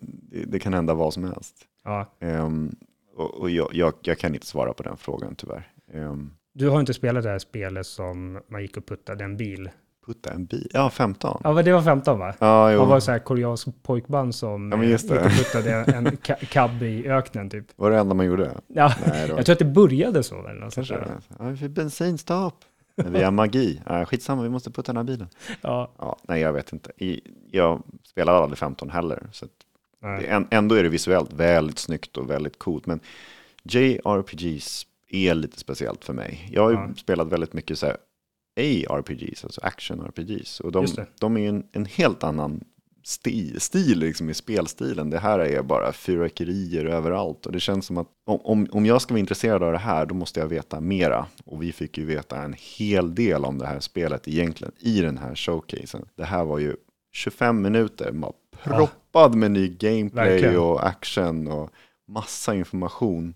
det, 0.47 0.59
kan 0.59 0.73
hända 0.73 0.93
vad 0.93 1.13
som 1.13 1.23
helst. 1.23 1.55
Ja, 1.83 2.15
Ehm, 2.19 2.75
och 3.17 3.33
och 3.33 3.49
jag, 3.49 3.69
jag, 3.73 3.93
jag 4.01 4.17
kan 4.19 4.33
inte 4.33 4.47
svara 4.47 4.73
på 4.73 4.83
den 4.83 4.97
frågan 4.97 5.35
tyvärr. 5.35 5.67
Um, 5.93 6.33
du 6.53 6.69
har 6.69 6.79
inte 6.79 6.93
spelat 6.93 7.23
det 7.23 7.29
här 7.29 7.39
spelet 7.39 7.85
som 7.85 8.39
man 8.49 8.61
gick 8.61 8.77
och 8.77 8.85
puttade 8.85 9.23
en 9.23 9.37
bil. 9.37 9.69
putta 10.05 10.33
en 10.33 10.45
bil, 10.45 10.69
ja 10.73 10.89
15. 10.89 11.41
Ja, 11.43 11.53
men 11.53 11.65
det 11.65 11.73
var 11.73 11.81
15 11.81 12.19
va? 12.19 12.33
Ja, 12.39 12.71
jo. 12.71 12.79
Han 12.79 12.89
var 12.89 12.99
så 12.99 13.11
här 13.11 13.19
koreansk 13.19 13.67
pojkband 13.83 14.35
som 14.35 14.71
Ja, 14.71 14.83
eh, 14.83 14.89
gick 14.89 15.03
och 15.11 15.17
puttade 15.17 15.71
en 15.73 16.17
cab 16.49 16.83
i 16.83 17.07
öknen 17.07 17.49
typ. 17.49 17.65
Var 17.75 17.91
det 17.91 17.97
enda 17.97 18.15
man 18.15 18.25
gjorde? 18.25 18.51
Ja, 18.67 18.93
Nej, 19.07 19.29
var 19.29 19.37
jag 19.37 19.45
tror 19.45 19.53
att 19.53 19.59
det 19.59 19.65
började 19.65 20.23
så. 20.23 20.47
Eller 20.47 20.59
något 20.59 20.73
sånt 20.73 20.87
kanske 20.87 21.11
där. 21.39 21.55
det. 21.57 21.63
Ja, 21.63 21.69
bensinstopp. 21.69 22.55
Men 23.03 23.13
vi 23.13 23.23
har 23.23 23.31
magi. 23.31 23.81
Skitsamma, 24.07 24.43
vi 24.43 24.49
måste 24.49 24.71
putta 24.71 24.91
den 24.93 24.97
här 24.97 25.03
bilen. 25.03 25.27
Ja, 25.61 25.91
Ja, 25.97 26.17
nej, 26.27 26.41
jag 26.41 26.53
vet 26.53 26.73
inte. 26.73 26.91
I, 26.97 27.21
jag 27.51 27.83
spelade 28.03 28.37
aldrig 28.37 28.57
15 28.57 28.89
heller. 28.89 29.27
Så 29.31 29.45
det, 30.01 30.25
än- 30.27 30.47
ändå 30.51 30.75
är 30.75 30.83
det 30.83 30.89
visuellt 30.89 31.33
väldigt 31.33 31.79
snyggt 31.79 32.17
och 32.17 32.29
väldigt 32.29 32.59
coolt. 32.59 32.85
Men 32.85 32.99
JRPGs 33.63 34.85
är 35.09 35.33
lite 35.35 35.59
speciellt 35.59 36.03
för 36.05 36.13
mig. 36.13 36.49
Jag 36.51 36.61
har 36.63 36.69
ju 36.71 36.75
Ja. 36.77 36.89
spelat 36.97 37.27
väldigt 37.27 37.53
mycket 37.53 37.79
så 37.79 37.85
här 37.85 37.97
ARPGs, 38.89 39.43
alltså 39.43 39.61
action-RPGs. 39.61 40.61
Och 40.61 40.71
de, 40.71 40.79
de 41.19 41.37
är 41.37 41.41
ju 41.41 41.47
en, 41.47 41.67
en 41.71 41.85
helt 41.85 42.23
annan 42.23 42.63
stil, 43.11 43.61
stil 43.61 43.99
liksom 43.99 44.29
i 44.29 44.33
spelstilen. 44.33 45.09
Det 45.09 45.19
här 45.19 45.39
är 45.39 45.61
bara 45.61 45.91
fyrverkerier 45.93 46.85
överallt. 46.85 47.45
Och 47.45 47.51
det 47.51 47.59
känns 47.59 47.85
som 47.85 47.97
att 47.97 48.07
om, 48.25 48.67
om, 48.71 48.85
jag 48.85 49.01
ska 49.01 49.13
vara 49.13 49.19
intresserad 49.19 49.63
av 49.63 49.71
det 49.71 49.77
här, 49.77 50.05
då 50.05 50.15
måste 50.15 50.39
jag 50.39 50.47
veta 50.47 50.79
mera. 50.79 51.25
Och 51.45 51.63
vi 51.63 51.71
fick 51.71 51.97
ju 51.97 52.05
veta 52.05 52.41
en 52.41 52.55
hel 52.77 53.15
del 53.15 53.45
om 53.45 53.57
det 53.57 53.65
här 53.65 53.79
spelet 53.79 54.27
egentligen 54.27 54.73
i 54.79 55.01
den 55.01 55.17
här 55.17 55.35
showcasen. 55.35 56.05
Det 56.15 56.23
här 56.25 56.43
var 56.45 56.59
ju 56.59 56.75
25 57.13 57.61
minuter, 57.61 58.11
man 58.11 58.33
proppad 58.63 59.35
med 59.35 59.51
ny 59.51 59.67
gameplay 59.67 60.29
Verkligen. 60.29 60.57
och 60.59 60.87
action 60.87 61.47
och 61.47 61.69
massa 62.07 62.55
information. 62.55 63.33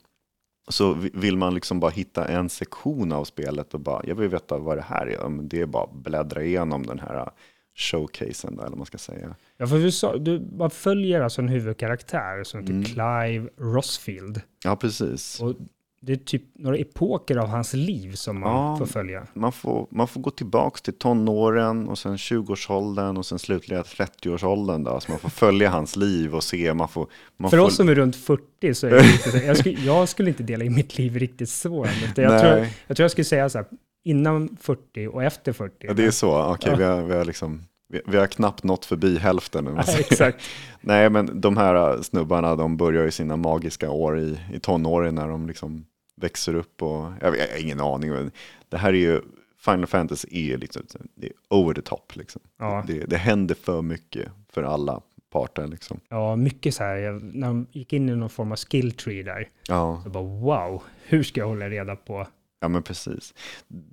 Så 0.67 0.93
vi- 0.93 1.11
vill 1.13 1.37
man 1.37 1.53
liksom 1.53 1.79
bara 1.79 1.91
hitta 1.91 2.25
en 2.27 2.49
sektion 2.49 3.11
av 3.11 3.23
spelet 3.25 3.73
och 3.73 3.79
bara, 3.79 4.01
jag 4.05 4.15
vill 4.15 4.29
veta 4.29 4.57
vad 4.57 4.77
det 4.77 4.81
här 4.81 5.05
är. 5.07 5.11
Ja, 5.11 5.29
Det 5.41 5.61
är 5.61 5.65
bara 5.65 5.87
bläddra 5.93 6.43
igenom 6.43 6.85
den 6.85 6.99
här 6.99 7.29
showcasen, 7.75 8.55
där, 8.55 8.61
eller 8.61 8.69
vad 8.69 8.77
man 8.77 8.85
ska 8.85 8.97
säga. 8.97 9.35
Ja, 9.57 9.67
för 9.67 9.77
du 9.79 9.91
sa, 9.91 10.17
du, 10.17 10.47
man 10.57 10.69
följer 10.69 11.21
alltså 11.21 11.41
en 11.41 11.47
huvudkaraktär 11.49 12.43
som 12.43 12.59
heter 12.59 12.73
Mm. 12.73 12.83
Clive 12.85 13.49
Rossfield. 13.57 14.41
Ja, 14.63 14.75
precis. 14.75 15.39
Och 15.41 15.55
det 16.01 16.11
är 16.13 16.15
typ 16.17 16.43
några 16.55 16.77
epoker 16.77 17.37
av 17.37 17.47
hans 17.47 17.73
liv 17.73 18.11
som 18.13 18.39
man 18.39 18.51
Ja. 18.71 18.77
får 18.77 18.85
följa. 18.85 19.27
Man 19.33 19.51
får, 19.51 19.87
man 19.91 20.07
får 20.07 20.21
gå 20.21 20.29
tillbaka 20.31 20.77
till 20.83 20.93
tonåren 20.93 21.87
och 21.87 21.97
sen 21.99 22.15
20-årsåldern 22.17 23.17
och 23.17 23.25
sen 23.25 23.39
slutliga 23.39 23.81
30-årsåldern. 23.81 24.83
Då. 24.83 24.99
Så 24.99 25.11
man 25.11 25.19
får 25.19 25.29
följa 25.29 25.69
hans 25.69 25.95
liv 25.95 26.35
och 26.35 26.43
se. 26.43 26.73
Man 26.73 26.87
får, 26.87 27.07
man 27.37 27.51
För 27.51 27.57
får, 27.57 27.65
oss 27.65 27.75
som 27.75 27.89
är 27.89 27.95
runt 27.95 28.15
40 28.15 28.73
så 28.73 28.87
är 28.87 28.91
det 28.91 29.01
lite 29.11 29.31
så, 29.31 29.37
jag, 29.37 29.57
skulle, 29.57 29.79
jag 29.81 30.09
skulle 30.09 30.29
inte 30.29 30.43
dela 30.43 30.63
in 30.65 30.75
mitt 30.75 30.97
liv 30.97 31.17
riktigt 31.17 31.49
så. 31.49 31.87
Jag, 32.15 32.15
tror, 32.41 32.67
jag 32.87 32.97
tror 32.97 33.03
jag 33.03 33.11
skulle 33.11 33.25
säga 33.25 33.49
så 33.49 33.57
här, 33.57 33.67
innan 34.05 34.57
40 34.61 35.07
och 35.07 35.23
efter 35.23 35.53
40. 35.53 35.75
Ja, 35.79 35.93
det 35.93 36.05
är 36.05 36.11
så. 36.11 36.43
Okej, 36.53 36.71
Ja. 36.71 36.77
vi, 36.77 36.83
har, 36.83 37.01
vi, 37.03 37.15
har 37.15 37.25
liksom, 37.25 37.61
vi, 37.89 38.01
vi 38.07 38.17
har 38.17 38.27
knappt 38.27 38.63
nått 38.63 38.85
förbi 38.85 39.17
hälften. 39.17 39.65
Ja, 39.75 39.83
exakt. 39.99 40.41
Nej, 40.81 41.09
men 41.09 41.41
de 41.41 41.57
här 41.57 42.01
snubbarna, 42.01 42.55
de 42.55 42.77
börjar 42.77 43.03
ju 43.03 43.11
sina 43.11 43.35
magiska 43.37 43.89
år 43.91 44.19
i, 44.19 44.39
i 44.53 44.59
tonåren 44.59 45.15
när 45.15 45.27
de 45.27 45.47
liksom 45.47 45.85
växer 46.21 46.55
upp 46.55 46.81
och 46.81 47.11
jag, 47.21 47.31
vet- 47.31 47.39
jag 47.39 47.47
har 47.55 47.61
ingen 47.63 47.79
aning. 47.81 48.09
Men 48.09 48.31
det 48.69 48.77
här 48.77 48.89
är 48.89 48.97
ju, 48.97 49.21
Final 49.65 49.87
Fantasy 49.87 50.27
är 50.31 50.41
ju 50.41 50.57
liksom, 50.57 50.81
det 51.15 51.27
är 51.27 51.33
over 51.49 51.73
the 51.73 51.81
top 51.81 52.15
liksom. 52.15 52.41
Ja. 52.59 52.83
Det, 52.87 53.05
det 53.05 53.17
händer 53.17 53.55
för 53.55 53.81
mycket 53.81 54.27
för 54.53 54.63
alla 54.63 55.01
parter 55.31 55.67
liksom. 55.67 55.99
Ja, 56.09 56.35
mycket 56.35 56.75
så 56.75 56.83
här, 56.83 56.95
jag, 56.95 57.23
när 57.23 57.47
de 57.47 57.67
gick 57.71 57.93
in 57.93 58.09
i 58.09 58.15
någon 58.15 58.29
form 58.29 58.51
av 58.51 58.55
skill 58.57 58.91
tree 58.91 59.23
där, 59.23 59.49
Ja, 59.67 60.01
så 60.03 60.09
bara 60.09 60.23
wow, 60.23 60.83
hur 61.05 61.23
ska 61.23 61.39
jag 61.41 61.47
hålla 61.47 61.69
reda 61.69 61.95
på? 61.95 62.27
Ja 62.65 62.69
men 62.69 62.83
precis. 62.83 63.33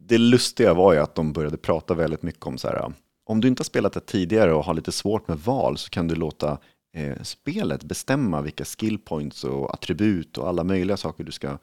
Det 0.09 0.19
lustiga 0.19 0.75
var 0.75 0.93
ju 0.93 0.99
att 0.99 1.15
de 1.15 1.33
började 1.33 1.57
prata 1.57 1.95
väldigt 1.95 2.23
mycket 2.23 2.47
om 2.47 2.59
så 2.59 2.69
här, 2.69 2.93
om 3.27 3.41
du 3.41 3.49
inte 3.49 3.61
har 3.61 3.65
spelat 3.65 3.93
det 3.93 4.01
tidigare 4.07 4.53
och 4.55 4.65
har 4.65 4.75
lite 4.75 4.93
svårt 4.93 5.29
med 5.29 5.39
val 5.39 5.79
så 5.79 5.91
kan 5.91 6.09
du 6.09 6.15
låta 6.15 6.59
eh, 6.97 7.23
spelet 7.23 7.85
bestämma 7.85 8.41
vilka 8.43 8.65
skill 8.65 8.99
points 8.99 9.45
och 9.45 9.75
attribut 9.75 10.39
och 10.39 10.49
alla 10.49 10.65
möjliga 10.65 10.97
saker 10.97 11.25
du 11.25 11.33
ska 11.33 11.47
eh, 11.49 11.57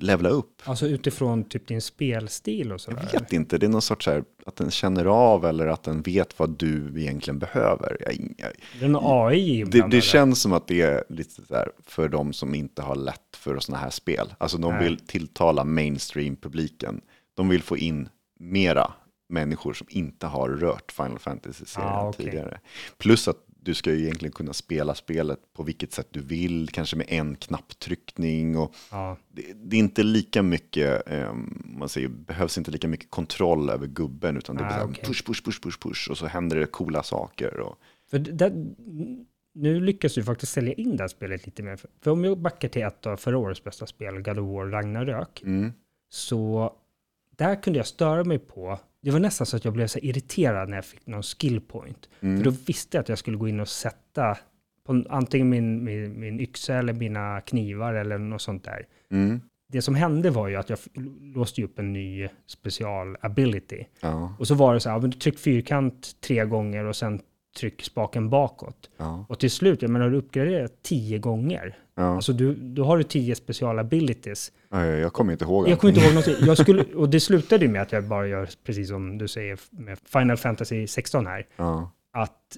levla 0.00 0.28
upp. 0.28 0.62
Alltså 0.64 0.86
utifrån 0.86 1.44
typ 1.44 1.66
din 1.68 1.80
spelstil 1.82 2.66
och 2.66 2.74
Jag 2.74 2.80
sådär. 2.80 3.08
vet 3.12 3.32
inte, 3.32 3.58
det 3.58 3.66
är 3.66 3.70
någon 3.70 3.82
sorts 3.82 4.04
så 4.04 4.10
här, 4.10 4.24
att 4.46 4.56
den 4.56 4.70
känner 4.70 5.04
av 5.04 5.44
eller 5.46 5.66
att 5.66 5.82
den 5.82 6.02
vet 6.02 6.38
vad 6.38 6.50
du 6.58 7.00
egentligen 7.00 7.38
behöver. 7.38 7.96
Jag, 8.00 8.14
jag, 8.38 8.52
Det 8.78 8.84
är 8.84 8.88
någon 8.88 9.28
AI 9.28 9.40
det, 9.40 9.48
inblandad 9.60 9.90
det 9.90 9.96
där. 9.96 10.00
känns 10.00 10.42
som 10.42 10.52
att 10.52 10.66
det 10.66 10.80
är 10.80 11.04
lite 11.08 11.42
så 11.46 11.54
här 11.54 11.70
för 11.86 12.08
de 12.08 12.32
som 12.32 12.54
inte 12.54 12.82
har 12.82 12.96
lätt 12.96 13.27
för 13.38 13.58
sådana 13.58 13.82
här 13.82 13.90
spel. 13.90 14.34
Alltså 14.38 14.58
de 14.58 14.74
Nej. 14.74 14.84
vill 14.84 14.98
tilltala 14.98 15.64
mainstream-publiken. 15.64 17.00
De 17.34 17.48
vill 17.48 17.62
få 17.62 17.76
in 17.76 18.08
mera 18.40 18.92
människor 19.28 19.72
som 19.72 19.86
inte 19.90 20.26
har 20.26 20.48
rört 20.48 20.92
Final 20.92 21.18
Fantasy-serien 21.18 21.88
Ah, 21.92 22.08
okej. 22.08 22.24
tidigare. 22.26 22.60
Plus 22.98 23.28
att 23.28 23.44
du 23.60 23.74
ska 23.74 23.92
ju 23.92 24.02
egentligen 24.04 24.32
kunna 24.32 24.52
spela 24.52 24.94
spelet 24.94 25.38
på 25.56 25.62
vilket 25.62 25.92
sätt 25.92 26.08
du 26.10 26.20
vill, 26.20 26.68
kanske 26.72 26.96
med 26.96 27.06
en 27.08 27.36
knapptryckning. 27.36 28.56
Och 28.58 28.74
Ja, 28.90 29.16
det, 29.28 29.52
det 29.54 29.76
är 29.76 29.80
inte 29.80 30.02
lika 30.02 30.42
mycket, 30.42 31.10
eh, 31.12 31.32
man 31.64 31.88
säger, 31.88 32.08
behövs 32.08 32.58
inte 32.58 32.70
lika 32.70 32.88
mycket 32.88 33.10
kontroll 33.10 33.70
över 33.70 33.86
gubben, 33.86 34.36
utan 34.36 34.56
det 34.56 34.64
Ah, 34.66 34.68
här 34.70 34.84
okej. 34.84 35.04
push, 35.04 35.24
push, 35.26 35.44
push, 35.44 35.60
push, 35.62 35.78
push, 35.80 36.10
och 36.10 36.18
så 36.18 36.26
händer 36.26 36.56
det 36.56 36.66
coola 36.66 37.02
saker. 37.02 37.60
Och, 37.60 37.78
för 38.10 38.18
det, 38.18 38.52
nu 39.58 39.80
lyckas 39.80 40.14
du 40.14 40.24
faktiskt 40.24 40.52
sälja 40.52 40.72
in 40.72 40.96
det 40.96 41.02
här 41.02 41.08
spelet 41.08 41.46
lite 41.46 41.62
mer. 41.62 41.78
För 42.00 42.10
om 42.10 42.24
jag 42.24 42.38
backar 42.38 42.68
till 42.68 42.82
ett 42.82 43.06
av 43.06 43.16
förra 43.16 43.38
årets 43.38 43.64
bästa 43.64 43.86
spel, 43.86 44.14
God 44.22 44.38
of 44.38 44.54
War 44.54 44.66
Ragnarök, 44.66 45.42
mm, 45.42 45.72
så 46.10 46.72
där 47.36 47.62
kunde 47.62 47.78
jag 47.78 47.86
störa 47.86 48.24
mig 48.24 48.38
på. 48.38 48.78
Det 49.02 49.10
var 49.10 49.20
nästan 49.20 49.46
så 49.46 49.56
att 49.56 49.64
jag 49.64 49.74
blev 49.74 49.86
så 49.86 49.98
irriterad 49.98 50.68
när 50.68 50.76
jag 50.76 50.84
fick 50.84 51.06
någon 51.06 51.22
skill 51.22 51.60
point. 51.60 52.08
För 52.20 52.44
då 52.44 52.50
visste 52.66 52.96
jag 52.96 53.02
att 53.02 53.08
jag 53.08 53.18
skulle 53.18 53.36
gå 53.36 53.48
in 53.48 53.60
och 53.60 53.68
sätta 53.68 54.38
på 54.86 55.04
antingen 55.08 55.48
min, 55.48 55.84
min, 55.84 56.20
min 56.20 56.40
yxa 56.40 56.74
eller 56.74 56.92
mina 56.92 57.40
knivar 57.40 57.94
eller 57.94 58.18
något 58.18 58.42
sånt 58.42 58.64
där. 58.64 58.86
Mm. 59.10 59.40
Det 59.72 59.82
som 59.82 59.94
hände 59.94 60.30
var 60.30 60.48
ju 60.48 60.56
att 60.56 60.70
jag 60.70 60.78
låste 61.34 61.62
upp 61.62 61.78
en 61.78 61.92
ny 61.92 62.28
special 62.46 63.16
ability. 63.20 63.84
Ja, 64.00 64.34
Och 64.38 64.48
så 64.48 64.54
var 64.54 64.74
det 64.74 64.80
så 64.80 64.90
här, 64.90 65.10
tryck 65.10 65.38
fyrkant 65.38 66.20
tre 66.20 66.44
gånger 66.44 66.84
och 66.84 66.96
sen 66.96 67.20
tryck 67.58 67.82
spaken 67.82 68.30
bakåt. 68.30 68.90
ja, 68.96 69.24
Och 69.28 69.38
till 69.38 69.50
slut, 69.50 69.82
jag 69.82 69.90
menar, 69.90 70.10
du 70.10 70.16
uppgraderar 70.16 70.68
tio 70.82 71.18
gånger. 71.18 71.78
ja. 71.94 72.02
Alltså 72.14 72.32
du, 72.32 72.54
då 72.54 72.84
har 72.84 72.98
du 72.98 73.02
tio 73.04 73.34
special 73.34 73.78
abilities. 73.78 74.52
Ja, 74.70 74.84
jag 74.86 74.98
jag 74.98 75.12
kommer 75.12 75.32
inte 75.32 75.44
ihåg 75.44 75.68
Jag 75.68 75.78
kommer 75.78 75.94
inte 75.94 76.04
ihåg 76.06 76.14
någonting. 76.14 76.46
Jag 76.46 76.58
skulle, 76.58 76.84
och 76.94 77.08
det 77.08 77.20
slutade 77.20 77.64
ju 77.64 77.70
med 77.70 77.82
att 77.82 77.92
jag 77.92 78.04
bara 78.04 78.26
gör 78.26 78.48
precis 78.64 78.88
som 78.88 79.18
du 79.18 79.28
säger 79.28 79.58
med 79.70 79.98
Final 80.04 80.36
Fantasy 80.36 80.86
16 80.86 81.26
här. 81.26 81.46
Ja, 81.56 81.90
Att 82.12 82.56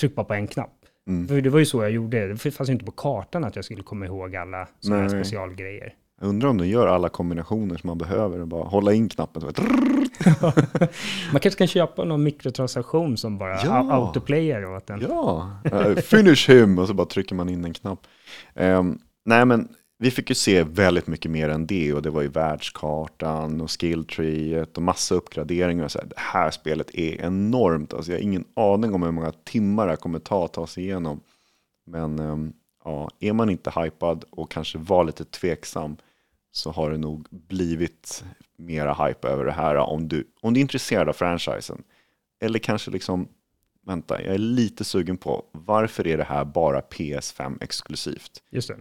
tryck 0.00 0.14
bara 0.14 0.24
på 0.24 0.34
en 0.34 0.46
knapp. 0.46 0.78
Mm. 1.08 1.28
För 1.28 1.40
det 1.40 1.50
var 1.50 1.58
ju 1.58 1.66
så 1.66 1.82
jag 1.82 1.90
gjorde. 1.90 2.26
Det 2.26 2.50
fanns 2.50 2.68
ju 2.68 2.72
inte 2.72 2.84
på 2.84 2.92
kartan 2.92 3.44
att 3.44 3.56
jag 3.56 3.64
skulle 3.64 3.82
komma 3.82 4.06
ihåg 4.06 4.36
alla 4.36 4.68
sådana 4.80 5.08
specialgrejer. 5.08 5.94
Jag 6.22 6.28
undrar 6.28 6.48
om 6.48 6.58
de 6.58 6.68
gör 6.68 6.86
alla 6.86 7.08
kombinationer 7.08 7.76
som 7.76 7.88
man 7.88 7.98
behöver 7.98 8.40
och 8.40 8.48
bara 8.48 8.64
hålla 8.64 8.92
in 8.92 9.08
knappen. 9.08 9.42
Så 9.42 9.48
Man 11.32 11.40
kanske 11.40 11.58
kan 11.58 11.66
köpa 11.66 12.04
någon 12.04 12.22
mikrotransaktion 12.22 13.16
som 13.16 13.38
bara 13.38 13.64
Ja. 13.64 13.92
autoplayer 13.92 14.76
att 14.76 14.86
den... 14.86 15.00
Ja, 15.08 15.50
eh, 15.64 15.94
finish 15.96 16.50
him 16.50 16.78
och 16.78 16.88
så 16.88 16.94
bara 16.94 17.06
trycker 17.06 17.34
man 17.34 17.48
in 17.48 17.64
en 17.64 17.72
knapp. 17.74 18.06
Ehm, 18.54 18.98
nej 19.24 19.44
men 19.44 19.68
vi 19.98 20.10
fick 20.10 20.28
ju 20.28 20.34
se 20.34 20.62
väldigt 20.62 21.06
mycket 21.06 21.30
mer 21.30 21.48
än 21.48 21.66
det 21.66 21.92
och 21.94 22.02
det 22.02 22.10
var 22.10 22.22
ju 22.22 22.28
världskartan 22.28 23.60
och 23.60 23.70
skilltreet 23.80 24.76
och 24.76 24.82
massa 24.82 25.14
uppgraderingar. 25.14 25.84
Och 25.84 25.90
så 25.92 25.98
här. 25.98 26.06
Det 26.06 26.14
här 26.18 26.50
spelet 26.50 26.90
är 26.94 27.20
enormt, 27.20 27.94
alltså 27.94 28.12
jag 28.12 28.18
har 28.18 28.22
ingen 28.22 28.44
aning 28.56 28.94
om 28.94 29.02
hur 29.02 29.10
många 29.10 29.32
timmar 29.44 29.86
det 29.88 29.96
kommer 29.96 30.18
ta 30.18 30.44
att 30.44 30.52
ta 30.52 30.66
sig 30.66 30.84
igenom. 30.84 31.20
Men 31.86 32.18
ehm, 32.18 32.52
ja, 32.84 33.10
är 33.20 33.32
man 33.32 33.50
inte 33.50 33.72
hypad 33.76 34.24
och 34.30 34.50
kanske 34.50 34.78
var 34.78 35.04
lite 35.04 35.24
tveksam 35.24 35.96
så 36.52 36.70
har 36.70 36.90
det 36.90 36.98
nog 36.98 37.26
blivit 37.30 38.24
mera 38.56 39.06
hype 39.06 39.28
över 39.28 39.44
det 39.44 39.52
här 39.52 39.76
om 39.76 40.08
du, 40.08 40.24
om 40.40 40.54
du 40.54 40.60
är 40.60 40.62
intresserad 40.62 41.08
av 41.08 41.12
franchisen. 41.12 41.84
Eller 42.40 42.58
kanske 42.58 42.90
liksom, 42.90 43.28
vänta, 43.86 44.22
jag 44.22 44.34
är 44.34 44.38
lite 44.38 44.84
sugen 44.84 45.16
på 45.16 45.44
varför 45.52 46.06
är 46.06 46.16
det 46.16 46.24
här 46.24 46.44
bara 46.44 46.80
PS5 46.80 47.58
exklusivt? 47.60 48.42
Just 48.50 48.68
det. 48.68 48.76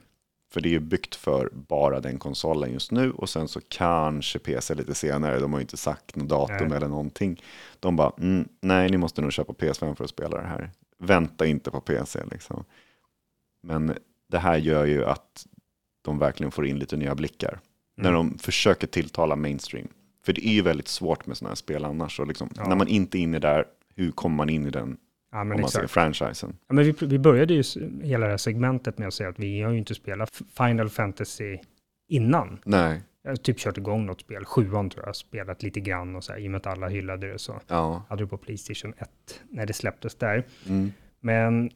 För 0.53 0.61
det 0.61 0.69
är 0.69 0.71
ju 0.71 0.79
byggt 0.79 1.15
för 1.15 1.49
bara 1.53 1.99
den 1.99 2.19
konsolen 2.19 2.73
just 2.73 2.91
nu 2.91 3.11
och 3.11 3.29
sen 3.29 3.47
så 3.47 3.59
kanske 3.67 4.39
PC 4.39 4.75
lite 4.75 4.95
senare. 4.95 5.39
De 5.39 5.53
har 5.53 5.59
ju 5.59 5.63
inte 5.63 5.77
sagt 5.77 6.15
något 6.15 6.29
datum 6.29 6.67
Nej. 6.67 6.77
eller 6.77 6.87
någonting. 6.87 7.43
De 7.79 7.95
bara, 7.95 8.13
mm, 8.17 8.47
nej 8.61 8.89
ni 8.89 8.97
måste 8.97 9.21
nog 9.21 9.33
köpa 9.33 9.53
PS5 9.53 9.95
för 9.95 10.03
att 10.03 10.09
spela 10.09 10.41
det 10.41 10.47
här. 10.47 10.71
Vänta 10.97 11.45
inte 11.45 11.71
på 11.71 11.81
PC 11.81 12.19
liksom. 12.31 12.65
Men 13.63 13.97
det 14.27 14.39
här 14.39 14.57
gör 14.57 14.85
ju 14.85 15.05
att 15.05 15.45
de 16.01 16.19
verkligen 16.19 16.51
får 16.51 16.65
in 16.67 16.79
lite 16.79 16.97
nya 16.97 17.15
blickar. 17.15 17.59
När 17.97 18.09
Mm. 18.09 18.29
de 18.29 18.37
försöker 18.37 18.87
tilltala 18.87 19.35
mainstream. 19.35 19.87
För 20.25 20.33
det 20.33 20.47
är 20.47 20.53
ju 20.53 20.61
väldigt 20.61 20.87
svårt 20.87 21.25
med 21.25 21.37
sådana 21.37 21.49
här 21.49 21.55
spel 21.55 21.85
annars. 21.85 22.19
Och 22.19 22.27
liksom, 22.27 22.49
Ja. 22.55 22.67
När 22.67 22.75
man 22.75 22.87
inte 22.87 23.17
är 23.17 23.19
inne 23.19 23.39
där, 23.39 23.65
hur 23.95 24.11
kommer 24.11 24.35
man 24.35 24.49
in 24.49 24.65
i 24.67 24.69
den, 24.69 24.97
Ja, 25.31 25.41
om 25.41 25.47
men 25.47 25.61
man 25.61 25.69
säger 25.69 25.83
exakt. 25.83 25.93
franchisen? 25.93 26.57
Ja, 26.67 26.73
men 26.73 26.85
vi, 26.85 26.93
vi 27.01 27.19
började 27.19 27.53
ju 27.53 27.63
hela 28.03 28.25
det 28.25 28.31
här 28.31 28.37
segmentet 28.37 28.97
med 28.97 29.07
att 29.07 29.13
säga 29.13 29.29
att 29.29 29.39
vi 29.39 29.61
har 29.61 29.71
ju 29.71 29.77
inte 29.77 29.95
spelat 29.95 30.41
Final 30.57 30.89
Fantasy 30.89 31.57
innan. 32.09 32.59
Nej, 32.65 33.01
Jag 33.23 33.31
har 33.31 33.35
typ 33.35 33.57
kört 33.59 33.77
igång 33.77 34.05
något 34.05 34.21
spel, 34.21 34.45
sjuan 34.45 34.89
tror 34.89 35.05
jag, 35.05 35.15
spelat 35.15 35.63
lite 35.63 35.79
grann 35.79 36.15
och 36.15 36.23
så 36.23 36.31
här, 36.33 36.39
i 36.39 36.47
och 36.47 36.51
med 36.51 36.57
att 36.57 36.67
alla 36.67 36.87
hyllade 36.87 37.31
det 37.31 37.39
så 37.39 37.59
ja. 37.67 38.03
hade 38.09 38.23
det 38.23 38.27
på 38.27 38.37
Playstation 38.37 38.93
1 38.97 39.09
när 39.49 39.65
det 39.65 39.73
släpptes 39.73 40.15
där. 40.15 40.43
Mm. 40.69 40.91
Men 41.19 41.69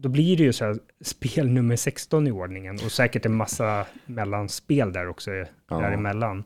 då 0.00 0.08
blir 0.08 0.36
det 0.36 0.42
ju 0.42 0.52
så 0.52 0.64
här 0.64 0.76
spel 1.00 1.48
nummer 1.48 1.76
16 1.76 2.26
i 2.26 2.30
ordningen 2.30 2.74
och 2.84 2.92
säkert 2.92 3.26
en 3.26 3.34
massa 3.34 3.86
mellanspel 4.06 4.92
där 4.92 5.08
också 5.08 5.30
Ja. 5.30 5.46
däremellan. 5.68 6.44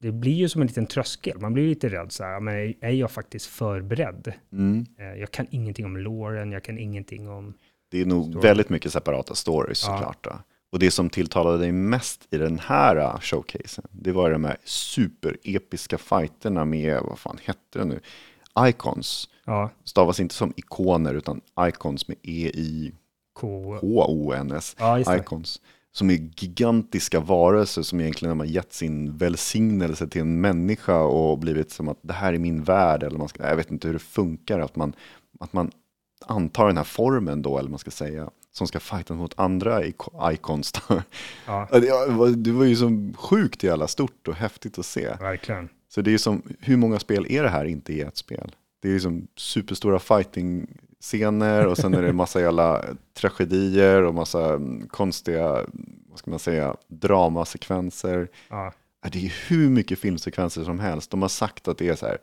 Det 0.00 0.12
blir 0.12 0.32
ju 0.32 0.48
som 0.48 0.60
en 0.60 0.66
liten 0.66 0.86
tröskel, 0.86 1.38
man 1.40 1.52
blir 1.54 1.68
lite 1.68 1.88
rädd 1.88 2.12
så 2.12 2.24
här, 2.24 2.40
men 2.40 2.54
är- 2.80 2.90
jag 2.90 3.10
faktiskt 3.10 3.46
förberedd? 3.46 4.32
Mm. 4.52 4.86
Eh, 4.98 5.04
Jag 5.20 5.30
kan 5.30 5.46
ingenting 5.50 5.86
om 5.86 5.96
loren, 5.96 6.52
jag 6.52 6.62
kan 6.64 6.78
ingenting 6.78 7.28
om... 7.28 7.54
Det 7.90 8.00
är 8.00 8.06
nog 8.06 8.24
Story. 8.30 8.48
väldigt 8.48 8.68
mycket 8.68 8.92
separata 8.92 9.34
stories 9.34 9.84
Ja. 9.86 9.92
såklart. 9.96 10.24
Då. 10.24 10.32
Och 10.72 10.78
det 10.78 10.90
som 10.90 11.10
tilltalade 11.10 11.58
dig 11.58 11.72
mest 11.72 12.26
i 12.30 12.38
den 12.38 12.58
här 12.58 12.96
uh, 12.96 13.20
showcasen, 13.20 13.84
det 13.90 14.12
var 14.12 14.30
de 14.30 14.44
här 14.44 14.56
superepiska 14.64 15.98
fighterna 15.98 16.64
med, 16.64 17.00
vad 17.02 17.18
fan 17.18 17.38
hette 17.44 17.78
det 17.78 17.84
nu? 17.84 18.00
Icons. 18.60 19.28
Ja, 19.44 19.70
Stavas 19.84 20.20
inte 20.20 20.34
som 20.34 20.52
ikoner 20.56 21.14
utan 21.14 21.40
icons 21.60 22.08
med 22.08 22.16
E-I-K-O-N-S. 23.42 24.76
Ja. 24.78 25.16
Icons. 25.16 25.60
Som 25.92 26.10
är 26.10 26.14
gigantiska 26.14 27.20
varelser 27.20 27.82
som 27.82 28.00
egentligen 28.00 28.38
har 28.40 28.46
gett 28.46 28.72
sin 28.72 29.16
välsignelse 29.16 30.08
till 30.08 30.20
en 30.20 30.40
människa 30.40 31.00
och 31.00 31.38
blivit 31.38 31.70
som 31.70 31.88
att 31.88 31.98
det 32.02 32.12
här 32.12 32.32
är 32.32 32.38
min 32.38 32.62
värld. 32.62 33.02
Eller 33.02 33.18
man 33.18 33.28
ska, 33.28 33.48
jag 33.48 33.56
vet 33.56 33.70
inte 33.70 33.86
hur 33.88 33.92
det 33.94 33.98
funkar, 34.00 34.60
att 34.60 34.76
man, 34.76 34.92
att 35.40 35.52
man 35.52 35.70
antar 36.26 36.66
den 36.66 36.76
här 36.76 36.84
formen 36.84 37.42
då, 37.42 37.58
eller 37.58 37.70
man 37.70 37.78
ska 37.78 37.90
säga, 37.90 38.30
som 38.52 38.66
ska 38.66 38.80
fighta 38.80 39.14
mot 39.14 39.38
andra 39.38 39.86
icons. 40.32 40.72
Ja, 40.88 41.02
Ja, 41.46 41.68
det, 41.72 42.06
var, 42.08 42.28
det 42.28 42.52
var 42.52 42.64
ju 42.64 42.76
så 42.76 43.12
sjukt 43.16 43.62
jävla 43.62 43.86
stort 43.88 44.28
och 44.28 44.34
häftigt 44.34 44.78
att 44.78 44.86
se. 44.86 45.16
verkligen. 45.20 45.68
Så 45.94 46.00
det 46.02 46.14
är 46.14 46.18
som, 46.18 46.42
hur 46.60 46.76
många 46.76 46.98
spel 46.98 47.26
är 47.28 47.42
det 47.42 47.48
här 47.48 47.64
inte 47.64 47.92
i 47.92 48.00
ett 48.00 48.16
spel? 48.16 48.54
Det 48.82 48.88
är 48.88 48.92
ju 48.92 49.00
som 49.00 49.26
superstora 49.36 49.98
fighting-scener 49.98 51.66
och 51.66 51.76
sen 51.76 51.94
är 51.94 52.02
det 52.02 52.12
massa 52.12 52.40
jävla 52.40 52.84
tragedier 53.14 54.02
och 54.02 54.14
massa 54.14 54.54
mm, 54.54 54.88
konstiga, 54.88 55.64
vad 56.08 56.18
ska 56.18 56.30
man 56.30 56.38
säga, 56.38 56.76
dramasekvenser. 56.88 58.28
Ja, 58.48 58.72
Det 59.12 59.26
är 59.26 59.34
hur 59.48 59.68
mycket 59.68 59.98
filmsekvenser 59.98 60.64
som 60.64 60.80
helst. 60.80 61.10
De 61.10 61.22
har 61.22 61.28
sagt 61.28 61.68
att 61.68 61.78
det 61.78 61.88
är 61.88 61.94
så 61.94 62.06
här, 62.06 62.18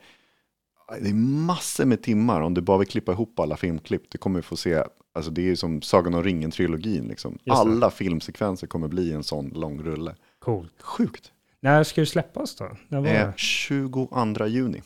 det 1.01 1.09
är 1.09 1.13
massor 1.13 1.86
med 1.86 2.03
timmar 2.03 2.41
om 2.41 2.53
du 2.53 2.61
bara 2.61 2.78
vill 2.78 2.88
klippa 2.88 3.11
ihop 3.11 3.39
alla 3.39 3.57
filmklipp. 3.57 4.03
Du 4.09 4.17
kommer 4.17 4.41
få 4.41 4.55
se, 4.57 4.84
alltså 5.13 5.32
det 5.32 5.49
är 5.49 5.55
som 5.55 5.82
Sagan 5.82 6.13
om 6.13 6.24
ringen-trilogin. 6.24 7.07
Liksom. 7.07 7.38
Alla 7.49 7.91
filmsekvenser 7.91 8.67
kommer 8.67 8.88
bli 8.88 9.13
en 9.13 9.24
sån 9.24 9.49
lång 9.49 9.84
rulle. 9.84 10.15
coolt. 10.39 10.82
Sjukt. 10.82 11.32
När 11.62 11.84
ska 11.84 12.01
det 12.01 12.05
släppas 12.07 12.55
då? 12.55 12.72
När 12.88 12.99
var 13.01 13.07
Eh, 13.07 13.14
det? 13.28 13.34
22 13.38 14.47
juni. 14.47 14.82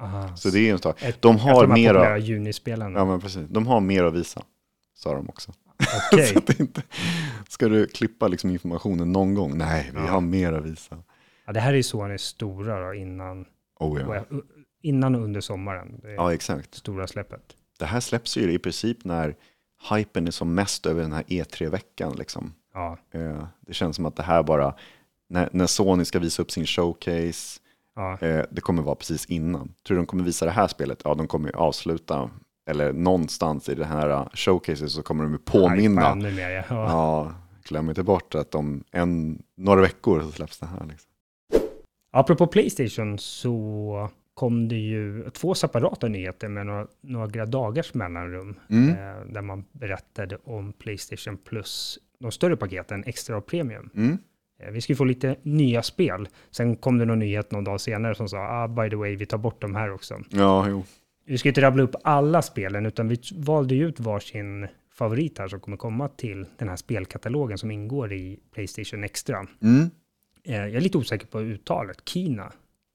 Aha, 0.00 0.36
Så 0.36 0.48
det 0.50 0.70
är 0.70 0.76
start. 0.76 1.02
ett, 1.02 1.22
De 1.22 1.38
har 1.38 1.50
av 1.54 1.62
de 1.62 1.68
här 1.70 1.74
mera, 1.74 1.92
populära 1.94 2.18
junispelen. 2.18 2.92
ja 2.94 3.04
men 3.04 3.20
precis, 3.20 3.46
de 3.48 3.66
har 3.66 3.80
mer 3.80 4.04
att 4.04 4.14
visa. 4.14 4.42
Sa 4.94 5.14
de 5.14 5.28
också. 5.28 5.52
Okej, 6.12 6.26
Så 6.32 6.38
att 6.38 6.46
det 6.46 6.60
inte, 6.60 6.82
ska 7.48 7.68
du 7.68 7.86
klippa 7.86 8.28
liksom 8.28 8.50
informationen 8.50 9.12
någon 9.12 9.34
gång? 9.34 9.58
Nej, 9.58 9.90
vi 9.94 9.98
Ja. 10.00 10.06
har 10.06 10.20
mer 10.20 10.52
att 10.52 10.64
visa. 10.64 11.02
ja, 11.46 11.52
det 11.52 11.60
här 11.60 11.72
är 11.72 11.76
ju 11.76 11.82
Sonys 11.82 12.22
stora 12.22 12.86
då, 12.86 12.94
innan, 12.94 13.44
Oh, 13.80 14.00
ja. 14.00 14.24
innan 14.82 15.14
och 15.14 15.20
under 15.22 15.40
sommaren. 15.40 16.00
Ja, 16.16 16.34
exakt. 16.34 16.74
stora 16.74 17.06
släppet. 17.06 17.56
Det 17.78 17.84
här 17.86 18.00
släpps 18.00 18.36
ju 18.36 18.52
i 18.52 18.58
princip 18.58 19.04
när 19.04 19.34
hypen 19.94 20.26
är 20.26 20.30
som 20.30 20.54
mest 20.54 20.86
över 20.86 21.02
den 21.02 21.12
här 21.12 21.22
E3-veckan. 21.22 22.14
Liksom. 22.18 22.54
Ja, 22.74 22.98
Eh, 23.12 23.44
det 23.60 23.74
känns 23.74 23.96
som 23.96 24.06
att 24.06 24.16
det 24.16 24.22
här 24.22 24.42
bara, 24.42 24.74
när, 25.30 25.48
när 25.52 25.66
Sony 25.66 26.04
ska 26.04 26.18
visa 26.18 26.42
upp 26.42 26.50
sin 26.50 26.66
showcase, 26.66 27.60
ja, 27.96 28.18
eh, 28.20 28.44
det 28.50 28.60
kommer 28.60 28.82
vara 28.82 28.94
precis 28.94 29.26
innan. 29.26 29.74
Tror 29.86 29.94
du 29.94 29.96
de 29.96 30.06
kommer 30.06 30.24
visa 30.24 30.44
det 30.44 30.50
här 30.50 30.68
spelet? 30.68 31.02
Ja, 31.04 31.14
de 31.14 31.28
kommer 31.28 31.48
ju 31.48 31.54
avsluta, 31.54 32.30
eller 32.70 32.92
någonstans 32.92 33.68
i 33.68 33.74
det 33.74 33.84
här 33.84 34.10
eh, 34.10 34.28
showcaset 34.34 34.90
så 34.90 35.02
kommer 35.02 35.24
de 35.24 35.38
påminna. 35.38 36.10
Ännu 36.10 36.32
mer, 36.32 36.50
ja. 36.50 36.64
Ja, 36.68 37.34
glöm 37.64 37.88
inte 37.88 38.02
bort 38.02 38.34
att 38.34 38.54
om 38.54 38.84
en, 38.90 39.42
några 39.56 39.80
veckor 39.80 40.20
så 40.20 40.30
släpps 40.30 40.58
det 40.58 40.66
här. 40.66 40.86
Liksom. 40.88 41.10
Apropå 42.12 42.46
Playstation 42.46 43.18
så 43.18 44.10
kom 44.34 44.68
det 44.68 44.76
ju 44.76 45.30
två 45.30 45.54
separata 45.54 46.08
nyheter 46.08 46.48
med 46.48 46.66
några, 46.66 46.86
några 47.00 47.46
dagars 47.46 47.94
mellanrum. 47.94 48.54
Mm. 48.70 48.88
Eh, 48.88 49.32
där 49.32 49.42
man 49.42 49.64
berättade 49.72 50.38
om 50.44 50.72
Playstation 50.72 51.36
Plus, 51.36 51.98
de 52.18 52.32
större 52.32 52.56
paketen, 52.56 53.04
extra 53.06 53.36
och 53.36 53.46
premium. 53.46 53.90
Mm. 53.94 54.18
Eh, 54.60 54.70
vi 54.70 54.80
ska 54.80 54.92
ju 54.92 54.96
få 54.96 55.04
lite 55.04 55.36
nya 55.42 55.82
spel. 55.82 56.28
Sen 56.50 56.76
kom 56.76 56.98
det 56.98 57.04
någon 57.04 57.18
nyhet 57.18 57.50
någon 57.50 57.64
dag 57.64 57.80
senare 57.80 58.14
som 58.14 58.28
sa, 58.28 58.38
ah, 58.38 58.68
by 58.68 58.90
the 58.90 58.96
way, 58.96 59.16
vi 59.16 59.26
tar 59.26 59.38
bort 59.38 59.60
de 59.60 59.74
här 59.74 59.92
också. 59.92 60.20
Ja, 60.30 60.68
jo. 60.68 60.84
Vi 61.26 61.38
ska 61.38 61.48
inte 61.48 61.60
rabbla 61.60 61.82
upp 61.82 61.94
alla 62.04 62.42
spelen, 62.42 62.86
utan 62.86 63.08
vi 63.08 63.20
valde 63.34 63.74
ju 63.74 63.88
ut 63.88 64.00
varsin 64.00 64.68
favorit 64.94 65.38
här 65.38 65.48
som 65.48 65.60
kommer 65.60 65.76
komma 65.76 66.08
till 66.08 66.46
den 66.58 66.68
här 66.68 66.76
spelkatalogen 66.76 67.58
som 67.58 67.70
ingår 67.70 68.12
i 68.12 68.38
Playstation 68.54 69.04
Extra. 69.04 69.46
Mm. 69.62 69.90
Eh, 70.44 70.56
jag 70.56 70.74
är 70.74 70.80
lite 70.80 70.98
osäker 70.98 71.26
på 71.26 71.40
uttalet. 71.40 72.08
Kina. 72.08 72.52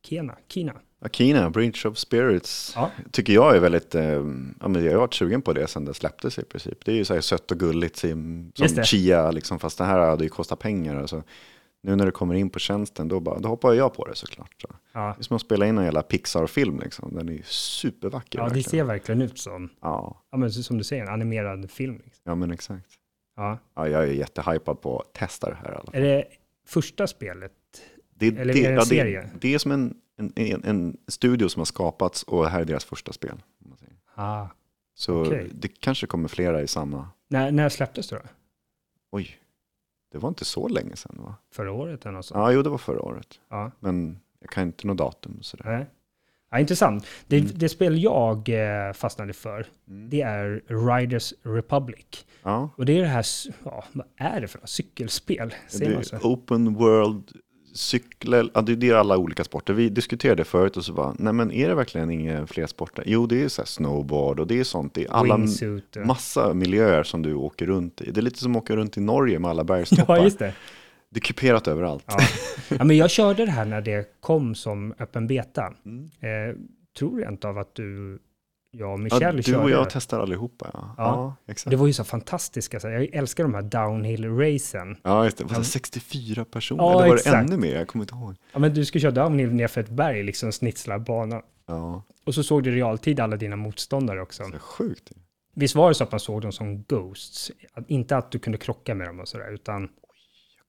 Kena. 0.07 0.35
Kina. 0.47 0.73
Akina, 1.01 1.49
Bridge 1.49 1.87
of 1.89 1.97
Spirits, 1.97 2.73
Ja. 2.75 2.91
tycker 3.11 3.33
jag 3.33 3.55
är 3.55 3.59
väldigt, 3.59 3.95
eh, 3.95 4.03
ja, 4.59 4.67
men 4.67 4.83
jag 4.85 4.91
har 4.91 4.99
varit 4.99 5.13
sugen 5.13 5.41
på 5.41 5.53
det 5.53 5.67
sedan 5.67 5.85
det 5.85 5.93
släpptes 5.93 6.39
i 6.39 6.43
princip. 6.43 6.85
Det 6.85 6.91
är 6.91 6.95
ju 6.95 7.05
så 7.05 7.13
här 7.13 7.21
sött 7.21 7.51
och 7.51 7.59
gulligt 7.59 7.95
som. 7.95 8.51
Chia, 8.83 9.31
liksom, 9.31 9.59
fast 9.59 9.77
det 9.77 9.83
här 9.83 9.99
hade 9.99 10.23
ju 10.23 10.29
kostat 10.29 10.59
pengar. 10.59 10.95
Alltså, 10.95 11.23
nu 11.85 11.95
när 11.95 12.05
det 12.05 12.11
kommer 12.11 12.33
in 12.35 12.49
på 12.49 12.59
tjänsten, 12.59 13.07
då, 13.07 13.19
bara, 13.19 13.39
då 13.39 13.49
hoppar 13.49 13.73
jag 13.73 13.93
på 13.93 14.05
det 14.07 14.15
såklart. 14.15 14.61
Så. 14.61 14.67
Ja, 14.93 14.99
Det 15.17 15.21
är 15.21 15.23
som 15.23 15.35
att 15.35 15.41
spela 15.41 15.65
in 15.67 15.77
en 15.77 15.83
jävla 15.83 16.01
Pixar-film 16.01 16.79
liksom. 16.79 17.15
Den 17.15 17.29
är 17.29 17.33
ju 17.33 17.43
supervacker. 17.45 18.39
ja 18.39 18.43
det 18.43 18.49
verkligen. 18.49 18.69
ser 18.69 18.83
verkligen 18.83 19.21
ut 19.21 19.39
som, 19.39 19.69
ja, 19.81 20.21
ja, 20.31 20.37
men 20.37 20.51
som 20.51 20.77
du 20.77 20.83
säger, 20.83 21.03
en 21.03 21.09
animerad 21.09 21.71
film. 21.71 22.01
Liksom. 22.05 22.21
ja, 22.23 22.35
men 22.35 22.51
exakt. 22.51 22.89
Ja. 23.35 23.57
Ja, 23.75 23.87
jag 23.87 24.03
är 24.03 24.07
jättehypad 24.07 24.81
på 24.81 24.99
att 24.99 25.13
testa 25.13 25.49
det 25.49 25.55
här 25.55 25.71
i 25.71 25.75
alla 25.75 25.83
fall. 25.91 25.95
Är 25.95 26.01
det 26.01 26.25
första 26.67 27.07
spelet? 27.07 27.51
Det, 28.15 28.27
Eller 28.27 28.53
det, 28.53 28.59
är 28.59 28.63
det 28.63 28.67
en 28.69 28.73
ja, 28.75 28.85
serie? 28.85 29.21
det, 29.21 29.29
det 29.39 29.53
är 29.53 29.57
som 29.57 29.71
en, 29.71 29.95
en, 30.17 30.33
en, 30.35 30.63
en 30.63 30.97
studio 31.07 31.49
som 31.49 31.59
har 31.59 31.65
skapats 31.65 32.23
och 32.23 32.43
det 32.43 32.49
här 32.49 32.61
är 32.61 32.65
deras 32.65 32.85
första 32.85 33.13
spel. 33.13 33.43
Ah. 34.15 34.47
Så 34.93 35.21
Okej. 35.25 35.49
det 35.53 35.67
kanske 35.67 36.07
kommer 36.07 36.27
flera 36.27 36.61
i 36.61 36.67
samma. 36.67 37.09
När, 37.27 37.51
när 37.51 37.69
släpptes 37.69 38.09
det 38.09 38.15
då? 38.15 38.21
Oj, 39.11 39.37
det 40.15 40.19
var 40.19 40.29
inte 40.29 40.45
så 40.45 40.67
länge 40.67 40.95
sedan 40.95 41.15
va? 41.19 41.35
Förra 41.51 41.71
året 41.71 42.05
eller 42.05 42.13
något 42.15 42.25
sånt? 42.25 42.37
Ja, 42.37 42.51
jo 42.51 42.61
det 42.61 42.69
var 42.69 42.77
förra 42.77 43.01
året. 43.01 43.39
Ja. 43.49 43.71
Men 43.79 44.19
jag 44.39 44.49
kan 44.49 44.63
inte 44.63 44.87
något 44.87 44.97
datum 44.97 45.37
sådär. 45.41 45.65
Nej. 45.65 45.85
Ja, 46.51 46.59
intressant. 46.59 47.05
Det, 47.27 47.37
Mm. 47.39 47.51
det 47.55 47.69
spel 47.69 48.03
jag 48.03 48.49
eh, 48.49 48.93
fastnade 48.93 49.33
för, 49.33 49.65
Mm. 49.87 50.09
det 50.09 50.21
är 50.21 50.63
Riders 50.67 51.33
Republic. 51.43 52.25
Ja, 52.43 52.69
Och 52.77 52.85
det 52.85 52.97
är 52.97 53.01
det 53.01 53.07
här, 53.07 53.25
ja, 53.63 53.83
vad 53.93 54.05
är 54.15 54.41
det 54.41 54.47
för 54.47 54.59
något? 54.59 54.69
Cykelspel? 54.69 55.49
det 55.49 55.77
Säger 55.77 55.91
man 55.95 56.03
är 56.21 56.25
open 56.27 56.73
world 56.73 57.31
cyklar, 57.75 58.49
ja, 58.53 58.61
det 58.61 58.75
det 58.75 58.89
är 58.89 58.95
alla 58.95 59.17
olika 59.17 59.43
sporter. 59.43 59.73
Vi 59.73 59.89
diskuterade 59.89 60.43
förut 60.43 60.77
och 60.77 60.85
så 60.85 60.93
bara, 60.93 61.15
nej 61.19 61.33
men 61.33 61.51
är 61.51 61.69
det 61.69 61.75
verkligen 61.75 62.11
inga 62.11 62.47
fler 62.47 62.67
sporter? 62.67 63.03
Jo, 63.07 63.25
det 63.25 63.43
är 63.43 63.49
så 63.49 63.65
snowboard 63.65 64.39
och 64.39 64.47
det 64.47 64.59
är 64.59 64.63
sånt. 64.63 64.93
Det 64.93 65.05
är 65.05 65.11
alla 65.11 65.37
Wingsuit. 65.37 65.97
massa 66.05 66.53
miljöer 66.53 67.03
som 67.03 67.21
du 67.21 67.33
åker 67.33 67.65
runt 67.65 68.01
i. 68.01 68.11
Det 68.11 68.19
är 68.19 68.21
lite 68.21 68.39
som 68.39 68.55
att 68.55 68.63
åka 68.63 68.75
runt 68.75 68.97
i 68.97 69.01
Norge 69.01 69.39
med 69.39 69.51
alla 69.51 69.63
bergstoppar. 69.63 70.17
Ja, 70.17 70.23
just 70.23 70.39
det. 70.39 70.53
Det 71.09 71.19
är 71.19 71.21
kuperat 71.21 71.67
överallt. 71.67 72.03
Ja. 72.07 72.17
ja, 72.69 72.83
men 72.83 72.97
jag 72.97 73.09
körde 73.09 73.45
det 73.45 73.51
här 73.51 73.65
när 73.65 73.81
det 73.81 74.21
kom 74.21 74.55
som 74.55 74.93
öppen 74.99 75.27
beta. 75.27 75.73
Mm. 75.85 76.03
Eh, 76.03 76.55
tror 76.97 77.19
rent 77.19 77.45
av 77.45 77.57
att 77.57 77.75
du, 77.75 78.19
jag 78.77 78.87
och 78.93 78.93
Ja, 78.99 79.03
Michelle 79.03 79.31
du 79.31 79.43
körde 79.43 79.63
och 79.63 79.69
jag 79.69 79.83
det. 79.85 79.89
testar 79.91 80.19
allihopa. 80.19 80.69
Ja, 80.73 80.95
Ja. 80.97 81.03
ja 81.05 81.35
exakt. 81.51 81.69
Det 81.71 81.75
var 81.75 81.87
ju 81.87 81.93
så 81.93 82.03
fantastiska, 82.03 82.79
så 82.79 82.87
jag 82.87 83.03
älskar 83.15 83.43
de 83.43 83.53
här 83.53 83.61
downhill-racen. 83.61 84.95
Ja, 85.03 85.23
just 85.25 85.37
det. 85.37 85.43
Var 85.43 85.51
det 85.51 85.57
Ja. 85.57 85.63
64 85.63 86.45
personer? 86.45 86.83
Ja, 86.83 86.89
Eller 86.91 86.99
var 87.01 87.15
det 87.15 87.21
exakt. 87.21 87.49
ännu 87.49 87.57
mer? 87.57 87.75
Jag 87.75 87.87
kommer 87.87 88.03
inte 88.03 88.15
ihåg. 88.15 88.35
Ja, 88.53 88.59
men 88.59 88.73
du 88.73 88.85
ska 88.85 88.99
köra 88.99 89.11
downhill 89.11 89.53
nerför 89.53 89.81
ett 89.81 89.89
berg, 89.89 90.23
liksom 90.23 90.51
snitslar 90.51 90.99
banan. 90.99 91.41
Ja, 91.67 92.03
Och 92.25 92.35
så 92.35 92.43
såg 92.43 92.63
du 92.63 92.71
i 92.71 92.75
realtid 92.75 93.19
alla 93.19 93.35
dina 93.37 93.55
motståndare 93.55 94.21
också. 94.21 94.43
det 94.43 94.55
är 94.55 94.59
sjukt. 94.59 95.11
Visst 95.57 95.75
var 95.75 95.89
det 95.89 95.95
så 95.95 96.03
att 96.03 96.11
man 96.11 96.19
såg 96.19 96.41
dem 96.41 96.51
som 96.51 96.83
ghosts? 96.83 97.51
Inte 97.87 98.17
att 98.17 98.31
du 98.31 98.39
kunde 98.39 98.57
krocka 98.57 98.95
med 98.95 99.07
dem 99.07 99.19
och 99.19 99.27
sådär, 99.27 99.53
utan 99.53 99.89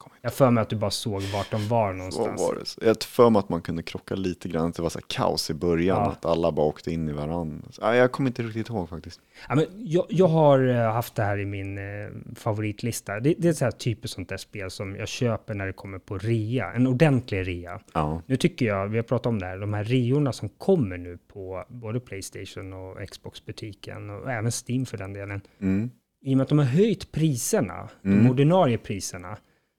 kommer 0.09 0.17
inte 0.17 0.27
jag 0.27 0.33
för 0.35 0.51
mig 0.51 0.63
att 0.63 0.69
du 0.69 0.77
bara 0.77 0.91
såg 0.91 1.23
vart 1.23 1.51
de 1.51 1.69
var 1.69 1.93
någonstans. 1.93 2.41
var 2.41 2.55
det? 2.55 2.87
Jag 2.87 3.03
för 3.03 3.31
mig 3.31 3.39
att 3.39 3.49
man 3.49 3.63
kunde 3.63 3.83
krocka 3.83 4.15
lite 4.15 4.49
grann. 4.49 4.69
Att 4.69 4.75
det 4.75 4.83
var 4.83 4.91
så 4.91 5.01
kaos 5.07 5.51
i 5.51 5.55
början. 5.55 5.99
Ja. 5.99 6.11
Att 6.11 6.25
alla 6.25 6.53
bara 6.53 6.67
åkte 6.67 6.93
in 6.93 7.09
i 7.09 7.13
varandra. 7.13 7.67
Så, 7.71 7.83
ja, 7.83 7.95
jag 7.97 8.13
kommer 8.13 8.31
inte 8.31 8.43
riktigt 8.43 8.69
ihåg 8.69 8.89
faktiskt. 8.89 9.21
Ja, 9.49 9.55
men 9.55 9.67
jag, 9.77 10.07
jag 10.09 10.27
har 10.29 10.69
eh, 10.69 10.93
haft 10.93 11.15
det 11.15 11.23
här 11.23 11.39
i 11.39 11.45
min 11.45 11.79
eh, 11.79 12.09
favoritlista. 12.35 13.21
Det, 13.21 13.35
det 13.39 13.49
är 13.49 13.53
så 13.53 13.65
här 13.65 13.73
typiskt 13.73 14.15
sånt 14.15 14.29
där 14.29 14.37
spel 14.37 14.71
som 14.71 14.97
jag 14.97 15.09
köper 15.09 15.55
när 15.55 15.67
det 15.67 15.73
kommer 15.73 15.99
på 15.99 16.19
rea, 16.19 16.73
en 16.73 16.87
ordentlig 16.87 17.49
rea. 17.49 17.81
Ja, 17.93 18.23
Nu 18.27 18.37
tycker 18.37 18.67
jag, 18.67 18.89
vi 18.89 18.97
har 18.99 19.03
pratat 19.03 19.27
om 19.27 19.39
det 19.39 19.47
här, 19.47 19.59
de 19.59 19.75
här 19.75 19.85
reorna 19.85 20.33
som 20.33 20.49
kommer 20.49 20.97
nu 20.99 21.19
på 21.33 21.65
både 21.69 22.01
Playstation 22.01 22.73
och 22.73 23.09
Xbox-butiken 23.11 24.11
och 24.11 24.31
även 24.33 24.51
Steam 24.69 24.87
för 24.87 24.97
den 24.99 25.13
delen. 25.13 25.41
mm. 25.61 25.91
I 26.23 26.33
och 26.35 26.37
med 26.37 26.43
att 26.43 26.49
de 26.49 26.59
har 26.59 26.65
höjt 26.67 27.13
priserna, 27.13 27.89
Mm. 28.05 28.25
de 28.25 28.31
ordinarie 28.31 28.79
priserna, 28.79 29.37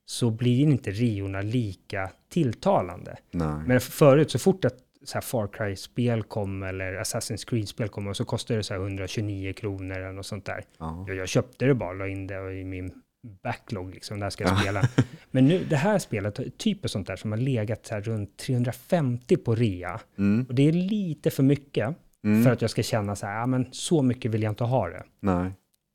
så 0.09 0.29
blir 0.31 0.59
inte 0.63 0.91
reorna 0.91 1.41
lika 1.41 2.09
tilltalande. 2.29 3.17
nej. 3.31 3.61
Men 3.67 3.81
förut, 3.81 4.31
så 4.31 4.39
fort 4.39 4.65
ett 4.65 4.77
så 5.03 5.21
Far 5.21 5.47
Cry-spel 5.47 6.23
kom 6.23 6.63
eller 6.63 6.93
Assassin's 6.93 7.49
Creed-spel 7.49 7.87
kom, 7.89 8.15
så 8.15 8.25
kostade 8.25 8.59
det 8.59 8.63
så 8.63 8.73
här 8.73 8.81
129 8.81 9.53
kronor 9.53 9.97
eller 9.97 10.11
något 10.11 10.25
sånt 10.25 10.45
där. 10.45 10.65
Ja. 10.77 11.05
Jag, 11.07 11.17
jag 11.17 11.27
köpte 11.27 11.65
det 11.65 11.73
bara, 11.73 11.93
la 11.93 12.07
in 12.07 12.27
det 12.27 12.53
i 12.59 12.63
min 12.63 12.91
backlog, 13.43 13.93
liksom, 13.93 14.19
där 14.19 14.29
ska 14.29 14.43
jag 14.43 14.59
spela. 14.61 14.81
Men 15.31 15.45
nu, 15.47 15.65
det 15.69 15.75
här 15.75 15.99
spelet 15.99 16.57
typ 16.57 16.89
sånt 16.89 17.07
där 17.07 17.15
som 17.15 17.31
har 17.31 17.39
legat 17.39 17.85
så 17.85 17.93
här 17.93 18.01
runt 18.01 18.37
350 18.37 19.37
på 19.37 19.55
rea. 19.55 19.99
Mm. 20.17 20.45
Och 20.49 20.55
det 20.55 20.67
är 20.67 20.71
lite 20.71 21.31
för 21.31 21.43
mycket 21.43 21.95
Mm. 22.25 22.43
för 22.43 22.51
att 22.51 22.61
jag 22.61 22.71
ska 22.71 22.83
känna 22.83 23.15
så 23.15 23.25
här, 23.25 23.39
ja 23.39 23.45
men 23.45 23.67
så 23.71 24.01
mycket 24.01 24.31
vill 24.31 24.43
jag 24.43 24.51
inte 24.51 24.63
ha 24.63 24.89
det. 24.89 25.03
Nej. 25.19 25.51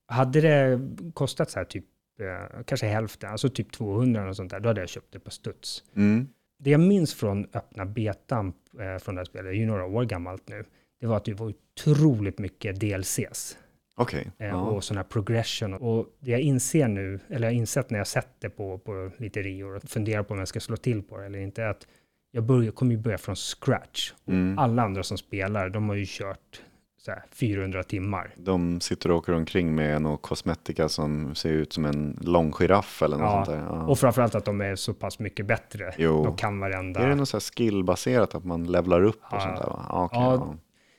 Hade 0.08 0.40
det 0.40 0.80
kostat 1.14 1.50
så 1.50 1.58
här 1.58 1.64
typ, 1.64 1.84
eh, 2.22 2.62
kanske 2.66 2.86
hälften, 2.86 3.30
alltså 3.30 3.48
typ 3.48 3.72
200 3.72 4.28
och 4.28 4.36
sånt 4.36 4.50
där, 4.50 4.60
då 4.60 4.68
hade 4.68 4.80
jag 4.80 4.88
köpt 4.88 5.12
det 5.12 5.20
på 5.20 5.30
studs. 5.30 5.84
Mm. 5.96 6.28
Det 6.58 6.70
jag 6.70 6.80
minns 6.80 7.14
från 7.14 7.46
öppna 7.52 7.84
betan 7.86 8.52
eh, 8.80 8.98
från 8.98 9.14
det 9.14 9.18
här 9.20 9.24
spelet, 9.24 9.44
det 9.44 9.50
är 9.56 9.60
ju 9.60 9.66
några 9.66 9.84
år 9.86 10.04
gammalt 10.04 10.48
nu, 10.48 10.64
det 11.00 11.06
var 11.06 11.16
att 11.16 11.24
det 11.24 11.34
var 11.34 11.46
otroligt 11.76 12.38
mycket 12.38 12.80
DLCs 12.80 13.58
Okej. 13.96 14.30
eh, 14.38 14.46
Ja. 14.46 14.60
och 14.60 14.84
sådana 14.84 15.00
här 15.02 15.08
progression. 15.08 15.74
Och 15.74 16.06
det 16.20 16.30
jag 16.30 16.40
inser 16.40 16.88
nu, 16.88 17.20
eller 17.28 17.46
jag 17.46 17.52
har 17.54 17.58
insett 17.58 17.90
när 17.90 17.98
jag 17.98 18.06
sett 18.06 18.28
det 18.38 18.50
på, 18.50 18.78
på 18.78 19.10
lite 19.16 19.42
rior 19.42 19.76
och 19.76 19.82
funderar 19.82 20.22
på 20.22 20.32
om 20.34 20.38
jag 20.38 20.48
ska 20.48 20.60
slå 20.60 20.76
till 20.76 21.02
på 21.02 21.18
det 21.18 21.26
eller 21.26 21.38
inte, 21.38 21.68
att 21.68 21.86
jag 22.30 22.44
börjar, 22.44 22.72
kommer 22.72 22.92
ju 22.92 22.98
börja 22.98 23.18
från 23.18 23.36
scratch. 23.36 24.12
Mm. 24.26 24.58
Alla 24.58 24.82
andra 24.82 25.02
som 25.02 25.18
spelar, 25.18 25.68
de 25.68 25.88
har 25.88 25.96
ju 25.96 26.04
kört 26.08 26.62
här 27.10 27.24
400 27.32 27.82
timmar. 27.82 28.34
De 28.36 28.80
sitter 28.80 29.10
och 29.10 29.16
åker 29.16 29.32
omkring 29.32 29.74
med 29.74 30.02
någon 30.02 30.18
kosmetika 30.18 30.88
som 30.88 31.34
ser 31.34 31.50
ut 31.52 31.72
som 31.72 31.84
en 31.84 32.18
lång 32.20 32.52
giraff 32.52 33.02
eller 33.02 33.16
något 33.16 33.24
Ja, 33.26 33.44
sånt 33.44 33.58
där. 33.58 33.64
Ja. 33.66 33.82
Och 33.86 33.98
framförallt 33.98 34.34
att 34.34 34.44
de 34.44 34.60
är 34.60 34.76
så 34.76 34.94
pass 34.94 35.18
mycket 35.18 35.46
bättre. 35.46 35.94
Jo. 35.98 36.24
De 36.24 36.36
kan 36.36 36.60
varenda... 36.60 37.00
Är 37.00 37.08
det 37.08 37.14
något 37.14 37.28
så 37.28 37.36
här 37.36 37.40
skillbaserat 37.56 38.34
att 38.34 38.44
man 38.44 38.64
levlar 38.64 39.02
upp 39.04 39.20
och 39.22 39.26
Ja. 39.36 39.40
sånt 39.40 39.56
där? 39.56 39.66
Va? 39.66 39.86
Ja, 39.88 40.08
Ja, 40.12 40.34
ja. 40.34 40.56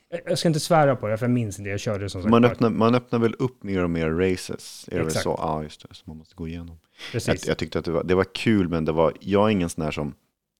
Jag- 0.09 0.21
Jag 0.25 0.37
ska 0.39 0.47
inte 0.47 0.59
svära 0.59 0.95
på 0.95 1.07
det, 1.07 1.17
för 1.17 1.25
jag 1.25 1.31
minns 1.33 1.59
inte. 1.59 1.69
Jag 1.71 1.79
körde 1.79 2.09
som 2.09 2.21
sagt 2.21 2.31
Man, 2.31 2.45
öppnar, 2.45 2.69
man 2.69 2.95
öppnar 2.95 3.19
väl 3.19 3.35
upp 3.39 3.63
mer 3.63 3.83
och 3.83 3.89
mer 3.89 4.09
races? 4.09 4.85
Är 4.87 4.91
det 4.91 4.97
väl 4.97 5.07
Exakt. 5.07 5.23
så? 5.23 5.35
Ja, 5.41 5.63
just 5.63 5.81
det. 5.89 5.95
Så 5.95 6.03
man 6.05 6.17
måste 6.17 6.35
gå 6.35 6.47
igenom. 6.47 6.67
Jag, 6.67 7.11
Precis. 7.11 7.47
jag 7.47 7.57
tyckte 7.57 7.79
att 7.79 7.85
det 7.85 7.91
var, 7.91 8.03
det 8.03 8.15
var 8.15 8.23
kul, 8.35 8.69
men 8.69 8.85
det 8.85 8.91
var, 8.91 9.13
jag 9.19 9.45
är 9.47 9.49
ingen 9.51 9.69
sån 9.69 9.83
här 9.83 9.91
som... 9.91 10.13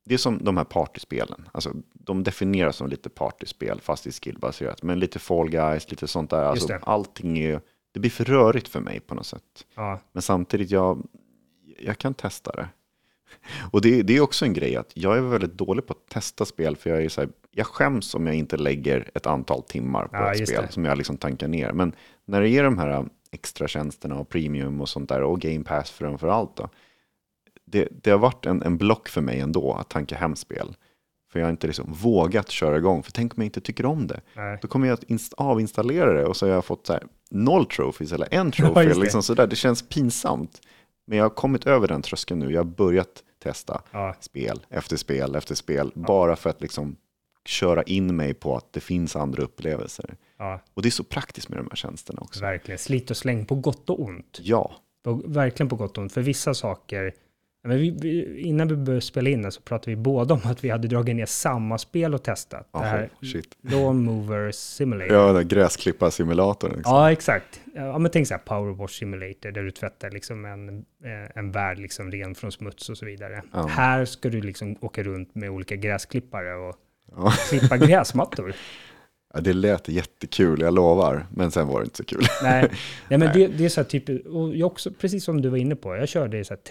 Det 0.06 0.14
är 0.14 0.18
som 0.18 0.44
de 0.44 0.58
här 0.58 0.64
partyspelen. 0.64 1.50
Alltså, 1.52 1.72
de 1.94 2.24
definieras 2.24 2.76
som 2.76 2.88
lite 2.90 3.10
partyspel, 3.10 3.82
fast 3.82 4.04
det 4.04 4.10
är 4.10 4.12
skillbaserat. 4.12 4.84
Men 4.84 5.00
lite 5.00 5.20
Fall 5.20 5.50
Guys, 5.50 5.92
lite 5.92 6.08
sånt 6.08 6.30
där. 6.30 6.44
Alltså, 6.44 6.68
det. 6.68 6.80
allting 6.84 7.38
är... 7.40 7.62
Det 7.92 8.00
blir 8.00 8.12
för 8.12 8.26
rörigt 8.26 8.68
för 8.68 8.80
mig 8.80 9.00
på 9.00 9.16
något 9.16 9.26
sätt. 9.26 9.66
Ja, 9.76 10.00
Men 10.12 10.22
samtidigt, 10.22 10.72
jag, 10.72 11.08
jag 11.80 11.98
kan 11.98 12.14
testa 12.14 12.52
det. 12.52 12.68
Och 13.72 13.82
det, 13.82 14.02
det 14.02 14.18
är 14.18 14.22
också 14.22 14.46
en 14.46 14.54
grej 14.54 14.76
att 14.76 14.92
jag 14.94 15.18
är 15.18 15.22
väldigt 15.22 15.54
dålig 15.54 15.88
på 15.88 15.94
att 15.94 16.10
testa 16.10 16.46
spel, 16.46 16.76
för 16.76 16.90
jag 16.90 17.04
är 17.04 17.10
så 17.10 17.22
här, 17.22 17.30
jag 17.52 17.68
skäms 17.68 18.16
om 18.16 18.28
jag 18.28 18.36
inte 18.36 18.58
lägger 18.58 19.10
ett 19.14 19.28
antal 19.28 19.64
timmar 19.64 20.08
på 20.08 20.16
Ja, 20.16 20.34
ett 20.34 20.48
spel 20.48 20.62
det. 20.68 20.72
som 20.74 20.86
jag 20.86 20.98
liksom 20.98 21.18
tankar 21.18 21.48
ner. 21.48 21.72
Men 21.72 21.96
när 22.26 22.42
det 22.42 22.50
är 22.50 22.64
de 22.64 22.78
här 22.78 23.06
extra 23.32 23.68
tjänsterna 23.68 24.16
och 24.16 24.30
premium 24.30 24.82
och 24.82 24.90
sånt 24.90 25.10
där 25.10 25.22
och 25.22 25.42
game 25.42 25.64
pass 25.64 25.92
framför 25.92 26.28
allt 26.28 26.58
då. 26.58 26.70
Det, 27.66 27.88
det 27.92 28.12
har 28.12 28.18
varit 28.18 28.46
en, 28.46 28.62
en 28.64 28.78
block 28.78 29.10
för 29.10 29.22
mig 29.22 29.40
ändå 29.40 29.74
att 29.74 29.90
tanka 29.90 30.16
hem 30.16 30.36
spel. 30.36 30.76
För 31.32 31.40
jag 31.40 31.46
har 31.48 31.52
inte 31.52 31.68
liksom 31.68 31.94
vågat 31.94 32.50
köra 32.50 32.78
igång, 32.78 33.04
för 33.04 33.12
tänk 33.12 33.34
om 33.38 33.42
jag 33.42 33.48
inte 33.48 33.62
tycker 33.62 33.86
om 33.86 34.08
det. 34.08 34.22
nej. 34.36 34.60
Då 34.62 34.68
kommer 34.68 34.88
jag 34.88 34.94
att 34.94 35.04
inst- 35.04 35.34
avinstallera 35.38 36.14
det 36.14 36.26
och 36.26 36.38
så 36.38 36.46
har 36.48 36.54
jag 36.54 36.66
fått 36.66 36.88
så 36.88 36.94
här, 36.94 37.04
noll 37.32 37.66
trophies 37.66 38.12
eller 38.12 38.28
en 38.34 38.52
trophy. 38.52 38.86
det. 38.86 38.94
liksom 38.96 39.24
sådär. 39.24 39.48
Det 39.48 39.56
känns 39.56 39.90
pinsamt. 39.90 40.62
Men 41.06 41.18
jag 41.18 41.26
har 41.26 41.30
kommit 41.30 41.68
över 41.68 41.88
den 41.88 42.02
tröskeln 42.02 42.40
nu. 42.40 42.52
Jag 42.52 42.60
har 42.60 42.66
börjat 42.72 43.24
testa 43.44 43.82
Ja, 43.92 44.16
spel 44.20 44.66
efter 44.70 44.98
spel 44.98 45.36
efter 45.36 45.56
spel. 45.56 45.92
Bara 45.96 46.36
för 46.36 46.50
att 46.50 46.62
liksom 46.62 46.96
köra 47.46 47.84
in 47.84 48.16
mig 48.16 48.34
på 48.34 48.58
att 48.58 48.74
det 48.74 48.80
finns 48.80 49.16
andra 49.16 49.44
upplevelser. 49.44 50.16
ja, 50.38 50.60
Och 50.74 50.82
det 50.82 50.90
är 50.90 50.92
så 50.92 51.04
praktiskt 51.04 51.50
med 51.50 51.60
de 51.60 51.68
här 51.70 51.76
tjänsterna 51.76 52.22
också. 52.22 52.42
verkligen. 52.42 52.78
Slit 52.78 53.12
och 53.12 53.18
släng 53.18 53.46
på 53.46 53.56
gott 53.56 53.90
och 53.90 54.02
ont. 54.02 54.40
Ja, 54.42 54.72
På, 55.04 55.14
verkligen 55.26 55.70
på 55.70 55.76
gott 55.76 55.98
och 55.98 56.02
ont. 56.02 56.14
För 56.14 56.22
vissa 56.22 56.54
saker, 56.54 57.04
ja, 57.04 57.12
men 57.64 57.78
vi, 57.78 57.90
vi, 58.02 58.40
innan 58.40 58.68
vi 58.68 58.76
började 58.76 59.02
spela 59.02 59.30
in 59.30 59.42
det 59.42 59.52
så 59.52 59.62
pratade 59.62 59.92
vi 59.92 59.96
båda 59.96 60.34
om 60.34 60.40
att 60.44 60.64
vi 60.64 60.70
hade 60.70 60.88
dragit 60.88 61.16
ner 61.16 61.26
samma 61.26 61.78
spel 61.78 62.14
och 62.14 62.24
testat. 62.24 62.68
Det 62.72 62.78
Aha, 62.78 62.86
här 62.88 63.10
shit. 63.22 63.58
Lawn 63.62 64.04
Mover 64.04 64.52
Simulator. 64.52 65.14
ja 65.18 65.34
den 65.34 65.48
gräsklipparsimulatorn. 65.48 66.74
Liksom. 66.76 66.96
Ja, 66.96 67.12
exakt. 67.12 67.60
Ja, 67.76 67.98
men 67.98 68.12
tänk 68.12 68.28
så 68.28 68.34
här 68.34 68.42
Power 68.42 68.74
Wash 68.74 68.94
Simulator 69.00 69.52
där 69.52 69.64
du 69.64 69.72
tvättar 69.72 70.12
liksom 70.12 70.46
en, 70.46 70.70
eh, 70.80 71.38
en 71.38 71.52
värld 71.52 71.80
liksom 71.80 72.12
ren 72.12 72.36
från 72.36 72.52
smuts 72.52 72.90
och 72.90 72.98
så 72.98 73.06
vidare. 73.06 73.42
Ja. 73.54 73.66
Här 73.68 74.06
ska 74.06 74.30
du 74.30 74.42
liksom 74.42 74.76
åka 74.82 75.04
runt 75.04 75.36
med 75.36 75.50
olika 75.50 75.76
gräsklippare 75.76 76.54
och 76.56 76.76
Ja. 77.16 77.34
klippa 77.50 77.78
gräsmattor. 77.78 78.54
Ja, 79.34 79.42
det 79.42 79.54
lät 79.54 79.88
jättekul, 79.88 80.62
jag 80.62 80.74
lovar. 80.74 81.26
Men 81.32 81.52
sen 81.52 81.68
var 81.68 81.80
det 81.80 81.84
inte 81.84 81.98
så 81.98 82.04
kul. 82.06 82.24
Nej, 82.44 82.72
nej 83.10 83.20
men 83.20 83.34
det, 83.34 83.48
det 83.48 83.66
är 83.66 83.70
så 83.70 83.82
här 83.82 83.86
typ, 83.86 84.26
och 84.28 84.56
jag 84.56 84.66
också, 84.68 84.92
precis 84.92 85.24
som 85.24 85.42
du 85.42 85.50
var 85.50 85.58
inne 85.58 85.76
på, 85.76 85.96
jag 85.96 86.10
körde 86.10 86.46
så 86.46 86.54
här 86.54 86.62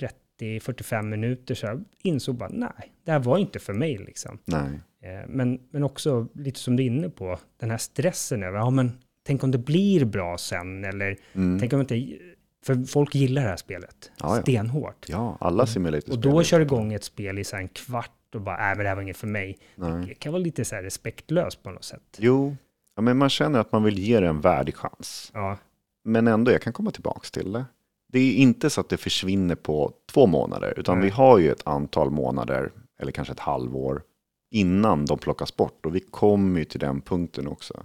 30-45 0.43 1.03
minuter 1.03 1.55
så 1.55 1.67
här, 1.67 1.81
insåg 2.03 2.35
bara 2.37 2.49
nej, 2.53 2.93
det 3.05 3.13
här 3.13 3.19
var 3.19 3.39
inte 3.39 3.59
för 3.59 3.73
mig 3.73 3.99
liksom. 3.99 4.39
Nej. 4.45 4.81
Eh, 5.03 5.29
Men, 5.29 5.61
men 5.71 5.83
också 5.83 6.29
lite 6.35 6.61
som 6.61 6.77
du 6.77 6.83
är 6.83 6.87
inne 6.87 7.09
på, 7.09 7.39
den 7.61 7.71
här 7.71 7.79
stressen 7.79 8.43
över, 8.43 8.59
ja 8.59 8.71
men 8.71 8.93
tänk 9.27 9.45
om 9.45 9.51
det 9.51 9.59
blir 9.59 10.05
bra 10.05 10.39
sen, 10.39 10.85
eller 10.85 11.17
Mm. 11.35 11.61
tänk 11.61 11.73
om 11.73 11.81
inte, 11.81 12.19
För 12.65 12.85
folk 12.85 13.15
gillar 13.15 13.43
det 13.43 13.49
här 13.49 13.57
spelet 13.57 14.11
Ja, 14.21 14.37
ja. 14.37 14.43
stenhårt. 14.43 15.07
Ja, 15.09 15.37
alla 15.41 15.67
simulator 15.67 16.13
Och 16.13 16.19
då 16.21 16.43
kör 16.43 16.61
igång 16.61 16.93
ett 16.93 17.05
spel 17.05 17.39
i 17.39 17.45
så 17.45 17.57
en 17.57 17.69
kvart 17.69 18.35
och 18.35 18.41
bara, 18.41 18.57
nej 18.57 18.75
men 18.77 18.83
det 18.85 18.89
här 18.89 18.95
var 18.97 19.03
inget 19.03 19.17
för 19.17 19.27
mig. 19.27 19.59
Nej. 19.75 20.07
Det 20.09 20.15
kan 20.15 20.33
vara 20.33 20.43
lite 20.43 20.65
så 20.65 20.75
här 20.75 20.83
respektlöst 20.83 21.63
på 21.63 21.71
något 21.71 21.85
sätt. 21.85 22.17
Jo, 22.19 22.57
ja, 22.97 23.03
men 23.03 23.17
man 23.17 23.29
känner 23.31 23.59
att 23.59 23.73
man 23.73 23.83
vill 23.85 23.99
ge 23.99 24.21
det 24.21 24.29
en 24.29 24.41
värdig 24.41 24.75
chans. 24.77 25.31
Ja, 25.35 25.59
Men 26.05 26.29
ändå, 26.29 26.53
jag 26.53 26.63
kan 26.63 26.73
komma 26.73 26.91
tillbaka 26.91 27.21
till 27.33 27.53
det. 27.53 27.65
Det 28.13 28.19
är 28.19 28.35
inte 28.35 28.71
så 28.71 28.81
att 28.81 28.89
det 28.89 28.97
försvinner 28.97 29.55
på 29.55 29.93
två 30.13 30.27
månader, 30.27 30.75
utan 30.77 30.99
Nej. 30.99 31.05
vi 31.05 31.11
har 31.11 31.39
ju 31.39 31.53
ett 31.53 31.67
antal 31.67 32.11
månader, 32.11 32.71
eller 33.01 33.13
kanske 33.13 33.33
ett 33.33 33.41
halvår, 33.41 34.03
innan 34.51 35.05
de 35.07 35.19
plockas 35.19 35.57
bort. 35.57 35.87
Och 35.87 35.95
vi 35.95 36.01
kommer 36.01 36.59
ju 36.59 36.65
till 36.65 36.81
den 36.81 37.01
punkten 37.01 37.47
också. 37.49 37.85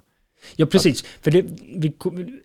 ja 0.55 0.65
precis. 0.65 1.01
För 1.03 1.32
det, 1.32 1.41
vi, 1.78 1.93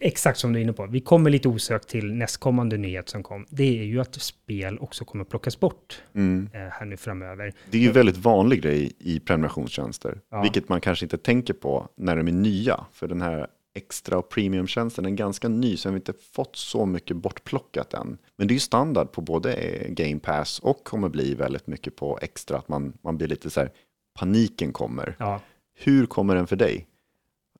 exakt 0.01 0.39
som 0.39 0.53
du 0.53 0.59
är 0.59 0.63
inne 0.63 0.73
på, 0.73 0.87
vi 0.87 1.01
kommer 1.01 1.31
lite 1.31 1.49
osökt 1.49 1.89
till 1.89 2.13
nästkommande 2.15 2.77
nyhet 2.77 3.09
som 3.09 3.23
kom. 3.23 3.47
Det 3.51 3.79
är 3.81 3.83
ju 3.85 4.01
att 4.01 4.15
spel 4.23 4.79
också 4.79 5.05
kommer 5.05 5.25
plockas 5.25 5.61
bort 5.61 6.03
Mm. 6.15 6.49
eh, 6.53 6.61
här 6.61 6.87
nu 6.87 6.97
framöver. 6.97 7.53
Det 7.71 7.79
är 7.79 7.83
ju 7.83 7.91
väldigt 7.93 8.17
vanlig 8.17 8.63
grej 8.63 8.93
i 8.99 9.21
prenumerationstjänster, 9.21 10.21
Ja. 10.31 10.43
vilket 10.43 10.69
man 10.69 10.81
kanske 10.81 11.05
inte 11.05 11.19
tänker 11.19 11.55
på 11.55 11.89
när 11.97 12.17
de 12.17 12.29
är 12.29 12.33
nya. 12.33 12.85
För 12.93 13.09
den 13.09 13.23
här 13.23 13.47
extra 13.75 14.19
och 14.19 14.29
premiumtjänsten 14.29 15.07
är 15.07 15.11
ganska 15.11 15.49
ny, 15.49 15.77
så 15.77 15.89
vi 15.89 15.93
har 15.93 15.97
inte 15.97 16.13
fått 16.33 16.57
så 16.57 16.87
mycket 16.87 17.17
bortplockat 17.17 17.95
än. 17.95 18.19
Men 18.37 18.49
det 18.49 18.53
är 18.53 18.57
ju 18.57 18.61
standard 18.61 19.13
på 19.13 19.21
både 19.21 19.81
Game 19.89 20.21
Pass 20.21 20.59
och 20.59 20.85
kommer 20.85 21.09
bli 21.09 21.35
väldigt 21.35 21.67
mycket 21.67 21.97
på 21.97 22.19
extra, 22.23 22.59
att 22.59 22.69
man, 22.69 22.93
man 23.03 23.17
blir 23.17 23.29
lite 23.29 23.51
så 23.51 23.61
här, 23.61 23.71
paniken 24.19 24.73
kommer. 24.73 25.17
Ja, 25.19 25.41
Hur 25.75 26.07
kommer 26.07 26.35
den 26.35 26.47
för 26.47 26.57
dig? 26.57 26.87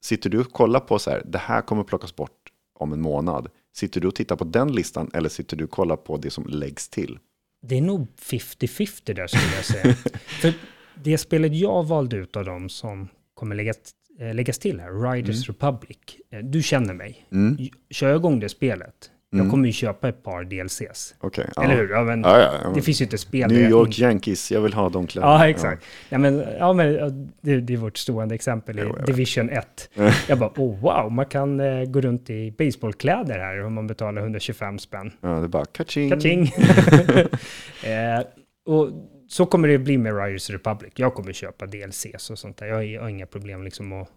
Sitter 0.01 0.31
du 0.31 0.41
och 0.41 0.53
kollar 0.53 0.81
på 0.81 0.99
så 0.99 1.11
här, 1.11 1.23
det 1.27 1.39
här 1.39 1.63
kommer 1.63 1.85
plockas 1.85 2.17
bort 2.17 2.53
om 2.79 2.93
en 2.93 3.01
månad. 3.01 3.49
Sitter 3.75 4.01
du 4.01 4.09
och 4.09 4.15
tittar 4.15 4.37
på 4.37 4.45
den 4.45 4.73
listan 4.73 5.11
eller 5.15 5.29
sitter 5.29 5.57
du 5.57 5.65
och 5.65 5.71
kollar 5.71 5.97
på 5.97 6.17
det 6.17 6.31
som 6.31 6.47
läggs 6.47 6.89
till? 6.89 7.19
det 7.63 7.79
är 7.79 7.83
nog 7.83 8.07
50-50 8.19 9.15
där 9.15 9.27
skulle 9.27 9.55
jag 9.57 9.65
säga. 9.65 9.95
För 10.41 10.55
det 10.95 11.19
spelet 11.19 11.55
jag 11.55 11.85
valde 11.87 12.17
ut 12.17 12.37
av 12.37 12.45
dem 12.45 12.69
som 12.69 13.09
kommer 13.35 13.57
läggas, 13.57 13.77
läggas 14.19 14.59
till 14.59 14.81
här, 14.81 15.13
Riders 15.13 15.49
Republic, 15.49 15.99
eh, 16.33 16.39
du 16.39 16.63
känner 16.63 16.95
mig. 16.95 17.27
Mm. 17.33 17.57
Kör 17.91 18.09
jag 18.09 18.17
igång 18.17 18.41
det 18.41 18.49
spelet, 18.49 18.95
jag 19.31 19.39
Mm. 19.41 19.51
kommer 19.51 19.67
ju 19.67 19.73
köpa 19.73 20.09
ett 20.09 20.23
par 20.23 20.45
DLCs. 20.45 21.15
Ja. 21.23 21.63
Eller 21.65 21.77
hur? 21.77 21.91
Ja, 21.91 22.03
men 22.05 22.21
Ja, 22.23 22.39
ja, 22.41 22.53
ja. 22.65 22.71
Det 22.75 22.83
finns 22.83 23.01
ju 23.01 23.05
inte 23.05 23.19
spel 23.19 23.49
New 23.49 23.57
där 23.59 23.63
jag 23.63 23.71
York 23.71 23.99
Yankees, 23.99 24.53
jag 24.53 24.61
vill 24.61 24.73
ha 24.75 24.89
de 24.89 25.07
kläderna. 25.07 25.33
Ja, 25.33 25.49
exakt. 25.49 25.85
Ja. 26.09 26.19
men, 26.19 26.45
ja, 26.59 26.73
men 26.73 26.95
ja, 26.95 27.09
det, 27.41 27.61
det 27.61 27.73
är 27.73 27.77
vårt 27.77 27.99
stående 27.99 28.35
exempel 28.35 28.79
i 28.79 28.83
jag. 28.83 29.07
Division 29.07 29.51
1. 29.51 29.91
Jag 30.29 30.39
bara, 30.39 30.51
oh 30.57 30.81
wow, 30.81 31.13
man 31.13 31.27
kan 31.27 31.61
eh, 31.61 31.85
gå 31.85 32.01
runt 32.01 32.31
i 32.31 32.55
baseballkläder 32.59 33.39
här 33.39 33.65
om 33.65 33.75
man 33.75 33.87
betalar 33.87 34.23
125 34.23 34.79
spänn. 34.79 35.11
Ja, 35.21 35.29
det 35.29 35.45
är 35.45 35.49
bara 35.49 35.65
kaching. 35.65 36.11
Kaching! 36.11 36.43
eh, 37.85 38.23
och 38.67 38.89
så 39.33 39.47
kommer 39.47 39.69
det 39.69 39.79
bli 39.79 39.99
med 39.99 40.25
Riders 40.25 40.51
Republic. 40.51 40.93
Jag 40.97 41.15
kommer 41.15 41.33
köpa 41.33 41.67
DLCs 41.67 42.31
och 42.31 42.39
sånt 42.39 42.57
där. 42.57 42.67
Jag 42.67 43.01
har, 43.03 43.09
inga 43.09 43.27
problem 43.27 43.63
liksom 43.63 43.93
att, 43.93 44.09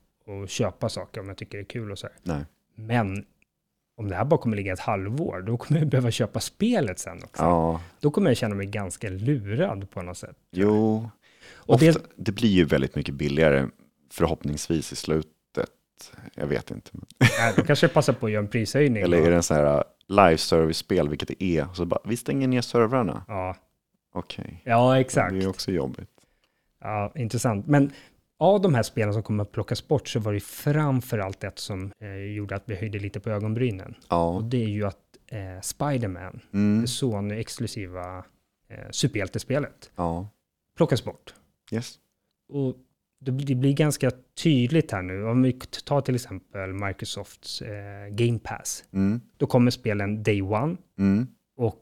att 0.44 0.50
köpa 0.50 0.90
saker 0.90 1.22
om 1.22 1.28
jag 1.28 1.38
tycker 1.38 1.58
det 1.58 1.62
är 1.62 1.66
kul 1.66 1.92
och 1.92 2.00
så 2.00 2.08
här. 2.08 2.16
Nej. 2.24 2.46
Men 2.76 3.26
om 3.98 4.10
det 4.10 4.16
här 4.16 4.26
bara 4.26 4.40
kommer 4.40 4.58
ligga 4.58 4.74
ett 4.74 4.80
halvår, 4.80 5.42
då 5.42 5.58
kommer 5.58 5.80
jag 5.82 5.90
behöva 5.90 6.12
köpa 6.12 6.40
spelet 6.40 7.00
sen 7.00 7.18
också. 7.24 7.44
Ja, 7.44 7.82
Då 8.00 8.12
kommer 8.12 8.30
jag 8.30 8.38
känna 8.38 8.56
mig 8.56 8.66
ganska 8.68 9.10
lurad 9.10 9.90
på 9.90 10.02
något 10.02 10.18
sätt. 10.18 10.38
jo. 10.52 11.10
Och 11.54 11.74
Ofta, 11.76 11.86
det- 11.86 12.02
det... 12.16 12.32
blir 12.32 12.50
ju 12.50 12.66
väldigt 12.66 12.96
mycket 12.96 13.16
billigare, 13.16 13.68
förhoppningsvis 14.12 14.92
i 14.92 14.96
slutet. 14.96 15.32
Jag 16.36 16.48
vet 16.48 16.72
inte. 16.72 16.90
Nej, 17.20 17.54
då 17.56 17.62
kanske 17.64 17.86
jag 17.86 17.94
passar 17.94 18.14
på 18.14 18.26
att 18.26 18.32
göra 18.32 18.44
en 18.44 18.48
prishöjning. 18.50 19.04
Eller 19.04 19.18
är 19.18 19.30
det 19.30 19.36
en 19.36 19.44
sån 19.44 19.58
här 19.58 19.76
uh, 19.78 19.82
live 20.08 20.38
service-spel, 20.38 21.10
vilket 21.10 21.28
det 21.28 21.44
är, 21.44 21.70
och 21.70 21.76
så 21.76 21.86
bara, 21.86 22.00
vi 22.06 22.18
stänger 22.18 22.48
ner 22.48 22.62
servrarna. 22.62 23.26
Ja, 23.28 23.56
Okej, 24.16 24.62
ja 24.64 25.00
exakt. 25.00 25.34
det 25.34 25.44
är 25.44 25.48
också 25.50 25.72
jobbigt. 25.72 26.10
Ja, 26.82 27.12
intressant. 27.16 27.68
Men 27.68 27.92
av 28.40 28.62
de 28.62 28.74
här 28.76 28.84
spelen 28.84 29.14
som 29.14 29.24
kommer 29.24 29.44
att 29.44 29.52
plockas 29.52 29.88
bort 29.88 30.08
så 30.08 30.20
var 30.20 30.34
det 30.34 30.40
framför 30.40 31.18
allt 31.20 31.44
ett 31.44 31.60
som 31.60 31.92
eh, 32.00 32.16
gjorde 32.16 32.56
att 32.56 32.64
vi 32.66 32.76
höjde 32.76 33.00
lite 33.00 33.20
på 33.20 33.30
ögonbrynen. 33.30 33.92
Och 33.98 34.06
Ja, 34.10 34.42
det 34.44 34.64
är 34.64 34.68
ju 34.68 34.86
att 34.86 34.98
eh, 35.28 35.62
Spider-Man, 35.62 36.40
mm. 36.54 36.82
det 36.82 36.88
Sony-exklusiva 36.88 38.24
eh, 38.70 38.90
superhjältespelet, 38.92 39.92
ja, 39.96 40.30
plockas 40.78 41.04
bort. 41.04 41.34
yes. 41.72 42.00
Och 42.54 42.76
det, 43.20 43.32
blir- 43.32 43.46
det 43.48 43.56
blir 43.56 43.74
ganska 43.74 44.12
tydligt 44.44 44.92
här 44.92 45.02
nu. 45.02 45.24
Om 45.26 45.42
vi 45.44 45.52
tar 45.86 46.02
till 46.02 46.16
exempel 46.16 46.74
Microsofts 46.74 47.62
eh, 47.62 48.08
Game 48.12 48.40
Pass. 48.40 48.84
Mm. 48.94 49.22
Då 49.38 49.48
kommer 49.48 49.72
spelen 49.72 50.24
Day 50.24 50.42
One 50.42 50.78
Mm. 50.98 51.28
och 51.58 51.82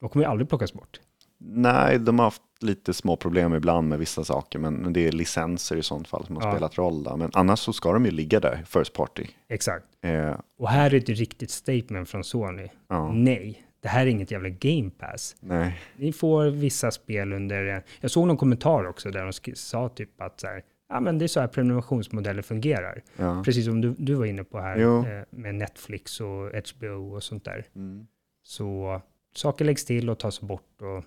de 0.00 0.08
kommer 0.08 0.24
ju 0.24 0.30
aldrig 0.30 0.48
plockas 0.48 0.72
bort. 0.72 1.00
Nej, 1.40 1.98
de 1.98 2.18
har 2.18 2.26
haft 2.26 2.42
lite 2.60 2.94
små 2.94 3.16
problem 3.16 3.54
ibland 3.54 3.88
med 3.88 3.98
vissa 3.98 4.24
saker, 4.24 4.58
men 4.58 4.92
det 4.92 5.06
är 5.08 5.12
licenser 5.12 5.76
i 5.76 5.82
sånt 5.82 6.08
fall 6.08 6.26
som 6.26 6.36
har 6.36 6.42
Ja. 6.42 6.52
spelat 6.52 6.78
roll. 6.78 7.02
Då. 7.02 7.16
Men 7.16 7.30
annars 7.34 7.58
så 7.58 7.72
ska 7.72 7.92
de 7.92 8.04
ju 8.04 8.10
ligga 8.10 8.40
där, 8.40 8.62
first 8.66 8.92
party. 8.92 9.26
Exakt. 9.48 9.86
Eh, 10.00 10.34
Och 10.58 10.68
här 10.68 10.94
är 10.94 10.98
ett 10.98 11.08
riktigt 11.08 11.50
statement 11.50 12.08
från 12.08 12.24
Sony. 12.24 12.68
ja, 12.88 13.12
Nej, 13.12 13.64
det 13.80 13.88
här 13.88 14.02
är 14.02 14.06
inget 14.10 14.30
jävla 14.30 14.48
Game 14.48 14.90
Pass. 14.90 15.36
nej, 15.40 15.80
Ni 15.96 16.12
får 16.12 16.44
vissa 16.50 16.90
spel 16.90 17.32
under... 17.32 17.74
eh, 17.76 17.82
Jag 18.00 18.10
såg 18.10 18.26
någon 18.26 18.36
kommentar 18.36 18.84
också 18.88 19.10
där 19.10 19.24
de 19.44 19.54
sa 19.56 19.88
typ 19.88 20.20
att 20.20 20.40
så 20.40 20.46
här, 20.46 20.62
ja 20.88 21.00
men 21.00 21.18
det 21.18 21.24
är 21.24 21.28
så 21.28 21.40
här 21.40 21.46
prenumerationsmodeller 21.48 22.42
fungerar. 22.42 23.02
ja. 23.16 23.42
Precis 23.44 23.64
som 23.64 23.80
du, 23.80 23.94
du 23.98 24.14
var 24.14 24.26
inne 24.26 24.44
på 24.44 24.58
här 24.60 24.78
eh, 25.18 25.22
med 25.30 25.54
Netflix 25.54 26.20
och 26.20 26.50
HBO 26.76 27.14
och 27.14 27.22
sånt 27.22 27.44
där. 27.44 27.66
Mm. 27.76 28.06
Så 28.42 29.00
saker 29.34 29.64
läggs 29.64 29.84
till 29.84 30.10
och 30.10 30.18
tas 30.18 30.40
bort 30.40 30.82
och. 30.82 31.04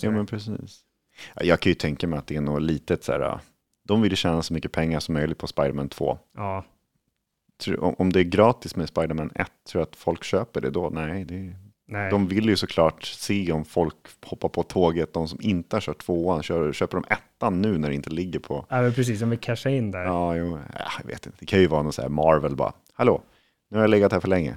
Ja, 0.00 0.10
men 0.10 0.26
precis. 0.26 0.80
Ja, 1.34 1.42
Jag 1.42 1.60
kan 1.60 1.70
ju 1.70 1.74
tänka 1.74 2.06
mig 2.06 2.18
att 2.18 2.26
det 2.26 2.36
är 2.36 2.40
något 2.40 2.62
litet 2.62 3.04
så 3.04 3.12
här, 3.12 3.38
de 3.88 4.02
vill 4.02 4.12
ju 4.12 4.16
tjäna 4.16 4.42
så 4.42 4.54
mycket 4.54 4.72
pengar 4.72 5.00
som 5.00 5.12
möjligt 5.14 5.38
på 5.38 5.46
Spider-Man 5.46 5.88
2. 5.88 6.18
ja, 6.36 6.64
om- 7.98 8.12
det 8.12 8.20
är 8.20 8.24
gratis 8.24 8.76
med 8.76 8.88
Spider-Man 8.88 9.30
1, 9.34 9.50
tror 9.68 9.80
jag 9.80 9.86
att 9.88 9.96
folk 9.96 10.24
köper 10.24 10.60
det 10.60 10.70
då? 10.70 10.90
Nej, 10.90 11.24
det, 11.24 11.54
nej. 11.86 12.10
de 12.10 12.28
vill 12.28 12.48
ju 12.48 12.56
såklart 12.56 13.04
se 13.04 13.52
om 13.52 13.64
folk 13.64 13.94
hoppar 14.26 14.48
på 14.48 14.62
tåget. 14.62 15.12
De 15.14 15.28
som 15.28 15.38
inte 15.42 15.76
har 15.76 15.80
kört 15.80 15.98
tvåan, 15.98 16.42
kör, 16.42 16.72
köper 16.72 16.96
de 17.00 17.04
ettan 17.14 17.62
nu 17.62 17.78
när 17.78 17.88
det 17.88 17.94
inte 17.94 18.10
ligger 18.10 18.38
på. 18.38 18.66
Ja, 18.68 18.82
men 18.82 18.94
precis, 18.94 19.22
om 19.22 19.30
vi 19.30 19.36
cashar 19.36 19.70
in 19.70 19.90
där. 19.90 20.04
Ja, 20.04 20.36
jo, 20.36 20.58
ja, 20.78 20.84
jag 20.98 21.06
vet 21.06 21.26
inte. 21.26 21.38
Det 21.40 21.46
kan 21.46 21.60
ju 21.60 21.66
vara 21.66 21.82
något 21.82 21.94
så 21.94 22.02
här 22.02 22.08
Marvel 22.08 22.56
bara. 22.56 22.72
Hallå, 22.92 23.22
nu 23.70 23.76
har 23.78 23.82
jag 23.82 23.90
legat 23.90 24.12
här 24.12 24.20
för 24.20 24.28
länge. 24.28 24.56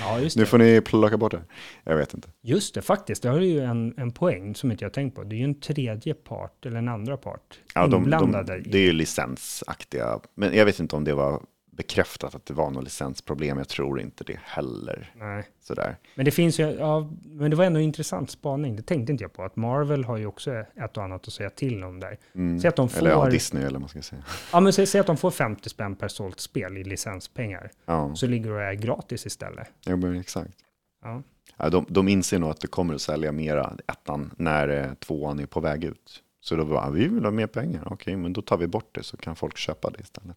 Ja, 0.00 0.20
just 0.20 0.36
Nu 0.36 0.46
får 0.46 0.58
ni 0.58 0.80
plocka 0.80 1.16
bort 1.16 1.32
det. 1.32 1.42
Jag 1.84 1.96
vet 1.96 2.14
inte. 2.14 2.28
Just 2.42 2.74
det, 2.74 2.82
faktiskt. 2.82 3.22
Det 3.22 3.28
har 3.28 3.40
ju 3.40 3.60
en, 3.60 3.94
en 3.96 4.10
poäng 4.12 4.54
som 4.54 4.70
inte 4.70 4.84
jag 4.84 4.92
tänkt 4.92 5.14
på. 5.16 5.22
Det 5.24 5.34
är 5.36 5.38
ju 5.38 5.44
en 5.44 5.60
tredje 5.60 6.14
part 6.14 6.66
eller 6.66 6.76
en 6.78 6.88
andra 6.88 7.16
part 7.16 7.60
Ja, 7.74 7.80
de, 7.82 7.90
de, 7.90 7.96
inblandade. 8.02 8.56
i- 8.58 8.60
det 8.60 8.78
är 8.78 8.82
ju 8.82 8.92
licensaktiga. 8.92 10.20
Men 10.34 10.54
jag 10.56 10.64
vet 10.64 10.80
inte 10.80 10.96
om 10.96 11.04
det 11.04 11.14
var 11.14 11.42
bekräftat 11.76 12.34
att 12.34 12.46
det 12.46 12.54
var 12.54 12.70
något 12.70 12.84
licensproblem. 12.84 13.58
Jag 13.58 13.68
tror 13.68 14.00
inte 14.00 14.24
det 14.24 14.38
heller. 14.44 15.12
Nej. 15.16 15.44
Sådär. 15.60 15.96
Men 16.14 16.24
det 16.24 16.30
finns 16.30 16.60
ju, 16.60 16.62
ja, 16.70 17.10
men 17.24 17.50
det 17.50 17.56
var 17.56 17.64
ändå 17.64 17.78
en 17.80 17.84
intressant 17.84 18.30
spaning. 18.30 18.76
Det 18.76 18.82
tänkte 18.82 19.12
inte 19.12 19.24
jag 19.24 19.32
på. 19.32 19.42
Att 19.44 19.56
Marvel 19.56 20.04
har 20.04 20.16
ju 20.16 20.26
också 20.26 20.52
ett 20.54 20.96
och 20.96 21.04
annat 21.04 21.26
att 21.26 21.32
säga 21.32 21.50
till 21.50 21.84
om 21.84 22.00
där. 22.00 22.18
Mm. 22.34 22.60
Säg 22.60 22.68
att 22.68 22.76
de 22.76 22.88
får, 22.88 22.98
Eller 22.98 23.10
ja, 23.10 23.30
Disney 23.30 23.62
eller 23.62 23.72
vad 23.72 23.80
man 23.80 23.88
ska 23.88 24.02
säga. 24.02 24.22
ja, 24.52 24.60
men 24.60 24.72
säg, 24.72 24.86
säg 24.86 25.00
att 25.00 25.06
de 25.06 25.16
får 25.16 25.30
50 25.30 25.68
spänn 25.68 25.96
per 25.96 26.08
sålt 26.08 26.40
spel 26.40 26.76
i 26.78 26.84
licenspengar. 26.84 27.70
Ja, 27.86 28.14
Så 28.14 28.26
ligger 28.26 28.50
det 28.50 28.76
gratis 28.76 29.26
istället. 29.26 29.68
ja 29.84 29.96
men 29.96 30.16
exakt. 30.20 30.54
Ja. 31.02 31.22
Ja, 31.56 31.68
de, 31.70 31.86
de 31.88 32.08
inser 32.08 32.38
nog 32.38 32.50
att 32.50 32.60
det 32.60 32.66
kommer 32.68 32.94
att 32.94 33.00
sälja 33.00 33.32
mera 33.32 33.76
ettan 33.92 34.30
när 34.36 34.68
eh, 34.68 34.94
tvåan 34.94 35.38
är 35.40 35.46
på 35.46 35.60
väg 35.60 35.84
ut. 35.84 36.22
Så 36.40 36.56
då 36.56 36.64
bara, 36.64 36.90
vi 36.90 37.08
vill 37.08 37.24
ha 37.24 37.30
mer 37.30 37.46
pengar. 37.46 37.82
Okej, 37.90 38.16
men 38.16 38.32
då 38.32 38.42
tar 38.42 38.56
vi 38.56 38.66
bort 38.66 38.94
det 38.94 39.02
så 39.02 39.16
kan 39.16 39.36
folk 39.36 39.56
köpa 39.56 39.90
det 39.90 40.00
istället. 40.00 40.36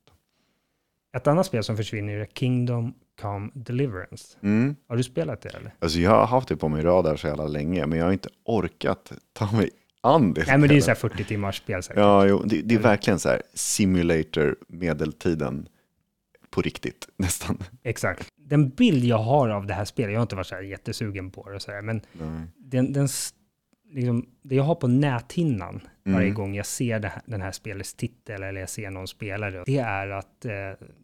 Ett 1.15 1.27
annat 1.27 1.45
spel 1.45 1.63
som 1.63 1.77
försvinner 1.77 2.13
är 2.13 2.25
Kingdom 2.25 2.93
Come 3.21 3.49
Deliverance. 3.53 4.37
Mm. 4.43 4.75
Har 4.87 4.97
du 4.97 5.03
spelat 5.03 5.41
det 5.41 5.49
eller? 5.49 5.73
Alltså 5.79 5.99
jag 5.99 6.11
har 6.11 6.25
haft 6.25 6.47
det 6.47 6.57
på 6.57 6.69
min 6.69 6.81
radar 6.81 7.15
så 7.15 7.27
jävla 7.27 7.47
länge, 7.47 7.85
men 7.85 7.99
jag 7.99 8.05
har 8.05 8.13
inte 8.13 8.29
orkat 8.43 9.11
ta 9.33 9.51
mig 9.51 9.69
an 10.01 10.33
det. 10.33 10.47
Nej, 10.47 10.57
men 10.57 10.69
det 10.69 10.77
är 10.77 10.81
så 10.81 10.87
här 10.87 10.95
40 10.95 11.23
timmars 11.23 11.57
spel 11.57 11.83
säkert. 11.83 11.99
Ja, 11.99 12.25
jo, 12.25 12.43
det, 12.45 12.61
det 12.61 12.75
är 12.75 12.79
verkligen 12.79 13.19
så 13.19 13.29
här 13.29 13.41
simulator 13.53 14.55
medeltiden 14.67 15.67
på 16.49 16.61
riktigt 16.61 17.07
nästan. 17.17 17.57
Exakt. 17.83 18.27
Den 18.37 18.69
bild 18.69 19.03
jag 19.03 19.17
har 19.17 19.49
av 19.49 19.67
det 19.67 19.73
här 19.73 19.85
spelet, 19.85 20.11
jag 20.11 20.19
har 20.19 20.23
inte 20.23 20.35
varit 20.35 20.47
så 20.47 20.55
här 20.55 20.61
jättesugen 20.61 21.31
på 21.31 21.49
det 21.49 21.55
och 21.55 21.61
så 21.61 21.71
här, 21.71 21.81
men 21.81 22.01
den, 22.57 22.93
den, 22.93 23.07
liksom, 23.89 24.25
det 24.41 24.55
jag 24.55 24.63
har 24.63 24.75
på 24.75 24.87
näthinnan 24.87 25.81
varje 26.03 26.25
Mm. 26.27 26.33
gång 26.33 26.55
jag 26.55 26.65
ser 26.65 26.99
här, 27.03 27.21
den 27.25 27.41
här 27.41 27.51
spelets 27.51 27.93
titel 27.93 28.43
eller 28.43 28.59
jag 28.59 28.69
ser 28.69 28.89
någon 28.89 29.07
spelare, 29.07 29.63
det 29.65 29.77
är 29.77 30.07
att 30.09 30.45
eh, 30.45 30.51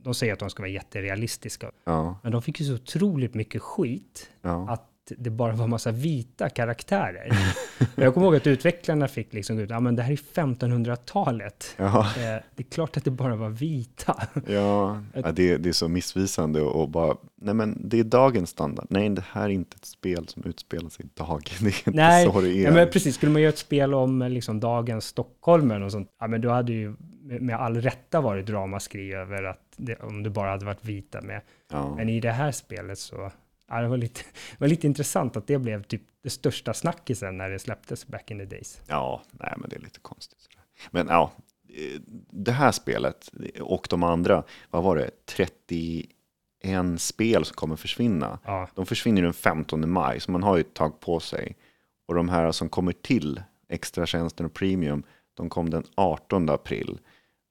de 0.03 0.14
säger 0.14 0.34
att 0.34 0.40
de 0.40 0.49
ska 0.49 0.64
vara 0.64 0.72
jätterealistiska. 0.72 1.72
Ja, 1.84 2.20
Men 2.24 2.32
de 2.32 2.41
fick 2.41 2.60
ju 2.60 2.66
så 2.66 2.74
otroligt 2.74 3.34
mycket 3.34 3.62
skit 3.62 4.30
ja. 4.41 4.70
att 4.70 4.88
att 5.11 5.23
det 5.23 5.29
bara 5.29 5.53
var 5.53 5.67
massa 5.67 5.91
vita 5.91 6.49
karaktärer. 6.49 7.31
jag 7.95 8.13
kommer 8.13 8.27
ihåg 8.27 8.35
att 8.35 8.47
utvecklarna 8.47 9.07
fick 9.07 9.33
liksom 9.33 9.59
ut, 9.59 9.69
ja 9.69 9.79
men 9.79 9.95
det 9.95 10.03
här 10.03 10.11
är 10.11 10.15
1500-talet. 10.15 11.75
Ja, 11.77 11.99
Eh, 12.17 12.43
det 12.55 12.63
är 12.63 12.71
klart 12.71 12.97
att 12.97 13.03
det 13.03 13.11
bara 13.11 13.35
var 13.35 13.49
vita. 13.49 14.27
ja. 14.47 15.01
ja 15.13 15.31
det, 15.31 15.57
det 15.57 15.69
är 15.69 15.73
så 15.73 15.88
missvisande 15.88 16.61
och 16.61 16.89
bara, 16.89 17.15
nej 17.41 17.53
men 17.53 17.77
det 17.89 17.99
är 17.99 18.03
dagens 18.03 18.49
standard. 18.49 18.85
Nej, 18.89 19.09
det 19.09 19.23
här 19.31 19.43
är 19.43 19.49
inte 19.49 19.75
ett 19.75 19.85
spel 19.85 20.27
som 20.27 20.43
utspelar 20.45 20.89
sig 20.89 21.05
idag. 21.15 21.41
Det 21.59 21.65
är 21.67 21.88
inte 21.88 21.91
Nej, 21.91 22.25
så 22.25 22.41
det 22.41 22.49
är. 22.49 22.63
ja, 22.63 22.71
men 22.71 22.89
precis. 22.89 23.15
Skulle 23.15 23.31
man 23.31 23.41
göra 23.41 23.49
ett 23.53 23.57
spel 23.57 23.93
om 23.93 24.19
liksom, 24.21 24.59
dagens 24.59 25.05
Stockholm 25.05 25.71
och 25.83 25.91
sånt, 25.91 26.09
ja, 26.19 26.27
men 26.27 26.41
då 26.41 26.49
hade 26.49 26.71
ju 26.73 26.95
med 27.23 27.41
med 27.41 27.55
all 27.55 27.81
rätta 27.81 28.21
varit 28.21 28.49
ramaskri 28.49 29.13
över 29.13 29.43
att 29.43 29.59
det, 29.77 29.95
om 29.95 30.23
det 30.23 30.29
bara 30.29 30.49
hade 30.49 30.65
varit 30.65 30.85
vita 30.85 31.21
med. 31.21 31.41
ja. 31.71 31.95
Men 31.95 32.09
i 32.09 32.19
det 32.19 32.31
här 32.31 32.51
spelet 32.51 32.99
så, 32.99 33.31
ja, 33.72 33.81
det, 33.81 33.88
var 33.88 33.98
lite, 33.98 34.22
det 34.52 34.60
var 34.60 34.68
lite 34.68 34.88
intressant 34.88 35.38
att 35.38 35.48
det 35.48 35.57
blev 35.57 35.84
typ 35.84 36.02
det 36.23 36.30
största 36.30 36.73
snackisen 36.73 37.38
när 37.38 37.49
det 37.49 37.60
släpptes 37.60 38.07
back 38.07 38.31
in 38.31 38.39
the 38.39 38.45
days. 38.45 38.81
Ja, 38.88 39.22
nej 39.31 39.53
men 39.57 39.69
det 39.69 39.76
är 39.76 39.80
lite 39.80 39.99
konstigt. 39.99 40.49
Men 40.91 41.07
ja, 41.07 41.31
eh, 41.69 42.02
det 42.30 42.52
här 42.52 42.72
spelet 42.72 43.31
och 43.61 43.88
de 43.89 44.03
andra, 44.03 44.43
vad 44.69 44.84
var 44.84 44.95
det, 44.95 45.10
31 45.26 46.10
spel 46.98 47.45
som 47.45 47.56
kommer 47.56 47.76
försvinna. 47.76 48.39
Ja, 48.45 48.69
De 48.76 48.85
försvinner 48.85 49.22
den 49.22 49.34
15 49.34 49.89
maj, 49.91 50.19
så 50.19 50.31
man 50.31 50.43
har 50.43 50.56
ju 50.56 50.61
ett 50.61 50.73
tag 50.73 50.99
på 50.99 51.19
sig. 51.19 51.57
Och 52.07 52.15
de 52.15 52.30
här 52.30 52.52
som 52.52 52.69
kommer 52.69 52.91
till, 52.91 53.41
extra 53.69 54.06
tjänsten 54.06 54.45
och 54.45 54.53
premium, 54.53 55.03
de 55.34 55.49
kom 55.49 55.69
den 55.69 55.84
18 55.95 56.49
april. 56.49 56.99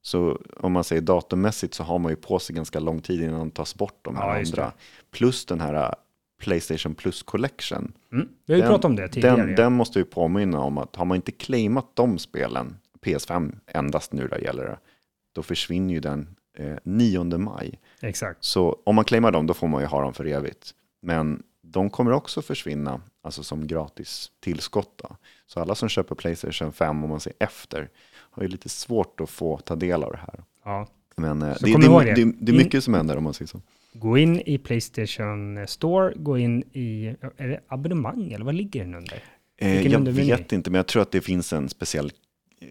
Så 0.03 0.41
om 0.57 0.73
man 0.73 0.85
säger 0.85 1.03
datummässigt 1.03 1.75
så 1.75 1.83
har 1.83 1.99
man 1.99 2.13
ju 2.13 2.17
på 2.17 2.39
sig 2.39 2.57
ganska 2.57 2.81
lång 2.81 3.01
tid 3.01 3.23
innan 3.23 3.39
de 3.39 3.51
tas 3.51 3.75
bort 3.75 3.99
de 4.03 4.17
här 4.17 4.29
Ja, 4.29 4.39
andra. 4.39 4.73
Plus 5.11 5.47
den 5.47 5.61
här 5.61 5.95
Playstation 6.41 6.95
Plus 6.95 7.23
Collection. 7.23 7.93
mm. 8.13 8.29
vi 8.47 8.55
har 8.55 8.61
ju 8.61 8.67
pratat 8.67 8.85
om 8.85 8.97
det 8.97 9.09
tidigare. 9.09 9.37
Den, 9.37 9.55
den 9.55 9.73
måste 9.73 9.99
vi 9.99 10.05
påminna 10.05 10.61
om 10.61 10.79
att 10.79 10.97
har 10.97 11.05
man 11.05 11.17
inte 11.17 11.33
claimat 11.33 11.91
de 11.95 12.19
spelen, 12.19 12.77
PS5 13.03 13.59
endast 13.67 14.13
nu 14.13 14.29
där 14.29 14.39
gäller 14.39 14.65
det, 14.65 14.79
då 15.35 15.43
försvinner 15.43 15.95
ju 15.95 16.01
den 16.01 16.37
eh, 16.59 16.77
9 16.85 17.25
maj. 17.25 17.81
Exakt. 18.01 18.45
Så 18.45 18.81
om 18.85 18.95
man 18.95 19.05
claimar 19.05 19.31
dem, 19.31 19.47
då 19.47 19.55
får 19.55 19.69
man 19.69 19.81
ju 19.81 19.87
ha 19.87 20.01
dem 20.01 20.15
för 20.15 20.25
evigt. 20.25 20.75
Men 21.03 21.43
de 21.63 21.91
kommer 21.91 22.13
också 22.13 22.43
försvinna, 22.43 23.01
alltså 23.23 23.43
som 23.43 23.67
gratis 23.67 24.31
tillskott. 24.41 24.93
Då. 24.97 25.17
Så 25.47 25.61
alla 25.61 25.75
som 25.75 25.89
köper 25.89 26.15
Playstation 26.15 26.73
5, 26.73 27.05
om 27.05 27.11
man 27.11 27.21
ser 27.21 27.33
efter, 27.39 27.89
har 28.13 28.43
ju 28.43 28.49
lite 28.49 28.69
svårt 28.69 29.21
att 29.21 29.31
få 29.31 29.59
ta 29.59 29.77
del 29.77 30.05
av 30.05 30.13
det 30.13 30.19
här. 30.19 30.45
Ja. 30.65 30.89
Men 31.17 31.43
eh, 31.43 31.57
det, 31.61 31.73
det, 31.73 32.15
det, 32.15 32.33
det. 32.39 32.53
är 32.53 32.57
mycket 32.57 32.85
som 32.85 32.95
händer 32.95 33.17
om 33.17 33.25
man 33.25 33.35
säger 33.35 33.49
så. 33.49 33.61
Gå 33.93 34.19
in 34.19 34.41
i 34.41 34.59
Playstation 34.59 35.67
Store, 35.67 36.13
gå 36.17 36.39
in 36.39 36.63
i, 36.73 37.07
är 37.37 37.49
det 37.49 37.61
abonnemang 37.69 38.33
eller 38.33 38.45
vad 38.45 38.55
ligger 38.55 38.85
den 38.85 38.95
under? 38.95 39.23
Eh, 39.57 39.87
jag 39.87 40.01
vet 40.01 40.53
inte, 40.53 40.71
men 40.71 40.79
jag 40.79 40.87
tror 40.87 41.03
att 41.03 41.13
det 41.13 41.21
finns 41.21 41.53
en 41.53 41.69
speciell 41.69 42.11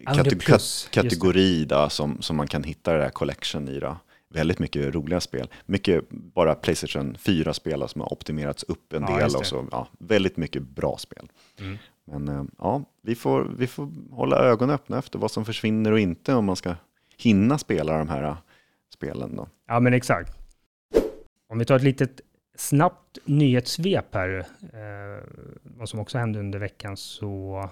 kate- 0.06 0.38
plus, 0.38 0.88
kategori 0.92 1.64
då, 1.64 1.88
som, 1.88 2.22
som 2.22 2.36
man 2.36 2.46
kan 2.46 2.62
hitta 2.64 2.92
det 2.92 2.98
där 2.98 3.10
collection 3.10 3.68
i. 3.68 3.80
Då. 3.80 3.96
Väldigt 4.28 4.58
mycket 4.58 4.94
roliga 4.94 5.20
spel. 5.20 5.48
Mycket 5.66 6.10
bara 6.10 6.54
Playstation 6.54 7.16
4-spel 7.16 7.88
som 7.88 8.00
har 8.00 8.12
optimerats 8.12 8.62
upp 8.62 8.92
en 8.92 9.02
Ja, 9.08 9.16
del. 9.18 9.36
Och 9.36 9.46
så, 9.46 9.66
ja, 9.70 9.88
väldigt 9.98 10.36
mycket 10.36 10.62
bra 10.62 10.98
spel. 10.98 11.28
Mm. 11.60 11.78
Men 12.04 12.28
eh, 12.28 12.44
ja, 12.58 12.82
vi 13.02 13.14
får, 13.14 13.52
vi 13.58 13.66
får 13.66 13.88
hålla 14.10 14.36
ögonen 14.36 14.74
öppna 14.74 14.98
efter 14.98 15.18
vad 15.18 15.30
som 15.30 15.44
försvinner 15.44 15.92
och 15.92 16.00
inte 16.00 16.34
om 16.34 16.44
man 16.44 16.56
ska 16.56 16.74
hinna 17.18 17.58
spela 17.58 17.98
de 17.98 18.08
här 18.08 18.22
eh, 18.22 18.36
spelen. 18.94 19.36
Då. 19.36 19.48
Ja, 19.68 19.80
men 19.80 19.94
exakt. 19.94 20.39
Om 21.50 21.58
vi 21.58 21.64
tar 21.64 21.76
ett 21.76 21.82
litet 21.82 22.20
snabbt 22.56 23.18
nyhetssvep 23.24 24.14
här, 24.14 24.38
eh, 24.62 25.24
vad 25.62 25.88
som 25.88 26.00
också 26.00 26.18
hände 26.18 26.38
under 26.38 26.58
veckan, 26.58 26.96
så 26.96 27.70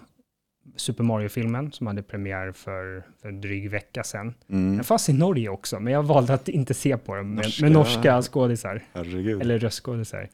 Super 0.76 1.04
Mario-filmen 1.04 1.72
som 1.72 1.86
hade 1.86 2.02
premiär 2.02 2.52
för, 2.52 3.02
för 3.20 3.28
en 3.28 3.40
dryg 3.40 3.70
vecka 3.70 4.04
sedan. 4.04 4.34
Mm. 4.48 4.76
Den 4.76 4.84
fanns 4.84 5.08
i 5.08 5.12
Norge 5.12 5.48
också, 5.48 5.80
men 5.80 5.92
jag 5.92 6.02
valde 6.02 6.34
att 6.34 6.48
inte 6.48 6.74
se 6.74 6.96
på 6.98 7.14
den 7.14 7.34
med 7.34 7.44
Norska. 7.44 7.64
med 7.64 7.72
norska 7.72 8.22
skådisar, 8.22 8.82
Herregud. 8.92 9.42
eller 9.42 9.58
röstskådisar. 9.58 10.28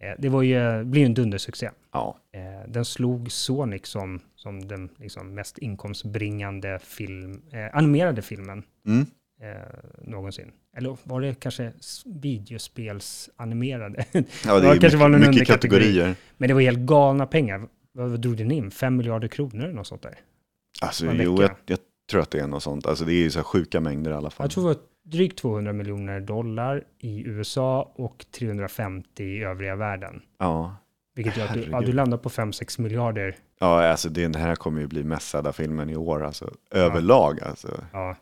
Eh, 0.00 0.14
det 0.18 0.28
var 0.28 0.42
ju, 0.42 0.84
blev 0.84 1.00
ju 1.00 1.06
en 1.06 1.14
dundersuccé. 1.14 1.70
Ja, 1.92 2.18
Eh, 2.34 2.68
den 2.68 2.84
slog 2.84 3.32
Sonic 3.32 3.86
som, 3.86 4.20
som 4.36 4.68
den 4.68 4.88
liksom, 4.98 5.34
mest 5.34 5.58
inkomstbringande 5.58 6.78
film, 6.78 7.42
eh, 7.52 7.76
animerade 7.76 8.22
filmen 8.22 8.62
mm. 8.86 9.06
Eh, 9.42 9.48
någonsin. 10.02 10.52
Eller 10.76 10.96
var 11.04 11.20
det 11.20 11.40
kanske 11.40 11.72
videospelsanimerade? 12.06 14.04
ja 14.12 14.20
det 14.20 14.26
Ja, 14.44 14.56
är 14.56 14.62
kanske 14.62 14.74
mycket, 14.86 14.94
var 15.00 15.08
någon 15.08 15.20
mycket 15.20 15.34
underkategori. 15.34 15.80
kategorier. 15.80 16.14
Men 16.36 16.48
det 16.48 16.54
var 16.54 16.60
helt 16.60 16.78
galna 16.78 17.26
pengar. 17.26 17.68
Vad 17.92 18.20
drog 18.20 18.36
den 18.36 18.50
in? 18.50 18.70
Fem 18.70 18.96
miljarder 18.96 19.28
kronor 19.28 19.64
eller 19.64 19.74
något 19.74 19.86
sånt 19.86 20.02
där? 20.02 20.14
Alltså, 20.80 21.06
jo, 21.06 21.42
jag, 21.42 21.50
jag 21.66 21.78
tror 22.10 22.20
att 22.22 22.30
det 22.30 22.38
är 22.40 22.46
något 22.46 22.62
sånt. 22.62 22.86
Alltså, 22.86 23.04
det 23.04 23.12
är 23.12 23.22
ju 23.22 23.30
så 23.30 23.38
här 23.38 23.44
sjuka 23.44 23.80
mängder 23.80 24.10
i 24.10 24.14
alla 24.14 24.30
fall. 24.30 24.44
Jag 24.44 24.50
tror 24.50 24.62
det 24.68 24.74
var 24.74 24.82
drygt 25.04 25.38
200 25.38 25.72
miljoner 25.72 26.20
dollar 26.20 26.84
i 26.98 27.22
USA 27.26 27.92
och 27.94 28.26
350 28.38 29.24
i 29.24 29.42
övriga 29.44 29.76
världen. 29.76 30.22
Ja. 30.38 30.76
Vilket 31.14 31.36
gör 31.36 31.44
att 31.46 31.54
du, 31.54 31.62
ja, 31.70 31.80
du 31.80 31.92
landar 31.92 32.18
på 32.18 32.28
5-6 32.28 32.80
miljarder. 32.80 33.36
Ja, 33.60 33.86
alltså 33.88 34.08
det, 34.08 34.28
det 34.28 34.38
här 34.38 34.54
kommer 34.54 34.80
ju 34.80 34.86
bli 34.86 35.04
mest 35.04 35.28
sedda 35.28 35.52
filmen 35.52 35.90
i 35.90 35.96
år, 35.96 36.24
alltså 36.24 36.50
överlag. 36.70 37.40
Alltså. 37.42 37.84
Ja. 37.92 38.16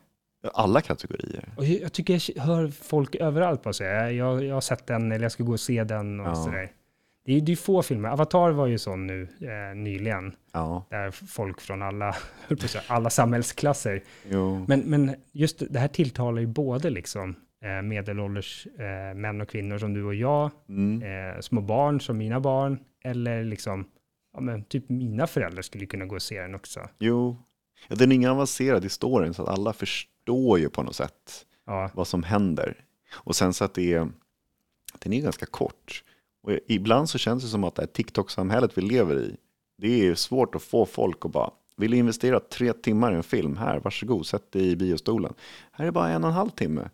Alla 0.54 0.80
kategorier. 0.80 1.48
Och 1.56 1.64
jag 1.64 1.92
tycker 1.92 2.22
jag 2.36 2.42
hör 2.44 2.68
folk 2.68 3.14
överallt 3.14 3.62
på 3.62 3.72
sig. 3.72 4.16
Jag, 4.16 4.44
jag 4.44 4.54
har 4.54 4.60
sett 4.60 4.86
den, 4.86 5.12
eller 5.12 5.24
jag 5.24 5.32
ska 5.32 5.44
gå 5.44 5.52
och 5.52 5.60
se 5.60 5.84
den 5.84 6.20
och 6.20 6.26
Ja. 6.28 6.34
sådär. 6.34 6.70
Det 7.24 7.32
är 7.34 7.40
ju 7.40 7.56
få 7.56 7.82
filmer. 7.82 8.08
Avatar 8.08 8.50
var 8.50 8.66
ju 8.66 8.78
sån 8.78 9.06
nu 9.06 9.22
eh, 9.40 9.76
nyligen, 9.76 10.34
Ja, 10.52 10.86
där 10.90 11.10
folk 11.10 11.60
från 11.60 11.82
alla, 11.82 12.16
säga, 12.58 12.84
alla 12.86 13.10
samhällsklasser. 13.10 14.02
jo. 14.30 14.64
Men, 14.68 14.80
men 14.80 15.14
just 15.32 15.62
det 15.70 15.78
här 15.78 15.88
tilltalar 15.88 16.40
ju 16.40 16.46
både 16.46 16.90
liksom 16.90 17.36
eh, 17.64 17.82
medelålders 17.82 18.66
eh, 18.78 19.14
män 19.14 19.40
och 19.40 19.48
kvinnor 19.48 19.78
som 19.78 19.94
du 19.94 20.04
och 20.04 20.14
jag, 20.14 20.50
Mm. 20.68 21.02
eh, 21.34 21.40
små 21.40 21.60
barn 21.60 22.00
som 22.00 22.18
mina 22.18 22.40
barn, 22.40 22.78
eller 23.04 23.44
liksom, 23.44 23.84
ja 24.34 24.40
men 24.40 24.64
typ 24.64 24.88
mina 24.88 25.26
föräldrar 25.26 25.62
skulle 25.62 25.86
kunna 25.86 26.04
gå 26.06 26.14
och 26.14 26.22
se 26.22 26.40
den 26.40 26.54
också. 26.54 26.80
jo. 26.98 27.36
Ja, 27.88 27.96
den 27.96 28.12
är 28.12 28.16
ingen 28.16 28.30
avancerad 28.30 28.82
historia, 28.84 29.32
så 29.32 29.42
att 29.42 29.48
alla 29.48 29.72
förstår 29.72 30.11
ju 30.58 30.68
på 30.68 30.82
något 30.82 30.96
sätt 30.96 31.46
Ja, 31.66 31.90
vad 31.94 32.06
som 32.06 32.22
händer. 32.22 32.84
Och 33.14 33.36
sen 33.36 33.54
så 33.54 33.64
att 33.64 33.74
det 33.74 33.92
är, 33.92 34.08
den 34.98 35.12
är 35.12 35.20
ganska 35.20 35.46
kort. 35.46 36.04
Och 36.42 36.52
ibland 36.68 37.08
så 37.10 37.18
känns 37.18 37.42
det 37.42 37.48
som 37.48 37.64
att 37.64 37.74
det 37.74 37.82
här 37.82 37.86
TikTok-samhället 37.86 38.78
vi 38.78 38.82
lever 38.82 39.16
i, 39.16 39.36
det 39.78 40.06
är 40.06 40.14
svårt 40.14 40.54
att 40.54 40.62
få 40.62 40.86
folk 40.86 41.24
att 41.24 41.32
bara, 41.32 41.50
vill 41.76 41.90
du 41.90 41.96
investera 41.96 42.40
tre 42.40 42.72
timmar 42.72 43.12
i 43.12 43.16
en 43.16 43.22
film? 43.22 43.56
Här, 43.56 43.80
varsågod, 43.80 44.26
sätt 44.26 44.52
dig 44.52 44.68
i 44.70 44.76
biostolen. 44.76 45.34
Här 45.72 45.86
är 45.86 45.90
bara 45.90 46.08
en 46.08 46.24
och 46.24 46.30
en 46.30 46.36
halv 46.36 46.50
timme. 46.50 46.90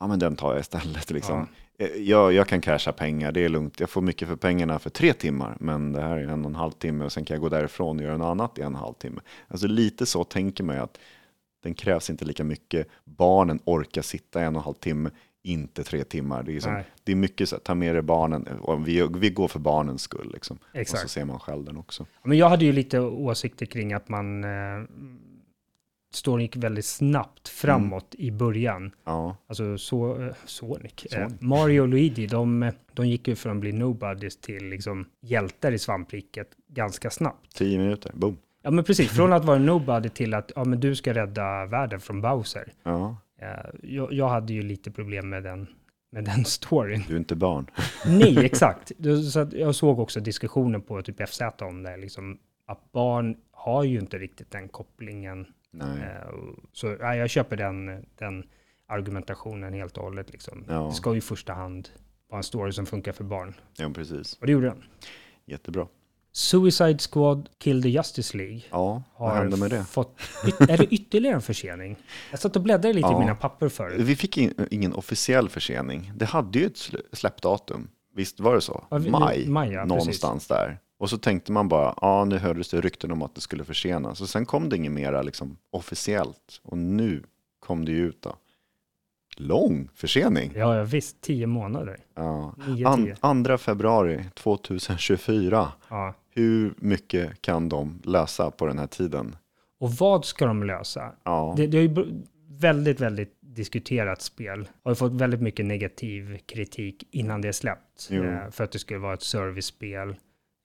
Ja, 0.00 0.06
men 0.06 0.18
den 0.18 0.36
tar 0.36 0.52
jag 0.52 0.60
istället. 0.60 1.10
Liksom. 1.10 1.48
Eh, 1.78 1.88
Jag, 1.88 2.32
jag 2.32 2.48
kan 2.48 2.60
casha 2.60 2.92
pengar, 2.92 3.32
det 3.32 3.44
är 3.44 3.48
lugnt. 3.48 3.80
Jag 3.80 3.90
får 3.90 4.00
mycket 4.00 4.28
för 4.28 4.36
pengarna 4.36 4.78
för 4.78 4.90
tre 4.90 5.12
timmar, 5.12 5.56
men 5.60 5.92
det 5.92 6.02
här 6.02 6.16
är 6.16 6.28
en 6.28 6.44
och 6.44 6.50
en 6.50 6.54
halv 6.56 6.72
timme 6.72 7.04
och 7.04 7.12
sen 7.12 7.24
kan 7.24 7.34
jag 7.34 7.42
gå 7.42 7.48
därifrån 7.48 7.96
och 7.98 8.02
göra 8.04 8.16
något 8.16 8.26
annat 8.30 8.58
i 8.58 8.60
en 8.60 8.66
och 8.66 8.72
en 8.72 8.84
halv 8.84 8.94
timme. 8.94 9.20
Alltså 9.48 9.66
lite 9.66 10.06
så 10.06 10.24
tänker 10.24 10.64
man 10.64 10.76
ju 10.76 10.82
att 10.82 10.98
den 11.66 11.74
krävs 11.74 12.10
inte 12.10 12.24
lika 12.24 12.44
mycket. 12.44 12.88
Barnen 13.04 13.60
orkar 13.64 14.02
sitta 14.02 14.40
en 14.40 14.56
och 14.56 14.60
en 14.60 14.64
halv 14.64 14.74
timme, 14.74 15.10
inte 15.42 15.84
tre 15.84 16.04
timmar. 16.04 16.42
Det 16.42 16.56
är, 16.56 16.60
som, 16.60 16.82
det 17.04 17.12
är 17.12 17.16
mycket 17.16 17.48
så 17.48 17.56
att 17.56 17.64
ta 17.64 17.74
med 17.74 17.94
dig 17.94 18.02
barnen, 18.02 18.46
och 18.60 18.88
vi, 18.88 19.08
vi 19.16 19.30
går 19.30 19.48
för 19.48 19.58
barnens 19.58 20.02
skull. 20.02 20.30
Liksom. 20.32 20.56
Och 20.56 20.68
så 20.72 20.78
exakt. 20.78 21.10
ser 21.10 21.24
man 21.24 21.38
själv 21.40 21.64
den 21.64 21.76
också. 21.76 22.06
Men 22.22 22.38
jag 22.38 22.48
hade 22.48 22.64
ju 22.64 22.72
lite 22.72 23.00
åsikter 23.00 23.66
kring 23.66 23.92
att 23.92 24.08
man 24.08 24.44
eh, 24.44 24.50
storyn 26.12 26.42
gick 26.42 26.56
väldigt 26.56 26.86
snabbt 26.86 27.48
framåt 27.48 28.14
i 28.18 28.30
början. 28.30 28.92
Ja, 29.04 29.36
Alltså 29.46 29.78
så, 29.78 30.22
eh, 30.22 30.34
Sonic. 30.44 31.04
Eh, 31.04 31.18
Sonic. 31.18 31.40
Mario 31.40 31.80
och 31.80 31.88
Luigi, 31.88 32.26
de, 32.26 32.72
de 32.92 33.08
gick 33.08 33.28
ju 33.28 33.36
från 33.36 33.52
att 33.56 33.60
bli 33.60 33.72
nobodies 33.72 34.36
till 34.36 34.64
liksom 34.68 35.06
hjältar 35.20 35.72
i 35.72 35.78
svampriket 35.78 36.48
ganska 36.68 37.10
snabbt. 37.10 37.56
tio 37.56 37.78
minuter, 37.78 38.12
boom. 38.14 38.36
Ja 38.66 38.70
men 38.72 38.84
precis, 38.84 39.10
från 39.10 39.32
att 39.32 39.44
vara 39.44 39.58
nobody 39.58 40.08
till 40.08 40.34
att 40.34 40.52
ja, 40.56 40.64
men 40.64 40.80
du 40.80 40.94
ska 40.94 41.14
rädda 41.14 41.66
världen 41.66 42.00
från 42.00 42.20
Bowser. 42.20 42.72
Ja, 42.82 43.16
jag, 43.82 44.12
jag 44.12 44.28
hade 44.28 44.52
ju 44.52 44.62
lite 44.62 44.90
problem 44.90 45.28
med 45.28 45.42
den, 45.42 45.66
med 46.10 46.24
den 46.24 46.44
storyn. 46.44 47.04
du 47.08 47.14
är 47.14 47.18
inte 47.18 47.36
barn. 47.36 47.66
Nej, 48.06 48.38
exakt. 48.44 48.92
Så 49.32 49.48
jag 49.52 49.74
såg 49.74 49.98
också 49.98 50.20
diskussionen 50.20 50.82
på 50.82 51.02
typ 51.02 51.28
FZ 51.28 51.40
om 51.60 51.82
det, 51.82 51.96
liksom, 51.96 52.38
att 52.66 52.92
barn 52.92 53.36
har 53.50 53.84
ju 53.84 53.98
inte 54.00 54.18
riktigt 54.18 54.50
den 54.50 54.68
kopplingen. 54.68 55.46
Nej. 55.70 55.98
Eh, 56.00 56.30
Så 56.72 56.96
ja, 57.00 57.16
jag 57.16 57.30
köper 57.30 57.56
den, 57.56 58.06
den 58.18 58.44
argumentationen 58.86 59.72
helt 59.74 59.96
och 59.96 60.04
hållet. 60.04 60.32
Liksom. 60.32 60.64
Ja. 60.68 60.82
Det 60.86 60.92
ska 60.92 61.12
ju 61.12 61.18
i 61.18 61.20
första 61.20 61.52
hand 61.52 61.88
vara 62.28 62.38
en 62.38 62.42
story 62.44 62.72
som 62.72 62.86
funkar 62.86 63.12
för 63.12 63.24
barn. 63.24 63.54
Ja, 63.78 63.90
precis. 63.94 64.38
Och 64.40 64.46
det 64.46 64.52
gjorde 64.52 64.66
den. 64.66 64.82
Jättebra. 65.46 65.86
Suicide 66.36 66.98
Squad 66.98 67.48
Kill 67.58 67.82
the 67.82 67.88
Justice 67.88 68.36
League 68.36 68.60
Ja, 68.70 69.02
vad 69.18 69.32
hände 69.34 69.56
med 69.56 69.70
det? 69.70 69.84
fått... 69.84 70.20
Är 70.60 70.76
det 70.78 70.84
ytterligare 70.94 71.34
en 71.36 71.42
försening? 71.42 71.96
Jag 72.30 72.40
satt 72.40 72.56
och 72.56 72.62
bläddrade 72.62 72.92
lite 72.94 73.08
Ja. 73.08 73.16
i 73.16 73.20
mina 73.20 73.34
papper 73.34 73.68
förut. 73.68 74.00
Vi 74.00 74.16
fick 74.16 74.38
in, 74.38 74.54
ingen 74.70 74.92
officiell 74.94 75.48
försening. 75.48 76.12
Det 76.16 76.24
hade 76.24 76.58
ju 76.58 76.66
ett 76.66 76.74
slä- 76.74 77.00
släppdatum. 77.12 77.88
Visst 78.14 78.40
var 78.40 78.54
det 78.54 78.60
så? 78.60 78.84
Ja, 78.90 78.98
vi- 78.98 79.10
maj, 79.10 79.48
maj, 79.48 79.70
ja, 79.72 79.84
någonstans 79.84 80.46
där. 80.46 80.78
Och 80.98 81.10
så 81.10 81.18
tänkte 81.18 81.52
man 81.52 81.68
bara, 81.68 81.94
ja 82.00 82.24
nu 82.24 82.38
hördes 82.38 82.68
det 82.70 82.80
rykten 82.80 83.10
om 83.12 83.22
att 83.22 83.34
det 83.34 83.40
skulle 83.40 83.64
försenas. 83.64 84.20
Och 84.20 84.28
sen 84.28 84.46
kom 84.46 84.68
det 84.68 84.76
inget 84.76 84.92
mera 84.92 85.22
liksom, 85.22 85.56
officiellt. 85.70 86.60
Och 86.62 86.78
nu 86.78 87.22
kom 87.60 87.84
det 87.84 87.92
ju 87.92 88.06
ut 88.08 88.22
då. 88.22 88.36
Lång 89.36 89.88
försening. 89.94 90.52
Ja, 90.56 90.76
ja 90.76 90.84
visst, 90.84 91.20
tio 91.20 91.46
månader. 91.46 91.96
Ja. 92.14 92.54
Nio, 92.68 92.88
An, 92.88 93.04
tio. 93.04 93.44
2 93.46 93.58
februari 93.58 94.24
2024. 94.34 95.68
Ja. 95.88 96.14
Hur 96.34 96.74
mycket 96.76 97.42
kan 97.42 97.68
de 97.68 98.00
lösa 98.04 98.50
på 98.50 98.66
den 98.66 98.78
här 98.78 98.86
tiden? 98.86 99.36
Och 99.80 99.90
vad 99.92 100.24
ska 100.24 100.46
de 100.46 100.62
lösa? 100.62 101.12
Ja, 101.24 101.54
Det, 101.56 101.66
det 101.66 101.78
är 101.78 101.82
ju 101.82 102.24
väldigt, 102.48 103.00
väldigt 103.00 103.38
diskuterat 103.40 104.22
spel. 104.22 104.68
Har 104.84 104.94
fått 104.94 105.12
väldigt 105.12 105.42
mycket 105.42 105.66
negativ 105.66 106.38
kritik 106.46 107.08
innan 107.10 107.40
det 107.40 107.48
är 107.48 107.52
släppt. 107.52 108.08
Jo. 108.10 108.24
Eh, 108.24 108.50
för 108.50 108.64
att 108.64 108.72
det 108.72 108.78
skulle 108.78 108.98
vara 108.98 109.14
ett 109.14 109.22
servicespel. 109.22 110.16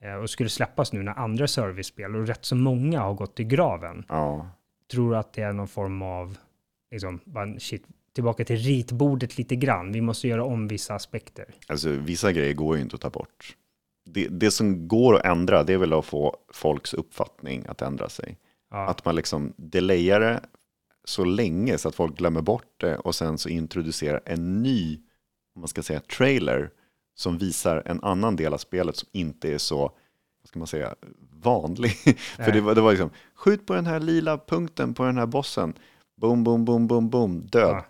Eh, 0.04 0.14
och 0.14 0.30
skulle 0.30 0.50
släppas 0.50 0.94
nu 0.94 1.04
när 1.04 1.14
andra 1.14 1.48
servicespel 1.48 2.16
och 2.16 2.28
rätt 2.28 2.46
så 2.46 2.56
många 2.56 3.02
har 3.02 3.14
gått 3.14 3.40
i 3.40 3.44
graven. 3.44 4.06
ja, 4.10 4.48
Tror 4.92 5.16
att 5.16 5.34
det 5.34 5.42
är 5.42 5.54
någon 5.54 5.68
form 5.68 6.02
av, 6.02 6.38
liksom, 6.92 7.20
bara, 7.26 7.60
shit, 7.60 7.84
tillbaka 8.14 8.46
till 8.46 8.56
ritbordet 8.58 9.38
lite 9.38 9.56
grann. 9.56 9.92
Vi 9.92 10.02
måste 10.02 10.28
göra 10.28 10.44
om 10.44 10.68
vissa 10.68 10.94
aspekter. 10.94 11.46
alltså 11.68 11.90
vissa 11.90 12.32
grejer 12.32 12.54
går 12.54 12.76
ju 12.76 12.82
inte 12.82 12.96
att 12.96 13.02
ta 13.02 13.10
bort. 13.10 13.56
Det, 14.10 14.28
det 14.28 14.52
som 14.52 14.88
går 14.88 15.16
att 15.16 15.26
ändra, 15.26 15.64
det 15.64 15.74
är 15.74 15.78
väl 15.78 15.94
att 15.94 16.06
få 16.06 16.38
folks 16.54 16.94
uppfattning 16.94 17.66
att 17.68 17.82
ändra 17.82 18.10
sig. 18.10 18.38
Ja, 18.72 18.88
Att 18.88 19.06
man 19.06 19.16
liksom 19.16 19.54
delayar 19.58 20.20
det 20.20 20.42
så 21.04 21.26
länge 21.26 21.78
så 21.78 21.90
att 21.90 21.96
folk 21.96 22.18
glömmer 22.18 22.42
bort 22.42 22.74
det 22.78 22.98
och 22.98 23.16
sen 23.16 23.38
så 23.38 23.50
introducerar 23.50 24.22
en 24.26 24.64
ny, 24.64 25.00
om 25.56 25.62
man 25.62 25.68
ska 25.68 25.84
säga 25.84 26.00
trailer, 26.00 26.70
som 27.16 27.38
visar 27.38 27.84
en 27.86 28.04
annan 28.04 28.36
del 28.36 28.54
av 28.54 28.58
spelet 28.58 28.96
som 28.96 29.10
inte 29.12 29.54
är 29.54 29.58
så, 29.58 29.78
vad 30.42 30.48
ska 30.48 30.60
man 30.60 30.68
säga, 30.68 30.96
vanlig. 31.44 31.92
För 32.36 32.52
det 32.52 32.62
var, 32.62 32.76
det 32.76 32.82
var 32.82 32.92
liksom, 32.92 33.10
skjut 33.36 33.66
på 33.66 33.74
den 33.74 33.86
här 33.86 34.00
lila 34.00 34.38
punkten 34.38 34.94
på 34.94 35.04
den 35.04 35.18
här 35.18 35.26
bossen, 35.26 35.74
boom, 36.22 36.44
boom, 36.44 36.66
boom, 36.66 36.88
boom, 36.88 37.10
boom, 37.10 37.42
död. 37.46 37.70
Ja. 37.70 37.86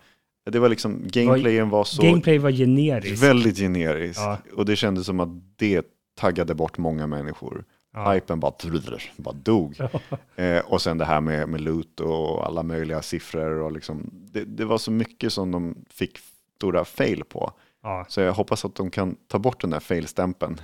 Det 0.50 0.58
var 0.58 0.68
liksom, 0.68 1.02
gameplayen 1.04 1.68
var 1.70 1.84
så 1.84 2.02
Gameplay 2.02 2.38
var 2.38 2.50
generiskt. 2.50 3.22
väldigt 3.22 3.56
generiskt. 3.58 4.20
Ja. 4.20 4.38
Och 4.56 4.64
det 4.64 4.76
kändes 4.76 5.06
som 5.06 5.20
att 5.20 5.28
det 5.56 5.86
taggade 6.14 6.54
bort 6.54 6.78
många 6.78 7.06
människor. 7.06 7.64
Ja. 7.94 8.12
Hypen 8.12 8.40
bara, 8.40 8.52
bara 9.16 9.34
dog. 9.34 9.80
Eh, 10.36 10.58
och 10.58 10.82
sen 10.82 10.98
det 10.98 11.04
här 11.04 11.20
med, 11.20 11.48
med 11.48 11.60
loot 11.60 12.00
och 12.00 12.46
alla 12.46 12.62
möjliga 12.62 13.02
siffror. 13.02 13.50
Och 13.60 13.72
liksom, 13.72 14.10
det, 14.12 14.44
det 14.44 14.64
var 14.64 14.78
så 14.78 14.90
mycket 14.90 15.32
som 15.32 15.50
de 15.50 15.84
fick 15.90 16.18
stora 16.56 16.84
fail 16.84 17.24
på. 17.24 17.52
Ja, 17.82 18.04
Så 18.08 18.20
jag 18.20 18.32
hoppas 18.32 18.64
att 18.64 18.74
de 18.74 18.90
kan 18.90 19.16
ta 19.28 19.38
bort 19.38 19.60
den 19.60 19.70
där 19.70 19.80
fail-stämpeln. 19.80 20.60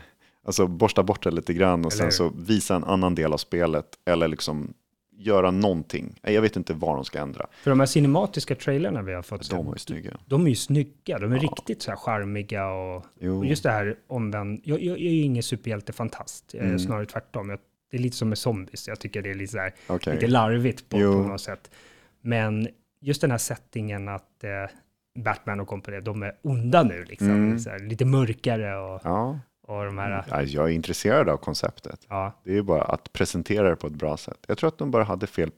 Alltså 0.46 0.66
borsta 0.66 1.02
bort 1.02 1.22
det 1.22 1.30
lite 1.30 1.54
grann 1.54 1.84
och 1.84 1.92
Eller 1.92 2.02
sen 2.02 2.12
så 2.12 2.32
visa 2.36 2.76
en 2.76 2.84
annan 2.84 3.14
del 3.14 3.32
av 3.32 3.36
spelet. 3.36 3.86
Eller 4.06 4.28
liksom 4.28 4.74
göra 5.18 5.50
någonting. 5.50 6.18
Jag 6.22 6.42
vet 6.42 6.56
inte 6.56 6.72
vad 6.74 6.96
de 6.96 7.04
ska 7.04 7.18
ändra. 7.18 7.46
för 7.62 7.70
de 7.70 7.80
här 7.80 7.86
cinematiska 7.86 8.54
trailerna 8.54 9.02
vi 9.02 9.14
har 9.14 9.22
fått 9.22 9.50
De 9.50 9.66
var 9.66 9.74
ju 9.74 9.78
snygga. 9.78 10.10
de 10.26 10.44
är 10.44 10.48
ju 10.48 10.54
snygga. 10.54 11.18
De 11.18 11.32
är 11.32 11.38
riktigt 11.38 11.82
så 11.82 11.90
här 11.90 11.96
charmiga 11.98 12.68
och, 12.70 12.96
och 13.36 13.46
just 13.46 13.62
det 13.62 13.70
här 13.70 13.96
omvänd. 14.06 14.60
Jag, 14.64 14.82
jag, 14.82 14.98
jag 14.98 15.06
är 15.06 15.10
ju 15.14 15.20
ingen 15.22 15.42
superhjältefantast, 15.42 16.44
jag 16.54 16.62
är 16.62 16.66
Mm. 16.66 16.78
snarare 16.78 17.06
tvärtom. 17.06 17.48
Jag, 17.50 17.58
det 17.90 17.96
är 17.96 18.00
lite 18.00 18.16
som 18.16 18.28
med 18.28 18.38
zombies. 18.38 18.88
Jag 18.88 19.00
tycker 19.00 19.22
det 19.22 19.30
är 19.30 19.34
lite, 19.34 19.52
så 19.52 19.58
här, 19.58 19.74
Okej. 19.86 20.14
lite 20.14 20.26
larvigt 20.26 20.88
på, 20.88 20.96
på 20.98 21.04
något 21.28 21.40
sätt. 21.40 21.70
Men 22.20 22.68
just 23.00 23.20
den 23.20 23.30
här 23.30 23.38
settingen 23.38 24.08
att 24.08 24.44
eh, 24.44 24.50
Batman 25.24 25.60
och 25.60 25.68
kompani, 25.68 26.00
de 26.00 26.22
är 26.22 26.32
onda 26.42 26.82
nu 26.82 27.04
liksom. 27.04 27.30
Mm. 27.30 27.58
Här, 27.66 27.78
lite 27.78 28.04
mörkare 28.04 28.76
och, 28.78 29.00
Ja. 29.04 29.38
Och 29.68 29.84
de 29.84 29.98
här, 29.98 30.24
Ja, 30.30 30.42
Jag 30.42 30.64
är 30.64 30.72
intresserad 30.72 31.28
av 31.28 31.36
konceptet. 31.36 32.06
ja, 32.08 32.32
Det 32.44 32.56
är 32.58 32.62
bara 32.62 32.82
att 32.82 33.12
presentera 33.12 33.70
det 33.70 33.76
på 33.76 33.86
ett 33.86 33.92
bra 33.92 34.16
sätt. 34.16 34.44
Jag 34.48 34.58
tror 34.58 34.68
att 34.68 34.78
de 34.78 34.90
bara 34.90 35.04
hade 35.04 35.26
fel 35.26 35.50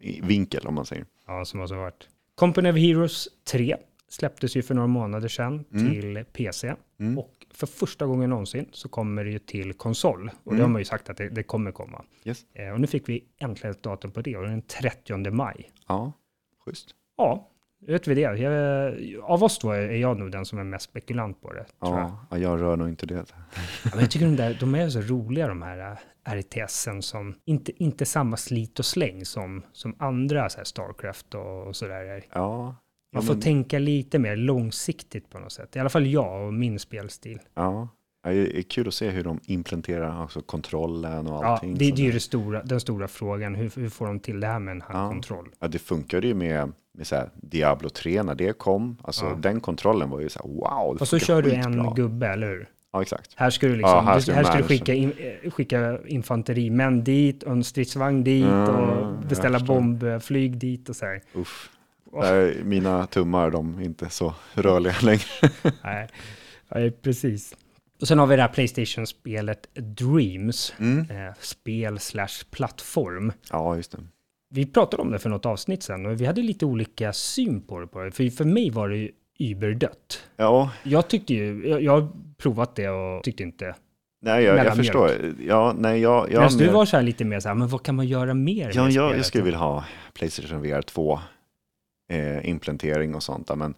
PR-vinkel 0.00 0.66
om 0.66 0.74
man 0.74 0.86
säger. 0.86 1.06
ja, 1.26 1.44
som 1.44 1.60
har 1.60 1.66
så 1.66 1.74
varit. 1.76 2.08
Company 2.34 2.70
of 2.70 2.76
Heroes 2.76 3.28
3 3.50 3.76
släpptes 4.08 4.56
ju 4.56 4.62
för 4.62 4.74
några 4.74 4.86
månader 4.86 5.28
sedan 5.28 5.64
Mm. 5.72 5.90
till 5.90 6.24
PC. 6.32 6.74
Mm. 7.00 7.18
Och 7.18 7.46
för 7.54 7.66
första 7.66 8.06
gången 8.06 8.30
någonsin 8.30 8.68
så 8.72 8.88
kommer 8.88 9.24
det 9.24 9.30
ju 9.30 9.38
till 9.38 9.72
konsol. 9.72 10.30
Och 10.44 10.52
det 10.52 10.56
Mm. 10.56 10.60
har 10.62 10.68
man 10.68 10.80
ju 10.80 10.84
sagt 10.84 11.10
att 11.10 11.16
det, 11.16 11.28
det 11.28 11.42
kommer 11.42 11.72
komma. 11.72 12.04
Yes. 12.24 12.46
Eh, 12.54 12.68
och 12.68 12.80
nu 12.80 12.86
fick 12.86 13.08
vi 13.08 13.24
äntligen 13.38 13.70
ett 13.70 13.82
datum 13.82 14.10
på 14.10 14.20
det 14.20 14.36
och 14.36 14.42
det 14.42 14.48
är 14.48 14.50
den 14.50 14.62
30 14.62 15.30
maj. 15.30 15.70
Ja, 15.88 16.12
schysst. 16.64 16.94
Ja, 17.16 17.48
vet 17.86 18.08
vi 18.08 18.14
det. 18.14 18.20
Jag, 18.20 18.94
av 19.22 19.44
oss 19.44 19.58
två 19.58 19.70
är 19.70 19.90
jag 19.96 20.18
nog 20.18 20.30
den 20.32 20.44
som 20.44 20.58
är 20.58 20.64
mest 20.64 20.84
spekulant 20.84 21.40
på 21.42 21.52
det. 21.52 21.66
Jag. 21.80 21.88
Ja, 21.90 22.26
ja, 22.30 22.38
jag 22.38 22.60
rör 22.60 22.76
nog 22.76 22.88
inte 22.88 23.06
det. 23.06 23.14
Ja, 23.14 23.90
men 23.90 24.00
jag 24.00 24.10
tycker 24.10 24.26
de, 24.26 24.36
där, 24.36 24.56
de 24.60 24.74
är 24.74 24.88
så 24.88 25.00
roliga 25.00 25.48
de 25.48 25.62
här 25.62 25.98
äh, 26.26 26.32
RTSen 26.34 27.02
som 27.02 27.34
inte, 27.44 27.82
inte 27.84 28.06
samma 28.06 28.36
slit 28.36 28.78
och 28.78 28.84
släng 28.84 29.24
som, 29.24 29.62
som 29.72 29.94
andra 29.98 30.48
så 30.48 30.56
här 30.56 30.64
Starcraft 30.64 31.34
och, 31.34 31.66
och 31.66 31.76
sådär. 31.76 32.04
är. 32.04 32.24
Ja, 32.32 32.76
Man 33.12 33.22
får 33.22 33.34
men- 33.34 33.42
tänka 33.42 33.78
lite 33.78 34.18
mer 34.18 34.36
långsiktigt 34.36 35.30
på 35.30 35.38
något 35.38 35.52
sätt. 35.52 35.76
I 35.76 35.78
alla 35.78 35.88
fall 35.88 36.06
jag 36.06 36.46
och 36.46 36.54
min 36.54 36.78
spelstil. 36.78 37.38
ja. 37.54 37.88
Ja, 38.22 38.30
Det 38.30 38.58
är 38.58 38.62
kul 38.62 38.88
att 38.88 38.94
se 38.94 39.08
hur 39.10 39.24
de 39.24 39.40
implementerar 39.44 40.22
alltså 40.22 40.40
kontrollen 40.40 41.26
och 41.26 41.44
Ja, 41.44 41.46
allting. 41.46 41.74
det, 41.78 41.90
det 41.90 42.08
är 42.08 42.12
ju 42.12 42.20
stora, 42.20 42.62
den 42.62 42.80
stora 42.80 43.08
frågan. 43.08 43.54
Hur, 43.54 43.70
hur 43.76 43.88
får 43.88 44.06
de 44.06 44.20
till 44.20 44.40
det 44.40 44.46
här 44.46 44.58
med 44.58 44.72
en 44.72 44.80
handkontroll? 44.80 45.48
Ja, 45.60 45.68
det 45.68 45.78
funkade 45.78 46.26
ju 46.26 46.34
med, 46.34 46.72
med 46.94 47.06
så 47.06 47.14
här 47.16 47.30
Diablo 47.34 47.88
3 47.88 48.22
när 48.22 48.34
det 48.34 48.58
kom. 48.58 48.96
Alltså 49.02 49.24
Ja. 49.24 49.34
den 49.34 49.60
kontrollen 49.60 50.10
var 50.10 50.20
ju 50.20 50.28
så 50.28 50.38
här 50.42 50.48
wow. 50.54 50.96
Och 51.00 51.08
så 51.08 51.18
kör 51.18 51.42
du 51.42 51.52
en 51.52 51.94
gubbe, 51.94 52.26
eller 52.28 52.46
hur? 52.48 52.68
Ja, 52.92 53.02
exakt. 53.02 53.30
Här 53.36 53.50
ska 53.50 53.66
du 53.66 53.76
liksom, 53.76 53.90
Ja, 53.94 54.00
här 54.00 54.20
ska 54.20 54.30
du 54.32 54.36
här 54.36 54.44
ska 54.44 54.56
du 54.56 54.62
skicka, 54.64 54.94
in, 54.94 55.12
eh, 55.42 55.50
skicka 55.50 55.98
infanterimän 56.06 57.04
dit 57.04 57.42
och 57.42 57.52
en 57.52 57.64
stridsvagn 57.64 58.24
dit 58.24 58.44
Mm, 58.44 58.68
och 58.68 59.18
beställa 59.28 59.60
bombflyg 59.60 60.58
dit 60.58 60.88
och 60.88 60.96
så 60.96 61.04
här. 61.06 61.22
Uff. 61.34 61.70
Där, 62.12 62.54
mina 62.64 63.06
tummar, 63.06 63.50
de 63.50 63.78
är 63.78 63.82
inte 63.82 64.08
så 64.10 64.34
rörliga 64.54 64.94
längre. 65.02 65.22
Nej, 65.84 66.08
Nej, 66.74 66.90
precis. 66.90 67.54
Och 68.00 68.08
sen 68.08 68.18
har 68.18 68.26
vi 68.26 68.36
det 68.36 68.42
här 68.42 68.48
Playstation-spelet 68.48 69.68
Dreams, 69.74 70.72
Mm. 70.78 70.98
eh, 71.10 71.34
spel 71.40 71.98
slash 71.98 72.44
plattform. 72.50 73.32
Ja, 73.50 73.76
just 73.76 73.92
det. 73.92 73.98
Vi 74.50 74.66
pratade 74.66 75.02
om 75.02 75.10
det 75.10 75.18
för 75.18 75.30
något 75.30 75.46
avsnitt 75.46 75.82
sen 75.82 76.06
och 76.06 76.20
vi 76.20 76.26
hade 76.26 76.42
lite 76.42 76.66
olika 76.66 77.12
syn 77.12 77.60
på 77.60 77.80
det. 77.80 77.86
På 77.86 78.02
det. 78.02 78.10
För, 78.10 78.30
för 78.30 78.44
mig 78.44 78.70
var 78.70 78.88
det 78.88 78.96
ju 78.96 79.10
überdött. 79.38 80.24
Ja, 80.36 80.70
Jag 80.82 81.08
tyckte 81.08 81.34
ju, 81.34 81.68
jag, 81.68 81.82
jag 81.82 82.00
har 82.00 82.08
provat 82.36 82.76
det 82.76 82.88
och 82.88 83.24
tyckte 83.24 83.42
inte. 83.42 83.74
nej, 84.22 84.44
jag, 84.44 84.56
jag 84.66 84.76
förstår. 84.76 85.10
Ja, 85.46 85.74
nej, 85.78 86.00
jag, 86.00 86.32
jag, 86.32 86.40
Medan 86.42 86.58
du 86.58 86.68
var 86.68 86.84
så 86.86 86.96
här 86.96 87.02
lite 87.02 87.24
mer 87.24 87.40
så 87.40 87.48
här, 87.48 87.54
men 87.54 87.68
vad 87.68 87.82
kan 87.82 87.94
man 87.94 88.06
göra 88.06 88.34
mer 88.34 88.72
Ja, 88.74 88.84
med 88.84 88.92
jag, 88.92 89.16
jag 89.16 89.26
skulle 89.26 89.44
vilja 89.44 89.58
ha 89.58 89.84
Playstation 90.14 90.62
VR 90.62 90.82
2 90.82 91.20
eh, 92.12 92.48
implementering 92.48 93.14
och 93.14 93.22
sånt 93.22 93.56
men 93.56 93.74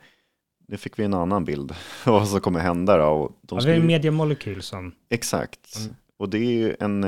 nu 0.71 0.77
fick 0.77 0.99
vi 0.99 1.05
en 1.05 1.15
annan 1.15 1.45
bild 1.45 1.71
av 2.05 2.13
vad 2.13 2.29
som 2.29 2.41
kommer 2.41 2.61
hända 2.61 2.97
då. 2.97 3.05
Och 3.07 3.39
de 3.43 3.55
Ja, 3.57 3.61
ska 3.61 3.71
vi 3.71 3.77
har 3.77 3.81
ju- 3.83 3.87
Media 3.87 4.11
Molecule 4.11 4.63
som, 4.63 4.93
Exakt. 5.09 5.77
Mm. 5.79 5.95
Och 6.17 6.29
det 6.29 6.39
är 6.39 6.51
ju 6.53 6.77
en, 6.81 7.03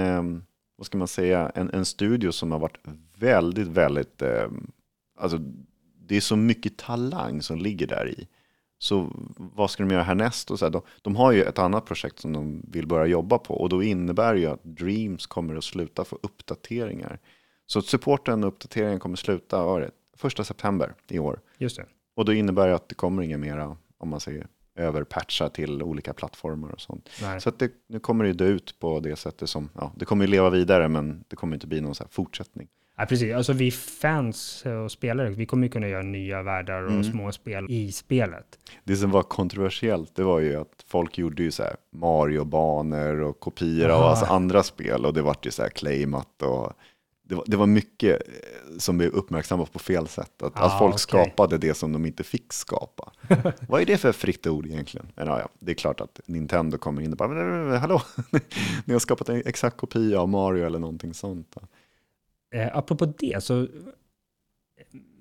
vad 0.76 0.86
ska 0.86 0.98
man 0.98 1.09
säga, 1.09 1.52
en, 1.55 1.70
en 1.70 1.84
studio 1.84 2.32
som 2.32 2.52
har 2.52 2.59
varit 2.59 2.76
väldigt, 3.16 3.68
väldigt, 3.68 4.22
alltså 5.18 5.39
det 6.06 6.16
är 6.16 6.20
så 6.20 6.36
mycket 6.36 6.76
talang 6.76 7.43
som 7.43 7.59
ligger 7.59 7.86
där 7.86 8.09
i. 8.09 8.28
Så 8.78 9.10
vad 9.36 9.70
ska 9.70 9.82
de 9.82 9.93
göra 9.93 10.02
härnäst? 10.02 10.51
Och 10.51 10.59
så 10.59 10.64
här, 10.64 10.70
de, 10.72 10.82
de 11.02 11.16
har 11.16 11.32
ju 11.32 11.43
ett 11.43 11.59
annat 11.59 11.84
projekt 11.86 12.18
som 12.18 12.32
de 12.32 12.62
vill 12.68 12.86
börja 12.86 13.06
jobba 13.06 13.39
på 13.39 13.55
och 13.55 13.68
då 13.68 13.82
innebär 13.82 14.34
det 14.34 14.40
ju 14.40 14.47
att 14.47 14.64
Dreams 14.64 15.26
kommer 15.26 15.55
att 15.56 15.64
sluta 15.64 16.05
få 16.05 16.18
uppdateringar. 16.22 17.18
Så 17.66 17.82
supporten 17.82 18.44
och 18.44 18.48
uppdateringen 18.48 18.98
kommer 19.01 19.16
sluta 19.16 19.64
vad 19.64 19.76
är 19.76 19.86
det, 19.86 19.90
första 20.16 20.44
september 20.44 20.94
i 21.09 21.18
år. 21.18 21.40
just 21.59 21.76
det. 21.76 21.86
Och 22.14 22.24
då 22.24 22.32
innebär 22.32 22.68
det 22.68 22.74
att 22.74 22.89
det 22.89 22.94
kommer 22.94 23.22
inga 23.22 23.39
mera, 23.39 23.76
om 23.98 24.09
man 24.09 24.20
säger, 24.20 24.47
överpatcha 24.76 25.48
till 25.48 25.82
olika 25.82 26.12
plattformar 26.12 26.68
och 26.70 26.80
sånt. 26.80 27.09
Nej. 27.22 27.40
Så 27.40 27.48
att 27.48 27.59
det, 27.59 27.70
nu 27.89 28.01
kommer 28.01 28.24
det 28.24 28.32
dö 28.32 28.47
ut 28.47 28.78
på 28.78 29.01
det 29.01 29.16
sättet 29.16 29.48
som, 29.48 29.68
ja, 29.74 29.93
det 29.97 30.05
kommer 30.05 30.24
ju 30.24 30.30
leva 30.30 30.51
vidare 30.51 30.89
men 30.89 31.24
det 31.28 31.36
kommer 31.36 31.56
inte 31.56 31.66
bli 31.66 31.80
någon 31.80 31.94
så 31.94 32.05
fortsättning. 32.10 32.68
Ja, 32.97 33.06
precis. 33.06 33.34
Alltså 33.34 33.52
vi 33.52 33.70
fans 33.70 34.64
och 34.84 34.93
spelare, 34.93 35.30
vi 35.30 35.47
kommer 35.47 35.66
ju 35.66 35.70
kunna 35.70 35.89
göra 35.89 36.02
nya 36.02 36.43
världar 36.43 36.82
och 36.82 36.90
Mm. 36.90 37.05
små 37.05 37.32
spel 37.32 37.66
i 37.70 37.93
spelet. 37.93 38.59
Det 38.84 38.97
som 38.97 39.10
var 39.10 39.22
kontroversiellt 39.22 40.16
det 40.16 40.22
var 40.22 40.40
ju 40.40 40.56
att 40.56 40.84
folk 40.86 41.18
gjorde 41.18 41.43
ju 41.43 41.51
så 41.51 41.62
Mario-banor 41.90 43.20
och 43.20 43.40
kopior 43.40 43.89
av 43.89 44.01
Aha. 44.01 44.10
alltså 44.10 44.24
andra 44.24 44.62
spel 44.62 45.06
och 45.06 45.14
det 45.14 45.22
vart 45.22 45.47
ju 45.47 45.51
så 45.51 45.62
här 45.62 45.68
claimat 45.70 46.43
och 46.43 46.72
det 47.32 47.36
var, 47.36 47.44
det 47.46 47.56
var 47.56 47.66
mycket 47.66 48.22
eh, 48.28 48.78
som 48.78 48.98
blev 48.98 49.10
uppmärksammat 49.12 49.72
på 49.72 49.78
fel 49.78 50.09
sätt. 50.09 50.42
Att, 50.42 50.52
Ah, 50.56 50.64
att 50.66 50.78
folk 50.78 50.90
okej. 50.94 50.98
skapade 50.98 51.59
det 51.59 51.74
som 51.74 51.92
de 51.92 52.06
inte 52.06 52.24
fick 52.24 52.52
skapa. 52.52 53.12
Vad 53.68 53.80
är 53.82 53.86
det 53.86 53.98
för 53.98 54.12
fritt 54.12 54.46
ord 54.46 54.66
egentligen? 54.66 55.06
Men, 55.16 55.26
ja, 55.26 55.38
ja, 55.40 55.48
det 55.59 55.72
är 55.72 55.76
klart 55.76 56.00
att 56.00 56.20
Nintendo 56.26 56.78
kommer 56.78 57.02
in 57.02 57.10
och 57.12 57.16
bara, 57.16 57.28
"Men, 57.28 57.68
men, 57.68 57.80
hallå, 57.80 58.02
ni 58.84 58.92
har 58.92 58.98
skapat 58.98 59.28
en 59.28 59.42
exakt 59.46 59.76
kopia 59.76 60.20
av 60.20 60.28
Mario 60.28 60.66
eller 60.66 60.78
någonting 60.78 61.14
sånt. 61.14 61.56
Eh, 62.54 62.76
apropå 62.76 63.04
det, 63.18 63.44
så 63.44 63.66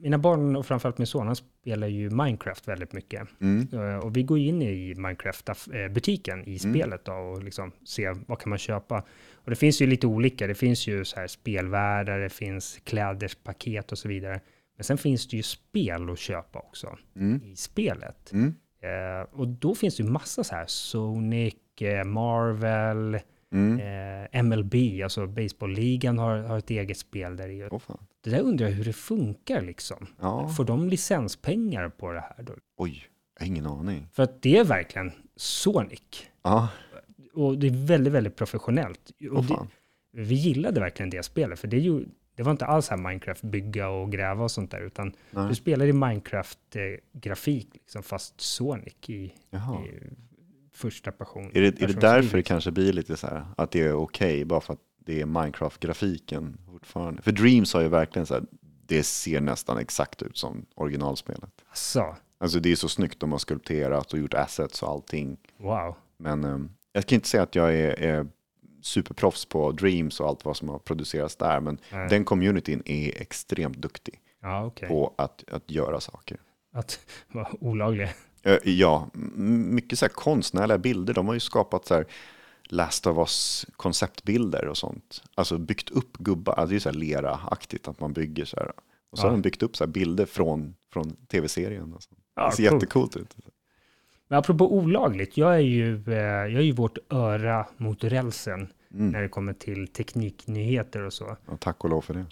mina 0.01 0.17
barn 0.17 0.55
och 0.55 0.65
framförallt 0.65 0.97
min 0.97 1.07
son, 1.07 1.27
han 1.27 1.35
spelar 1.35 1.87
ju 1.87 2.09
Minecraft 2.09 2.67
väldigt 2.67 2.93
mycket. 2.93 3.27
Mm. 3.41 3.67
Eh, 3.73 3.97
Och 3.97 4.17
vi 4.17 4.23
går 4.23 4.37
in 4.39 4.61
i 4.61 4.95
Minecraft-butiken 4.95 6.43
i 6.47 6.59
spelet 6.59 7.05
då 7.05 7.13
och 7.13 7.43
liksom 7.43 7.71
ser 7.87 8.17
vad 8.27 8.39
kan 8.39 8.49
man 8.49 8.59
köpa. 8.59 9.03
Och 9.43 9.49
det 9.49 9.55
finns 9.55 9.81
ju 9.81 9.87
lite 9.87 10.07
olika. 10.07 10.47
Det 10.47 10.55
finns 10.55 10.87
ju 10.87 11.05
så 11.05 11.19
här 11.19 11.27
spelvärldar, 11.27 12.19
det 12.19 12.29
finns 12.29 12.79
kläderspaket 12.83 13.91
och 13.91 13.97
så 13.97 14.07
vidare. 14.07 14.39
Men 14.77 14.83
sen 14.83 14.97
finns 14.97 15.27
det 15.27 15.37
ju 15.37 15.43
spel 15.43 16.09
att 16.09 16.19
köpa 16.19 16.59
också 16.59 16.97
Mm. 17.15 17.41
i 17.43 17.55
spelet. 17.55 18.31
Mm. 18.31 18.55
Eh, 18.83 19.27
och 19.39 19.47
då 19.47 19.75
finns 19.75 19.97
det 19.97 20.03
ju 20.03 20.09
massa 20.09 20.43
så 20.43 20.55
här 20.55 20.65
Sonic, 20.67 21.55
eh, 21.81 22.03
Marvel, 22.03 23.19
Mm. 23.53 23.79
eh, 23.79 24.39
MLB, 24.43 24.75
alltså 25.03 25.27
baseballligan 25.27 26.17
har, 26.17 26.37
har 26.37 26.57
ett 26.57 26.69
eget 26.69 26.97
spel 26.97 27.37
där 27.37 27.49
i. 27.49 27.69
Fan. 27.79 27.97
Det 28.23 28.29
där 28.29 28.39
undrar 28.41 28.67
jag 28.67 28.73
hur 28.73 28.85
det 28.85 28.93
funkar 28.93 29.61
liksom. 29.61 30.07
Ja. 30.21 30.49
Får 30.49 30.65
de 30.65 30.89
licenspengar 30.89 31.89
på 31.89 32.11
det 32.11 32.19
här 32.19 32.43
då? 32.43 32.53
Oj, 32.77 33.03
jag 33.35 33.41
har 33.41 33.47
ingen 33.47 33.65
aning. 33.65 34.07
För 34.13 34.23
att 34.23 34.41
det 34.41 34.57
är 34.57 34.63
verkligen 34.63 35.11
Sonic. 35.35 36.01
Ja, 36.43 36.67
Och 37.33 37.57
det 37.57 37.67
är 37.67 37.85
väldigt, 37.87 38.13
väldigt 38.13 38.35
professionellt. 38.35 39.11
Och 39.31 39.43
det, 39.43 39.67
vi 40.11 40.35
gillade 40.35 40.79
verkligen 40.79 41.09
det 41.09 41.23
spelet, 41.23 41.59
för 41.59 41.67
det, 41.67 41.77
är 41.77 41.81
ju, 41.81 42.05
det 42.35 42.43
var 42.43 42.51
inte 42.51 42.65
alls 42.65 42.89
här 42.89 42.97
Minecraft 42.97 43.41
bygga 43.41 43.89
och 43.89 44.11
gräva 44.11 44.43
och 44.43 44.51
sånt 44.51 44.71
där, 44.71 44.81
utan 44.81 45.13
Nej. 45.31 45.49
du 45.49 45.55
spelar 45.55 45.85
i 45.85 45.93
Minecraft-grafik, 45.93 47.67
liksom, 47.73 48.03
fast 48.03 48.41
Sonic 48.41 48.95
i, 49.07 49.13
i 49.13 49.33
första 50.73 51.11
person. 51.11 51.51
Är 51.53 51.61
det, 51.61 51.81
är 51.81 51.87
det 51.87 52.01
därför 52.01 52.37
det 52.37 52.43
kanske 52.43 52.71
blir 52.71 52.93
lite 52.93 53.17
så 53.17 53.27
här, 53.27 53.45
att 53.57 53.71
det 53.71 53.81
är 53.81 53.93
okej, 53.93 54.45
bara 54.45 54.61
för 54.61 54.73
att 54.73 54.79
det 55.05 55.21
är 55.21 55.25
Minecraft-grafiken 55.25 56.57
fortfarande? 56.65 57.21
För 57.21 57.31
Dreams 57.31 57.73
har 57.73 57.81
ju 57.81 57.87
verkligen 57.87 58.25
så 58.25 58.33
här, 58.33 58.43
det 58.85 59.03
ser 59.03 59.41
nästan 59.41 59.77
exakt 59.77 60.21
ut 60.21 60.37
som 60.37 60.65
originalspelet. 60.75 61.51
Så, 61.73 62.15
Alltså 62.37 62.59
det 62.59 62.71
är 62.71 62.75
så 62.75 62.89
snyggt, 62.89 63.19
de 63.19 63.31
har 63.31 63.39
skulpterat 63.39 64.13
och 64.13 64.19
gjort 64.19 64.33
assets 64.33 64.83
och 64.83 64.89
allting. 64.89 65.37
wow. 65.57 65.95
Men 66.17 66.43
eh, 66.43 66.57
jag 66.93 67.05
kan 67.05 67.15
inte 67.15 67.27
säga 67.27 67.43
att 67.43 67.55
jag 67.55 67.73
är, 67.75 67.99
är 67.99 68.27
superproffs 68.81 69.45
på 69.45 69.71
Dreams 69.71 70.19
och 70.19 70.27
allt 70.27 70.45
vad 70.45 70.57
som 70.57 70.69
har 70.69 70.79
producerats 70.79 71.35
där, 71.35 71.59
men 71.59 71.77
Nej. 71.91 72.09
den 72.09 72.25
communityn 72.25 72.81
är 72.85 73.21
extremt 73.21 73.77
duktig 73.77 74.19
Ja, 74.41 74.65
okej. 74.65 74.87
på 74.87 75.13
att, 75.17 75.43
att 75.51 75.71
göra 75.71 75.99
saker. 75.99 76.37
Att 76.73 76.99
vara 77.27 77.47
olaglig. 77.59 78.13
Eh, 78.43 78.57
Ja, 78.63 79.09
mycket 79.35 79.99
så 79.99 80.05
här 80.05 80.09
konstnärliga 80.13 80.77
bilder. 80.77 81.13
De 81.13 81.27
har 81.27 81.33
ju 81.33 81.39
skapat 81.39 81.85
så 81.85 81.93
här 81.93 82.05
Last 82.63 83.07
of 83.07 83.17
Us 83.17 83.65
konceptbilder 83.75 84.67
och 84.67 84.77
sånt. 84.77 85.23
Alltså 85.35 85.57
byggt 85.57 85.89
upp 85.89 86.17
gubbar. 86.17 86.53
Alltså 86.53 86.69
det 86.69 86.75
är 86.75 86.79
så 86.79 86.89
här 86.89 86.95
lera-aktigt 86.97 87.87
att 87.87 87.99
man 87.99 88.13
bygger 88.13 88.45
så 88.45 88.57
här. 88.57 88.71
Och 89.11 89.17
så 89.17 89.25
Ja. 89.25 89.29
har 89.29 89.31
de 89.37 89.41
byggt 89.41 89.63
upp 89.63 89.77
så 89.77 89.83
här 89.83 89.91
bilder 89.91 90.25
från, 90.25 90.75
från 90.93 91.15
tv-serien. 91.15 91.95
Ja, 92.35 92.45
det 92.49 92.55
ser 92.55 92.69
coolt. 92.69 92.73
jättecoolt 92.83 93.15
ut. 93.17 93.35
Men 94.31 94.39
apropå 94.39 94.73
olagligt, 94.73 95.37
jag 95.37 95.53
är 95.55 95.59
ju, 95.59 95.95
eh, 96.07 96.13
jag 96.17 96.53
är 96.53 96.61
ju 96.61 96.71
vårt 96.71 96.97
öra 97.09 97.65
mot 97.77 98.03
rälsen 98.03 98.67
Mm. 98.93 99.09
när 99.09 99.21
det 99.21 99.27
kommer 99.29 99.53
till 99.53 99.87
tekniknyheter 99.87 101.01
och 101.01 101.13
så. 101.13 101.37
Ja, 101.47 101.57
tack 101.59 101.83
och 101.83 101.89
lov 101.89 102.01
för 102.01 102.13
det. 102.13 102.25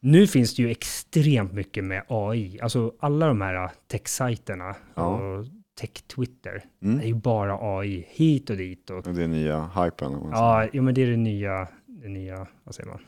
Nu 0.00 0.26
finns 0.26 0.56
det 0.56 0.62
ju 0.62 0.70
extremt 0.70 1.52
mycket 1.52 1.84
med 1.84 2.02
AI. 2.08 2.60
Alltså 2.60 2.92
alla 3.00 3.26
de 3.26 3.40
här 3.40 3.70
tech-sajterna 3.86 4.74
Ja. 4.94 5.04
och 5.06 5.46
tech-Twitter 5.80 6.64
Mm. 6.82 7.00
är 7.00 7.04
ju 7.04 7.14
bara 7.14 7.58
AI 7.78 8.06
hit 8.08 8.50
och 8.50 8.56
dit. 8.56 8.90
Och, 8.90 8.96
Och 9.06 9.14
Det 9.14 9.22
är 9.22 9.28
nya 9.28 9.66
hypen. 9.66 10.12
ja, 10.32 10.66
ja, 10.72 10.82
men 10.82 10.94
det 10.94 11.02
är 11.02 11.06
det 11.10 11.16
nya, 11.16 11.68
det 11.86 12.08
nya, 12.08 12.46
vad 12.64 12.74
säger 12.74 12.90
man? 12.90 13.00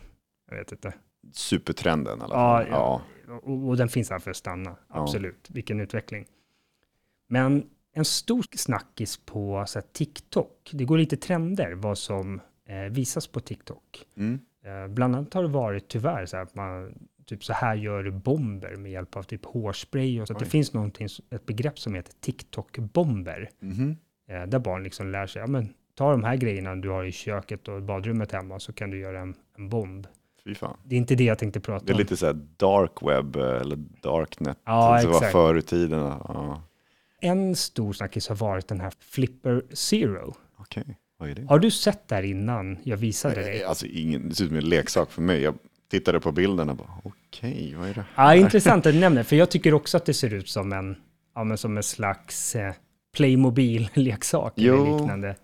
Jag 0.50 0.56
vet 0.56 0.72
inte. 0.72 0.92
Supertrenden 1.32 2.18
i 2.18 2.22
alla 2.22 2.34
Ja, 2.34 2.58
fall. 2.58 2.66
Ja, 2.70 3.02
Och, 3.42 3.68
och 3.68 3.76
den 3.76 3.88
finns 3.88 4.10
här 4.10 4.18
för 4.18 4.30
att 4.30 4.36
stanna, 4.36 4.70
Ja. 4.88 5.02
absolut. 5.02 5.48
Vilken 5.50 5.80
utveckling. 5.80 6.26
Men 7.28 7.66
en 7.92 8.04
stor 8.04 8.44
snackis 8.56 9.16
på 9.16 9.64
så 9.66 9.78
här, 9.78 9.86
TikTok, 9.92 10.70
det 10.72 10.84
går 10.84 10.98
lite 10.98 11.16
trender 11.16 11.72
vad 11.72 11.98
som 11.98 12.40
eh, 12.68 12.76
visas 12.76 13.26
på 13.26 13.40
TikTok. 13.40 14.04
Mm. 14.16 14.40
Eh, 14.64 14.88
bland 14.88 15.16
annat 15.16 15.34
har 15.34 15.42
det 15.42 15.48
varit 15.48 15.88
tyvärr 15.88 16.26
så 16.26 16.36
här 16.36 16.44
att 16.44 16.54
man 16.54 16.94
typ 17.26 17.44
så 17.44 17.52
här 17.52 17.74
gör 17.74 18.02
du 18.02 18.10
bomber 18.10 18.76
med 18.76 18.92
hjälp 18.92 19.16
av 19.16 19.22
typ 19.22 19.44
hårspray 19.44 20.20
och 20.20 20.26
så 20.26 20.32
att 20.32 20.38
det 20.38 20.46
finns 20.46 20.72
någonting, 20.72 21.08
ett 21.30 21.46
begrepp 21.46 21.78
som 21.78 21.94
heter 21.94 22.12
TikTok-bomber. 22.20 23.48
Mhm. 23.60 23.96
Eh, 24.28 24.42
där 24.42 24.58
barn 24.58 24.82
liksom 24.82 25.10
lär 25.10 25.26
sig, 25.26 25.40
ja 25.40 25.46
men 25.46 25.68
ta 25.94 26.10
de 26.10 26.24
här 26.24 26.36
grejerna 26.36 26.76
du 26.76 26.88
har 26.88 27.04
i 27.04 27.12
köket 27.12 27.68
och 27.68 27.82
badrummet 27.82 28.32
hemma 28.32 28.58
så 28.58 28.72
kan 28.72 28.90
du 28.90 28.98
göra 28.98 29.20
en, 29.20 29.34
en 29.56 29.68
bomb. 29.68 30.06
Det 30.84 30.94
är 30.94 30.98
inte 30.98 31.14
det 31.14 31.24
jag 31.24 31.38
tänkte 31.38 31.60
prata 31.60 31.84
Det 31.84 31.92
är 31.92 31.94
om. 31.94 31.98
lite 31.98 32.16
så 32.16 32.26
här 32.26 32.38
dark 32.56 33.02
web 33.02 33.36
eh, 33.36 33.60
eller 33.60 33.76
darknet. 34.02 34.58
Ja, 34.64 34.98
som 35.02 35.10
var 35.10 35.16
exakt. 35.16 35.32
förr 35.32 35.58
i 35.58 35.62
tiden. 35.62 36.00
Ja. 36.00 36.62
En 37.20 37.56
stor 37.56 37.92
snackis 37.92 38.28
har 38.28 38.36
varit 38.36 38.68
den 38.68 38.80
här 38.80 38.92
Flipper 39.00 39.62
Zero. 39.72 40.34
Okej, 40.56 40.84
vad 41.18 41.30
är 41.30 41.34
det? 41.34 41.46
Har 41.48 41.58
du 41.58 41.70
sett 41.70 42.08
där 42.08 42.22
innan 42.22 42.78
jag 42.82 42.96
visade 42.96 43.34
dig? 43.34 43.62
Eh, 43.62 43.68
Alltså 43.68 43.86
ingen, 43.86 44.28
det 44.28 44.34
ser 44.34 44.44
ut 44.44 44.50
som 44.50 44.56
en 44.58 44.68
leksak 44.68 45.10
för 45.12 45.22
mig. 45.22 45.40
Jag 45.42 45.54
tittade 45.90 46.20
på 46.20 46.32
bilderna 46.32 46.72
och 46.72 46.78
bara 46.78 47.00
okej, 47.04 47.74
vad 47.78 47.88
är 47.88 47.94
det? 47.94 48.04
Ja, 48.16 48.34
intressant 48.34 48.86
att 48.86 48.92
du 48.94 49.00
nämner, 49.00 49.22
för 49.22 49.36
jag 49.36 49.50
tycker 49.50 49.74
också 49.74 49.96
att 49.96 50.04
det 50.06 50.14
ser 50.14 50.34
ut 50.34 50.48
som 50.48 50.72
en, 50.72 50.96
ja, 51.34 51.44
men 51.44 51.58
som 51.58 51.76
en 51.76 51.82
slags 51.82 52.56
eh, 52.56 52.72
Playmobil-leksak 53.16 54.58
eller 54.58 54.98
liknande. 54.98 55.36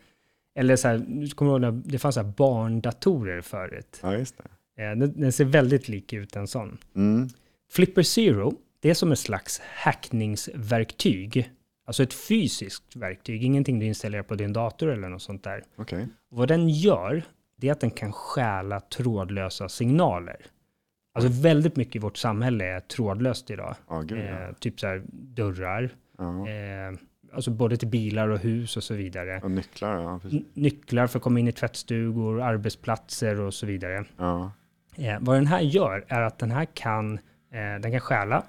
Eller 0.58 0.76
så 0.76 0.88
här, 0.88 1.04
du 1.08 1.28
kommer 1.30 1.50
ihåg 1.52 1.60
när 1.60 1.70
det 1.72 1.98
fanns 1.98 2.14
så 2.14 2.22
här 2.22 2.32
barndatorer 2.36 3.40
förut. 3.40 4.00
Ja, 4.02 4.14
just 4.16 4.34
det. 4.76 4.82
Eh, 4.84 4.96
den, 4.96 5.20
den 5.20 5.32
ser 5.32 5.44
väldigt 5.44 5.88
lik 5.88 6.12
ut 6.12 6.36
en 6.36 6.46
sån. 6.48 6.78
Mm. 6.96 7.28
Flipper 7.72 8.02
Zero, 8.02 8.54
det 8.80 8.90
är 8.90 8.94
som 8.94 9.10
en 9.10 9.16
slags 9.16 9.60
hackningsverktyg. 9.74 11.50
Alltså 11.86 12.02
ett 12.02 12.14
fysiskt 12.14 12.96
verktyg, 12.96 13.44
ingenting 13.44 13.78
du 13.78 13.86
installerar 13.86 14.22
på 14.22 14.34
din 14.34 14.52
dator 14.52 14.88
eller 14.88 15.08
något 15.08 15.22
sånt 15.22 15.44
där. 15.44 15.62
Okej. 15.76 16.08
Vad 16.28 16.48
den 16.48 16.68
gör, 16.68 17.22
det 17.56 17.68
är 17.68 17.72
att 17.72 17.80
den 17.80 17.90
kan 17.90 18.12
stjäla 18.12 18.80
trådlösa 18.80 19.68
signaler. 19.68 20.36
Alltså 21.14 21.42
väldigt 21.42 21.76
mycket 21.76 21.96
i 21.96 21.98
vårt 21.98 22.16
samhälle 22.16 22.64
är 22.64 22.80
trådlöst 22.80 23.50
idag. 23.50 23.74
Ja, 23.88 24.00
gud 24.00 24.18
ja. 24.18 24.24
Eh, 24.24 24.52
typ 24.52 24.80
så 24.80 24.86
här 24.86 25.02
dörrar, 25.10 25.90
ja. 26.18 26.48
eh, 26.48 26.98
alltså 27.32 27.50
både 27.50 27.76
till 27.76 27.88
bilar 27.88 28.28
och 28.28 28.38
hus 28.38 28.76
och 28.76 28.84
så 28.84 28.94
vidare. 28.94 29.40
Och 29.42 29.50
nycklar, 29.50 30.02
ja. 30.02 30.20
Nycklar 30.54 31.06
för 31.06 31.18
att 31.18 31.22
komma 31.22 31.40
in 31.40 31.48
i 31.48 31.52
tvättstugor, 31.52 32.42
arbetsplatser 32.42 33.40
och 33.40 33.54
så 33.54 33.66
vidare. 33.66 34.04
Ja. 34.16 34.52
Eh, 34.96 35.16
vad 35.20 35.36
den 35.36 35.46
här 35.46 35.60
gör 35.60 36.04
är 36.08 36.20
att 36.20 36.38
den 36.38 36.50
här 36.50 36.64
kan, 36.64 37.14
eh, 37.52 37.80
den 37.80 37.92
kan 37.92 38.00
stjäla, 38.00 38.42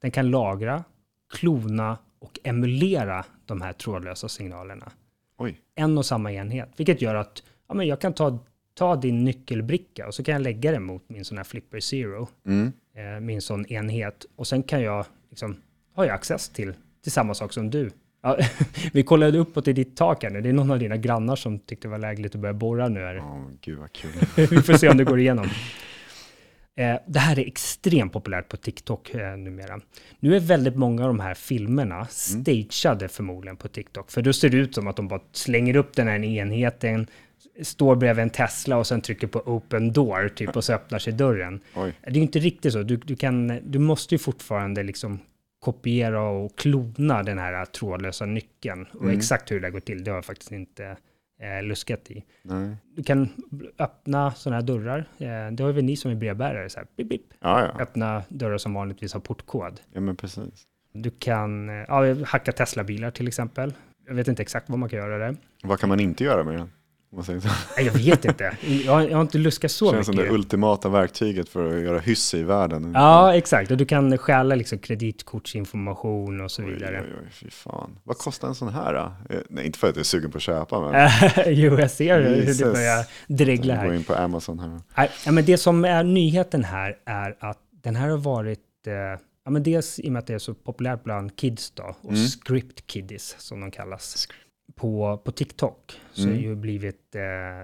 den 0.00 0.10
kan 0.10 0.30
lagra, 0.30 0.84
klona 1.32 1.98
och 2.20 2.38
emulera 2.44 3.24
de 3.46 3.60
här 3.60 3.72
trådlösa 3.72 4.28
signalerna. 4.28 4.92
Oj. 5.38 5.58
En 5.74 5.98
och 5.98 6.06
samma 6.06 6.32
enhet, 6.32 6.68
vilket 6.76 7.02
gör 7.02 7.14
att 7.14 7.42
ja, 7.68 7.74
men 7.74 7.86
jag 7.86 8.00
kan 8.00 8.12
ta, 8.12 8.38
ta 8.74 8.96
din 8.96 9.24
nyckelbricka 9.24 10.06
och 10.06 10.14
så 10.14 10.24
kan 10.24 10.32
jag 10.32 10.42
lägga 10.42 10.72
den 10.72 10.82
mot 10.82 11.08
min 11.08 11.24
sån 11.24 11.36
här 11.36 11.44
Flipper 11.44 11.80
Zero, 11.80 12.28
Mm. 12.46 12.72
eh, 12.96 13.20
min 13.20 13.42
sån 13.42 13.66
enhet, 13.66 14.26
och 14.36 14.46
sen 14.46 14.62
kan 14.62 14.82
jag, 14.82 15.06
liksom, 15.30 15.56
har 15.94 16.04
jag 16.04 16.14
access 16.14 16.48
till, 16.48 16.74
till 17.02 17.12
samma 17.12 17.34
sak 17.34 17.52
som 17.52 17.70
du. 17.70 17.90
Ja, 18.22 18.38
vi 18.92 19.02
kollade 19.02 19.38
uppåt 19.38 19.68
i 19.68 19.72
ditt 19.72 19.96
tak 19.96 20.22
här 20.22 20.30
nu, 20.30 20.40
det 20.40 20.48
är 20.48 20.52
någon 20.52 20.70
av 20.70 20.78
dina 20.78 20.96
grannar 20.96 21.36
som 21.36 21.58
tyckte 21.58 21.88
det 21.88 21.92
var 21.92 21.98
lägligt 21.98 22.34
att 22.34 22.40
börja 22.40 22.54
borra 22.54 22.88
nu. 22.88 23.00
Här. 23.00 23.14
Ja, 23.14 23.44
gud 23.60 23.78
vad 23.78 23.92
kul. 23.92 24.10
Vi 24.50 24.62
får 24.62 24.72
se 24.72 24.88
om 24.88 24.96
det 24.96 25.04
går 25.04 25.20
igenom. 25.20 25.46
Eh, 26.76 26.96
det 27.06 27.18
här 27.18 27.38
är 27.38 27.46
extremt 27.46 28.12
populärt 28.12 28.48
på 28.48 28.56
TikTok 28.56 29.14
eh, 29.14 29.36
numera. 29.36 29.80
Nu 30.20 30.36
är 30.36 30.40
väldigt 30.40 30.76
många 30.76 31.02
av 31.02 31.08
de 31.08 31.20
här 31.20 31.34
filmerna 31.34 32.06
stageade 32.06 33.08
förmodligen 33.08 33.56
på 33.56 33.68
TikTok. 33.68 34.10
För 34.10 34.22
då 34.22 34.32
ser 34.32 34.48
det 34.48 34.56
ut 34.56 34.74
som 34.74 34.86
att 34.86 34.96
de 34.96 35.08
bara 35.08 35.20
slänger 35.32 35.76
upp 35.76 35.96
den 35.96 36.08
här 36.08 36.24
enheten, 36.24 37.06
står 37.62 37.96
bredvid 37.96 38.22
en 38.22 38.30
Tesla 38.30 38.76
och 38.76 38.86
sen 38.86 39.00
trycker 39.00 39.26
på 39.26 39.38
open 39.38 39.92
door 39.92 40.28
typ 40.28 40.56
och 40.56 40.64
så 40.64 40.72
öppnar 40.72 40.98
sig 40.98 41.12
dörren. 41.12 41.60
Oj. 41.74 41.92
Det 42.02 42.10
är 42.10 42.14
ju 42.14 42.20
inte 42.20 42.38
riktigt 42.38 42.72
så. 42.72 42.82
Du, 42.82 42.96
du, 42.96 43.16
kan, 43.16 43.58
du 43.70 43.78
måste 43.78 44.14
ju 44.14 44.18
fortfarande 44.18 44.82
liksom 44.82 45.18
kopiera 45.60 46.22
och 46.22 46.58
klona 46.58 47.22
den 47.22 47.38
här 47.38 47.64
trådlösa 47.64 48.26
nyckeln. 48.26 48.86
Och 48.92 49.02
Mm. 49.04 49.16
exakt 49.16 49.50
hur 49.50 49.60
det 49.60 49.70
går 49.70 49.80
till, 49.80 50.04
det 50.04 50.10
har 50.10 50.16
jag 50.16 50.24
faktiskt 50.24 50.52
inte 50.52 50.96
eh, 51.40 51.62
luskat 51.62 52.10
i. 52.10 52.24
Nej. 52.42 52.76
Du 52.96 53.02
kan 53.02 53.28
öppna 53.78 54.30
sådana 54.30 54.56
här 54.56 54.62
dörrar. 54.62 54.98
Eh, 55.18 55.52
det 55.52 55.62
har 55.62 55.72
väl 55.72 55.84
ni 55.84 55.96
som 55.96 56.10
är 56.10 56.14
brevbärare, 56.14 56.68
så 56.68 56.78
här, 56.78 56.86
bip, 56.96 57.08
bip. 57.08 57.22
Ja, 57.40 57.60
ja. 57.60 57.82
öppna 57.82 58.22
dörrar 58.28 58.58
som 58.58 58.74
vanligtvis 58.74 59.12
har 59.12 59.20
portkod. 59.20 59.80
Ja, 59.92 60.00
men 60.00 60.16
precis. 60.16 60.66
Du 60.92 61.10
kan 61.10 61.68
eh, 61.68 61.74
ja, 61.88 62.24
hacka 62.24 62.52
Tesla-bilar 62.52 63.10
till 63.10 63.28
exempel. 63.28 63.74
Jag 64.06 64.14
vet 64.14 64.28
inte 64.28 64.42
exakt 64.42 64.68
vad 64.68 64.78
man 64.78 64.88
kan 64.88 64.98
göra 64.98 65.18
där. 65.18 65.36
Vad 65.62 65.80
kan 65.80 65.88
man 65.88 66.00
inte 66.00 66.24
göra 66.24 66.44
med 66.44 66.54
den? 66.54 66.70
Man 67.12 67.24
säger 67.24 67.40
så. 67.40 67.48
Nej, 67.76 67.86
jag 67.86 67.92
vet 67.92 68.24
inte. 68.24 68.56
Jag, 68.84 68.92
har- 68.92 69.02
jag 69.02 69.16
har 69.16 69.22
inte 69.22 69.38
luskat 69.38 69.70
så 69.70 69.90
Känns 69.92 70.06
som 70.06 70.16
mycket. 70.16 70.30
det 70.30 70.34
ultimata 70.34 70.88
verktyget 70.88 71.48
för 71.48 71.76
att 71.76 71.82
göra 71.82 71.98
hyss 71.98 72.34
i 72.34 72.42
världen. 72.42 72.92
Ja, 72.94 73.34
exakt. 73.34 73.70
Och 73.70 73.76
du 73.76 73.84
kan 73.86 74.18
stjäla 74.18 74.54
liksom 74.54 74.78
kreditkortsinformation 74.78 76.40
och 76.40 76.50
så 76.50 76.62
Oj, 76.62 76.72
vidare. 76.72 77.00
oj, 77.06 77.14
oj, 77.22 77.28
fy 77.32 77.50
fan. 77.50 77.98
Vad 78.04 78.18
kostar 78.18 78.48
en 78.48 78.54
sån 78.54 78.68
här 78.68 78.94
då? 78.94 79.34
Eh, 79.34 79.40
Nej, 79.48 79.66
inte 79.66 79.78
för 79.78 79.88
att 79.88 79.96
jag 79.96 80.00
är 80.00 80.04
sugen 80.04 80.30
på 80.30 80.36
att 80.36 80.42
köpa, 80.42 80.80
men 80.90 81.10
jo, 81.46 81.78
jag 81.78 81.90
ser 81.90 82.20
hur 82.20 82.30
det 82.30 82.36
Jesus. 82.36 82.62
börjar 82.72 83.06
dregla 83.26 83.74
jag 83.74 83.82
går 83.84 83.90
här. 83.90 83.98
in 83.98 84.04
på 84.04 84.14
Amazon 84.14 84.58
här. 84.58 84.80
Nej, 84.96 85.10
ja, 85.26 85.32
men 85.32 85.44
det 85.44 85.58
som 85.58 85.84
är 85.84 86.04
nyheten 86.04 86.64
här 86.64 86.96
är 87.06 87.36
att 87.40 87.58
den 87.82 87.96
här 87.96 88.08
har 88.08 88.18
varit, 88.18 88.58
eh, 88.86 88.92
Ja, 89.44 89.50
men 89.50 89.62
dels 89.62 89.98
i 89.98 90.08
och 90.08 90.12
med 90.12 90.20
att 90.20 90.26
det 90.26 90.34
är 90.34 90.38
så 90.38 90.54
populärt 90.54 91.04
bland 91.04 91.36
kids 91.36 91.70
då, 91.70 91.94
och 92.02 92.12
Mm. 92.12 92.26
script 92.26 92.86
kiddies 92.86 93.34
som 93.38 93.60
de 93.60 93.70
kallas. 93.70 94.16
Script. 94.16 94.40
På, 94.74 95.18
på 95.24 95.32
TikTok 95.32 96.00
så 96.12 96.22
Mm. 96.22 96.34
har 96.34 96.42
ju 96.42 96.54
blivit, 96.54 97.14
eh, 97.14 97.20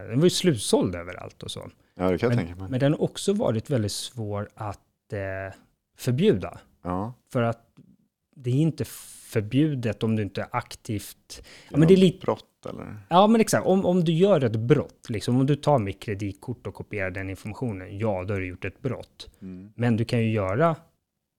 den 0.08 0.16
var 0.18 0.24
ju 0.26 0.30
slutsåld 0.30 0.94
överallt 0.94 1.42
och 1.42 1.50
så. 1.50 1.70
Ja, 1.94 2.10
det 2.10 2.18
kan 2.18 2.28
jag 2.30 2.36
Men, 2.36 2.46
tänka 2.46 2.60
mig. 2.60 2.70
men 2.70 2.80
den 2.80 2.92
har 2.92 3.02
också 3.02 3.32
varit 3.32 3.70
väldigt 3.70 3.92
svår 3.92 4.48
att 4.54 5.12
eh, 5.12 5.54
förbjuda. 5.98 6.58
Ja, 6.82 7.12
För 7.32 7.42
att 7.42 7.62
det 8.36 8.50
är 8.50 8.54
inte 8.54 8.84
förbjudet 8.84 10.02
om 10.02 10.16
du 10.16 10.22
inte 10.22 10.40
är 10.40 10.48
aktivt... 10.50 11.42
Ja, 11.70 11.76
men 11.76 11.88
det 11.88 11.94
är 11.94 11.98
lite... 11.98 12.24
brott 12.26 12.66
eller? 12.70 12.96
Ja, 13.08 13.26
men 13.26 13.40
exakt. 13.40 13.66
Om, 13.66 13.86
om 13.86 14.04
du 14.04 14.12
gör 14.12 14.44
ett 14.44 14.56
brott, 14.56 15.06
liksom 15.08 15.36
om 15.40 15.46
du 15.46 15.56
tar 15.56 15.78
mitt 15.78 16.00
kreditkort 16.02 16.66
och 16.66 16.74
kopierar 16.74 17.10
den 17.10 17.30
informationen, 17.30 17.98
ja, 17.98 18.24
då 18.24 18.34
har 18.34 18.40
du 18.40 18.46
gjort 18.46 18.64
ett 18.64 18.82
brott. 18.82 19.30
Mm. 19.42 19.72
Men 19.74 19.96
du 19.96 20.04
kan 20.04 20.18
ju 20.18 20.30
göra 20.32 20.76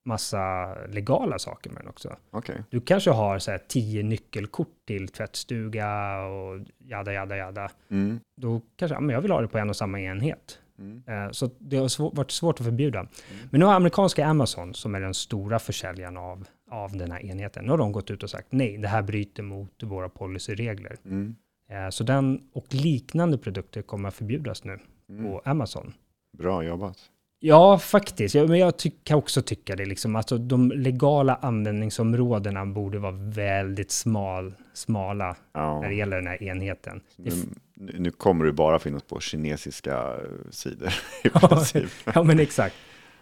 massa 0.07 0.73
legala 0.87 1.39
saker 1.39 1.69
med 1.69 1.81
den 1.81 1.87
också. 1.89 2.15
Okej. 2.31 2.63
Du 2.69 2.81
kanske 2.81 3.11
har 3.11 3.39
så 3.39 3.51
här 3.51 3.57
tio 3.67 4.03
nyckelkort 4.03 4.67
till 4.87 5.07
tvättstuga 5.07 6.17
och 6.21 6.59
jada, 6.79 7.13
jada, 7.13 7.37
jada. 7.37 7.69
Mm. 7.89 8.19
Då 8.37 8.61
kanske, 8.75 8.95
ja, 8.95 8.99
men 8.99 9.13
jag 9.13 9.21
vill 9.21 9.31
ha 9.31 9.41
det 9.41 9.47
på 9.47 9.57
en 9.57 9.69
och 9.69 9.75
samma 9.75 9.99
enhet. 9.99 10.59
Mm. 10.79 11.03
Eh, 11.07 11.31
Så 11.31 11.49
det 11.59 11.77
har 11.77 11.87
svå- 11.87 12.15
varit 12.15 12.31
svårt 12.31 12.59
att 12.59 12.65
förbjuda. 12.65 13.07
Men 13.51 13.59
nu 13.59 13.65
har 13.65 13.73
amerikanska 13.73 14.25
Amazon, 14.25 14.73
som 14.73 14.95
är 14.95 14.99
den 14.99 15.13
stora 15.13 15.59
försäljaren 15.59 16.17
av, 16.17 16.47
av 16.71 16.97
den 16.97 17.11
här 17.11 17.25
enheten, 17.25 17.65
nu 17.65 17.71
har 17.71 17.77
de 17.77 17.91
gått 17.91 18.11
ut 18.11 18.23
och 18.23 18.29
sagt 18.29 18.47
nej, 18.49 18.77
det 18.77 18.87
här 18.87 19.01
bryter 19.01 19.43
mot 19.43 19.83
våra 19.83 20.09
policyregler. 20.09 20.95
Mm. 21.05 21.35
Eh, 21.69 21.89
Så 21.89 22.03
den 22.03 22.41
och 22.53 22.65
liknande 22.73 23.37
produkter 23.37 23.81
kommer 23.81 24.07
att 24.09 24.15
förbjudas 24.15 24.63
nu 24.63 24.79
Mm. 25.09 25.25
på 25.25 25.41
Amazon. 25.45 25.93
Bra 26.37 26.63
jobbat. 26.63 26.97
Ja, 27.39 27.79
faktiskt. 27.79 28.35
Ja, 28.35 28.47
men 28.47 28.59
jag 28.59 28.77
ty- 28.77 28.91
kan 29.03 29.17
också 29.17 29.41
tycka 29.41 29.75
det. 29.75 29.85
Liksom. 29.85 30.15
Alltså, 30.15 30.37
de 30.37 30.71
legala 30.71 31.35
användningsområdena 31.35 32.65
borde 32.65 32.99
vara 32.99 33.11
väldigt 33.17 33.91
smal, 33.91 34.53
smala 34.73 35.35
Ja. 35.53 35.81
när 35.81 35.89
det 35.89 35.95
gäller 35.95 36.15
den 36.17 36.27
här 36.27 36.43
enheten. 36.43 37.01
Nu, 37.15 37.31
nu 37.75 38.11
kommer 38.11 38.45
det 38.45 38.51
bara 38.53 38.79
finnas 38.79 39.03
på 39.03 39.19
kinesiska 39.19 39.97
eh, 39.97 40.51
sidor 40.51 40.93
i 41.23 41.29
princip. 41.29 41.89
ja, 42.15 42.23
men 42.23 42.39
exakt. 42.39 42.75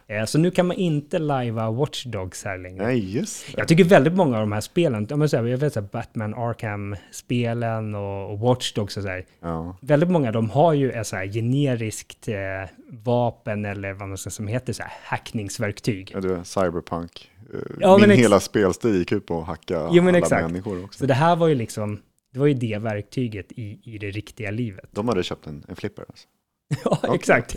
Eh, 0.08 0.26
Så 0.26 0.38
nu 0.40 0.52
kan 0.52 0.66
man 0.68 0.78
inte 0.78 1.20
lajva 1.20 1.72
Watch 1.72 2.04
Dogs 2.06 2.44
här 2.46 2.58
längre. 2.58 2.86
Nej, 2.86 3.16
just 3.18 3.46
det. 3.48 3.54
Jag 3.58 3.68
tycker 3.68 3.84
väldigt 3.84 4.14
många 4.14 4.36
av 4.36 4.42
de 4.42 4.52
här 4.52 4.62
spelen, 4.62 5.08
ja, 5.10 5.16
men 5.16 5.30
så 5.30 5.38
här, 5.38 5.44
jag 5.46 5.58
vet 5.58 5.74
så 5.74 5.80
här, 5.82 5.88
Batman 5.92 6.34
Arkham-spelen 6.34 7.96
och, 7.96 8.40
Watch 8.40 8.74
Dogs 8.74 8.98
och 8.98 9.04
så 9.04 9.10
här, 9.10 9.26
Ja. 9.40 9.78
väldigt 9.82 10.10
många 10.10 10.32
de 10.32 10.50
har 10.50 10.74
ju 10.74 10.92
ett 10.92 11.08
så 11.08 11.16
här 11.16 11.26
generiskt 11.28 12.28
eh, 12.28 12.36
vapen 12.90 13.66
eller 13.66 13.94
vad 13.94 14.08
man 14.08 14.18
ska 14.18 14.30
som 14.30 14.48
heter 14.48 14.74
så 14.74 14.84
här 14.84 14.92
hackningsverktyg. 15.04 16.12
Ja, 16.14 16.20
du 16.22 16.40
cyberpunk. 16.44 17.32
Eh, 17.54 17.60
Ja, 17.80 17.98
Min 17.98 18.10
hela 18.10 18.40
spelstil 18.40 18.96
gick 18.96 19.12
ut 19.12 19.26
på 19.26 19.40
att 19.42 19.48
hacka 19.48 19.90
Jo, 19.92 20.08
alla 20.08 20.18
exakt. 20.18 20.48
människor 20.52 20.84
också. 20.84 21.00
Så 21.00 21.06
det 21.06 21.14
här 21.14 21.36
var 21.36 21.48
ju 21.48 21.56
liksom, 21.56 22.02
det 22.34 22.40
var 22.40 22.48
ju 22.48 22.54
det 22.54 22.78
verktyget 22.82 23.52
i, 23.52 23.80
i 23.84 23.98
det 23.98 24.12
riktiga 24.12 24.52
livet. 24.52 24.86
De 24.92 25.08
hade 25.08 25.24
köpt 25.24 25.48
en, 25.48 25.64
en 25.68 25.76
flipper 25.76 26.06
alltså. 26.10 26.28
Ja, 26.86 27.16
exakt. 27.16 27.56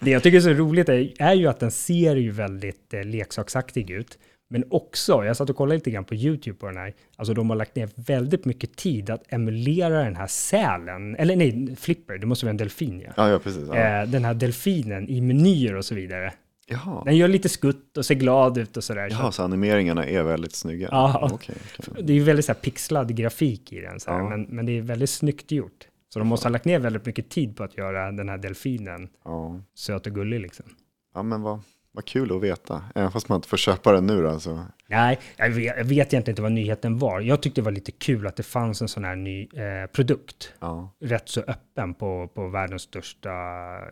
det 0.00 0.10
jag 0.10 0.22
tycker 0.22 0.36
är 0.36 0.40
så 0.40 0.50
roligt 0.52 0.88
är, 0.88 1.12
är 1.18 1.34
ju 1.34 1.46
att 1.46 1.60
den 1.60 1.70
ser 1.70 2.16
ju 2.16 2.30
väldigt 2.30 2.94
eh, 2.94 3.04
leksaksaktig 3.04 3.90
ut. 3.90 4.18
Men 4.50 4.64
också, 4.70 5.24
jag 5.24 5.36
satt 5.36 5.50
och 5.50 5.56
kollade 5.56 5.74
lite 5.74 5.90
grann 5.90 6.04
på 6.04 6.14
YouTube 6.14 6.58
på 6.58 6.66
den 6.66 6.76
här, 6.76 6.94
alltså 7.16 7.34
de 7.34 7.50
har 7.50 7.56
lagt 7.56 7.76
ner 7.76 7.88
väldigt 7.94 8.44
mycket 8.44 8.76
tid 8.76 9.10
att 9.10 9.32
emulera 9.32 10.04
den 10.04 10.16
här 10.16 10.26
sälen, 10.26 11.16
eller 11.16 11.36
nej, 11.36 11.76
flipper, 11.80 12.18
det 12.18 12.26
måste 12.26 12.46
vara 12.46 12.50
en 12.50 12.56
delfin 12.56 13.02
ja. 13.06 13.12
Ja, 13.16 13.28
ja 13.30 13.38
precis. 13.38 13.68
Ja. 13.68 13.74
Eh, 14.02 14.08
den 14.08 14.24
här 14.24 14.34
delfinen 14.34 15.08
i 15.08 15.20
menyer 15.20 15.74
och 15.76 15.84
så 15.84 15.94
vidare. 15.94 16.32
Jaha. 16.66 17.04
Den 17.04 17.16
gör 17.16 17.28
lite 17.28 17.48
skutt 17.48 17.96
och 17.96 18.06
ser 18.06 18.14
glad 18.14 18.58
ut 18.58 18.76
och 18.76 18.84
sådär. 18.84 19.08
Jaha, 19.10 19.32
så 19.32 19.42
animeringarna 19.42 20.06
är 20.06 20.22
väldigt 20.22 20.54
snygga? 20.54 20.88
Ja. 20.90 21.28
Okej, 21.32 21.54
okej. 21.78 22.04
Det 22.04 22.12
är 22.12 22.14
ju 22.16 22.22
väldigt 22.22 22.44
så 22.44 22.52
här 22.52 22.60
pixlad 22.60 23.16
grafik 23.16 23.72
i 23.72 23.80
den, 23.80 24.00
så 24.00 24.10
här, 24.10 24.18
Ja. 24.18 24.28
men, 24.28 24.42
men 24.42 24.66
det 24.66 24.78
är 24.78 24.82
väldigt 24.82 25.10
snyggt 25.10 25.52
gjort. 25.52 25.86
Så 26.12 26.18
de 26.18 26.28
måste 26.28 26.46
ha 26.48 26.50
lagt 26.52 26.64
ner 26.64 26.78
väldigt 26.78 27.06
mycket 27.06 27.28
tid 27.30 27.56
på 27.56 27.64
att 27.64 27.76
göra 27.76 28.12
den 28.12 28.28
här 28.28 28.38
delfinen 28.38 29.08
Ja. 29.24 29.60
söt 29.74 30.06
och 30.06 30.14
gullig 30.14 30.40
liksom. 30.40 30.66
ja, 31.14 31.22
men 31.22 31.42
vad, 31.42 31.60
vad 31.92 32.04
kul 32.04 32.36
att 32.36 32.42
veta. 32.42 32.84
Även 32.94 33.12
fast 33.12 33.28
man 33.28 33.36
inte 33.36 33.48
får 33.48 33.56
köpa 33.56 33.92
den 33.92 34.06
nu 34.06 34.22
då. 34.22 34.40
Så. 34.40 34.64
Nej, 34.86 35.18
jag 35.36 35.50
vet, 35.50 35.64
jag 35.76 35.84
vet 35.84 35.92
egentligen 36.12 36.32
inte 36.32 36.42
vad 36.42 36.52
nyheten 36.52 36.98
var. 36.98 37.20
Jag 37.20 37.42
tyckte 37.42 37.60
det 37.60 37.64
var 37.64 37.72
lite 37.72 37.92
kul 37.92 38.26
att 38.26 38.36
det 38.36 38.42
fanns 38.42 38.82
en 38.82 38.88
sån 38.88 39.04
här 39.04 39.16
ny 39.16 39.42
eh, 39.42 39.86
produkt, 39.92 40.52
Ja, 40.60 40.94
rätt 41.00 41.28
så 41.28 41.40
öppen 41.40 41.94
på, 41.94 42.28
på 42.34 42.48
världens 42.48 42.82
största 42.82 43.30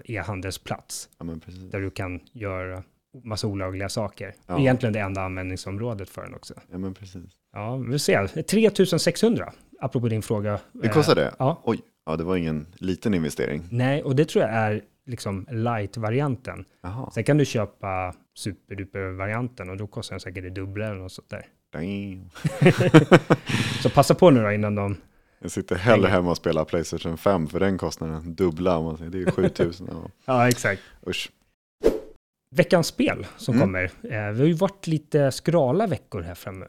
e-handelsplats, 0.05 1.09
ja 1.19 1.27
där 1.71 1.81
du 1.81 1.91
kan 1.91 2.21
göra 2.33 2.83
massa 3.25 3.47
olagliga 3.47 3.89
saker. 3.89 4.35
Ja. 4.47 4.61
Egentligen 4.61 4.93
det 4.93 5.01
enda 5.01 5.23
användningsområdet 5.23 6.11
för 6.11 6.23
den 6.23 6.35
också. 6.35 6.55
Ja, 6.71 6.79
men 6.79 6.95
precis. 6.95 7.31
Ja, 7.53 7.77
vi 7.77 7.99
ser. 7.99 8.43
3600, 8.43 9.53
apropå 9.81 10.09
din 10.09 10.23
fråga. 10.23 10.61
Det 10.73 10.89
kostar 10.89 11.15
det? 11.15 11.35
Ja. 11.39 11.61
Oj, 11.65 11.81
ja, 12.07 12.17
det 12.17 12.25
var 12.25 12.37
ingen 12.37 12.67
liten 12.75 13.15
investering. 13.15 13.63
Nej, 13.71 14.03
och 14.03 14.17
det 14.17 14.25
tror 14.29 14.45
jag 14.45 14.53
är 14.55 14.83
liksom 15.07 15.47
light-varianten. 15.51 16.65
Sen 17.15 17.25
kan 17.25 17.37
du 17.39 17.45
köpa 17.45 18.15
superduper-varianten 18.39 19.71
och 19.71 19.77
då 19.77 19.87
kostar 19.87 20.15
den 20.15 20.21
säkert 20.21 20.43
det 20.45 20.51
dubbla 20.51 20.87
eller 20.87 20.97
något 20.97 21.13
sånt 21.13 21.31
där. 21.31 21.47
Så 23.83 23.91
passa 23.91 24.15
på 24.15 24.31
nu 24.31 24.43
då 24.43 24.53
innan 24.53 24.75
de... 24.75 24.97
Jag 25.43 25.51
sitter 25.51 25.77
hellre 25.77 26.09
hemma 26.09 26.31
och 26.31 26.37
spelar 26.37 26.65
Playstation 26.65 27.19
5 27.19 27.47
för 27.47 27.61
den 27.61 27.79
kostnaden 27.79 28.35
dubbla. 28.35 28.77
Om 28.77 28.85
man 28.85 28.97
säger. 28.99 29.11
Det 29.11 29.23
är 29.23 29.31
7000. 29.31 29.89
Ja. 29.91 30.11
Ja, 30.25 30.49
exakt. 30.49 30.83
Usch. 31.07 31.31
Veckans 32.57 32.87
spel 32.87 33.27
som 33.37 33.55
Mm. 33.55 33.67
kommer. 33.67 33.85
Eh, 33.85 34.33
vi 34.33 34.41
har 34.41 34.47
ju 34.47 34.53
varit 34.53 34.87
lite 34.87 35.33
skrala 35.33 35.87
veckor 35.87 36.21
här 36.23 36.35
fram, 36.35 36.63
eh, 36.63 36.69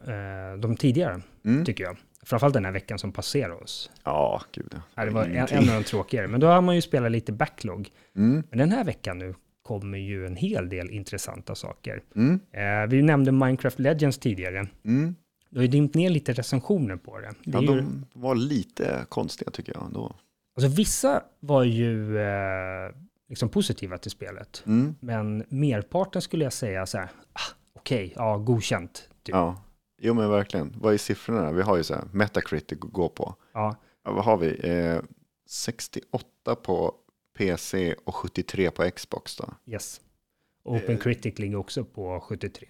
de 0.59 0.75
tidigare, 0.75 1.21
Mm. 1.45 1.65
tycker 1.65 1.83
jag. 1.83 1.97
Framförallt 2.25 2.53
den 2.53 2.65
här 2.65 2.71
veckan 2.71 2.99
som 2.99 3.11
passerar 3.11 3.63
oss. 3.63 3.91
Ja, 4.03 4.41
gud 4.51 4.75
ja. 4.95 5.05
Det 5.05 5.11
var 5.11 5.23
en, 5.23 5.47
en 5.49 5.69
av 5.69 5.75
de 5.75 5.83
tråkigare. 5.83 6.27
Men 6.27 6.39
då 6.39 6.47
har 6.47 6.61
man 6.61 6.75
ju 6.75 6.81
spelat 6.81 7.11
lite 7.11 7.31
backlog. 7.31 7.89
Mm. 8.15 8.43
Men 8.49 8.59
den 8.59 8.71
här 8.71 8.83
veckan 8.83 9.17
nu 9.17 9.35
kommer 9.63 9.97
ju 9.97 10.25
en 10.25 10.35
hel 10.35 10.69
del 10.69 10.89
intressanta 10.89 11.55
saker. 11.55 12.01
Mm. 12.15 12.39
Eh, 12.51 12.89
vi 12.89 13.01
nämnde 13.01 13.31
Minecraft 13.31 13.79
Legends 13.79 14.17
tidigare. 14.17 14.67
Mm. 14.85 15.15
Du 15.49 15.57
har 15.57 15.61
ju 15.61 15.67
dimpt 15.67 15.95
ner 15.95 16.09
lite 16.09 16.33
recensioner 16.33 16.95
på 16.95 17.19
det. 17.19 17.31
det 17.43 17.51
Ja, 17.51 17.61
ju, 17.61 17.67
de 17.67 18.05
var 18.13 18.35
lite 18.35 19.05
konstiga 19.09 19.51
tycker 19.51 19.73
jag 19.73 19.85
ändå. 19.85 20.15
alltså, 20.55 20.67
vissa 20.77 21.23
var 21.39 21.63
ju 21.63 22.17
eh, 22.19 22.91
liksom 23.29 23.49
positiva 23.49 23.97
till 23.97 24.11
spelet. 24.11 24.63
Mm. 24.65 24.95
Men 24.99 25.43
merparten 25.49 26.21
skulle 26.21 26.43
jag 26.43 26.53
säga 26.53 26.85
så 26.85 26.97
här, 26.97 27.09
ah, 27.33 27.53
okej, 27.75 28.13
ja, 28.15 28.37
godkänt. 28.37 29.09
Typ. 29.23 29.35
Ja, 29.35 29.63
jo 30.01 30.13
men 30.13 30.29
verkligen. 30.29 30.75
Vad 30.79 30.93
är 30.93 30.97
siffrorna? 30.97 31.51
Vi 31.51 31.61
har 31.61 31.77
ju 31.77 31.83
så 31.83 31.93
här 31.93 32.03
Metacritic 32.11 32.77
att 32.81 32.91
gå 32.91 33.09
på. 33.09 33.35
Ja, 33.53 33.75
Ja, 34.03 34.11
vad 34.11 34.25
har 34.25 34.37
vi? 34.37 34.69
Eh, 34.69 35.01
68 35.47 36.55
på 36.55 36.95
PC 37.37 37.95
och 38.05 38.15
73 38.15 38.71
på 38.71 38.91
Xbox 38.91 39.35
då. 39.35 39.53
yes. 39.65 40.01
Open 40.63 40.97
Critic 40.97 41.39
ligger 41.39 41.55
också 41.57 41.83
på 41.83 42.19
73. 42.19 42.67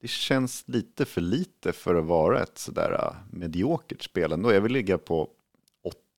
Det 0.00 0.08
känns 0.08 0.64
lite 0.66 1.04
för 1.04 1.20
lite 1.20 1.72
för 1.72 1.94
att 1.94 2.04
vara 2.04 2.42
ett 2.42 2.58
sådär 2.58 2.92
uh, 2.92 3.36
mediokert 3.38 4.02
spel 4.02 4.32
ändå. 4.32 4.52
Jag 4.52 4.60
vill 4.60 4.72
ligga 4.72 4.98
på 4.98 5.28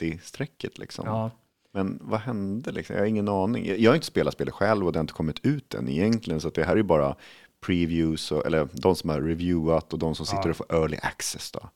80-strecket 0.00 0.78
liksom. 0.78 1.06
Ja, 1.06 1.30
Men 1.72 1.98
vad 2.02 2.20
hände 2.20 2.72
liksom? 2.72 2.96
Jag 2.96 3.02
har 3.02 3.06
ingen 3.06 3.28
aning. 3.28 3.66
Jag 3.82 3.90
har 3.90 3.94
inte 3.94 4.06
spelat 4.06 4.34
spelet 4.34 4.54
själv 4.54 4.86
och 4.86 4.92
det 4.92 4.98
har 4.98 5.02
inte 5.04 5.12
kommit 5.14 5.44
ut 5.46 5.74
än 5.74 5.88
egentligen. 5.88 6.40
Så 6.40 6.50
det 6.50 6.64
här 6.64 6.76
är 6.76 6.82
bara 6.82 7.16
previews, 7.60 8.32
och, 8.32 8.46
eller 8.46 8.68
de 8.72 8.96
som 8.96 9.10
har 9.10 9.20
reviewat 9.20 9.92
och 9.92 9.98
de 9.98 10.14
som 10.14 10.26
sitter 10.26 10.42
Ja. 10.44 10.50
och 10.50 10.56
får 10.56 10.74
early 10.74 10.96
access 11.02 11.50
då. 11.50 11.70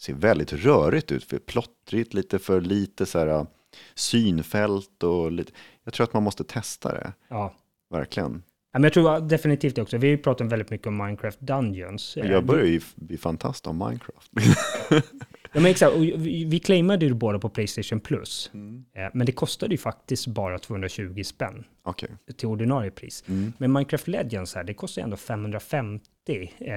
Ser 0.00 0.14
väldigt 0.14 0.52
rörigt 0.52 1.12
ut, 1.12 1.24
för 1.24 1.38
plottrigt, 1.38 2.14
lite 2.14 2.38
för 2.38 2.60
lite 2.60 3.06
så 3.06 3.18
här 3.18 3.46
synfält 3.94 5.02
och 5.02 5.32
lite. 5.32 5.52
Jag 5.84 5.94
tror 5.94 6.04
att 6.04 6.14
man 6.14 6.22
måste 6.22 6.44
testa 6.44 6.92
det, 6.92 7.12
ja. 7.28 7.54
verkligen. 7.90 8.42
Ja, 8.72 8.78
Men 8.78 8.82
jag 8.82 8.92
tror 8.92 9.20
definitivt 9.20 9.78
också, 9.78 9.98
vi 9.98 10.06
har 10.06 10.10
ju 10.16 10.18
pratat 10.22 10.46
väldigt 10.52 10.70
mycket 10.70 10.86
om 10.86 10.96
Minecraft 10.96 11.40
Dungeons. 11.40 12.16
Jag 12.16 12.44
börjar 12.46 12.66
ju 12.66 12.80
bli 12.94 13.16
fantast 13.18 13.66
av 13.66 13.74
Minecraft. 13.74 14.30
Ja, 15.52 15.60
men 15.60 15.70
exakt, 15.70 15.92
och 15.96 16.02
vi, 16.04 16.44
vi 16.44 16.58
claimade 16.58 17.06
ju 17.06 17.14
båda 17.14 17.38
på 17.38 17.48
Playstation 17.48 18.00
Plus. 18.00 18.50
Mm. 18.54 18.84
Eh, 18.92 19.08
Men 19.14 19.26
det 19.26 19.32
kostade 19.32 19.74
ju 19.74 19.78
faktiskt 19.78 20.26
bara 20.26 20.58
220 20.58 21.22
spänn 21.22 21.64
Okej. 21.82 22.08
till 22.36 22.48
ordinarie 22.48 22.90
pris. 22.90 23.24
Mm. 23.28 23.52
Men 23.58 23.72
Minecraft 23.72 24.08
Legends 24.08 24.54
här, 24.54 24.64
det 24.64 24.74
kostar 24.74 25.02
ju 25.02 25.04
ändå 25.04 25.16
550 25.16 26.02
eh, 26.58 26.70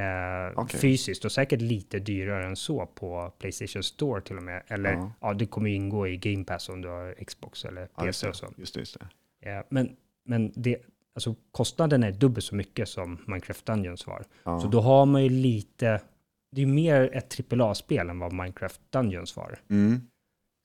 Okej. 0.56 0.80
fysiskt 0.80 1.26
och 1.26 1.32
säkert 1.32 1.62
lite 1.62 2.00
dyrare 2.00 2.46
än 2.46 2.56
så 2.56 2.86
på 2.86 3.34
Playstation 3.40 3.84
Store 3.84 4.22
till 4.22 4.38
och 4.38 4.44
med. 4.44 4.64
Eller 4.68 4.92
ja, 4.94 5.12
Ja. 5.22 5.34
det 5.34 5.46
kommer 5.46 5.70
ju 5.70 5.76
ingå 5.76 6.08
i 6.08 6.18
Game 6.18 6.44
Pass 6.44 6.70
om 6.70 6.82
du 6.82 6.88
har 6.88 7.24
Xbox 7.26 7.66
eller 7.66 7.86
PC 7.86 8.26
det. 8.26 8.30
och 8.30 8.36
så. 8.36 8.48
Just 8.58 8.74
det, 8.74 8.80
just 8.80 8.98
det. 9.42 9.50
Eh, 9.52 9.64
men 9.70 9.96
men 10.26 10.52
det, 10.56 10.78
alltså, 11.16 11.36
kostnaden 11.52 12.04
är 12.04 12.12
dubbelt 12.12 12.46
så 12.46 12.56
mycket 12.56 12.90
som 12.90 13.18
Minecraft 13.28 13.66
Dungeons 13.66 14.08
var. 14.08 14.24
Ja. 14.44 14.60
Så 14.60 14.68
då 14.68 14.82
har 14.82 15.06
man 15.06 15.24
ju 15.24 15.30
lite, 15.30 16.02
det 16.54 16.62
är 16.62 16.66
mer 16.66 17.10
ett 17.14 17.54
AAA-spel 17.54 18.10
än 18.10 18.20
vad 18.20 18.34
Minecraft 18.34 18.82
Dungeons 18.90 19.36
var. 19.36 19.60
Mm. 19.70 20.02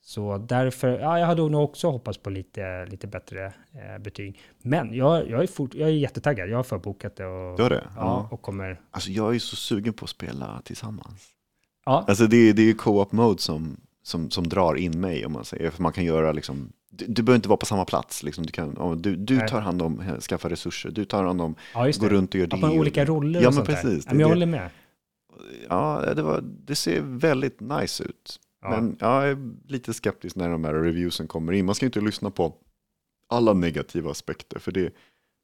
Så 0.04 0.38
därför, 0.38 0.88
ja, 0.98 1.18
jag 1.18 1.26
hade 1.26 1.42
nog 1.48 1.62
också 1.64 1.90
hoppats 1.90 2.18
på 2.18 2.30
lite, 2.30 2.86
lite 2.86 3.06
bättre 3.06 3.46
eh, 3.72 4.02
betyg. 4.02 4.38
Men 4.62 4.94
jag, 4.94 5.30
jag, 5.30 5.42
är 5.42 5.46
fort, 5.46 5.74
jag 5.74 5.88
är 5.88 5.92
jättetaggad, 5.92 6.48
jag 6.48 6.56
har 6.56 6.62
förbokat 6.62 7.16
det 7.16 7.26
och, 7.26 7.56
Du 7.56 7.62
har 7.62 7.70
det? 7.70 7.84
ja, 7.96 8.28
och 8.30 8.42
kommer... 8.42 8.80
Alltså 8.90 9.10
jag 9.10 9.34
är 9.34 9.38
så 9.38 9.56
sugen 9.56 9.92
på 9.92 10.04
att 10.04 10.10
spela 10.10 10.62
tillsammans. 10.64 11.28
Ja, 11.86 12.04
Alltså 12.08 12.26
det, 12.26 12.36
är- 12.36 12.52
det 12.52 12.62
är 12.62 12.66
ju 12.66 12.74
co-op 12.74 13.12
mode 13.12 13.40
som, 13.40 13.76
som, 14.02 14.30
som 14.30 14.48
drar 14.48 14.74
in 14.74 15.00
mig 15.00 15.26
om 15.26 15.32
man 15.32 15.44
säger. 15.44 15.70
För 15.70 15.82
man 15.82 15.92
kan 15.92 16.04
göra 16.04 16.32
liksom, 16.32 16.72
du, 16.90 17.04
du 17.08 17.22
behöver 17.22 17.36
inte 17.36 17.48
vara 17.48 17.56
på 17.56 17.66
samma 17.66 17.84
plats. 17.84 18.22
Liksom. 18.22 18.46
Du, 18.46 18.52
kan, 18.52 18.74
ja, 18.78 18.94
du, 18.98 19.16
du 19.16 19.40
tar 19.40 19.60
hand 19.60 19.82
om, 19.82 20.00
eh, 20.00 20.18
skaffa 20.18 20.50
resurser, 20.50 20.90
du 20.90 21.04
tar 21.04 21.24
hand 21.24 21.40
om, 21.40 21.54
ja 21.74 21.86
just 21.86 22.00
gå 22.00 22.08
det. 22.08 22.14
runt 22.14 22.34
och 22.34 22.40
gör 22.40 22.46
det. 22.46 22.56
Och- 22.56 22.74
olika 22.74 23.04
roller 23.04 23.40
Ja 23.42 23.48
och 23.48 23.54
men 23.54 23.64
sånt 23.66 23.66
där. 23.66 23.82
precis. 23.82 24.04
Ja, 24.06 24.10
Det, 24.10 24.14
men 24.16 24.20
jag 24.20 24.28
det, 24.30 24.34
håller 24.34 24.46
med. 24.46 24.70
Ja, 25.68 26.14
det, 26.16 26.22
var, 26.22 26.40
det 26.42 26.74
ser 26.74 27.00
väldigt 27.00 27.60
nice 27.60 28.04
ut. 28.04 28.40
Ja. 28.62 28.70
Men 28.70 28.96
ja, 29.00 29.26
jag 29.26 29.30
är 29.30 29.52
lite 29.68 29.94
skeptisk 29.94 30.36
när 30.36 30.48
de 30.48 30.64
här 30.64 30.74
reviewsen 30.74 31.28
kommer 31.28 31.52
in. 31.52 31.66
Man 31.66 31.74
ska 31.74 31.86
inte 31.86 32.00
lyssna 32.00 32.30
på 32.30 32.54
alla 33.28 33.52
negativa 33.52 34.10
aspekter. 34.10 34.58
För 34.58 34.72
det, 34.72 34.94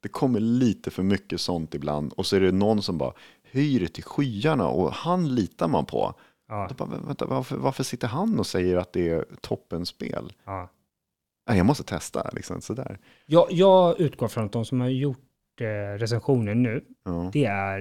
det 0.02 0.08
kommer 0.08 0.40
lite 0.40 0.90
för 0.90 1.02
mycket 1.02 1.40
sånt 1.40 1.74
ibland. 1.74 2.12
Och 2.12 2.26
så 2.26 2.36
är 2.36 2.40
det 2.40 2.52
någon 2.52 2.82
som 2.82 2.98
bara 2.98 3.12
höjer 3.52 3.80
det 3.80 3.88
till 3.88 4.04
skyarna 4.04 4.68
och 4.68 4.92
han 4.92 5.34
litar 5.34 5.68
man 5.68 5.86
på. 5.86 6.14
Ja, 6.48 6.66
Då 6.68 6.86
bara, 6.86 6.98
vänta, 6.98 7.26
varför, 7.26 7.56
varför 7.56 7.84
sitter 7.84 8.08
han 8.08 8.38
och 8.38 8.46
säger 8.46 8.76
att 8.76 8.92
det 8.92 9.08
är 9.08 9.24
toppenspel? 9.40 10.32
ja. 10.44 10.68
Jag 11.46 11.66
måste 11.66 11.84
testa. 11.84 12.30
Liksom, 12.32 12.60
sådär. 12.60 12.98
Jag, 13.26 13.52
jag 13.52 14.00
utgår 14.00 14.28
från 14.28 14.44
att 14.44 14.52
de 14.52 14.64
som 14.64 14.80
har 14.80 14.88
gjort 14.88 15.23
recensionen 15.98 16.62
nu, 16.62 16.84
Ja. 17.04 17.30
det 17.32 17.44
är 17.44 17.78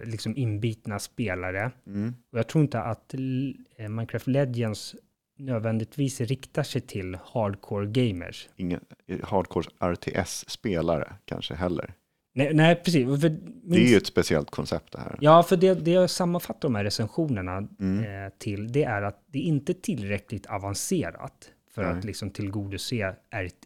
eh, 0.00 0.04
liksom 0.04 0.36
inbitna 0.36 0.98
spelare. 0.98 1.70
Mm. 1.86 2.14
Och 2.32 2.38
jag 2.38 2.48
tror 2.48 2.62
inte 2.64 2.80
att 2.80 3.14
eh, 3.14 3.88
Minecraft 3.88 4.26
Legends 4.26 4.94
nödvändigtvis 5.38 6.20
riktar 6.20 6.62
sig 6.62 6.80
till 6.80 7.18
hardcore 7.24 7.86
gamers. 7.86 8.48
Inga 8.56 8.80
hardcore 9.22 9.66
RTS-spelare 9.80 11.12
kanske 11.24 11.54
heller. 11.54 11.94
Nej, 12.34 12.54
nej 12.54 12.74
precis. 12.76 13.20
För 13.20 13.28
Det 13.64 13.76
är 13.76 13.90
ju 13.90 13.96
ett 13.96 14.06
speciellt 14.06 14.50
koncept 14.50 14.92
det 14.92 14.98
här. 14.98 15.16
Ja, 15.20 15.42
för 15.42 15.56
det, 15.56 15.74
det 15.74 15.90
jag 15.90 16.10
sammanfattar 16.10 16.60
de 16.68 16.74
här 16.74 16.84
recensionerna 16.84 17.68
Mm. 17.80 17.98
eh, 18.24 18.32
till, 18.38 18.72
det 18.72 18.84
är 18.84 19.02
att 19.02 19.22
det 19.26 19.38
inte 19.38 19.72
är 19.72 19.74
tillräckligt 19.74 20.46
avancerat 20.46 21.50
för 21.74 21.82
Nej. 21.82 21.92
att 21.98 22.04
liksom 22.04 22.30
tillgodose 22.30 23.14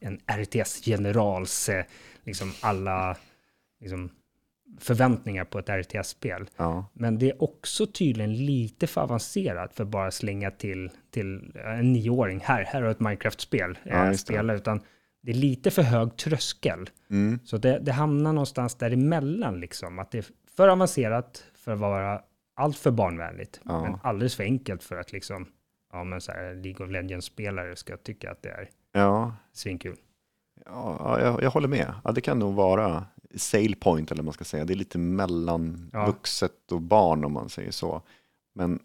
en 0.01 0.19
RTS-generals, 0.27 1.69
eh, 1.69 1.85
liksom 2.25 2.53
alla 2.61 3.17
liksom, 3.81 4.11
förväntningar 4.81 5.45
på 5.45 5.59
ett 5.59 5.69
RTS-spel. 5.69 6.47
Ja. 6.57 6.87
Men 6.93 7.19
det 7.19 7.31
är 7.31 7.43
också 7.43 7.87
tydligen 7.87 8.35
lite 8.47 8.87
för 8.87 9.01
avancerat 9.01 9.75
för 9.75 9.85
att 9.85 9.91
bara 9.91 10.11
slänga 10.11 10.51
till, 10.51 10.91
till 11.11 11.53
en 11.65 11.93
nioåring. 11.93 12.41
Här, 12.41 12.65
här 12.65 12.83
har 12.83 12.91
ett 12.91 13.01
Minecraft-spel. 13.01 13.79
Ja, 13.85 14.05
eh, 14.05 14.11
det. 14.11 14.19
spela, 14.19 14.55
utan 14.55 14.81
det 15.23 15.31
är 15.31 15.35
lite 15.35 15.71
för 15.71 15.83
hög 15.83 16.17
tröskel. 16.17 16.91
Mm. 17.11 17.39
Så 17.45 17.57
det, 17.57 17.79
det 17.79 17.93
hamnar 17.93 18.33
någonstans 18.33 18.75
däremellan, 18.75 19.61
liksom. 19.61 19.99
Att 19.99 20.11
det 20.11 20.19
är 20.19 20.25
för 20.57 20.69
avancerat 20.69 21.45
för 21.55 21.73
att 21.73 21.79
vara 21.79 22.23
allt 22.55 22.77
för 22.77 22.91
barnvänligt. 22.91 23.61
Ja. 23.65 23.83
Men 23.83 23.99
alldeles 24.03 24.37
för 24.37 24.45
enkelt 24.45 24.83
för 24.83 24.97
att 24.97 25.13
liksom, 25.13 25.47
ja 25.93 26.05
men 26.05 26.21
så 26.21 26.33
här, 26.33 26.55
League 26.55 26.87
of 26.87 26.93
Legends-spelare 26.93 27.77
ska 27.77 27.97
tycka 27.97 28.31
att 28.31 28.43
det 28.43 28.49
är 28.49 28.69
Ja, 28.93 29.37
svinkul. 29.53 29.97
ja 30.65 31.21
jag, 31.21 31.43
jag 31.43 31.51
håller 31.51 31.69
med. 31.69 31.95
Ja, 32.05 32.13
det 32.13 32.21
kan 32.21 32.39
nog 32.39 32.55
vara 32.55 33.05
sale 33.35 33.77
point 33.77 34.11
eller 34.11 34.19
vad 34.23 34.25
man 34.25 34.35
ska 34.35 34.45
säga. 34.45 34.65
Det 34.65 34.73
är 34.73 34.77
lite 34.77 34.99
mellan 34.99 35.91
Ja. 35.93 36.07
vuxet 36.07 36.73
och 36.73 36.81
barn 36.81 37.25
om 37.25 37.33
man 37.33 37.49
säger 37.49 37.71
så. 37.71 38.03
Men 38.55 38.81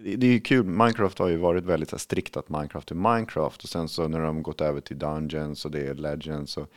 det 0.00 0.26
är 0.26 0.30
ju 0.32 0.40
kul. 0.40 0.64
Minecraft 0.66 1.18
har 1.18 1.28
ju 1.28 1.36
varit 1.36 1.64
väldigt 1.64 1.90
här, 1.90 1.98
strikt 1.98 2.36
att 2.36 2.48
Minecraft 2.48 2.90
är 2.90 2.94
Minecraft. 2.94 3.62
Och 3.62 3.68
sen 3.68 3.88
så 3.88 4.08
när 4.08 4.20
de 4.20 4.42
gått 4.42 4.60
över 4.60 4.80
till 4.80 4.98
Dungeons 4.98 5.64
och 5.64 5.70
det 5.70 5.86
är 5.86 5.94
Legends. 5.94 6.56
Och 6.56 6.70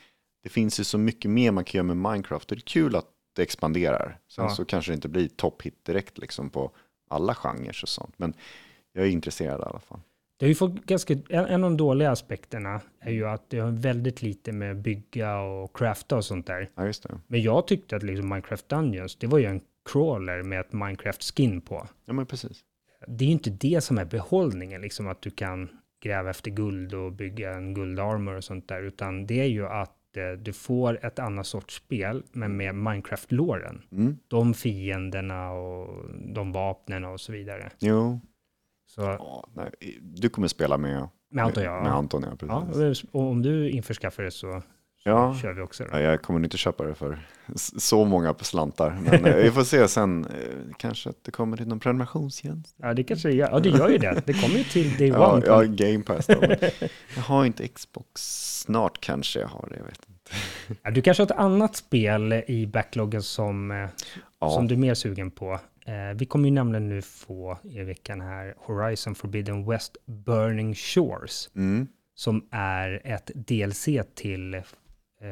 det 0.43 0.49
finns 0.49 0.79
ju 0.79 0.83
så 0.83 0.97
mycket 0.97 1.31
mer 1.31 1.51
man 1.51 1.63
kan 1.63 1.77
göra 1.79 1.93
med 1.95 2.11
Minecraft. 2.11 2.47
Det 2.47 2.55
är 2.55 2.59
kul 2.59 2.95
att 2.95 3.07
det 3.35 3.41
expanderar. 3.41 4.19
Sen 4.27 4.43
Ja. 4.45 4.49
så 4.49 4.65
kanske 4.65 4.91
det 4.91 4.95
inte 4.95 5.09
blir 5.09 5.27
top-hit 5.27 5.85
direkt 5.85 6.17
liksom 6.17 6.49
på 6.49 6.71
alla 7.09 7.35
genrer 7.35 7.79
och 7.83 7.89
sånt. 7.89 8.13
Men 8.19 8.33
jag 8.93 9.05
är 9.05 9.09
intresserad 9.09 9.59
i 9.59 9.63
alla 9.63 9.79
fall. 9.79 9.99
Det 10.41 10.45
har 10.45 10.49
ju 10.49 10.55
fått 10.55 10.85
ganska, 10.85 11.15
en, 11.29 11.53
av 11.53 11.59
de 11.59 11.77
dåliga 11.77 12.11
aspekterna 12.11 12.81
är 12.99 13.11
ju 13.11 13.27
att 13.27 13.49
det 13.49 13.59
har 13.59 13.71
väldigt 13.71 14.21
lite 14.21 14.51
med 14.51 14.81
bygga 14.81 15.39
och 15.39 15.75
crafta 15.77 16.15
och 16.15 16.25
sånt 16.25 16.47
där. 16.47 16.69
Ja, 16.75 16.85
just 16.85 17.03
det. 17.03 17.19
Men 17.27 17.41
jag 17.41 17.67
tyckte 17.67 17.95
att 17.95 18.03
liksom 18.03 18.29
Minecraft 18.29 18.69
Dungeons, 18.69 19.15
det 19.15 19.27
var 19.27 19.39
ju 19.39 19.45
en 19.45 19.61
crawler 19.91 20.43
med 20.43 20.59
ett 20.59 20.71
Minecraft-skin 20.71 21.61
på. 21.61 21.87
Ja, 22.05 22.13
men 22.13 22.25
precis. 22.25 22.59
Det 23.07 23.23
är 23.23 23.25
ju 23.25 23.31
inte 23.31 23.49
det 23.49 23.81
som 23.81 23.97
är 23.97 24.05
behållningen, 24.05 24.81
liksom 24.81 25.07
att 25.07 25.21
du 25.21 25.29
kan 25.29 25.69
gräva 26.03 26.29
efter 26.29 26.51
guld 26.51 26.93
och 26.93 27.11
bygga 27.11 27.53
en 27.53 27.73
guldarmor 27.73 28.35
och 28.35 28.43
sånt 28.43 28.67
där, 28.67 28.83
utan 28.83 29.25
det 29.25 29.39
är 29.39 29.47
ju 29.47 29.67
att 29.67 30.17
eh, 30.17 30.39
du 30.39 30.53
får 30.53 31.05
ett 31.05 31.19
annat 31.19 31.47
sorts 31.47 31.75
spel, 31.75 32.23
men 32.31 32.57
med 32.57 32.75
Minecraft-låren. 32.75 33.81
Mm. 33.91 34.17
De 34.27 34.53
fienderna 34.53 35.51
och 35.51 36.05
de 36.33 36.51
vapnen 36.51 37.05
och 37.05 37.21
så 37.21 37.31
vidare. 37.31 37.71
Jo, 37.79 38.19
Så, 38.95 39.01
Ja, 39.01 39.47
nej, 39.53 39.69
du 40.01 40.29
kommer 40.29 40.47
spela 40.47 40.77
med, 40.77 41.07
med 41.31 41.45
Anton, 41.45 41.63
ja. 41.63 41.83
med 41.83 41.91
Anton, 41.93 42.23
ja, 42.27 42.47
ja. 42.47 42.65
precis. 42.73 43.09
Och 43.11 43.21
om 43.21 43.41
du 43.41 43.69
införskaffar 43.69 44.23
det 44.23 44.31
så, 44.31 44.61
Ja. 45.03 45.35
kör 45.41 45.53
vi 45.53 45.61
också. 45.61 45.83
Då. 45.83 45.89
Ja, 45.93 45.99
jag 45.99 46.21
kommer 46.21 46.39
inte 46.43 46.57
köpa 46.57 46.83
det 46.83 46.95
för 46.95 47.19
så 47.77 48.05
många 48.05 48.33
slantar. 48.33 48.99
Men 49.03 49.25
eh, 49.25 49.35
vi 49.35 49.51
får 49.51 49.63
se 49.63 49.87
sen. 49.87 50.25
eh, 50.25 50.31
Kanske 50.77 51.09
att 51.09 51.23
det 51.23 51.31
kommer 51.31 51.57
till 51.57 51.67
någon 51.67 51.79
prenumerationstjänst. 51.79 52.75
Ja, 52.77 52.93
det 52.93 53.03
kanske 53.03 53.31
gör, 53.31 53.49
ja, 53.51 53.59
det 53.59 53.69
gör 53.69 53.89
ju 53.89 53.97
det. 53.97 54.21
Det 54.25 54.33
kommer 54.33 54.55
ju 54.57 54.63
till 54.63 54.97
Day 54.97 55.07
Ja, 55.07 55.33
One. 55.33 55.45
ja, 55.45 55.61
Game 55.63 56.03
Pass 56.03 56.27
då. 56.27 56.41
Jag 57.15 57.21
har 57.21 57.45
inte 57.45 57.67
Xbox. 57.67 58.21
Snart 58.61 59.01
kanske 59.01 59.39
jag 59.39 59.47
har 59.47 59.67
det, 59.69 59.75
jag 59.77 59.83
vet 59.85 60.01
inte. 60.09 60.31
Ja, 60.83 60.91
du 60.91 61.01
kanske 61.01 61.23
har 61.23 61.25
ett 61.25 61.37
annat 61.39 61.75
spel 61.75 62.33
i 62.47 62.67
backloggen 62.67 63.21
som, 63.23 63.71
eh, 63.71 63.89
Ja. 64.39 64.49
som 64.49 64.67
du 64.67 64.75
är 64.75 64.79
mer 64.79 64.93
sugen 64.93 65.31
på. 65.31 65.59
Eh, 65.85 66.15
vi 66.15 66.25
kommer 66.25 66.45
ju 66.49 66.55
nämligen 66.55 66.89
nu 66.89 67.01
få 67.01 67.57
i 67.63 67.79
veckan 67.83 68.21
här 68.21 68.53
Horizon 68.57 69.15
Forbidden 69.15 69.65
West 69.69 69.97
Burning 70.05 70.75
Shores, 70.75 71.49
Mm. 71.55 71.87
som 72.15 72.47
är 72.51 73.01
ett 73.03 73.31
DLC 73.35 73.87
till 74.15 74.53
eh, 74.53 74.61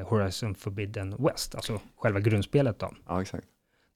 Horizon 0.08 0.56
Forbidden 0.56 1.16
West, 1.20 1.56
alltså 1.56 1.80
själva 1.98 2.20
grundspelet 2.20 2.80
då. 2.80 2.92
Ja, 3.08 3.22
exakt. 3.22 3.46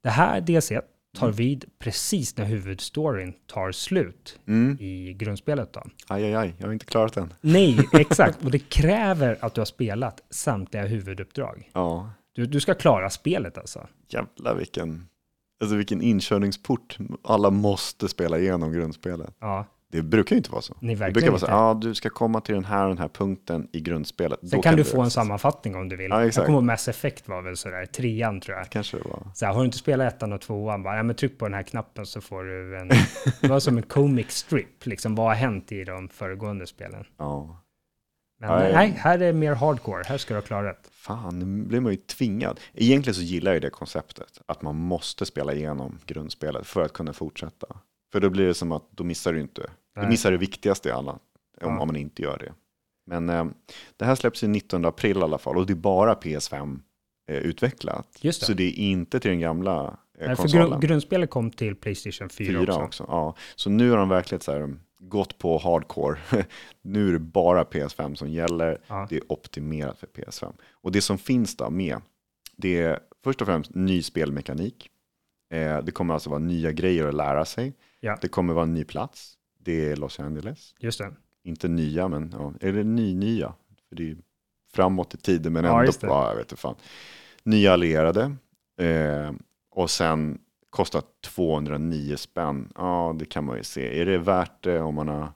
Det 0.03 0.09
här 0.09 0.41
DLC 0.41 0.71
tar 1.17 1.27
Mm. 1.27 1.35
vid 1.35 1.65
precis 1.79 2.37
när 2.37 2.45
huvudstoryn 2.45 3.33
tar 3.47 3.71
slut 3.71 4.39
Mm. 4.47 4.77
i 4.79 5.13
grundspelet 5.13 5.73
då. 5.73 5.83
Aj, 6.07 6.23
aj, 6.23 6.35
aj, 6.35 6.53
jag 6.57 6.65
har 6.67 6.73
inte 6.73 6.85
klarat 6.85 7.13
den. 7.13 7.33
Nej, 7.41 7.79
exakt. 7.93 8.43
Och 8.45 8.51
det 8.51 8.59
kräver 8.69 9.37
att 9.41 9.53
du 9.55 9.61
har 9.61 9.65
spelat 9.65 10.23
samtliga 10.29 10.85
huvuduppdrag. 10.85 11.69
Ja, 11.73 12.09
Du, 12.35 12.45
du 12.45 12.59
ska 12.59 12.73
klara 12.73 13.09
spelet 13.09 13.57
alltså. 13.57 13.87
jävlar 14.09 14.55
vilken, 14.55 15.07
alltså 15.63 15.75
vilken 15.75 16.01
inkörningsport. 16.01 16.97
Alla 17.23 17.49
måste 17.49 18.07
spela 18.07 18.39
igenom 18.39 18.71
grundspelet. 18.73 19.35
Ja, 19.39 19.65
Det 19.91 20.01
brukar 20.01 20.35
ju 20.35 20.37
inte 20.37 20.51
vara 20.51 20.61
så. 20.61 20.75
nej 20.79 20.95
Det 20.95 21.11
brukar 21.11 21.29
vara 21.29 21.39
så 21.39 21.45
ja 21.45 21.79
du 21.81 21.95
ska 21.95 22.09
komma 22.09 22.41
till 22.41 22.55
den 22.55 22.65
här 22.65 22.83
och 22.83 22.89
den 22.89 22.97
här 22.97 23.07
punkten 23.07 23.67
i 23.71 23.79
grundspelet. 23.81 24.39
Sen 24.39 24.49
Då 24.49 24.61
kan 24.61 24.75
du 24.75 24.83
det 24.83 24.89
få 24.89 25.01
en 25.01 25.11
sammanfattning 25.11 25.75
om 25.75 25.89
du 25.89 25.95
vill. 25.95 26.11
Ja, 26.11 26.19
jag 26.19 26.27
exakt. 26.27 26.45
kommer 26.45 26.57
ihåg 26.57 26.65
Mass 26.65 26.87
Effect 26.87 27.27
var 27.27 27.41
väl 27.41 27.57
sådär, 27.57 27.85
trean 27.85 28.41
tror 28.41 28.57
jag. 28.57 28.69
Kanske 28.69 28.97
det 28.97 29.03
var. 29.03 29.27
Så 29.33 29.45
här, 29.45 29.53
har 29.53 29.59
du 29.59 29.65
inte 29.65 29.77
spelat 29.77 30.13
ettan 30.13 30.33
och 30.33 30.41
tvåan, 30.41 30.83
bara, 30.83 30.97
ja, 30.97 31.03
men 31.03 31.15
tryck 31.15 31.37
på 31.39 31.45
den 31.45 31.53
här 31.53 31.63
knappen 31.63 32.05
så 32.05 32.21
får 32.21 32.43
du 32.43 32.77
en... 32.79 32.87
det 33.41 33.47
var 33.47 33.59
som 33.59 33.77
en 33.77 33.83
comic 33.83 34.31
strip, 34.31 34.85
liksom 34.85 35.15
vad 35.15 35.27
har 35.27 35.35
hänt 35.35 35.71
i 35.71 35.83
de 35.83 36.09
föregående 36.09 36.67
spelen. 36.67 37.05
Ja. 37.17 37.62
Men 38.47 38.65
ja. 38.65 38.73
nej, 38.77 38.89
här 38.97 39.19
är 39.19 39.33
mer 39.33 39.53
hardcore, 39.53 40.03
här 40.05 40.17
ska 40.17 40.33
du 40.33 40.37
ha 40.39 40.45
klarat. 40.45 40.89
Fan, 40.91 41.39
nu 41.39 41.45
blir 41.67 41.79
man 41.79 41.91
ju 41.91 41.97
tvingad. 41.97 42.59
Egentligen 42.73 43.15
så 43.15 43.21
gillar 43.21 43.53
jag 43.53 43.61
det 43.61 43.69
konceptet. 43.69 44.41
Att 44.45 44.61
man 44.61 44.75
måste 44.75 45.25
spela 45.25 45.53
igenom 45.53 45.99
grundspelet 46.05 46.67
för 46.67 46.81
att 46.81 46.93
kunna 46.93 47.13
fortsätta. 47.13 47.67
För 48.11 48.19
då 48.19 48.29
blir 48.29 48.45
det 48.47 48.53
som 48.53 48.71
att 48.71 48.83
då 48.91 49.03
missar 49.03 49.33
du 49.33 49.39
inte. 49.41 49.61
Du 49.95 50.01
Nej. 50.01 50.09
missar 50.09 50.31
det 50.31 50.37
viktigaste 50.37 50.89
i 50.89 50.91
alla. 50.91 51.11
Om, 51.11 51.19
Ja. 51.61 51.79
om 51.79 51.87
man 51.87 51.95
inte 51.95 52.21
gör 52.21 52.37
det. 52.37 52.53
Men 53.05 53.29
eh, 53.29 53.45
det 53.97 54.05
här 54.05 54.15
släpps 54.15 54.43
ju 54.43 54.47
19 54.47 54.85
april 54.85 55.17
i 55.17 55.21
alla 55.21 55.37
fall. 55.37 55.57
Och 55.57 55.65
det 55.65 55.73
är 55.73 55.75
bara 55.75 56.13
PS5 56.13 56.79
eh, 57.29 57.37
utvecklat. 57.37 58.07
Just 58.21 58.39
det. 58.39 58.45
Så 58.45 58.53
det 58.53 58.63
är 58.63 58.77
inte 58.77 59.19
till 59.19 59.31
den 59.31 59.39
gamla 59.39 59.83
eh, 60.19 60.27
Nej, 60.27 60.35
för 60.35 60.35
konsolen. 60.35 60.69
grund, 60.69 60.81
grundspelet 60.83 61.29
kom 61.29 61.51
till 61.51 61.75
Playstation 61.75 62.29
4, 62.29 62.47
Fyra 62.47 62.61
också. 62.61 62.79
också. 62.83 63.05
Ja. 63.07 63.35
Så 63.55 63.69
nu 63.69 63.89
har 63.89 63.97
de 63.97 64.09
verkligen 64.09 64.41
så 64.41 64.51
här, 64.51 64.75
gått 65.09 65.37
på 65.37 65.57
hardcore. 65.57 66.19
nu 66.81 67.07
är 67.07 67.13
det 67.13 67.19
bara 67.19 67.63
PS5 67.63 68.15
som 68.15 68.29
gäller. 68.29 68.81
Ja. 68.87 69.07
Det 69.09 69.15
är 69.15 69.31
optimerat 69.31 69.99
för 69.99 70.07
PS5. 70.07 70.53
Och 70.71 70.91
det 70.91 71.01
som 71.01 71.17
finns 71.17 71.57
där 71.57 71.69
med, 71.69 72.01
det 72.55 72.81
är 72.81 72.99
först 73.23 73.41
och 73.41 73.47
främst 73.47 73.75
ny 73.75 74.03
spelmekanik. 74.03 74.89
Eh, 75.53 75.83
det 75.83 75.91
kommer 75.91 76.13
alltså 76.13 76.29
vara 76.29 76.39
nya 76.39 76.71
grejer 76.71 77.07
att 77.07 77.13
lära 77.13 77.45
sig. 77.45 77.73
Ja. 77.99 78.17
Det 78.21 78.27
kommer 78.27 78.53
vara 78.53 78.63
en 78.63 78.73
ny 78.73 78.83
plats. 78.83 79.37
Det 79.59 79.91
är 79.91 79.95
Los 79.95 80.19
Angeles. 80.19 80.75
Just 80.79 80.99
det. 80.99 81.13
Inte 81.43 81.67
nya, 81.67 82.07
men 82.07 82.35
ja, 82.37 82.53
eller 82.61 82.83
ny-nya. 82.83 83.53
För 83.89 83.95
det 83.95 84.11
är 84.11 84.17
framåt 84.73 85.13
i 85.13 85.17
tiden, 85.17 85.53
men 85.53 85.65
ändå, 85.65 85.91
ja, 86.01 86.29
jag 86.29 86.35
vet 86.35 86.45
inte 86.45 86.55
fan. 86.55 86.75
Nya 87.43 87.73
allierade. 87.73 88.35
Eh, 88.79 89.31
och 89.69 89.89
sen 89.89 90.39
kostar 90.73 91.03
209 91.21 92.15
spänn. 92.17 92.71
Ja, 92.75 93.15
det 93.19 93.25
kan 93.25 93.43
man 93.43 93.57
ju 93.57 93.63
se. 93.63 94.01
Är 94.01 94.05
det 94.05 94.17
värt 94.17 94.63
det 94.63 94.81
om 94.81 94.95
man 94.95 95.07
har... 95.07 95.31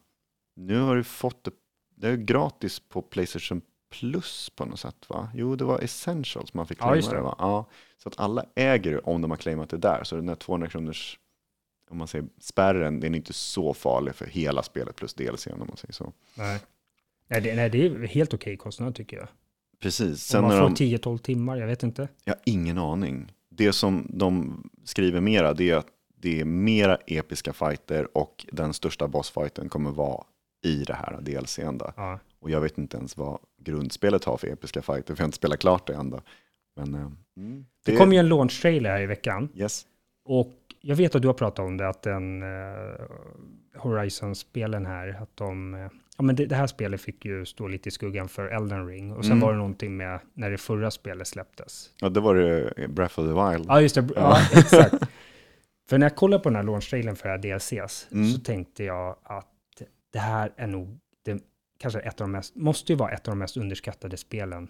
Nu 0.55 0.79
har 0.79 0.95
du 0.95 1.03
fått 1.03 1.43
det 1.43 1.51
det 1.99 2.07
är 2.07 2.15
gratis 2.17 2.79
på 2.79 3.01
Playstation 3.01 3.61
Plus 3.91 4.49
på 4.55 4.65
något 4.65 4.79
sätt 4.79 5.09
va? 5.09 5.29
Jo, 5.33 5.55
det 5.55 5.65
var 5.65 5.79
Essentials 5.79 6.53
man 6.53 6.67
fick 6.67 6.77
Ja, 6.77 6.81
claima 6.81 6.95
just 6.95 7.09
det. 7.09 7.15
det. 7.15 7.21
va? 7.21 7.35
Ja, 7.39 7.65
så 8.03 8.09
att 8.09 8.19
alla 8.19 8.45
äger 8.55 8.91
det 8.91 8.99
om 8.99 9.21
de 9.21 9.31
har 9.31 9.37
claimat 9.37 9.69
det 9.69 9.77
där. 9.77 10.03
Så 10.03 10.15
den 10.15 10.27
här 10.29 10.35
200 10.35 10.67
kronors, 10.69 11.19
om 11.89 11.97
man 11.97 12.07
säger 12.07 12.27
spärren, 12.39 12.99
den 12.99 13.13
är 13.13 13.17
inte 13.17 13.33
så 13.33 13.73
farlig 13.73 14.15
för 14.15 14.25
hela 14.25 14.63
spelet 14.63 14.95
plus 14.95 15.13
DLC 15.13 15.47
om 15.47 15.59
man 15.59 15.77
säger 15.77 15.93
så. 15.93 16.13
Nej. 16.35 16.59
Nej, 17.27 17.41
det, 17.41 17.55
nej, 17.55 17.69
det 17.69 17.85
är 17.85 18.07
helt 18.07 18.33
okej 18.33 18.57
kostnad 18.57 18.95
tycker 18.95 19.17
jag. 19.17 19.27
Precis, 19.79 20.23
Sen 20.23 20.43
Om 20.43 20.49
man 20.49 20.59
får 20.59 20.85
de, 20.85 20.97
10-12 20.97 21.17
timmar, 21.17 21.57
jag 21.57 21.67
vet 21.67 21.83
inte. 21.83 22.07
jag 22.23 22.33
har 22.33 22.41
ingen 22.45 22.77
aning. 22.77 23.33
Det 23.57 23.73
som 23.73 24.07
de 24.09 24.63
skriver 24.83 25.21
mera, 25.21 25.53
det 25.53 25.69
är 25.69 25.75
att 25.75 25.87
det 26.19 26.41
är 26.41 26.45
mera 26.45 26.95
episka 26.95 27.53
fighter 27.53 28.17
och 28.17 28.45
den 28.51 28.73
största 28.73 29.07
bossfighten 29.07 29.69
kommer 29.69 29.91
vara 29.91 30.23
i 30.63 30.83
det 30.83 30.93
här 30.93 31.21
DLCn. 31.21 31.79
Ja. 31.95 32.19
Och 32.39 32.49
jag 32.49 32.61
vet 32.61 32.77
inte 32.77 32.97
ens 32.97 33.17
vad 33.17 33.39
grundspelet 33.57 34.23
har 34.23 34.37
för 34.37 34.47
episka 34.47 34.81
fighter, 34.81 35.15
för 35.15 35.21
jag 35.21 35.23
har 35.23 35.27
inte 35.27 35.37
spelat 35.37 35.59
klart 35.59 35.87
det 35.87 35.93
än. 35.93 36.21
Men 36.75 36.95
eh, 36.95 37.11
mm, 37.37 37.65
Det 37.85 37.95
kom 37.95 38.13
ju 38.13 38.19
en 38.19 38.29
launch-trailer 38.29 38.89
här 38.89 39.01
i 39.01 39.05
veckan. 39.05 39.49
Yes. 39.55 39.85
Och 40.23 40.53
jag 40.81 40.95
vet 40.95 41.15
att 41.15 41.21
du 41.21 41.27
har 41.27 41.33
pratat 41.33 41.65
om 41.65 41.77
det, 41.77 41.89
att 41.89 42.01
den 42.01 42.43
eh, 42.43 43.01
Horizon-spelen 43.75 44.85
här, 44.85 45.19
att 45.21 45.37
de... 45.37 45.89
Eh, 46.17 46.19
ja, 46.19 46.23
men 46.23 46.35
det, 46.35 46.45
det 46.45 46.55
här 46.55 46.67
spelet 46.67 47.01
fick 47.01 47.25
ju 47.25 47.45
stå 47.45 47.67
lite 47.67 47.89
i 47.89 47.91
skuggan 47.91 48.29
för 48.29 48.47
Elden 48.47 48.87
Ring. 48.87 49.11
Och 49.13 49.23
sen 49.25 49.31
Mm. 49.31 49.41
var 49.41 49.51
det 49.51 49.57
någonting 49.57 49.97
med 49.97 50.19
när 50.33 50.51
det 50.51 50.57
förra 50.57 50.91
spelet 50.91 51.27
släpptes. 51.27 51.89
Ja, 52.01 52.09
det 52.09 52.19
var 52.19 52.35
det 52.35 52.87
Breath 52.87 53.19
of 53.19 53.25
the 53.25 53.51
Wild. 53.51 53.65
Ja, 53.67 53.81
just 53.81 53.95
det. 53.95 54.09
Ja, 54.15 54.37
exakt. 54.53 54.95
För 55.89 55.97
när 55.97 56.05
jag 56.05 56.15
kollade 56.15 56.43
på 56.43 56.49
den 56.49 56.55
här 56.55 56.63
launch-trailern 56.63 57.15
för 57.15 57.29
det 57.29 57.31
här 57.31 57.37
DLCs, 57.59 58.07
Mm. 58.11 58.31
så 58.31 58.39
tänkte 58.39 58.83
jag 58.83 59.17
att 59.23 59.47
det 60.13 60.19
här 60.19 60.53
är 60.57 60.67
nog, 60.67 60.99
det, 61.25 61.41
kanske 61.79 61.99
ett 61.99 62.21
av 62.21 62.27
de 62.27 62.31
mest, 62.31 62.55
måste 62.55 62.91
ju 62.91 62.97
vara 62.97 63.11
ett 63.11 63.27
av 63.27 63.31
de 63.31 63.39
mest 63.39 63.57
underskattade 63.57 64.17
spelen 64.17 64.67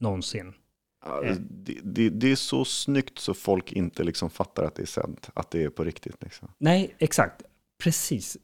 någonsin. 0.00 0.52
Ja, 1.04 1.24
Eh. 1.24 1.36
det, 1.38 1.78
det, 1.82 2.08
det 2.10 2.32
är 2.32 2.36
så 2.36 2.64
snyggt 2.64 3.18
så 3.18 3.34
folk 3.34 3.72
inte 3.72 4.04
liksom 4.04 4.30
fattar 4.30 4.64
att 4.64 4.74
det 4.74 4.82
är 4.82 4.86
sänt, 4.86 5.30
att 5.34 5.50
det 5.50 5.62
är 5.64 5.68
på 5.70 5.84
riktigt. 5.84 6.22
Liksom. 6.22 6.48
Nej, 6.58 6.94
exakt. 6.98 7.42
Precis. 7.82 8.36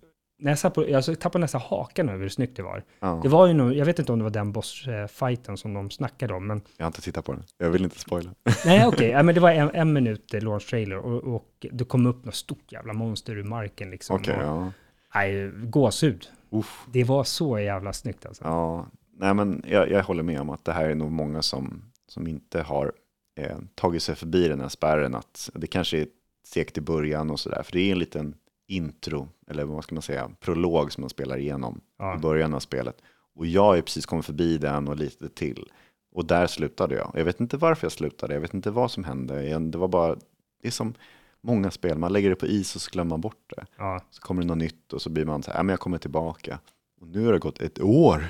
Satt 0.56 0.74
på, 0.74 0.88
jag 0.88 1.20
tappade 1.20 1.38
nästan 1.42 1.60
hakan 1.60 2.08
över 2.08 2.22
hur 2.22 2.28
snyggt 2.28 2.56
det 2.56 2.62
var. 2.62 2.84
Ja, 3.00 3.20
Det 3.22 3.28
var 3.28 3.46
ju 3.46 3.52
nog, 3.52 3.74
jag 3.74 3.86
vet 3.86 3.98
inte 3.98 4.12
om 4.12 4.18
det 4.18 4.22
var 4.22 4.30
den 4.30 4.52
bossfighten 4.52 5.56
som 5.56 5.74
de 5.74 5.90
snackade 5.90 6.34
om, 6.34 6.46
men 6.46 6.60
Jag 6.76 6.84
har 6.84 6.88
inte 6.88 7.02
tittat 7.02 7.24
på 7.24 7.32
den, 7.32 7.42
jag 7.58 7.70
vill 7.70 7.84
inte 7.84 7.98
spoila. 7.98 8.30
nej 8.66 8.86
okej, 8.86 9.08
ja, 9.10 9.22
men 9.22 9.34
det 9.34 9.40
var 9.40 9.50
en, 9.50 9.70
en 9.74 9.92
minut 9.92 10.34
eh, 10.34 10.42
launch 10.42 10.68
trailer 10.70 10.96
och, 10.96 11.34
och 11.34 11.66
det 11.72 11.84
kom 11.84 12.06
upp 12.06 12.24
något 12.24 12.34
stort 12.34 12.72
jävla 12.72 12.92
monster 12.92 13.36
ur 13.36 13.44
marken 13.44 13.90
liksom. 13.90 14.16
Okej, 14.16 14.36
och, 14.36 14.42
ja. 14.42 14.72
Nej, 15.14 15.50
gåshud. 15.50 16.26
Uff. 16.50 16.86
Det 16.92 17.04
var 17.04 17.24
så 17.24 17.58
jävla 17.58 17.92
snyggt 17.92 18.26
alltså. 18.26 18.44
Ja, 18.44 18.86
nej 19.16 19.34
men 19.34 19.62
jag, 19.68 19.90
jag 19.90 20.02
håller 20.02 20.22
med 20.22 20.40
om 20.40 20.50
att 20.50 20.64
det 20.64 20.72
här 20.72 20.84
är 20.88 20.94
nog 20.94 21.12
många 21.12 21.42
som, 21.42 21.84
som 22.08 22.26
inte 22.26 22.62
har 22.62 22.92
eh, 23.40 23.58
tagit 23.74 24.02
sig 24.02 24.14
förbi 24.14 24.48
den 24.48 24.60
här 24.60 24.68
spärren. 24.68 25.14
Att 25.14 25.50
det 25.54 25.66
kanske 25.66 25.98
är 25.98 26.06
segt 26.44 26.78
i 26.78 26.80
början 26.80 27.30
och 27.30 27.40
sådär. 27.40 27.62
För 27.62 27.72
det 27.72 27.80
är 27.80 27.92
en 27.92 27.98
liten 27.98 28.34
intro, 28.72 29.28
eller 29.48 29.64
vad 29.64 29.84
ska 29.84 29.94
man 29.94 30.02
säga, 30.02 30.30
prolog 30.40 30.92
som 30.92 31.00
man 31.00 31.10
spelar 31.10 31.36
igenom 31.38 31.80
Ja. 31.98 32.14
i 32.14 32.18
början 32.18 32.54
av 32.54 32.60
spelet. 32.60 32.96
Och 33.34 33.46
jag 33.46 33.62
har 33.62 33.80
precis 33.80 34.06
kommit 34.06 34.24
förbi 34.26 34.58
den 34.58 34.88
och 34.88 34.96
lite 34.96 35.28
till. 35.28 35.70
Och 36.14 36.24
där 36.26 36.46
slutade 36.46 36.94
jag. 36.94 37.12
Jag 37.14 37.24
vet 37.24 37.40
inte 37.40 37.56
varför 37.56 37.84
jag 37.84 37.92
slutade, 37.92 38.34
jag 38.34 38.40
vet 38.40 38.54
inte 38.54 38.70
vad 38.70 38.90
som 38.90 39.04
hände. 39.04 39.58
Det 39.58 39.78
var 39.78 39.88
bara, 39.88 40.14
det 40.62 40.68
är 40.68 40.70
som 40.70 40.94
många 41.40 41.70
spel, 41.70 41.98
man 41.98 42.12
lägger 42.12 42.30
det 42.30 42.36
på 42.36 42.46
is 42.46 42.76
och 42.76 42.82
så 42.82 42.90
glömmer 42.90 43.10
man 43.10 43.20
bort 43.20 43.52
det. 43.56 43.64
Ja. 43.78 44.00
Så 44.10 44.20
kommer 44.22 44.42
det 44.42 44.48
något 44.48 44.58
nytt 44.58 44.92
och 44.92 45.02
så 45.02 45.10
blir 45.10 45.24
man 45.24 45.42
så 45.42 45.50
här, 45.50 45.58
ja 45.58 45.62
men 45.62 45.72
jag 45.72 45.80
kommer 45.80 45.98
tillbaka. 45.98 46.58
Och 47.00 47.08
nu 47.08 47.24
har 47.26 47.32
det 47.32 47.38
gått 47.38 47.60
ett 47.60 47.80
år 47.80 48.26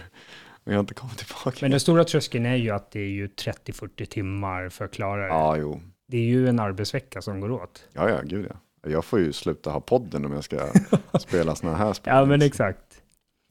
och 0.65 0.73
jag 0.73 0.73
har 0.75 0.81
inte 0.81 0.95
kommit 0.95 1.19
tillbaka. 1.19 1.59
Men 1.61 1.71
den 1.71 1.81
stora 1.81 2.05
tröskeln 2.05 2.47
är 2.47 2.57
ju 2.57 2.71
att 2.71 2.91
det 2.91 3.01
är 3.01 3.09
ju 3.11 3.27
30-40 3.27 4.05
timmar 4.05 4.69
för 4.69 4.85
att 4.85 4.93
klara 4.93 5.21
det. 5.23 5.29
Ja, 5.29 5.57
jo. 5.57 5.81
Det 6.09 6.17
är 6.17 6.25
ju 6.25 6.49
en 6.49 6.59
arbetsvecka 6.61 7.23
som 7.23 7.41
går 7.41 7.51
åt. 7.51 7.85
Ja, 7.93 8.09
ja, 8.11 8.21
gud 8.25 8.47
ja. 8.51 8.57
Jag 8.87 9.05
får 9.05 9.21
ju 9.21 9.33
sluta 9.33 9.71
ha 9.71 9.81
podden 9.81 10.25
om 10.25 10.33
jag 10.33 10.45
ska 10.45 10.69
spela 11.21 11.55
sådana 11.55 11.77
här 11.79 11.93
spel. 11.93 12.15
Ja, 12.15 12.25
men 12.25 12.43
exakt. 12.43 13.03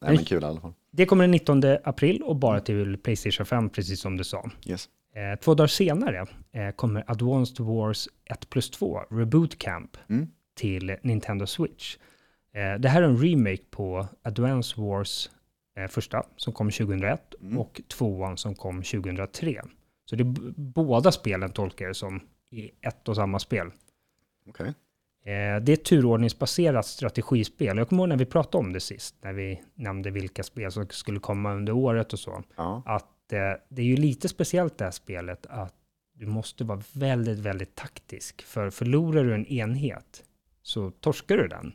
Nej, 0.02 0.16
men 0.16 0.26
kul 0.26 0.44
i 0.44 0.45
alla 0.45 0.62
fall. 0.62 0.74
Det 0.91 1.06
kommer 1.06 1.24
den 1.24 1.32
19 1.32 1.62
april 1.84 2.24
och 2.24 2.36
bara 2.36 2.60
till 2.60 2.98
Playstation 2.98 3.45
5, 3.45 3.70
precis 3.70 3.99
som 4.02 4.18
du 4.18 4.24
sa. 4.24 4.49
Yes. 4.66 4.90
Eh, 5.16 5.40
två 5.40 5.53
dagar 5.53 5.68
senare 5.68 6.26
eh, 6.52 6.72
kommer 6.76 7.03
Advanced 7.08 7.66
Wars 7.66 8.08
1 8.26 8.49
plus 8.49 8.70
2, 8.72 8.99
Reboot 9.10 9.58
Camp, 9.58 9.98
Mm. 10.10 10.28
till 10.56 10.95
Nintendo 11.03 11.45
Switch. 11.45 11.98
Eh, 12.53 12.80
det 12.80 12.90
här 12.90 13.02
är 13.02 13.08
en 13.08 13.18
remake 13.18 13.64
på 13.72 14.08
Advanced 14.24 14.84
Wars 14.84 15.30
första, 15.90 16.24
som 16.38 16.53
kom 16.53 16.72
2001, 16.72 17.34
Mm. 17.41 17.58
och 17.58 17.82
tvåan 17.88 18.38
som 18.38 18.56
kom 18.56 18.84
2003. 18.84 19.62
Så 20.06 20.16
det 20.16 20.22
är 20.24 20.52
båda 20.56 21.12
spelen 21.12 21.52
tolkar 21.52 21.86
jag 21.86 21.95
som 21.95 22.20
i 22.49 22.72
ett 22.82 23.08
och 23.10 23.16
samma 23.16 23.40
spel. 23.40 23.68
Okej. 24.49 24.74
Eh, 25.26 25.31
det 25.64 25.72
är 25.72 25.73
ett 25.73 25.84
turordningsbaserat 25.85 26.85
strategispel. 26.85 27.77
Jag 27.77 27.89
kommer 27.89 28.03
ihåg 28.03 28.10
när 28.10 28.18
vi 28.18 28.26
pratade 28.26 28.57
om 28.57 28.73
det 28.73 28.80
sist, 28.80 29.15
när 29.22 29.34
vi 29.34 29.61
nämnde 29.76 30.11
vilka 30.11 30.43
spel 30.43 30.72
som 30.72 30.88
skulle 30.89 31.19
komma 31.19 31.53
under 31.53 31.73
året 31.73 32.14
och 32.14 32.19
så 32.19 32.43
Ja. 32.57 32.84
att 32.85 33.34
eh, 33.34 33.39
det 33.69 33.81
är 33.81 33.85
ju 33.85 33.95
lite 33.98 34.30
speciellt 34.30 34.77
det 34.77 34.84
här 34.84 34.91
spelet 34.91 35.45
att 35.49 35.73
du 36.14 36.26
måste 36.26 36.64
vara 36.64 36.81
väldigt, 36.93 37.39
väldigt 37.39 37.76
taktisk. 37.76 38.41
För 38.41 38.69
förlorar 38.69 39.23
du 39.23 39.34
en 39.35 39.45
enhet 39.45 40.23
så 40.64 40.91
torskar 40.91 41.38
du 41.38 41.48
den. 41.48 41.73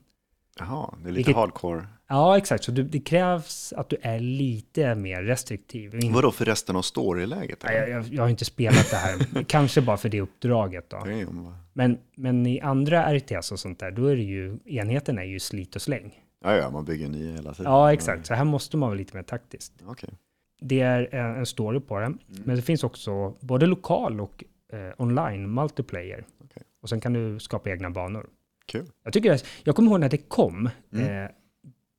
Jaha, 0.58 0.94
det 1.02 1.08
är 1.08 1.12
lite 1.12 1.16
Vilket- 1.16 1.36
hardcore. 1.36 1.86
Ja, 2.08 2.36
exakt. 2.38 2.64
Så 2.64 2.72
du, 2.72 2.82
det 2.82 3.00
krävs 3.00 3.72
att 3.72 3.88
du 3.88 3.96
är 4.02 4.20
lite 4.20 4.94
mer 4.94 5.22
restriktiv. 5.22 5.94
In- 6.04 6.12
Vadå 6.12 6.30
för 6.30 6.44
resten 6.44 6.76
av 6.76 6.82
storyläget? 6.82 7.58
Jag, 7.64 7.88
jag, 7.90 8.04
jag 8.06 8.22
har 8.22 8.28
inte 8.28 8.44
spelat 8.44 8.90
det 8.90 8.96
här. 8.96 9.44
Kanske 9.48 9.80
bara 9.82 9.96
för 9.96 10.08
det 10.08 10.20
uppdraget 10.20 10.90
då. 10.90 10.96
Damn. 10.96 11.54
Men, 11.78 11.98
men 12.14 12.46
i 12.46 12.60
andra 12.60 13.14
RTS 13.18 13.52
och 13.52 13.58
sånt 13.58 13.78
där, 13.78 13.90
då 13.90 14.06
är 14.06 14.16
det 14.16 14.22
ju, 14.22 14.58
enheten 14.64 15.18
är 15.18 15.22
ju 15.24 15.40
slit 15.40 15.76
och 15.76 15.82
släng. 15.82 16.22
Ja, 16.44 16.56
ja, 16.56 16.70
man 16.70 16.84
bygger 16.84 17.08
nya 17.08 17.32
hela 17.32 17.54
tiden. 17.54 17.72
Ja, 17.72 17.92
exakt. 17.92 18.26
Så 18.26 18.34
här 18.34 18.44
måste 18.44 18.76
man 18.76 18.88
vara 18.88 18.98
lite 18.98 19.16
mer 19.16 19.22
taktiskt. 19.22 19.72
Okej. 19.86 20.08
Det 20.60 20.80
är 20.80 21.14
en 21.14 21.46
story 21.46 21.80
på 21.80 21.96
Mm. 21.96 22.18
det, 22.26 22.40
men 22.44 22.56
det 22.56 22.62
finns 22.62 22.84
också 22.84 23.36
både 23.40 23.66
lokal 23.66 24.20
och 24.20 24.44
eh, 24.72 24.92
online 24.98 25.50
multiplayer. 25.54 26.24
Okej. 26.44 26.62
Och 26.82 26.88
sen 26.88 27.00
kan 27.00 27.12
du 27.12 27.38
skapa 27.40 27.70
egna 27.70 27.90
banor. 27.90 28.26
Kul. 28.66 28.86
Jag, 29.04 29.12
tycker 29.12 29.30
det, 29.30 29.44
jag 29.64 29.76
kommer 29.76 29.90
ihåg 29.90 30.00
när 30.00 30.08
det 30.08 30.16
kom, 30.28 30.68
Mm. 30.92 31.24
eh, 31.24 31.30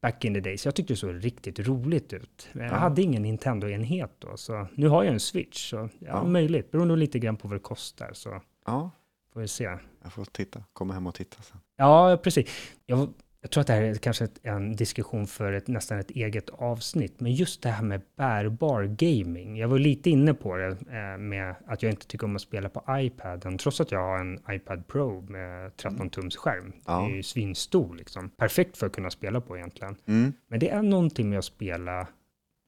back 0.02 0.26
in 0.26 0.34
the 0.34 0.40
days, 0.40 0.66
jag 0.66 0.76
tyckte 0.76 0.94
det 0.94 0.98
såg 0.98 1.26
riktigt 1.26 1.60
roligt 1.60 2.14
ut. 2.14 2.50
Jag 2.54 2.66
Ja. 2.66 2.74
hade 2.76 3.02
ingen 3.02 3.22
Nintendo-enhet 3.26 4.12
då, 4.20 4.38
så 4.38 4.68
nu 4.76 4.88
har 4.88 5.04
jag 5.04 5.14
en 5.14 5.20
Switch. 5.20 5.70
Så, 5.70 5.76
ja, 5.76 5.90
Ja. 6.00 6.24
möjligt, 6.24 6.72
beror 6.72 6.86
nog 6.86 6.98
lite 6.98 7.20
grann 7.20 7.38
på 7.38 7.48
vad 7.48 7.56
det 7.58 7.62
kostar, 7.62 8.10
så 8.14 8.42
Ja, 8.66 8.92
får 9.38 9.42
vi 9.42 9.48
se. 9.48 9.78
jag 10.04 10.14
får 10.14 10.26
titta. 10.26 10.64
Komma 10.74 10.94
hem 10.94 11.08
och 11.08 11.16
titta 11.16 11.42
sen. 11.42 11.58
Ja, 11.76 12.20
precis. 12.24 12.50
Jag, 12.86 13.14
jag 13.42 13.52
tror 13.52 13.62
att 13.62 13.68
det 13.68 13.74
här 13.74 13.82
är 13.82 13.96
kanske 13.96 14.28
en 14.44 14.76
diskussion 14.76 15.28
för 15.28 15.54
ett, 15.54 15.68
nästan 15.68 16.00
ett 16.00 16.12
eget 16.12 16.50
avsnitt, 16.50 17.20
men 17.20 17.32
just 17.32 17.62
det 17.62 17.70
här 17.70 17.84
med 17.84 18.02
bärbar 18.16 18.84
gaming. 18.84 19.58
Jag 19.58 19.68
var 19.68 19.80
lite 19.80 20.10
inne 20.10 20.34
på 20.34 20.56
det 20.56 20.68
eh, 20.68 21.18
med 21.18 21.56
att 21.68 21.84
jag 21.84 21.92
inte 21.92 22.08
tycker 22.08 22.26
om 22.26 22.36
att 22.36 22.42
spela 22.42 22.70
på 22.70 22.84
iPaden, 22.90 23.58
trots 23.58 23.82
att 23.82 23.92
jag 23.92 24.00
har 24.00 24.20
en 24.20 24.40
iPad 24.50 24.88
Pro 24.88 25.22
med 25.22 25.72
13-tums 25.72 26.36
skärm. 26.38 26.74
Ja. 26.86 27.00
Det 27.00 27.14
är 27.14 27.16
ju 27.16 27.24
svinstor 27.24 27.96
liksom. 27.96 28.30
Perfekt 28.30 28.78
för 28.78 28.86
att 28.88 28.94
kunna 28.94 29.10
spela 29.10 29.42
på 29.42 29.58
egentligen. 29.58 29.96
Mm. 30.06 30.34
Men 30.48 30.60
det 30.60 30.70
är 30.70 30.82
någonting 30.82 31.30
med 31.30 31.40
att 31.40 31.46
spela 31.46 32.08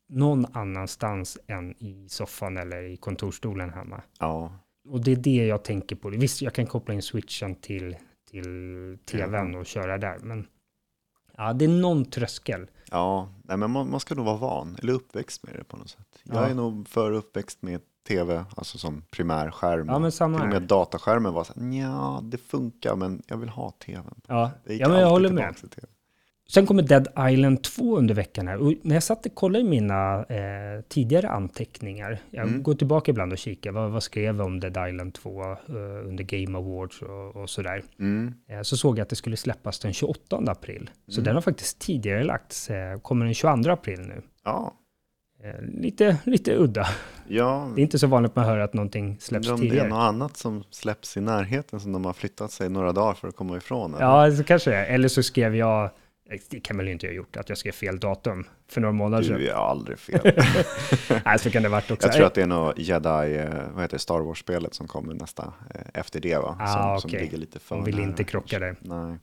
någon 0.10 0.46
annanstans 0.54 1.38
än 1.48 1.84
i 1.84 2.10
soffan 2.10 2.58
eller 2.58 2.84
i 2.84 2.98
kontorstolen 2.98 3.70
hemma. 3.70 4.02
Ja, 4.20 4.54
Och 4.90 5.04
det 5.04 5.12
är 5.12 5.16
det 5.16 5.46
jag 5.46 5.64
tänker 5.64 5.96
på. 5.96 6.10
Visst, 6.10 6.42
jag 6.42 6.54
kan 6.54 6.66
koppla 6.66 6.94
in 6.94 7.02
switchen 7.02 7.56
till, 7.56 7.96
till 8.32 8.98
tvn 9.06 9.56
och 9.56 9.66
köra 9.66 9.98
där, 9.98 10.20
men 10.20 10.48
ja, 11.38 11.54
det 11.54 11.66
är 11.66 11.70
någon 11.70 12.06
tröskel. 12.06 12.68
ja. 12.92 13.30
Nej, 13.44 13.58
men 13.58 13.72
man, 13.72 13.90
man 13.92 14.00
ska 14.00 14.16
nog 14.16 14.26
vara 14.26 14.38
van, 14.38 14.78
eller 14.82 14.94
uppväxt 14.94 15.44
med 15.44 15.56
det 15.56 15.64
på 15.64 15.78
något 15.78 15.90
sätt. 15.90 16.20
Jag 16.24 16.36
Ja. 16.36 16.48
är 16.48 16.54
nog 16.56 16.88
för 16.88 17.12
uppväxt 17.12 17.62
med 17.62 17.82
tv, 18.08 18.46
alltså 18.58 18.78
som 18.78 19.02
primärskärm. 19.12 19.88
Ja, 19.88 20.00
men 20.00 20.12
samma 20.12 20.38
Till 20.38 20.48
och 20.48 20.54
här. 20.54 20.60
med 20.60 20.68
dataskärmen 20.70 21.34
var 21.34 21.44
så 21.44 21.54
här, 21.60 21.80
ja, 21.82 22.20
det 22.24 22.38
funkar, 22.38 22.96
men 22.96 23.22
jag 23.28 23.38
vill 23.38 23.50
ha 23.50 23.72
tvn. 23.72 24.22
Ja, 24.28 24.52
ja 24.64 24.90
men 24.90 25.00
jag 25.02 25.10
håller 25.10 25.32
med. 25.32 25.56
Sen 26.52 26.66
kommer 26.66 26.84
Dead 26.84 27.08
Island 27.32 27.64
2 27.64 27.98
under 27.98 28.16
veckan 28.16 28.48
här. 28.48 28.58
Och 28.58 28.74
när 28.82 28.96
jag 28.96 29.04
satt 29.04 29.26
och 29.26 29.36
kollade 29.36 29.66
i 29.66 29.68
mina 29.68 30.20
eh, 30.24 30.82
tidigare 30.88 31.30
anteckningar, 31.30 32.20
jag 32.30 32.48
Mm. 32.48 32.64
går 32.64 32.74
tillbaka 32.74 33.12
ibland 33.12 33.32
och 33.32 33.38
kikar, 33.38 33.72
vad, 33.72 33.92
vad 33.92 34.04
skrev 34.04 34.38
jag 34.38 34.46
om 34.46 34.60
Dead 34.60 34.90
Island 34.90 35.14
2 35.14 35.42
eh, 35.42 35.56
under 36.08 36.24
Game 36.24 36.58
Awards 36.58 37.02
och, 37.02 37.36
och 37.42 37.50
sådär. 37.50 37.84
Mm. 38.00 38.34
Eh, 38.50 38.62
så 38.62 38.78
såg 38.78 38.98
jag 38.98 39.04
att 39.04 39.10
det 39.10 39.16
skulle 39.16 39.38
släppas 39.38 39.80
den 39.80 39.94
28 39.94 40.38
april. 40.48 40.90
Så 41.08 41.20
Mm. 41.20 41.26
den 41.26 41.36
har 41.36 41.42
faktiskt 41.42 41.80
tidigare 41.80 42.24
lagts. 42.24 42.70
Eh, 42.70 42.98
kommer 43.00 43.26
den 43.26 43.34
22 43.34 43.72
april 43.72 44.00
nu. 44.00 44.22
Ja, 44.44 44.76
Eh, 45.44 45.62
lite, 45.82 46.18
lite 46.24 46.56
udda. 46.56 46.88
ja. 47.28 47.72
Det 47.76 47.82
är 47.82 47.84
inte 47.84 48.00
så 48.00 48.08
vanligt 48.08 48.36
man 48.36 48.46
hör 48.46 48.60
att 48.60 48.74
någonting 48.74 49.18
släpps 49.20 49.50
om 49.50 49.60
det 49.60 49.66
är 49.66 49.70
tidigare. 49.70 49.88
något 49.90 50.00
annat 50.00 50.38
som 50.38 50.64
släpps 50.70 51.18
i 51.18 51.22
närheten 51.22 51.80
som 51.80 51.92
de 51.92 52.06
har 52.06 52.14
flyttat 52.14 52.52
sig 52.52 52.70
några 52.70 52.92
dagar 52.92 53.14
för 53.14 53.28
att 53.28 53.36
komma 53.36 53.58
ifrån. 53.58 53.94
eller? 53.94 54.06
Ja, 54.06 54.32
så 54.36 54.44
kanske 54.44 54.70
det. 54.72 54.86
Eller 54.86 55.08
så 55.08 55.24
skrev 55.24 55.56
jag 55.56 55.90
Det 56.50 56.60
kan 56.60 56.78
väl 56.78 56.88
inte 56.88 57.06
jag 57.06 57.12
ha 57.12 57.16
gjort, 57.18 57.38
att 57.38 57.50
jag 57.50 57.58
skrev 57.58 57.72
fel 57.72 58.00
datum 58.00 58.46
för 58.68 58.82
några 58.82 58.92
månader 58.94 59.24
sedan. 59.24 59.38
Du 59.40 59.48
är 59.50 59.54
aldrig 59.54 60.00
fel. 60.00 60.20
Nej, 61.26 61.40
så 61.40 61.50
kan 61.52 61.64
det 61.64 61.70
varit 61.70 61.92
också. 61.92 62.08
Jag 62.08 62.16
tror 62.16 62.26
att 62.26 62.34
det 62.34 62.42
är 62.42 62.48
något 62.48 62.78
Jedi, 62.78 63.36
eh, 63.38 63.50
vad 63.74 63.82
heter 63.82 63.90
det, 63.90 64.00
Star 64.00 64.20
Wars-spelet 64.20 64.74
som 64.74 64.88
kommer 64.88 65.14
nästa 65.14 65.54
eh, 65.76 65.82
efter 65.94 66.20
det 66.20 66.38
va? 66.38 66.58
Ah, 66.60 66.68
som, 66.68 66.82
okej. 66.92 67.02
som 67.02 67.10
ligger 67.26 67.38
lite 67.38 67.60
för 67.60 67.76
De 67.76 67.86
vill 67.86 68.00
inte 68.00 68.24
krocka 68.24 68.60
där. 68.60 68.76
Nej. 68.82 69.18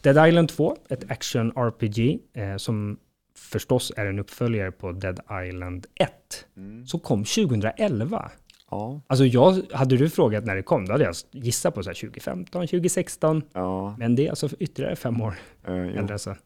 Dead 0.00 0.28
Island 0.28 0.48
2, 0.48 0.76
ett 0.88 1.10
action 1.10 1.52
RPG 1.56 2.18
eh, 2.34 2.56
som 2.56 2.98
förstås 3.36 3.92
är 3.96 4.06
en 4.06 4.18
uppföljare 4.18 4.72
på 4.72 4.92
Dead 4.92 5.20
Island 5.48 5.86
1, 5.94 6.10
Mm. 6.56 6.86
som 6.86 7.00
kom 7.00 7.24
2011. 7.24 8.30
Ja, 8.70 9.00
Alltså 9.06 9.24
jag, 9.24 9.62
hade 9.72 9.96
du 9.96 10.10
frågat 10.10 10.44
när 10.44 10.56
det 10.56 10.62
kom, 10.62 10.86
då 10.86 10.92
hade 10.92 11.04
jag 11.04 11.14
gissat 11.30 11.74
på 11.74 11.82
så 11.82 11.90
här 11.90 11.94
2015, 11.94 12.66
2016. 12.66 13.42
ja. 13.52 13.96
Men 13.98 14.14
det 14.14 14.26
är 14.26 14.30
alltså 14.30 14.48
ytterligare 14.58 14.96
fem 14.96 15.20
år 15.20 15.34
äldre. 15.66 16.12
Alltså. 16.12 16.36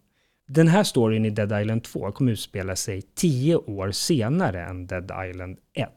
Den 0.49 0.69
här 0.69 0.85
storyn 0.85 1.25
i 1.25 1.31
Dead 1.31 1.61
Island 1.63 1.85
2 1.85 2.13
kommer 2.13 2.33
utspela 2.33 2.77
sig 2.77 3.03
tio 3.03 3.57
år 3.57 3.91
senare 3.91 4.65
än 4.65 4.87
Dead 4.87 5.13
Island 5.31 5.59
1. 5.73 5.89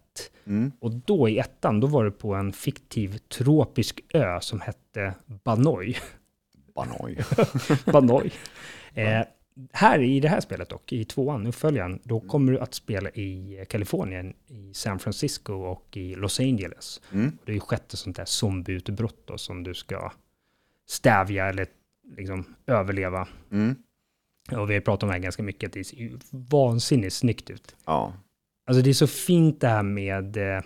Mm. 0.47 0.71
Och 0.79 0.91
då 0.91 1.29
i 1.29 1.39
ettan, 1.39 1.79
då 1.79 1.87
var 1.87 2.05
det 2.05 2.11
på 2.11 2.33
en 2.35 2.53
fiktiv 2.53 3.17
tropisk 3.17 4.01
ö 4.13 4.39
som 4.41 4.61
hette 4.61 5.13
Banoi. 5.25 5.95
Banoj. 6.75 7.17
Banoi. 7.85 8.31
Eh, 8.93 9.21
här 9.73 9.99
i 9.99 10.19
det 10.19 10.29
här 10.29 10.41
spelet 10.41 10.69
dock, 10.69 10.93
i 10.93 11.05
tvåan, 11.05 11.47
uppföljaren, 11.47 11.99
då 12.03 12.19
kommer 12.19 12.51
du 12.51 12.59
att 12.59 12.73
spela 12.73 13.09
i 13.09 13.65
Kalifornien, 13.69 14.33
i 14.47 14.73
San 14.73 14.99
Francisco 14.99 15.53
och 15.53 15.97
i 15.97 16.15
Los 16.15 16.39
Angeles. 16.39 17.01
Mm. 17.11 17.37
Det 17.45 17.51
är 17.51 17.53
ju 17.53 17.59
sjätte 17.59 17.97
sånt 17.97 18.15
där 18.15 18.25
zombieutbrott 18.25 19.21
då, 19.25 19.37
som 19.37 19.63
du 19.63 19.73
ska 19.73 20.11
stävja 20.87 21.45
eller 21.45 21.67
liksom 22.17 22.55
överleva. 22.67 23.27
Mm. 23.51 23.75
Och 24.51 24.69
vi 24.69 24.73
har 24.73 24.81
pratat 24.81 25.03
om 25.03 25.09
det 25.09 25.13
här 25.13 25.21
ganska 25.21 25.43
mycket, 25.43 25.73
det 25.73 25.83
ser 25.83 25.97
ju 25.97 26.19
vansinnigt 26.31 27.13
snyggt 27.13 27.49
ut. 27.49 27.75
Ja, 27.85 28.13
Alltså 28.67 28.81
det 28.81 28.89
är 28.89 28.93
så 28.93 29.07
fint 29.07 29.61
det 29.61 29.67
här 29.67 29.83
med 29.83 30.37
eh, 30.37 30.63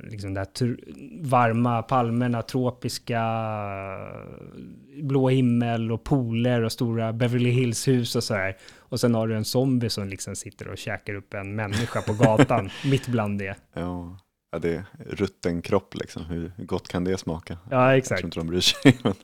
liksom 0.00 0.34
det 0.34 0.40
här 0.40 0.44
tr- 0.46 1.20
varma 1.28 1.82
palmerna, 1.82 2.42
tropiska, 2.42 3.20
eh, 3.20 5.02
blå 5.02 5.28
himmel 5.28 5.92
och 5.92 6.04
pooler 6.04 6.62
och 6.62 6.72
stora 6.72 7.12
Beverly 7.12 7.50
Hills-hus 7.50 8.16
och 8.16 8.24
så 8.24 8.34
här. 8.34 8.56
Och 8.78 9.00
sen 9.00 9.14
har 9.14 9.28
du 9.28 9.36
en 9.36 9.44
zombie 9.44 9.90
som 9.90 10.08
liksom 10.08 10.36
sitter 10.36 10.68
och 10.68 10.78
käkar 10.78 11.14
upp 11.14 11.34
en 11.34 11.54
människa 11.54 12.02
på 12.02 12.12
gatan, 12.12 12.70
mitt 12.90 13.06
bland 13.08 13.38
det. 13.38 13.56
ja. 13.74 14.18
ja, 14.52 14.58
det 14.58 14.74
är 14.74 14.84
rutten 15.10 15.62
kropp 15.62 15.94
liksom. 15.94 16.24
Hur 16.24 16.52
gott 16.58 16.88
kan 16.88 17.04
det 17.04 17.18
smaka? 17.18 17.58
Ja, 17.70 17.88
Jag 17.88 17.96
exakt. 17.98 18.20
tror 18.20 18.26
inte 18.28 18.40
de 18.40 18.46
bryr 18.46 18.60
sig. 18.60 18.98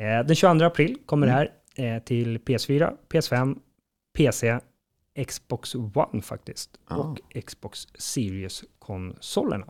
Eh, 0.00 0.26
den 0.26 0.36
22 0.36 0.64
april 0.64 0.96
kommer 1.06 1.26
det 1.26 1.32
här 1.32 1.50
eh, 1.76 2.02
till 2.02 2.38
PS4, 2.38 2.92
PS5, 3.08 3.56
PC, 4.16 4.58
Xbox 5.26 5.74
One 5.74 6.22
faktiskt 6.22 6.70
Ah. 6.88 6.96
och 6.96 7.18
Xbox 7.46 7.86
Series-konsolerna. 7.94 9.66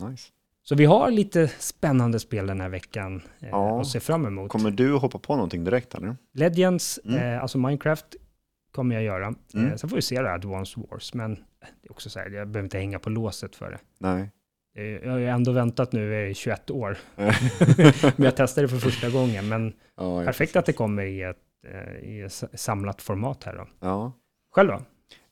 Nice. 0.00 0.28
Så 0.62 0.74
vi 0.74 0.84
har 0.84 1.10
lite 1.10 1.48
spännande 1.48 2.20
spel 2.20 2.46
den 2.46 2.60
här 2.60 2.68
veckan 2.68 3.22
eh, 3.40 3.48
Ja. 3.48 3.80
att 3.80 3.86
se 3.86 4.00
fram 4.00 4.26
emot. 4.26 4.50
Kommer 4.50 4.70
du 4.70 4.92
hoppa 4.92 5.18
på 5.18 5.34
någonting 5.36 5.64
direkt 5.64 5.94
eller? 5.94 6.16
Legends, 6.34 7.00
Mm. 7.04 7.18
eh, 7.34 7.42
alltså 7.42 7.58
Minecraft, 7.58 8.06
kommer 8.72 8.94
jag 8.94 9.04
göra. 9.04 9.34
Mm. 9.54 9.66
Eh, 9.70 9.76
sen 9.76 9.88
får 9.90 9.96
vi 9.96 10.02
se 10.02 10.20
det 10.22 10.28
här 10.28 10.34
Advanced 10.34 10.84
Wars, 10.90 11.14
men 11.14 11.34
det 11.34 11.88
är 11.88 11.90
också 11.90 12.10
så 12.10 12.18
här, 12.18 12.30
jag 12.30 12.48
behöver 12.48 12.66
inte 12.66 12.78
hänga 12.78 12.98
på 12.98 13.10
låset 13.10 13.56
för 13.56 13.70
det. 13.70 13.78
Nej. 13.98 14.30
Eh, 14.76 14.84
Jag 14.84 15.10
har 15.12 15.18
ju 15.18 15.28
ändå 15.28 15.52
väntat 15.52 15.92
nu 15.92 16.28
i 16.30 16.34
21 16.34 16.70
år, 16.70 16.98
men 17.16 18.24
jag 18.24 18.36
testade 18.36 18.64
det 18.66 18.68
för 18.70 18.78
första 18.90 19.10
gången. 19.10 19.48
Men 19.48 19.72
ja, 19.96 20.24
perfekt 20.24 20.56
att 20.56 20.66
det 20.66 20.72
kommer 20.72 21.02
i 21.02 21.22
ett, 21.22 21.36
eh, 21.66 22.08
i 22.08 22.20
ett 22.22 22.44
samlat 22.54 23.02
format 23.02 23.44
här 23.44 23.56
då. 23.56 23.66
Ja. 23.80 24.12
Själv 24.54 24.68
då? 24.70 24.80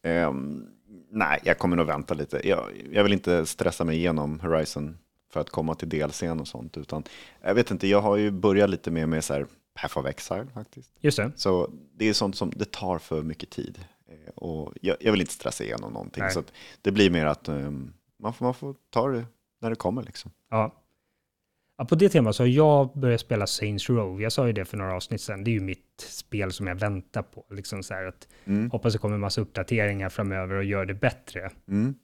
Ehm, 0.08 0.66
nej, 1.12 1.40
jag 1.44 1.58
kommer 1.58 1.76
nog 1.76 1.86
vänta 1.86 2.14
lite. 2.14 2.48
Jag, 2.48 2.70
jag 2.92 3.02
vill 3.02 3.12
inte 3.12 3.46
stressa 3.46 3.84
mig 3.84 3.96
igenom 3.96 4.40
Horizon 4.40 4.98
för 5.32 5.40
att 5.40 5.50
komma 5.50 5.74
till 5.74 5.88
delscen 5.88 6.40
och 6.40 6.48
sånt, 6.48 6.76
utan 6.76 7.02
jag 7.42 7.54
vet 7.54 7.70
inte, 7.70 7.88
jag 7.88 8.00
har 8.00 8.16
ju 8.16 8.30
börjat 8.30 8.70
lite 8.70 8.90
mer 8.90 9.06
med 9.06 9.24
så 9.24 9.34
här 9.34 9.46
Path 9.74 9.98
of 9.98 10.06
Exile 10.06 10.46
faktiskt. 10.54 10.90
Just 11.00 11.16
det. 11.16 11.32
Så 11.36 11.70
det 11.96 12.08
är 12.08 12.12
sånt 12.12 12.36
som 12.36 12.50
det 12.56 12.70
tar 12.72 12.98
för 12.98 13.22
mycket 13.22 13.50
tid. 13.50 13.78
Eh, 14.08 14.32
Och 14.34 14.72
jag, 14.80 14.96
jag 15.00 15.12
vill 15.12 15.20
inte 15.20 15.32
stressa 15.32 15.64
igenom 15.64 15.92
någonting. 15.92 16.22
Nej. 16.22 16.32
Så 16.32 16.42
det 16.82 16.90
blir 16.92 17.10
mer 17.10 17.26
att 17.26 17.48
ehm, 17.48 17.92
man, 18.18 18.34
får, 18.34 18.44
man 18.46 18.54
får 18.54 18.74
ta 18.90 19.08
det 19.08 19.24
när 19.60 19.70
det 19.70 19.76
kommer. 19.76 20.02
Liksom. 20.02 20.30
Ja. 20.50 20.72
Ja. 21.82 21.86
På 21.88 21.94
det 21.94 22.08
temat 22.08 22.36
så 22.36 22.42
har 22.42 22.48
jag 22.48 22.90
börjat 22.94 23.20
spela 23.20 23.46
Saints 23.46 23.90
Row. 23.90 24.22
Jag 24.22 24.32
sa 24.32 24.46
ju 24.46 24.52
det 24.52 24.64
för 24.64 24.76
några 24.76 24.94
avsnitt 24.94 25.20
sedan. 25.20 25.44
Det 25.44 25.50
är 25.50 25.52
ju 25.52 25.60
mitt 25.60 26.00
spel 26.08 26.52
som 26.52 26.66
jag 26.66 26.74
väntar 26.74 27.22
på. 27.22 27.44
Liksom 27.50 27.82
så 27.82 27.94
att 27.94 28.28
Mm. 28.44 28.70
hoppas 28.70 28.92
det 28.92 28.98
kommer 28.98 29.14
en 29.14 29.20
massa 29.20 29.40
uppdateringar 29.40 30.08
framöver 30.08 30.54
och 30.54 30.64
gör 30.64 30.86
det 30.86 30.94
bättre. 30.94 31.50
Mm. 31.68 31.94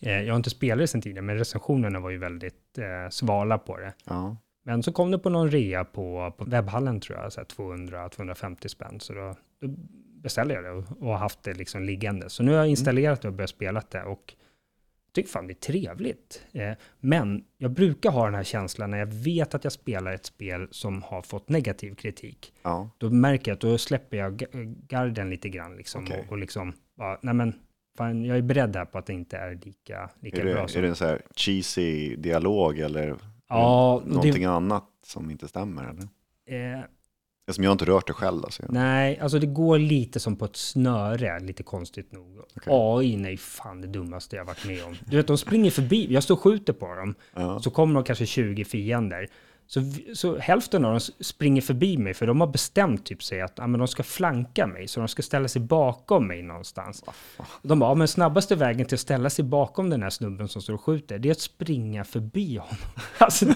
Eh, 0.00 0.22
jag 0.22 0.32
har 0.32 0.36
inte 0.36 0.50
spelat 0.50 0.78
det 0.82 0.86
sedan 0.86 1.02
tidigare, 1.02 1.22
men 1.24 1.38
recensionerna 1.38 2.00
var 2.00 2.10
ju 2.10 2.18
väldigt 2.18 2.78
eh, 2.78 3.10
svala 3.10 3.58
på 3.58 3.76
det. 3.78 3.92
Ja. 4.04 4.36
Men 4.64 4.82
så 4.82 4.92
kom 4.92 5.10
det 5.10 5.18
på 5.18 5.30
någon 5.30 5.50
rea 5.50 5.84
på, 5.84 6.34
på 6.38 6.44
webbhallen 6.44 7.00
tror 7.00 7.18
jag, 7.18 7.32
så 7.32 7.40
här 7.40 7.46
200-250 7.46 8.68
spänn. 8.68 9.00
Så 9.00 9.12
då, 9.14 9.34
då 9.60 9.68
beställde 10.22 10.54
jag 10.54 10.64
det 10.64 10.70
och, 10.70 10.84
och 11.00 11.08
har 11.08 11.16
haft 11.18 11.42
det 11.42 11.54
liksom 11.54 11.82
liggande. 11.82 12.30
Så 12.30 12.42
nu 12.42 12.50
har 12.52 12.58
jag 12.58 12.68
installerat 12.68 13.22
det 13.22 13.28
och 13.28 13.34
börjat 13.34 13.50
spela 13.50 13.82
det 13.90 14.02
och 14.02 14.34
tycker 15.12 15.28
fan 15.30 15.46
det 15.46 15.52
är 15.52 15.72
trevligt. 15.72 16.42
Eh, 16.52 16.72
men 17.00 17.44
jag 17.58 17.70
brukar 17.70 18.10
ha 18.10 18.24
den 18.24 18.34
här 18.34 18.44
känslan 18.44 18.90
när 18.90 18.98
jag 18.98 19.06
vet 19.06 19.54
att 19.54 19.64
jag 19.64 19.72
spelar 19.72 20.12
ett 20.12 20.26
spel 20.26 20.68
som 20.70 21.02
har 21.02 21.22
fått 21.22 21.48
negativ 21.48 21.94
kritik. 21.94 22.52
Ja. 22.62 22.90
Då 22.98 23.10
märker 23.10 23.50
jag 23.50 23.56
att 23.56 23.60
då 23.60 23.78
släpper 23.78 24.16
jag 24.16 24.36
ga- 24.40 24.74
garden 24.88 25.30
lite 25.30 25.48
grann 25.48 25.76
liksom 25.76 26.04
Okej. 26.04 26.24
och, 26.26 26.32
och 26.32 26.38
liksom, 26.38 26.72
bara, 26.98 27.18
nej 27.22 27.34
men, 27.34 27.54
fan, 27.98 28.24
jag 28.24 28.36
är 28.38 28.42
beredd 28.42 28.76
här 28.76 28.84
på 28.84 28.98
att 28.98 29.06
det 29.06 29.12
inte 29.12 29.36
är 29.36 29.58
lika, 29.64 30.10
lika 30.20 30.40
Är, 30.40 30.44
det, 30.44 30.52
bra 30.54 30.62
är 30.62 30.66
som... 30.66 30.82
det 30.82 30.88
en 30.88 30.96
så 30.96 31.04
här 31.06 31.22
cheesy 31.36 32.16
dialog 32.16 32.78
eller 32.78 33.14
Ja, 33.48 33.92
är 33.92 33.96
och 33.96 34.02
det 34.08 34.14
någonting 34.14 34.44
annat 34.44 34.88
som 35.06 35.30
inte 35.30 35.48
stämmer? 35.48 35.82
Eller? 35.90 36.08
Eh, 36.78 36.80
Eftersom 37.52 37.64
jag 37.64 37.70
har 37.70 37.74
inte 37.74 37.84
rört 37.84 38.06
det 38.06 38.12
själv. 38.12 38.44
Alltså. 38.44 38.62
Nej, 38.68 39.18
alltså 39.18 39.38
det 39.38 39.46
går 39.46 39.78
lite 39.78 40.20
som 40.20 40.36
på 40.36 40.44
ett 40.44 40.56
snöre, 40.56 41.40
lite 41.40 41.62
konstigt 41.62 42.12
nog. 42.12 42.26
Okej. 42.56 42.72
AI 42.72 43.32
är 43.32 43.36
fan 43.36 43.80
det 43.80 43.86
dummaste 43.88 44.36
jag 44.36 44.44
varit 44.44 44.66
med 44.66 44.84
om. 44.84 44.96
Du 45.06 45.16
vet, 45.16 45.26
de 45.26 45.38
springer 45.38 45.70
förbi, 45.70 46.06
jag 46.12 46.22
står 46.22 46.34
och 46.34 46.40
skjuter 46.40 46.72
på 46.72 46.94
dem, 46.94 47.14
Ja. 47.34 47.60
så 47.60 47.70
kommer 47.70 47.94
de 47.94 48.04
kanske 48.04 48.26
20 48.26 48.64
fiender. 48.64 49.28
Så, 49.66 49.80
så 50.14 50.38
hälften 50.38 50.84
av 50.84 50.90
dem 50.90 51.00
springer 51.00 51.62
förbi 51.62 51.98
mig, 51.98 52.14
för 52.14 52.26
de 52.26 52.40
har 52.40 52.46
bestämt 52.46 53.06
typ 53.06 53.22
sig 53.22 53.40
att 53.40 53.52
ja, 53.56 53.66
men 53.66 53.78
de 53.78 53.88
ska 53.88 54.02
flanka 54.02 54.66
mig, 54.66 54.88
så 54.88 55.00
de 55.00 55.08
ska 55.08 55.22
ställa 55.22 55.48
sig 55.48 55.62
bakom 55.62 56.26
mig 56.26 56.42
någonstans. 56.42 57.04
De 57.62 57.78
bara, 57.78 57.90
ja, 57.90 57.94
men 57.94 58.08
snabbaste 58.08 58.56
vägen 58.56 58.86
till 58.86 58.94
att 58.94 59.00
ställa 59.00 59.30
sig 59.30 59.44
bakom 59.44 59.90
den 59.90 60.02
här 60.02 60.10
snubben 60.10 60.48
som 60.48 60.62
står 60.62 60.74
och 60.74 60.80
skjuter, 60.80 61.18
det 61.18 61.28
är 61.28 61.32
att 61.32 61.40
springa 61.40 62.04
förbi 62.04 62.56
honom. 62.56 62.76
Alltså, 63.18 63.46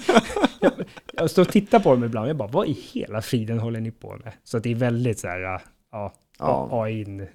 jag, 0.60 0.72
jag 1.12 1.30
står 1.30 1.42
och 1.42 1.48
tittar 1.48 1.80
på 1.80 1.90
dem 1.90 2.04
ibland, 2.04 2.24
och 2.24 2.30
jag 2.30 2.36
bara, 2.36 2.48
vad 2.48 2.66
i 2.66 2.72
hela 2.92 3.22
friden 3.22 3.58
håller 3.58 3.80
ni 3.80 3.90
på 3.90 4.16
med? 4.16 4.32
Så 4.44 4.58
det 4.58 4.70
är 4.70 4.74
väldigt 4.74 5.18
så 5.18 5.28
här, 5.28 5.40
ja, 5.40 5.60
ja, 5.92 6.12
Ja. 6.38 6.68
AI 6.70 7.28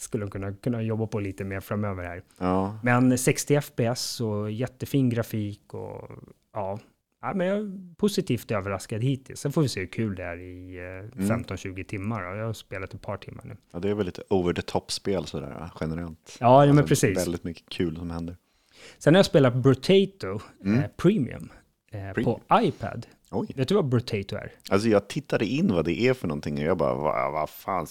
skulle 0.00 0.26
kunna, 0.26 0.52
kunna 0.52 0.82
jobba 0.82 1.06
på 1.06 1.20
lite 1.20 1.44
mer 1.44 1.60
framöver 1.60 2.04
här. 2.04 2.22
Ja. 2.38 2.78
Men 2.82 3.18
60 3.18 3.60
FPS 3.60 4.20
och 4.20 4.50
jättefin 4.50 5.10
grafik 5.10 5.74
och 5.74 6.10
ja, 6.52 6.78
ja 7.28 7.34
men 7.34 7.46
jag 7.46 7.56
är 7.58 7.94
positivt 7.96 8.50
överraskad 8.50 9.02
hittills. 9.04 9.40
Sen 9.40 9.52
får 9.52 9.62
vi 9.62 9.68
se 9.68 9.80
hur 9.80 9.86
kul 9.86 10.14
det 10.14 10.22
är 10.24 10.36
i 10.38 10.76
eh, 10.78 11.22
Mm. 11.22 11.44
15-20 11.44 11.84
timmar. 11.84 12.30
Då. 12.32 12.36
Jag 12.36 12.46
har 12.46 12.52
spelat 12.52 12.94
ett 12.94 13.02
par 13.02 13.16
timmar 13.16 13.44
nu. 13.44 13.56
ja, 13.72 13.78
det 13.78 13.90
är 13.90 13.94
väl 13.94 14.06
lite 14.06 14.22
over 14.30 14.52
the 14.52 14.62
top-spel 14.62 15.24
sådär 15.26 15.70
generellt. 15.80 16.36
Ja, 16.40 16.64
ja 16.66 16.72
men 16.72 16.78
Alltså, 16.78 16.88
precis. 16.88 17.18
Väldigt 17.26 17.44
mycket 17.44 17.68
kul 17.68 17.96
som 17.96 18.10
händer. 18.10 18.36
Sen 18.98 19.14
har 19.14 19.18
jag 19.18 19.26
spelat 19.26 19.54
Brotato 19.54 20.40
Mm. 20.64 20.78
eh, 20.78 20.84
Premium 20.96 21.48
eh, 21.92 22.12
Premium. 22.12 22.24
på 22.48 22.60
iPad. 22.62 23.06
Oj. 23.30 23.48
Vet 23.56 23.68
du 23.68 23.74
vad 23.74 23.88
Brotato 23.88 24.36
är? 24.36 24.52
Alltså 24.70 24.88
jag 24.88 25.08
tittade 25.08 25.46
in 25.46 25.72
vad 25.72 25.84
det 25.84 26.00
är 26.00 26.14
för 26.14 26.28
någonting 26.28 26.54
och 26.58 26.64
jag 26.64 26.76
bara, 26.78 26.94
vad, 26.94 27.32
vad 27.32 27.50
fan, 27.50 27.86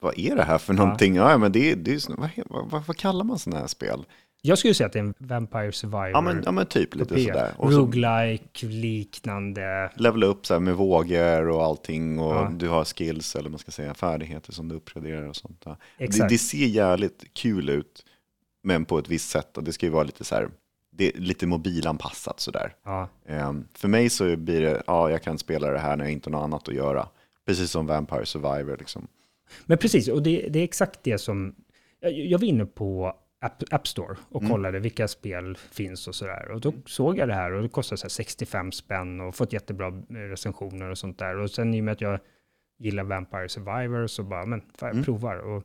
vad 0.00 0.18
är 0.18 0.36
det 0.36 0.42
här 0.42 0.58
för 0.58 0.72
någonting? 0.74 1.14
Ja, 1.14 1.38
men 1.38 1.52
det, 1.52 1.74
det 1.74 1.92
är, 1.94 2.20
vad, 2.52 2.70
vad, 2.70 2.86
vad 2.86 2.96
kallar 2.96 3.24
man 3.24 3.38
sådana 3.38 3.60
här 3.60 3.66
spel? 3.66 4.04
Jag 4.42 4.58
skulle 4.58 4.74
säga 4.74 4.86
att 4.86 4.92
det 4.92 4.98
är 4.98 5.02
en 5.02 5.14
Vampire 5.18 5.72
Survivor. 5.72 6.08
Ja 6.08 6.20
men, 6.20 6.42
ja, 6.44 6.52
men 6.52 6.66
typ 6.66 6.94
lite 6.94 7.08
kopia. 7.08 7.34
sådär. 7.34 7.52
Och 7.56 7.72
Roguelike, 7.72 8.66
liknande. 8.66 9.90
levela 9.96 10.26
upp 10.26 10.46
så 10.46 10.60
med 10.60 10.74
vågor 10.76 11.48
och 11.48 11.62
allting 11.64 12.18
och 12.18 12.34
Ja. 12.34 12.52
du 12.56 12.68
har 12.68 12.84
skills 12.84 13.36
eller 13.36 13.50
man 13.50 13.58
ska 13.58 13.70
säga 13.70 13.94
färdigheter 13.94 14.52
som 14.52 14.68
du 14.68 14.74
uppgraderar 14.74 15.28
och 15.28 15.36
sånt. 15.36 15.62
Ja. 15.64 15.76
Det, 15.98 16.28
det 16.28 16.38
ser 16.38 16.66
jävligt 16.66 17.24
kul 17.34 17.68
ut, 17.68 18.04
men 18.62 18.84
på 18.84 18.98
ett 18.98 19.08
visst 19.08 19.30
sätt 19.30 19.56
och 19.56 19.64
det 19.64 19.72
ska 19.72 19.86
ju 19.86 19.92
vara 19.92 20.04
lite 20.04 20.24
så 20.24 20.34
här, 20.34 20.48
det 20.92 21.16
är 21.16 21.20
lite 21.20 21.46
mobilanpassat 21.46 22.40
sådär. 22.40 22.74
Ja, 22.84 23.08
Ehm, 23.26 23.64
för 23.74 23.88
mig 23.88 24.08
så 24.10 24.36
blir 24.36 24.60
det, 24.60 24.82
ja 24.86 25.10
jag 25.10 25.22
kan 25.22 25.38
spela 25.38 25.70
det 25.70 25.78
här 25.78 25.96
när 25.96 26.04
jag 26.04 26.12
inte 26.12 26.30
har 26.30 26.32
något 26.32 26.44
annat 26.44 26.68
att 26.68 26.74
göra. 26.74 27.08
Precis 27.46 27.70
som 27.70 27.86
Vampire 27.86 28.26
Survivor 28.26 28.76
liksom. 28.78 29.06
Men 29.66 29.78
precis, 29.78 30.08
och 30.08 30.22
det, 30.22 30.48
det 30.50 30.58
är 30.58 30.64
exakt 30.64 31.00
det 31.02 31.18
som... 31.18 31.54
Jag, 32.00 32.12
jag 32.12 32.38
var 32.38 32.46
inne 32.46 32.66
på 32.66 33.14
App, 33.40 33.62
App 33.70 33.86
Store 33.86 34.16
och 34.28 34.42
Mm. 34.42 34.52
kollade 34.52 34.78
vilka 34.78 35.08
spel 35.08 35.56
finns 35.56 36.08
och 36.08 36.14
sådär. 36.14 36.50
Och 36.50 36.60
då 36.60 36.72
såg 36.86 37.18
jag 37.18 37.28
det 37.28 37.34
här 37.34 37.52
och 37.52 37.62
det 37.62 37.76
här 37.76 38.08
65 38.08 38.72
spänn 38.72 39.20
och 39.20 39.34
fått 39.34 39.52
jättebra 39.52 39.90
recensioner 40.08 40.90
och 40.90 40.98
sånt 40.98 41.18
där. 41.18 41.36
Och 41.38 41.50
sen 41.50 41.74
i 41.74 41.80
och 41.80 41.84
med 41.84 41.92
att 41.92 42.00
jag 42.00 42.18
gillar 42.78 43.04
Vampire 43.04 43.48
Survivor, 43.48 44.06
så 44.06 44.22
bara, 44.22 44.46
men 44.46 44.60
fan, 44.60 44.66
jag 44.80 44.90
Mm. 44.92 45.04
provar. 45.04 45.36
Och, 45.36 45.64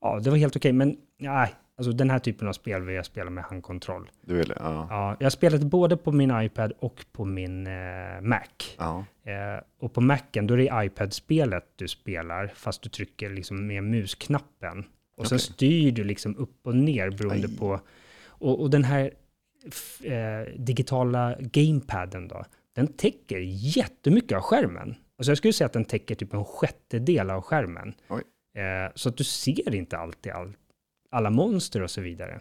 ja, 0.00 0.20
det 0.24 0.30
var 0.30 0.36
helt 0.36 0.56
okej, 0.56 0.72
men 0.72 0.96
nej, 1.18 1.54
alltså 1.76 1.92
den 1.92 2.10
här 2.10 2.18
typen 2.18 2.48
av 2.48 2.52
spel 2.52 2.82
vill 2.82 2.94
jag 2.96 3.06
spela 3.06 3.30
med 3.30 3.44
handkontroll. 3.44 4.10
Du 4.20 4.34
vill 4.34 4.52
ja. 4.56 4.86
Ja, 4.90 5.16
jag 5.18 5.24
har 5.24 5.30
spelat 5.30 5.60
både 5.62 5.96
på 5.96 6.12
min 6.12 6.40
iPad 6.42 6.72
och 6.78 7.04
på 7.12 7.24
min 7.24 7.66
eh, 7.66 8.20
Mac. 8.20 8.40
ja. 8.78 9.04
Eh, 9.24 9.62
och 9.80 9.92
på 9.92 10.00
Macen, 10.00 10.46
då 10.46 10.54
är 10.54 10.58
det 10.58 10.84
iPad-spelet 10.86 11.64
du 11.76 11.88
spelar, 11.88 12.52
fast 12.56 12.82
du 12.82 12.88
trycker 12.88 13.30
liksom 13.30 13.66
med 13.66 13.84
musknappen. 13.84 14.84
Och 15.16 15.26
sen 15.26 15.38
styr 15.38 15.92
du 15.92 16.04
liksom 16.04 16.36
upp 16.36 16.66
och 16.66 16.76
ner 16.76 17.10
beroende 17.10 17.48
Aj. 17.48 17.56
på... 17.56 17.80
Och, 18.26 18.60
och 18.60 18.70
den 18.70 18.84
här 18.84 19.10
eh, 20.02 20.54
digitala 20.58 21.36
gamepaden 21.40 22.28
då, 22.28 22.44
den 22.72 22.86
täcker 22.86 23.38
jättemycket 23.76 24.36
av 24.36 24.42
skärmen. 24.42 24.94
Alltså 25.18 25.30
jag 25.30 25.38
skulle 25.38 25.52
säga 25.52 25.66
att 25.66 25.72
den 25.72 25.84
täcker 25.84 26.14
typ 26.14 26.34
en 26.34 26.44
sjättedel 26.44 27.30
av 27.30 27.42
skärmen. 27.42 27.94
Eh, 28.54 28.92
så 28.94 29.08
att 29.08 29.16
du 29.16 29.24
ser 29.24 29.74
inte 29.74 29.98
alltid 29.98 30.32
all, 30.32 30.56
alla 31.10 31.30
monster 31.30 31.82
och 31.82 31.90
så 31.90 32.00
vidare. 32.00 32.40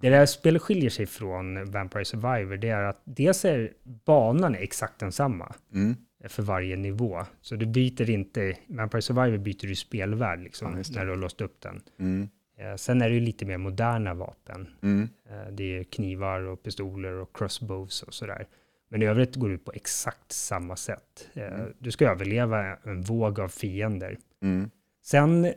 Det 0.00 0.10
där 0.10 0.26
spelet 0.26 0.62
skiljer 0.62 0.90
sig 0.90 1.06
från 1.06 1.70
Vampire 1.70 2.04
Survivor, 2.04 2.56
det 2.56 2.68
är 2.68 2.82
att 2.82 3.02
dels 3.04 3.44
är 3.44 3.72
banan 3.82 4.54
exakt 4.54 4.98
densamma 4.98 5.54
Mm. 5.74 5.96
För 6.28 6.42
varje 6.42 6.76
nivå. 6.76 7.24
Så 7.40 7.56
du 7.56 7.66
byter 7.66 8.10
inte, 8.10 8.56
Vampire 8.66 9.02
Survivor 9.02 9.38
byter 9.38 9.66
du 9.66 9.74
spelvärld 9.74 10.38
Ja, 10.38 10.42
liksom, 10.44 10.74
det. 10.76 10.90
när 10.94 11.04
du 11.04 11.10
har 11.10 11.16
låst 11.16 11.40
upp 11.40 11.60
den. 11.60 11.82
Mm. 11.98 12.28
Eh, 12.58 12.76
sen 12.76 13.02
är 13.02 13.08
det 13.08 13.14
ju 13.14 13.20
lite 13.20 13.44
mer 13.46 13.58
moderna 13.58 14.14
vapen. 14.14 14.68
Mm. 14.82 15.08
Eh, 15.30 15.52
det 15.52 15.78
är 15.78 15.84
knivar 15.84 16.40
och 16.40 16.62
pistoler 16.62 17.12
och 17.12 17.36
crossbows 17.36 18.02
och 18.02 18.14
sådär. 18.14 18.46
Men 18.88 19.02
i 19.02 19.06
övrigt 19.06 19.36
går 19.36 19.48
det 19.48 19.54
ut 19.54 19.64
på 19.64 19.72
exakt 19.72 20.32
samma 20.32 20.76
sätt. 20.76 21.28
Eh, 21.34 21.42
Mm. 21.54 21.72
Du 21.78 21.90
ska 21.90 22.10
överleva 22.10 22.76
en 22.76 23.02
våg 23.02 23.40
av 23.40 23.48
fiender. 23.48 24.18
Mm. 24.42 24.70
Sen 25.04 25.52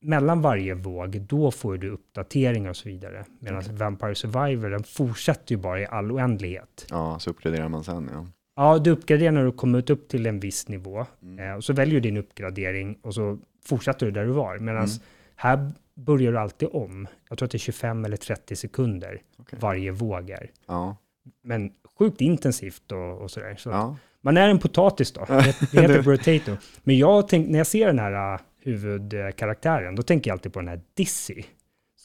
mellan 0.00 0.40
varje 0.42 0.74
våg, 0.74 1.20
då 1.20 1.50
får 1.50 1.76
du 1.78 1.90
uppdateringar 1.90 2.70
och 2.70 2.76
så 2.76 2.88
vidare. 2.88 3.24
Medan 3.40 3.62
Vampire 3.76 4.14
Survivor, 4.14 4.70
den 4.70 4.84
fortsätter 4.84 5.54
ju 5.54 5.60
bara 5.60 5.80
i 5.80 5.86
all 5.86 6.12
oändlighet. 6.12 6.86
Ja, 6.90 7.18
så 7.18 7.30
uppgraderar 7.30 7.68
man 7.68 7.84
sen 7.84 8.10
ja. 8.12 8.26
Ja, 8.56 8.78
du 8.78 8.90
uppgraderar 8.90 9.32
när 9.32 9.44
du 9.44 9.52
kommit 9.52 9.90
upp 9.90 10.08
till 10.08 10.26
en 10.26 10.40
viss 10.40 10.68
nivå. 10.68 11.06
Mm. 11.22 11.48
Eh, 11.48 11.56
och 11.56 11.64
så 11.64 11.72
väljer 11.72 11.94
du 11.94 12.00
din 12.00 12.16
uppgradering 12.16 12.98
och 13.02 13.14
så 13.14 13.38
fortsätter 13.64 14.06
du 14.06 14.12
där 14.12 14.24
du 14.24 14.32
var. 14.32 14.58
Medan 14.58 14.84
Mm. 14.84 14.98
här 15.36 15.72
börjar 15.94 16.32
du 16.32 16.38
alltid 16.38 16.68
om. 16.72 17.08
Jag 17.28 17.38
tror 17.38 17.46
att 17.46 17.50
det 17.52 17.56
är 17.56 17.60
25 17.60 18.04
eller 18.04 18.16
30 18.16 18.56
sekunder 18.56 19.22
Okej. 19.38 19.58
varje 19.62 19.90
våg 19.90 20.30
är. 20.30 20.50
Ja. 20.66 20.96
Men 21.42 21.72
sjukt 21.98 22.20
intensivt 22.20 22.92
och, 22.92 23.18
och 23.22 23.30
sådär. 23.30 23.54
Så 23.58 23.70
ja. 23.70 23.96
man 24.20 24.36
är 24.36 24.48
en 24.48 24.58
potatis 24.58 25.12
då. 25.12 25.24
Det 25.28 25.56
det 25.72 25.80
heter 25.80 26.02
potato. 26.02 26.56
Men 26.84 26.98
jag 26.98 27.28
tänk, 27.28 27.48
när 27.48 27.58
jag 27.58 27.66
ser 27.66 27.86
den 27.86 27.98
här 27.98 28.34
uh, 28.34 28.40
huvudkaraktären, 28.62 29.94
då 29.94 30.02
tänker 30.02 30.30
jag 30.30 30.34
alltid 30.34 30.52
på 30.52 30.58
den 30.60 30.68
här 30.68 30.80
Dizzy. 30.94 31.42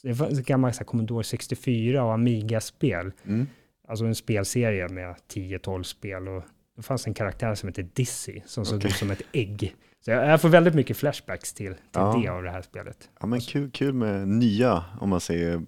Det 0.02 0.12
var 0.12 0.26
en 0.26 0.42
gammal 0.42 0.72
Commodore 0.72 1.24
64 1.24 2.04
och 2.04 2.12
Amiga-spel. 2.12 3.12
Mm. 3.26 3.46
Alltså 3.92 4.04
en 4.04 4.14
spelserie 4.14 4.88
med 4.88 5.14
10-12 5.34 5.82
spel. 5.82 6.28
Och 6.28 6.42
det 6.76 6.82
fanns 6.82 7.06
en 7.06 7.14
karaktär 7.14 7.54
som 7.54 7.66
hette 7.68 7.82
Dizzy, 7.82 8.40
som 8.46 8.64
såg 8.64 8.76
Okej. 8.78 8.90
ut 8.90 8.96
som 8.96 9.10
ett 9.10 9.22
ägg. 9.32 9.74
Så 10.04 10.10
jag, 10.10 10.26
jag 10.28 10.40
får 10.40 10.48
väldigt 10.48 10.74
mycket 10.74 10.96
flashbacks 10.96 11.52
till, 11.54 11.74
till 11.74 11.80
Ja. 11.92 12.20
det 12.22 12.28
av 12.28 12.42
det 12.42 12.50
här 12.50 12.62
spelet. 12.62 13.10
Ja, 13.20 13.26
men 13.26 13.40
kul, 13.40 13.70
kul 13.70 13.94
med 13.94 14.28
nya, 14.28 14.84
om 15.00 15.08
man 15.08 15.20
säger, 15.20 15.62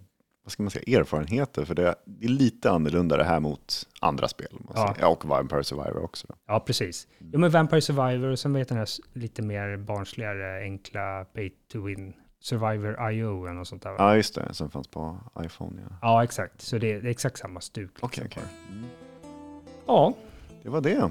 vad 0.44 0.52
ska 0.52 0.62
man 0.62 0.70
säga, 0.70 1.01
erfarenheter. 1.01 1.64
För 1.64 1.74
det, 1.74 1.94
det 2.06 2.24
är 2.26 2.30
lite 2.30 2.70
annorlunda 2.70 3.16
det 3.16 3.24
här 3.24 3.40
mot 3.40 3.88
andra 4.01 4.28
spel. 4.28 4.48
Ja. 4.74 4.96
ja, 5.01 5.09
och 5.09 5.24
Vampire 5.24 5.64
Survivor 5.64 6.05
också. 6.05 6.26
Ja, 6.46 6.60
precis. 6.60 7.09
Jo, 7.18 7.38
men 7.38 7.51
Vampire 7.51 7.80
Survivor 7.80 8.28
och 8.28 8.38
sen 8.38 8.52
vet 8.52 8.68
den 8.68 8.78
här 8.78 8.88
lite 9.12 9.42
mer 9.42 9.76
barnsligare, 9.76 10.62
enkla 10.62 11.24
pay 11.24 11.51
to 11.72 11.82
win. 11.86 12.12
Survivor 12.44 13.10
IO 13.12 13.44
eller 13.44 13.54
något 13.54 13.68
sånt 13.68 13.82
där. 13.82 13.90
va? 13.90 13.96
Ja, 13.98 14.16
just 14.16 14.34
det, 14.34 14.54
som 14.54 14.70
fanns 14.70 14.88
på 14.88 15.16
iPhone. 15.44 15.80
Ja. 15.90 15.96
Ja, 16.02 16.24
exakt. 16.24 16.62
Så 16.62 16.78
det, 16.78 17.00
det 17.00 17.08
är 17.08 17.10
exakt 17.10 17.38
samma 17.38 17.60
stuk. 17.60 17.90
liksom. 17.90 18.06
Okej, 18.06 18.24
okej. 18.26 18.42
Mm. 18.70 18.84
Ja, 19.86 20.14
Det 20.62 20.68
var 20.68 20.80
det. 20.80 21.10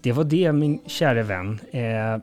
det 0.00 0.12
var 0.12 0.24
det 0.24 0.52
min 0.52 0.80
kära 0.86 1.22
vän. 1.22 1.60
Eh, 1.70 2.18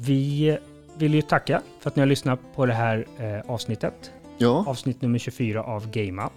vi 0.00 0.58
vill 0.98 1.14
ju 1.14 1.22
tacka 1.22 1.62
för 1.80 1.90
att 1.90 1.96
ni 1.96 2.00
har 2.00 2.06
lyssnat 2.06 2.40
på 2.54 2.66
det 2.66 2.72
här 2.74 3.06
eh, 3.18 3.50
avsnittet. 3.50 4.12
Ja, 4.38 4.64
Avsnitt 4.66 5.02
nummer 5.02 5.18
24 5.18 5.62
av 5.62 5.90
Gamea. 5.90 6.30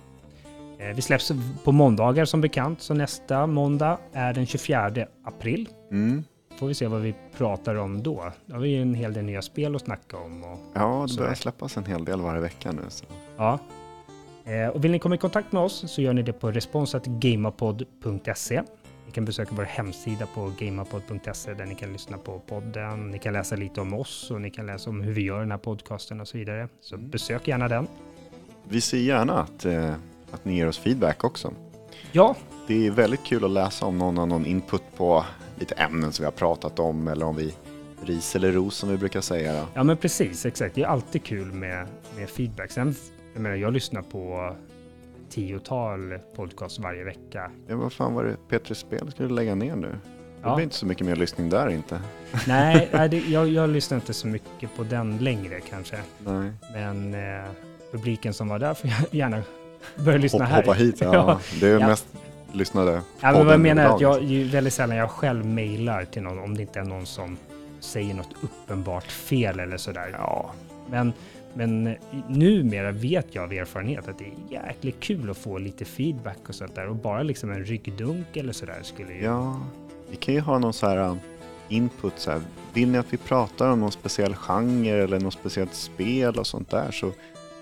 Eh, 0.80 0.96
vi 0.96 1.02
släpps 1.02 1.32
på 1.64 1.72
måndagar 1.72 2.26
som 2.26 2.42
bekant, 2.42 2.82
så 2.82 2.94
nästa 2.94 3.48
måndag 3.48 3.98
är 4.14 4.34
den 4.34 4.46
24 4.46 5.08
april. 5.24 5.70
mm. 5.92 6.24
Får 6.62 6.68
vi 6.68 6.74
se 6.74 6.88
vad 6.88 7.02
vi 7.02 7.16
pratar 7.38 7.76
om 7.76 8.04
då. 8.04 8.32
Då 8.46 8.54
har 8.54 8.62
vi 8.62 8.70
ju 8.70 8.82
en 8.82 8.94
hel 8.96 9.14
del 9.14 9.24
nya 9.26 9.42
spel 9.42 9.76
att 9.76 9.82
snacka 9.82 10.18
om. 10.18 10.44
Och, 10.44 10.60
ja 10.74 11.06
det 11.10 11.18
börjar 11.18 11.34
släppas 11.34 11.78
en 11.78 11.86
hel 11.86 12.06
del 12.06 12.22
varje 12.22 12.42
vecka 12.42 12.72
nu. 12.72 12.82
Så. 12.90 13.06
ja. 13.38 13.60
Eh, 14.46 14.68
och 14.68 14.84
vill 14.84 14.92
ni 14.92 15.00
komma 15.00 15.16
i 15.16 15.18
kontakt 15.18 15.52
med 15.52 15.62
oss 15.62 15.84
så 15.92 16.02
gör 16.02 16.14
ni 16.14 16.22
det 16.22 16.34
på 16.34 16.52
responsatgamapod.se. 16.52 18.62
Ni 19.06 19.12
kan 19.12 19.26
besöka 19.26 19.52
vår 19.56 19.64
hemsida 19.64 20.26
på 20.26 20.52
gamapod.se 20.60 21.54
där 21.54 21.66
ni 21.66 21.76
kan 21.76 21.94
lyssna 21.94 22.18
på 22.18 22.40
podden, 22.40 23.12
ni 23.12 23.20
kan 23.20 23.34
läsa 23.34 23.56
lite 23.56 23.82
om 23.82 23.94
oss 23.94 24.32
och 24.32 24.42
ni 24.42 24.50
kan 24.50 24.66
läsa 24.66 24.90
om 24.90 25.02
hur 25.02 25.14
vi 25.14 25.22
gör 25.22 25.40
den 25.40 25.52
här 25.52 25.58
podcasten 25.58 26.22
och 26.22 26.28
så 26.28 26.38
vidare. 26.38 26.68
Så 26.82 26.96
Mm. 26.96 27.10
besök 27.10 27.48
gärna 27.48 27.68
den. 27.68 27.88
Vi 28.64 28.82
ser 28.82 28.98
gärna 28.98 29.34
att, 29.40 29.66
eh, 29.66 29.94
att 30.32 30.46
ni 30.46 30.56
ger 30.56 30.68
oss 30.68 30.78
feedback 30.78 31.24
också. 31.24 31.54
Ja, 32.12 32.36
Det 32.68 32.88
är 32.88 32.92
väldigt 32.92 33.24
kul 33.24 33.46
att 33.46 33.52
läsa 33.52 33.86
om 33.86 33.98
någon 33.98 34.18
har 34.18 34.26
någon 34.26 34.46
input 34.46 34.84
på 34.98 35.26
lite 35.62 35.76
ämnen 35.76 36.12
som 36.14 36.24
vi 36.24 36.26
har 36.26 36.32
pratat 36.32 36.80
om 36.80 37.08
eller 37.08 37.26
om 37.26 37.36
vi 37.36 37.54
ris 38.06 38.36
eller 38.36 38.52
ros 38.52 38.76
som 38.76 38.90
vi 38.90 38.98
brukar 38.98 39.22
säga. 39.22 39.54
Då. 39.54 39.68
ja 39.74 39.84
men 39.84 39.98
precis, 39.98 40.46
exakt. 40.46 40.76
Det 40.76 40.82
är 40.84 40.88
alltid 40.88 41.24
kul 41.24 41.52
med, 41.52 41.88
med 42.18 42.30
feedback. 42.30 42.72
Sen, 42.72 42.96
jag 43.34 43.42
menar, 43.42 43.56
jag 43.56 43.74
lyssnar 43.74 44.02
på 44.02 44.56
tiotal 45.30 46.20
podcast 46.36 46.80
varje 46.80 47.04
vecka. 47.04 47.52
Ja, 47.68 47.76
vad 47.76 47.94
fan 47.94 48.14
var 48.14 48.24
det 48.24 48.36
Petri 48.50 48.76
Spel 48.76 49.12
skulle 49.12 49.30
lägga 49.30 49.56
ner 49.56 49.76
nu? 49.76 49.88
Det 49.88 50.48
Ja. 50.48 50.56
blir 50.56 50.64
inte 50.64 50.76
så 50.76 50.86
mycket 50.86 51.06
mer 51.08 51.16
lyssning 51.16 51.50
där 51.50 51.70
inte. 51.70 52.02
Nej, 52.48 52.90
nej 52.94 53.10
det, 53.10 53.18
jag, 53.20 53.48
jag 53.48 53.70
lyssnar 53.70 53.98
inte 53.98 54.14
så 54.14 54.28
mycket 54.28 54.76
på 54.76 54.84
den 54.84 55.18
längre 55.18 55.60
kanske. 55.70 55.98
Nej. 56.26 56.52
Men 56.74 57.14
eh, 57.14 57.46
publiken 57.92 58.34
som 58.34 58.48
var 58.48 58.60
där 58.60 58.74
får 58.74 58.90
gärna 59.12 59.42
börja 59.96 60.18
lyssna 60.18 60.40
Hoppa, 60.46 60.56
här. 60.56 60.62
hoppa 60.64 60.74
hit, 60.74 61.02
ja. 61.02 61.14
Ja. 61.14 61.40
Det 61.60 61.68
är 61.68 61.80
Ja. 61.80 61.88
mest 61.88 62.08
lyssnade 62.54 62.92
Ja, 62.92 63.32
men 63.32 63.46
vad 63.46 63.54
jag 63.54 63.62
menar 63.62 63.84
är 63.84 63.96
att 63.96 64.02
jag, 64.02 64.22
det 64.22 64.42
är 64.42 64.46
väldigt 64.46 64.74
sällan 64.74 64.98
jag 64.98 65.10
själv 65.10 65.46
mejlar 65.46 66.06
till 66.06 66.22
någon 66.22 66.40
om 66.40 66.58
det 66.58 66.62
inte 66.62 66.80
är 66.80 66.84
någon 66.84 67.06
som 67.06 67.38
säger 67.80 68.14
något 68.14 68.36
uppenbart 68.42 69.12
fel 69.12 69.60
eller 69.60 69.78
sådär. 69.78 70.16
Ja, 70.18 70.52
Men, 70.90 71.14
men 71.54 71.96
numera 72.28 72.92
vet 72.92 73.36
jag 73.36 73.44
av 73.44 73.54
erfarenhet 73.54 74.08
att 74.08 74.20
det 74.20 74.26
är 74.26 74.64
jäkligt 74.64 75.00
kul 75.00 75.30
att 75.30 75.38
få 75.38 75.58
lite 75.58 75.86
feedback 75.86 76.50
och 76.50 76.56
sånt 76.56 76.76
där. 76.76 76.88
Och 76.88 76.96
bara 76.96 77.24
liksom 77.24 77.52
en 77.52 77.66
ryggdunk 77.66 78.38
eller 78.38 78.54
sådär 78.54 78.80
skulle 78.84 79.14
ju... 79.14 79.24
ja, 79.24 79.60
vi 80.10 80.16
kan 80.16 80.34
ju 80.34 80.40
ha 80.40 80.60
någon 80.60 80.74
så 80.74 80.88
här 80.88 81.10
uh, 81.10 81.16
input 81.70 82.14
så 82.16 82.32
här. 82.32 82.42
Vill 82.74 82.90
ni 82.90 82.98
att 82.98 83.14
vi 83.14 83.18
pratar 83.18 83.70
om 83.70 83.80
någon 83.80 83.92
speciell 83.92 84.36
genre 84.36 85.04
eller 85.04 85.20
något 85.20 85.34
speciellt 85.34 85.74
spel 85.74 86.40
och 86.40 86.48
sånt 86.48 86.70
där 86.70 86.92
så, 86.92 87.12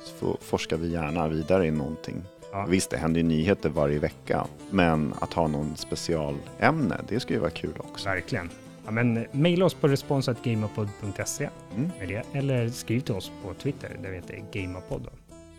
så 0.03 0.37
forskar 0.41 0.77
vi 0.77 0.91
gärna 0.91 1.27
vidare 1.27 1.67
i 1.67 1.71
någonting. 1.71 2.23
Ja. 2.51 2.65
Visst, 2.69 2.89
det 2.89 2.97
händer 2.97 3.21
ju 3.21 3.27
nyheter 3.27 3.69
varje 3.69 3.99
vecka, 3.99 4.45
men 4.69 5.13
att 5.21 5.33
ha 5.33 5.47
någon 5.47 5.75
specialämne, 5.77 6.95
det 7.07 7.19
skulle 7.19 7.35
ju 7.37 7.41
vara 7.41 7.51
kul 7.51 7.73
också. 7.77 8.09
Verkligen. 8.09 8.49
Ja, 8.85 8.91
men 8.91 9.25
mejla 9.31 9.65
oss 9.65 9.73
på 9.73 9.87
responsatgamapod.se 9.87 11.49
Mm. 11.75 11.89
med 11.99 12.07
det. 12.07 12.37
Eller 12.39 12.69
skriv 12.69 12.99
till 12.99 13.15
oss 13.15 13.31
på 13.43 13.53
Twitter 13.53 13.97
där 14.03 14.09
vi 14.09 14.15
heter 14.15 14.43
Gamapod. 14.51 15.07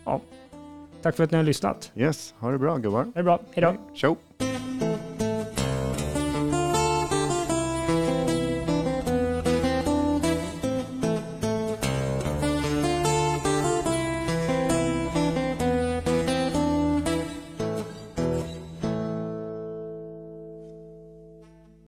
Ja. 0.05 0.21
Tack 1.01 1.15
för 1.15 1.23
att 1.23 1.31
ni 1.31 1.37
har 1.37 1.43
lyssnat. 1.43 1.91
Yes, 1.95 2.33
ha 2.39 2.51
det 2.51 2.57
bra 2.57 2.77
gubbar. 2.77 3.03
Ha 3.03 3.11
det 3.15 3.23
bra. 3.23 3.39
Hej 3.53 3.61
då. 3.63 3.75
Tjo! 3.95 4.15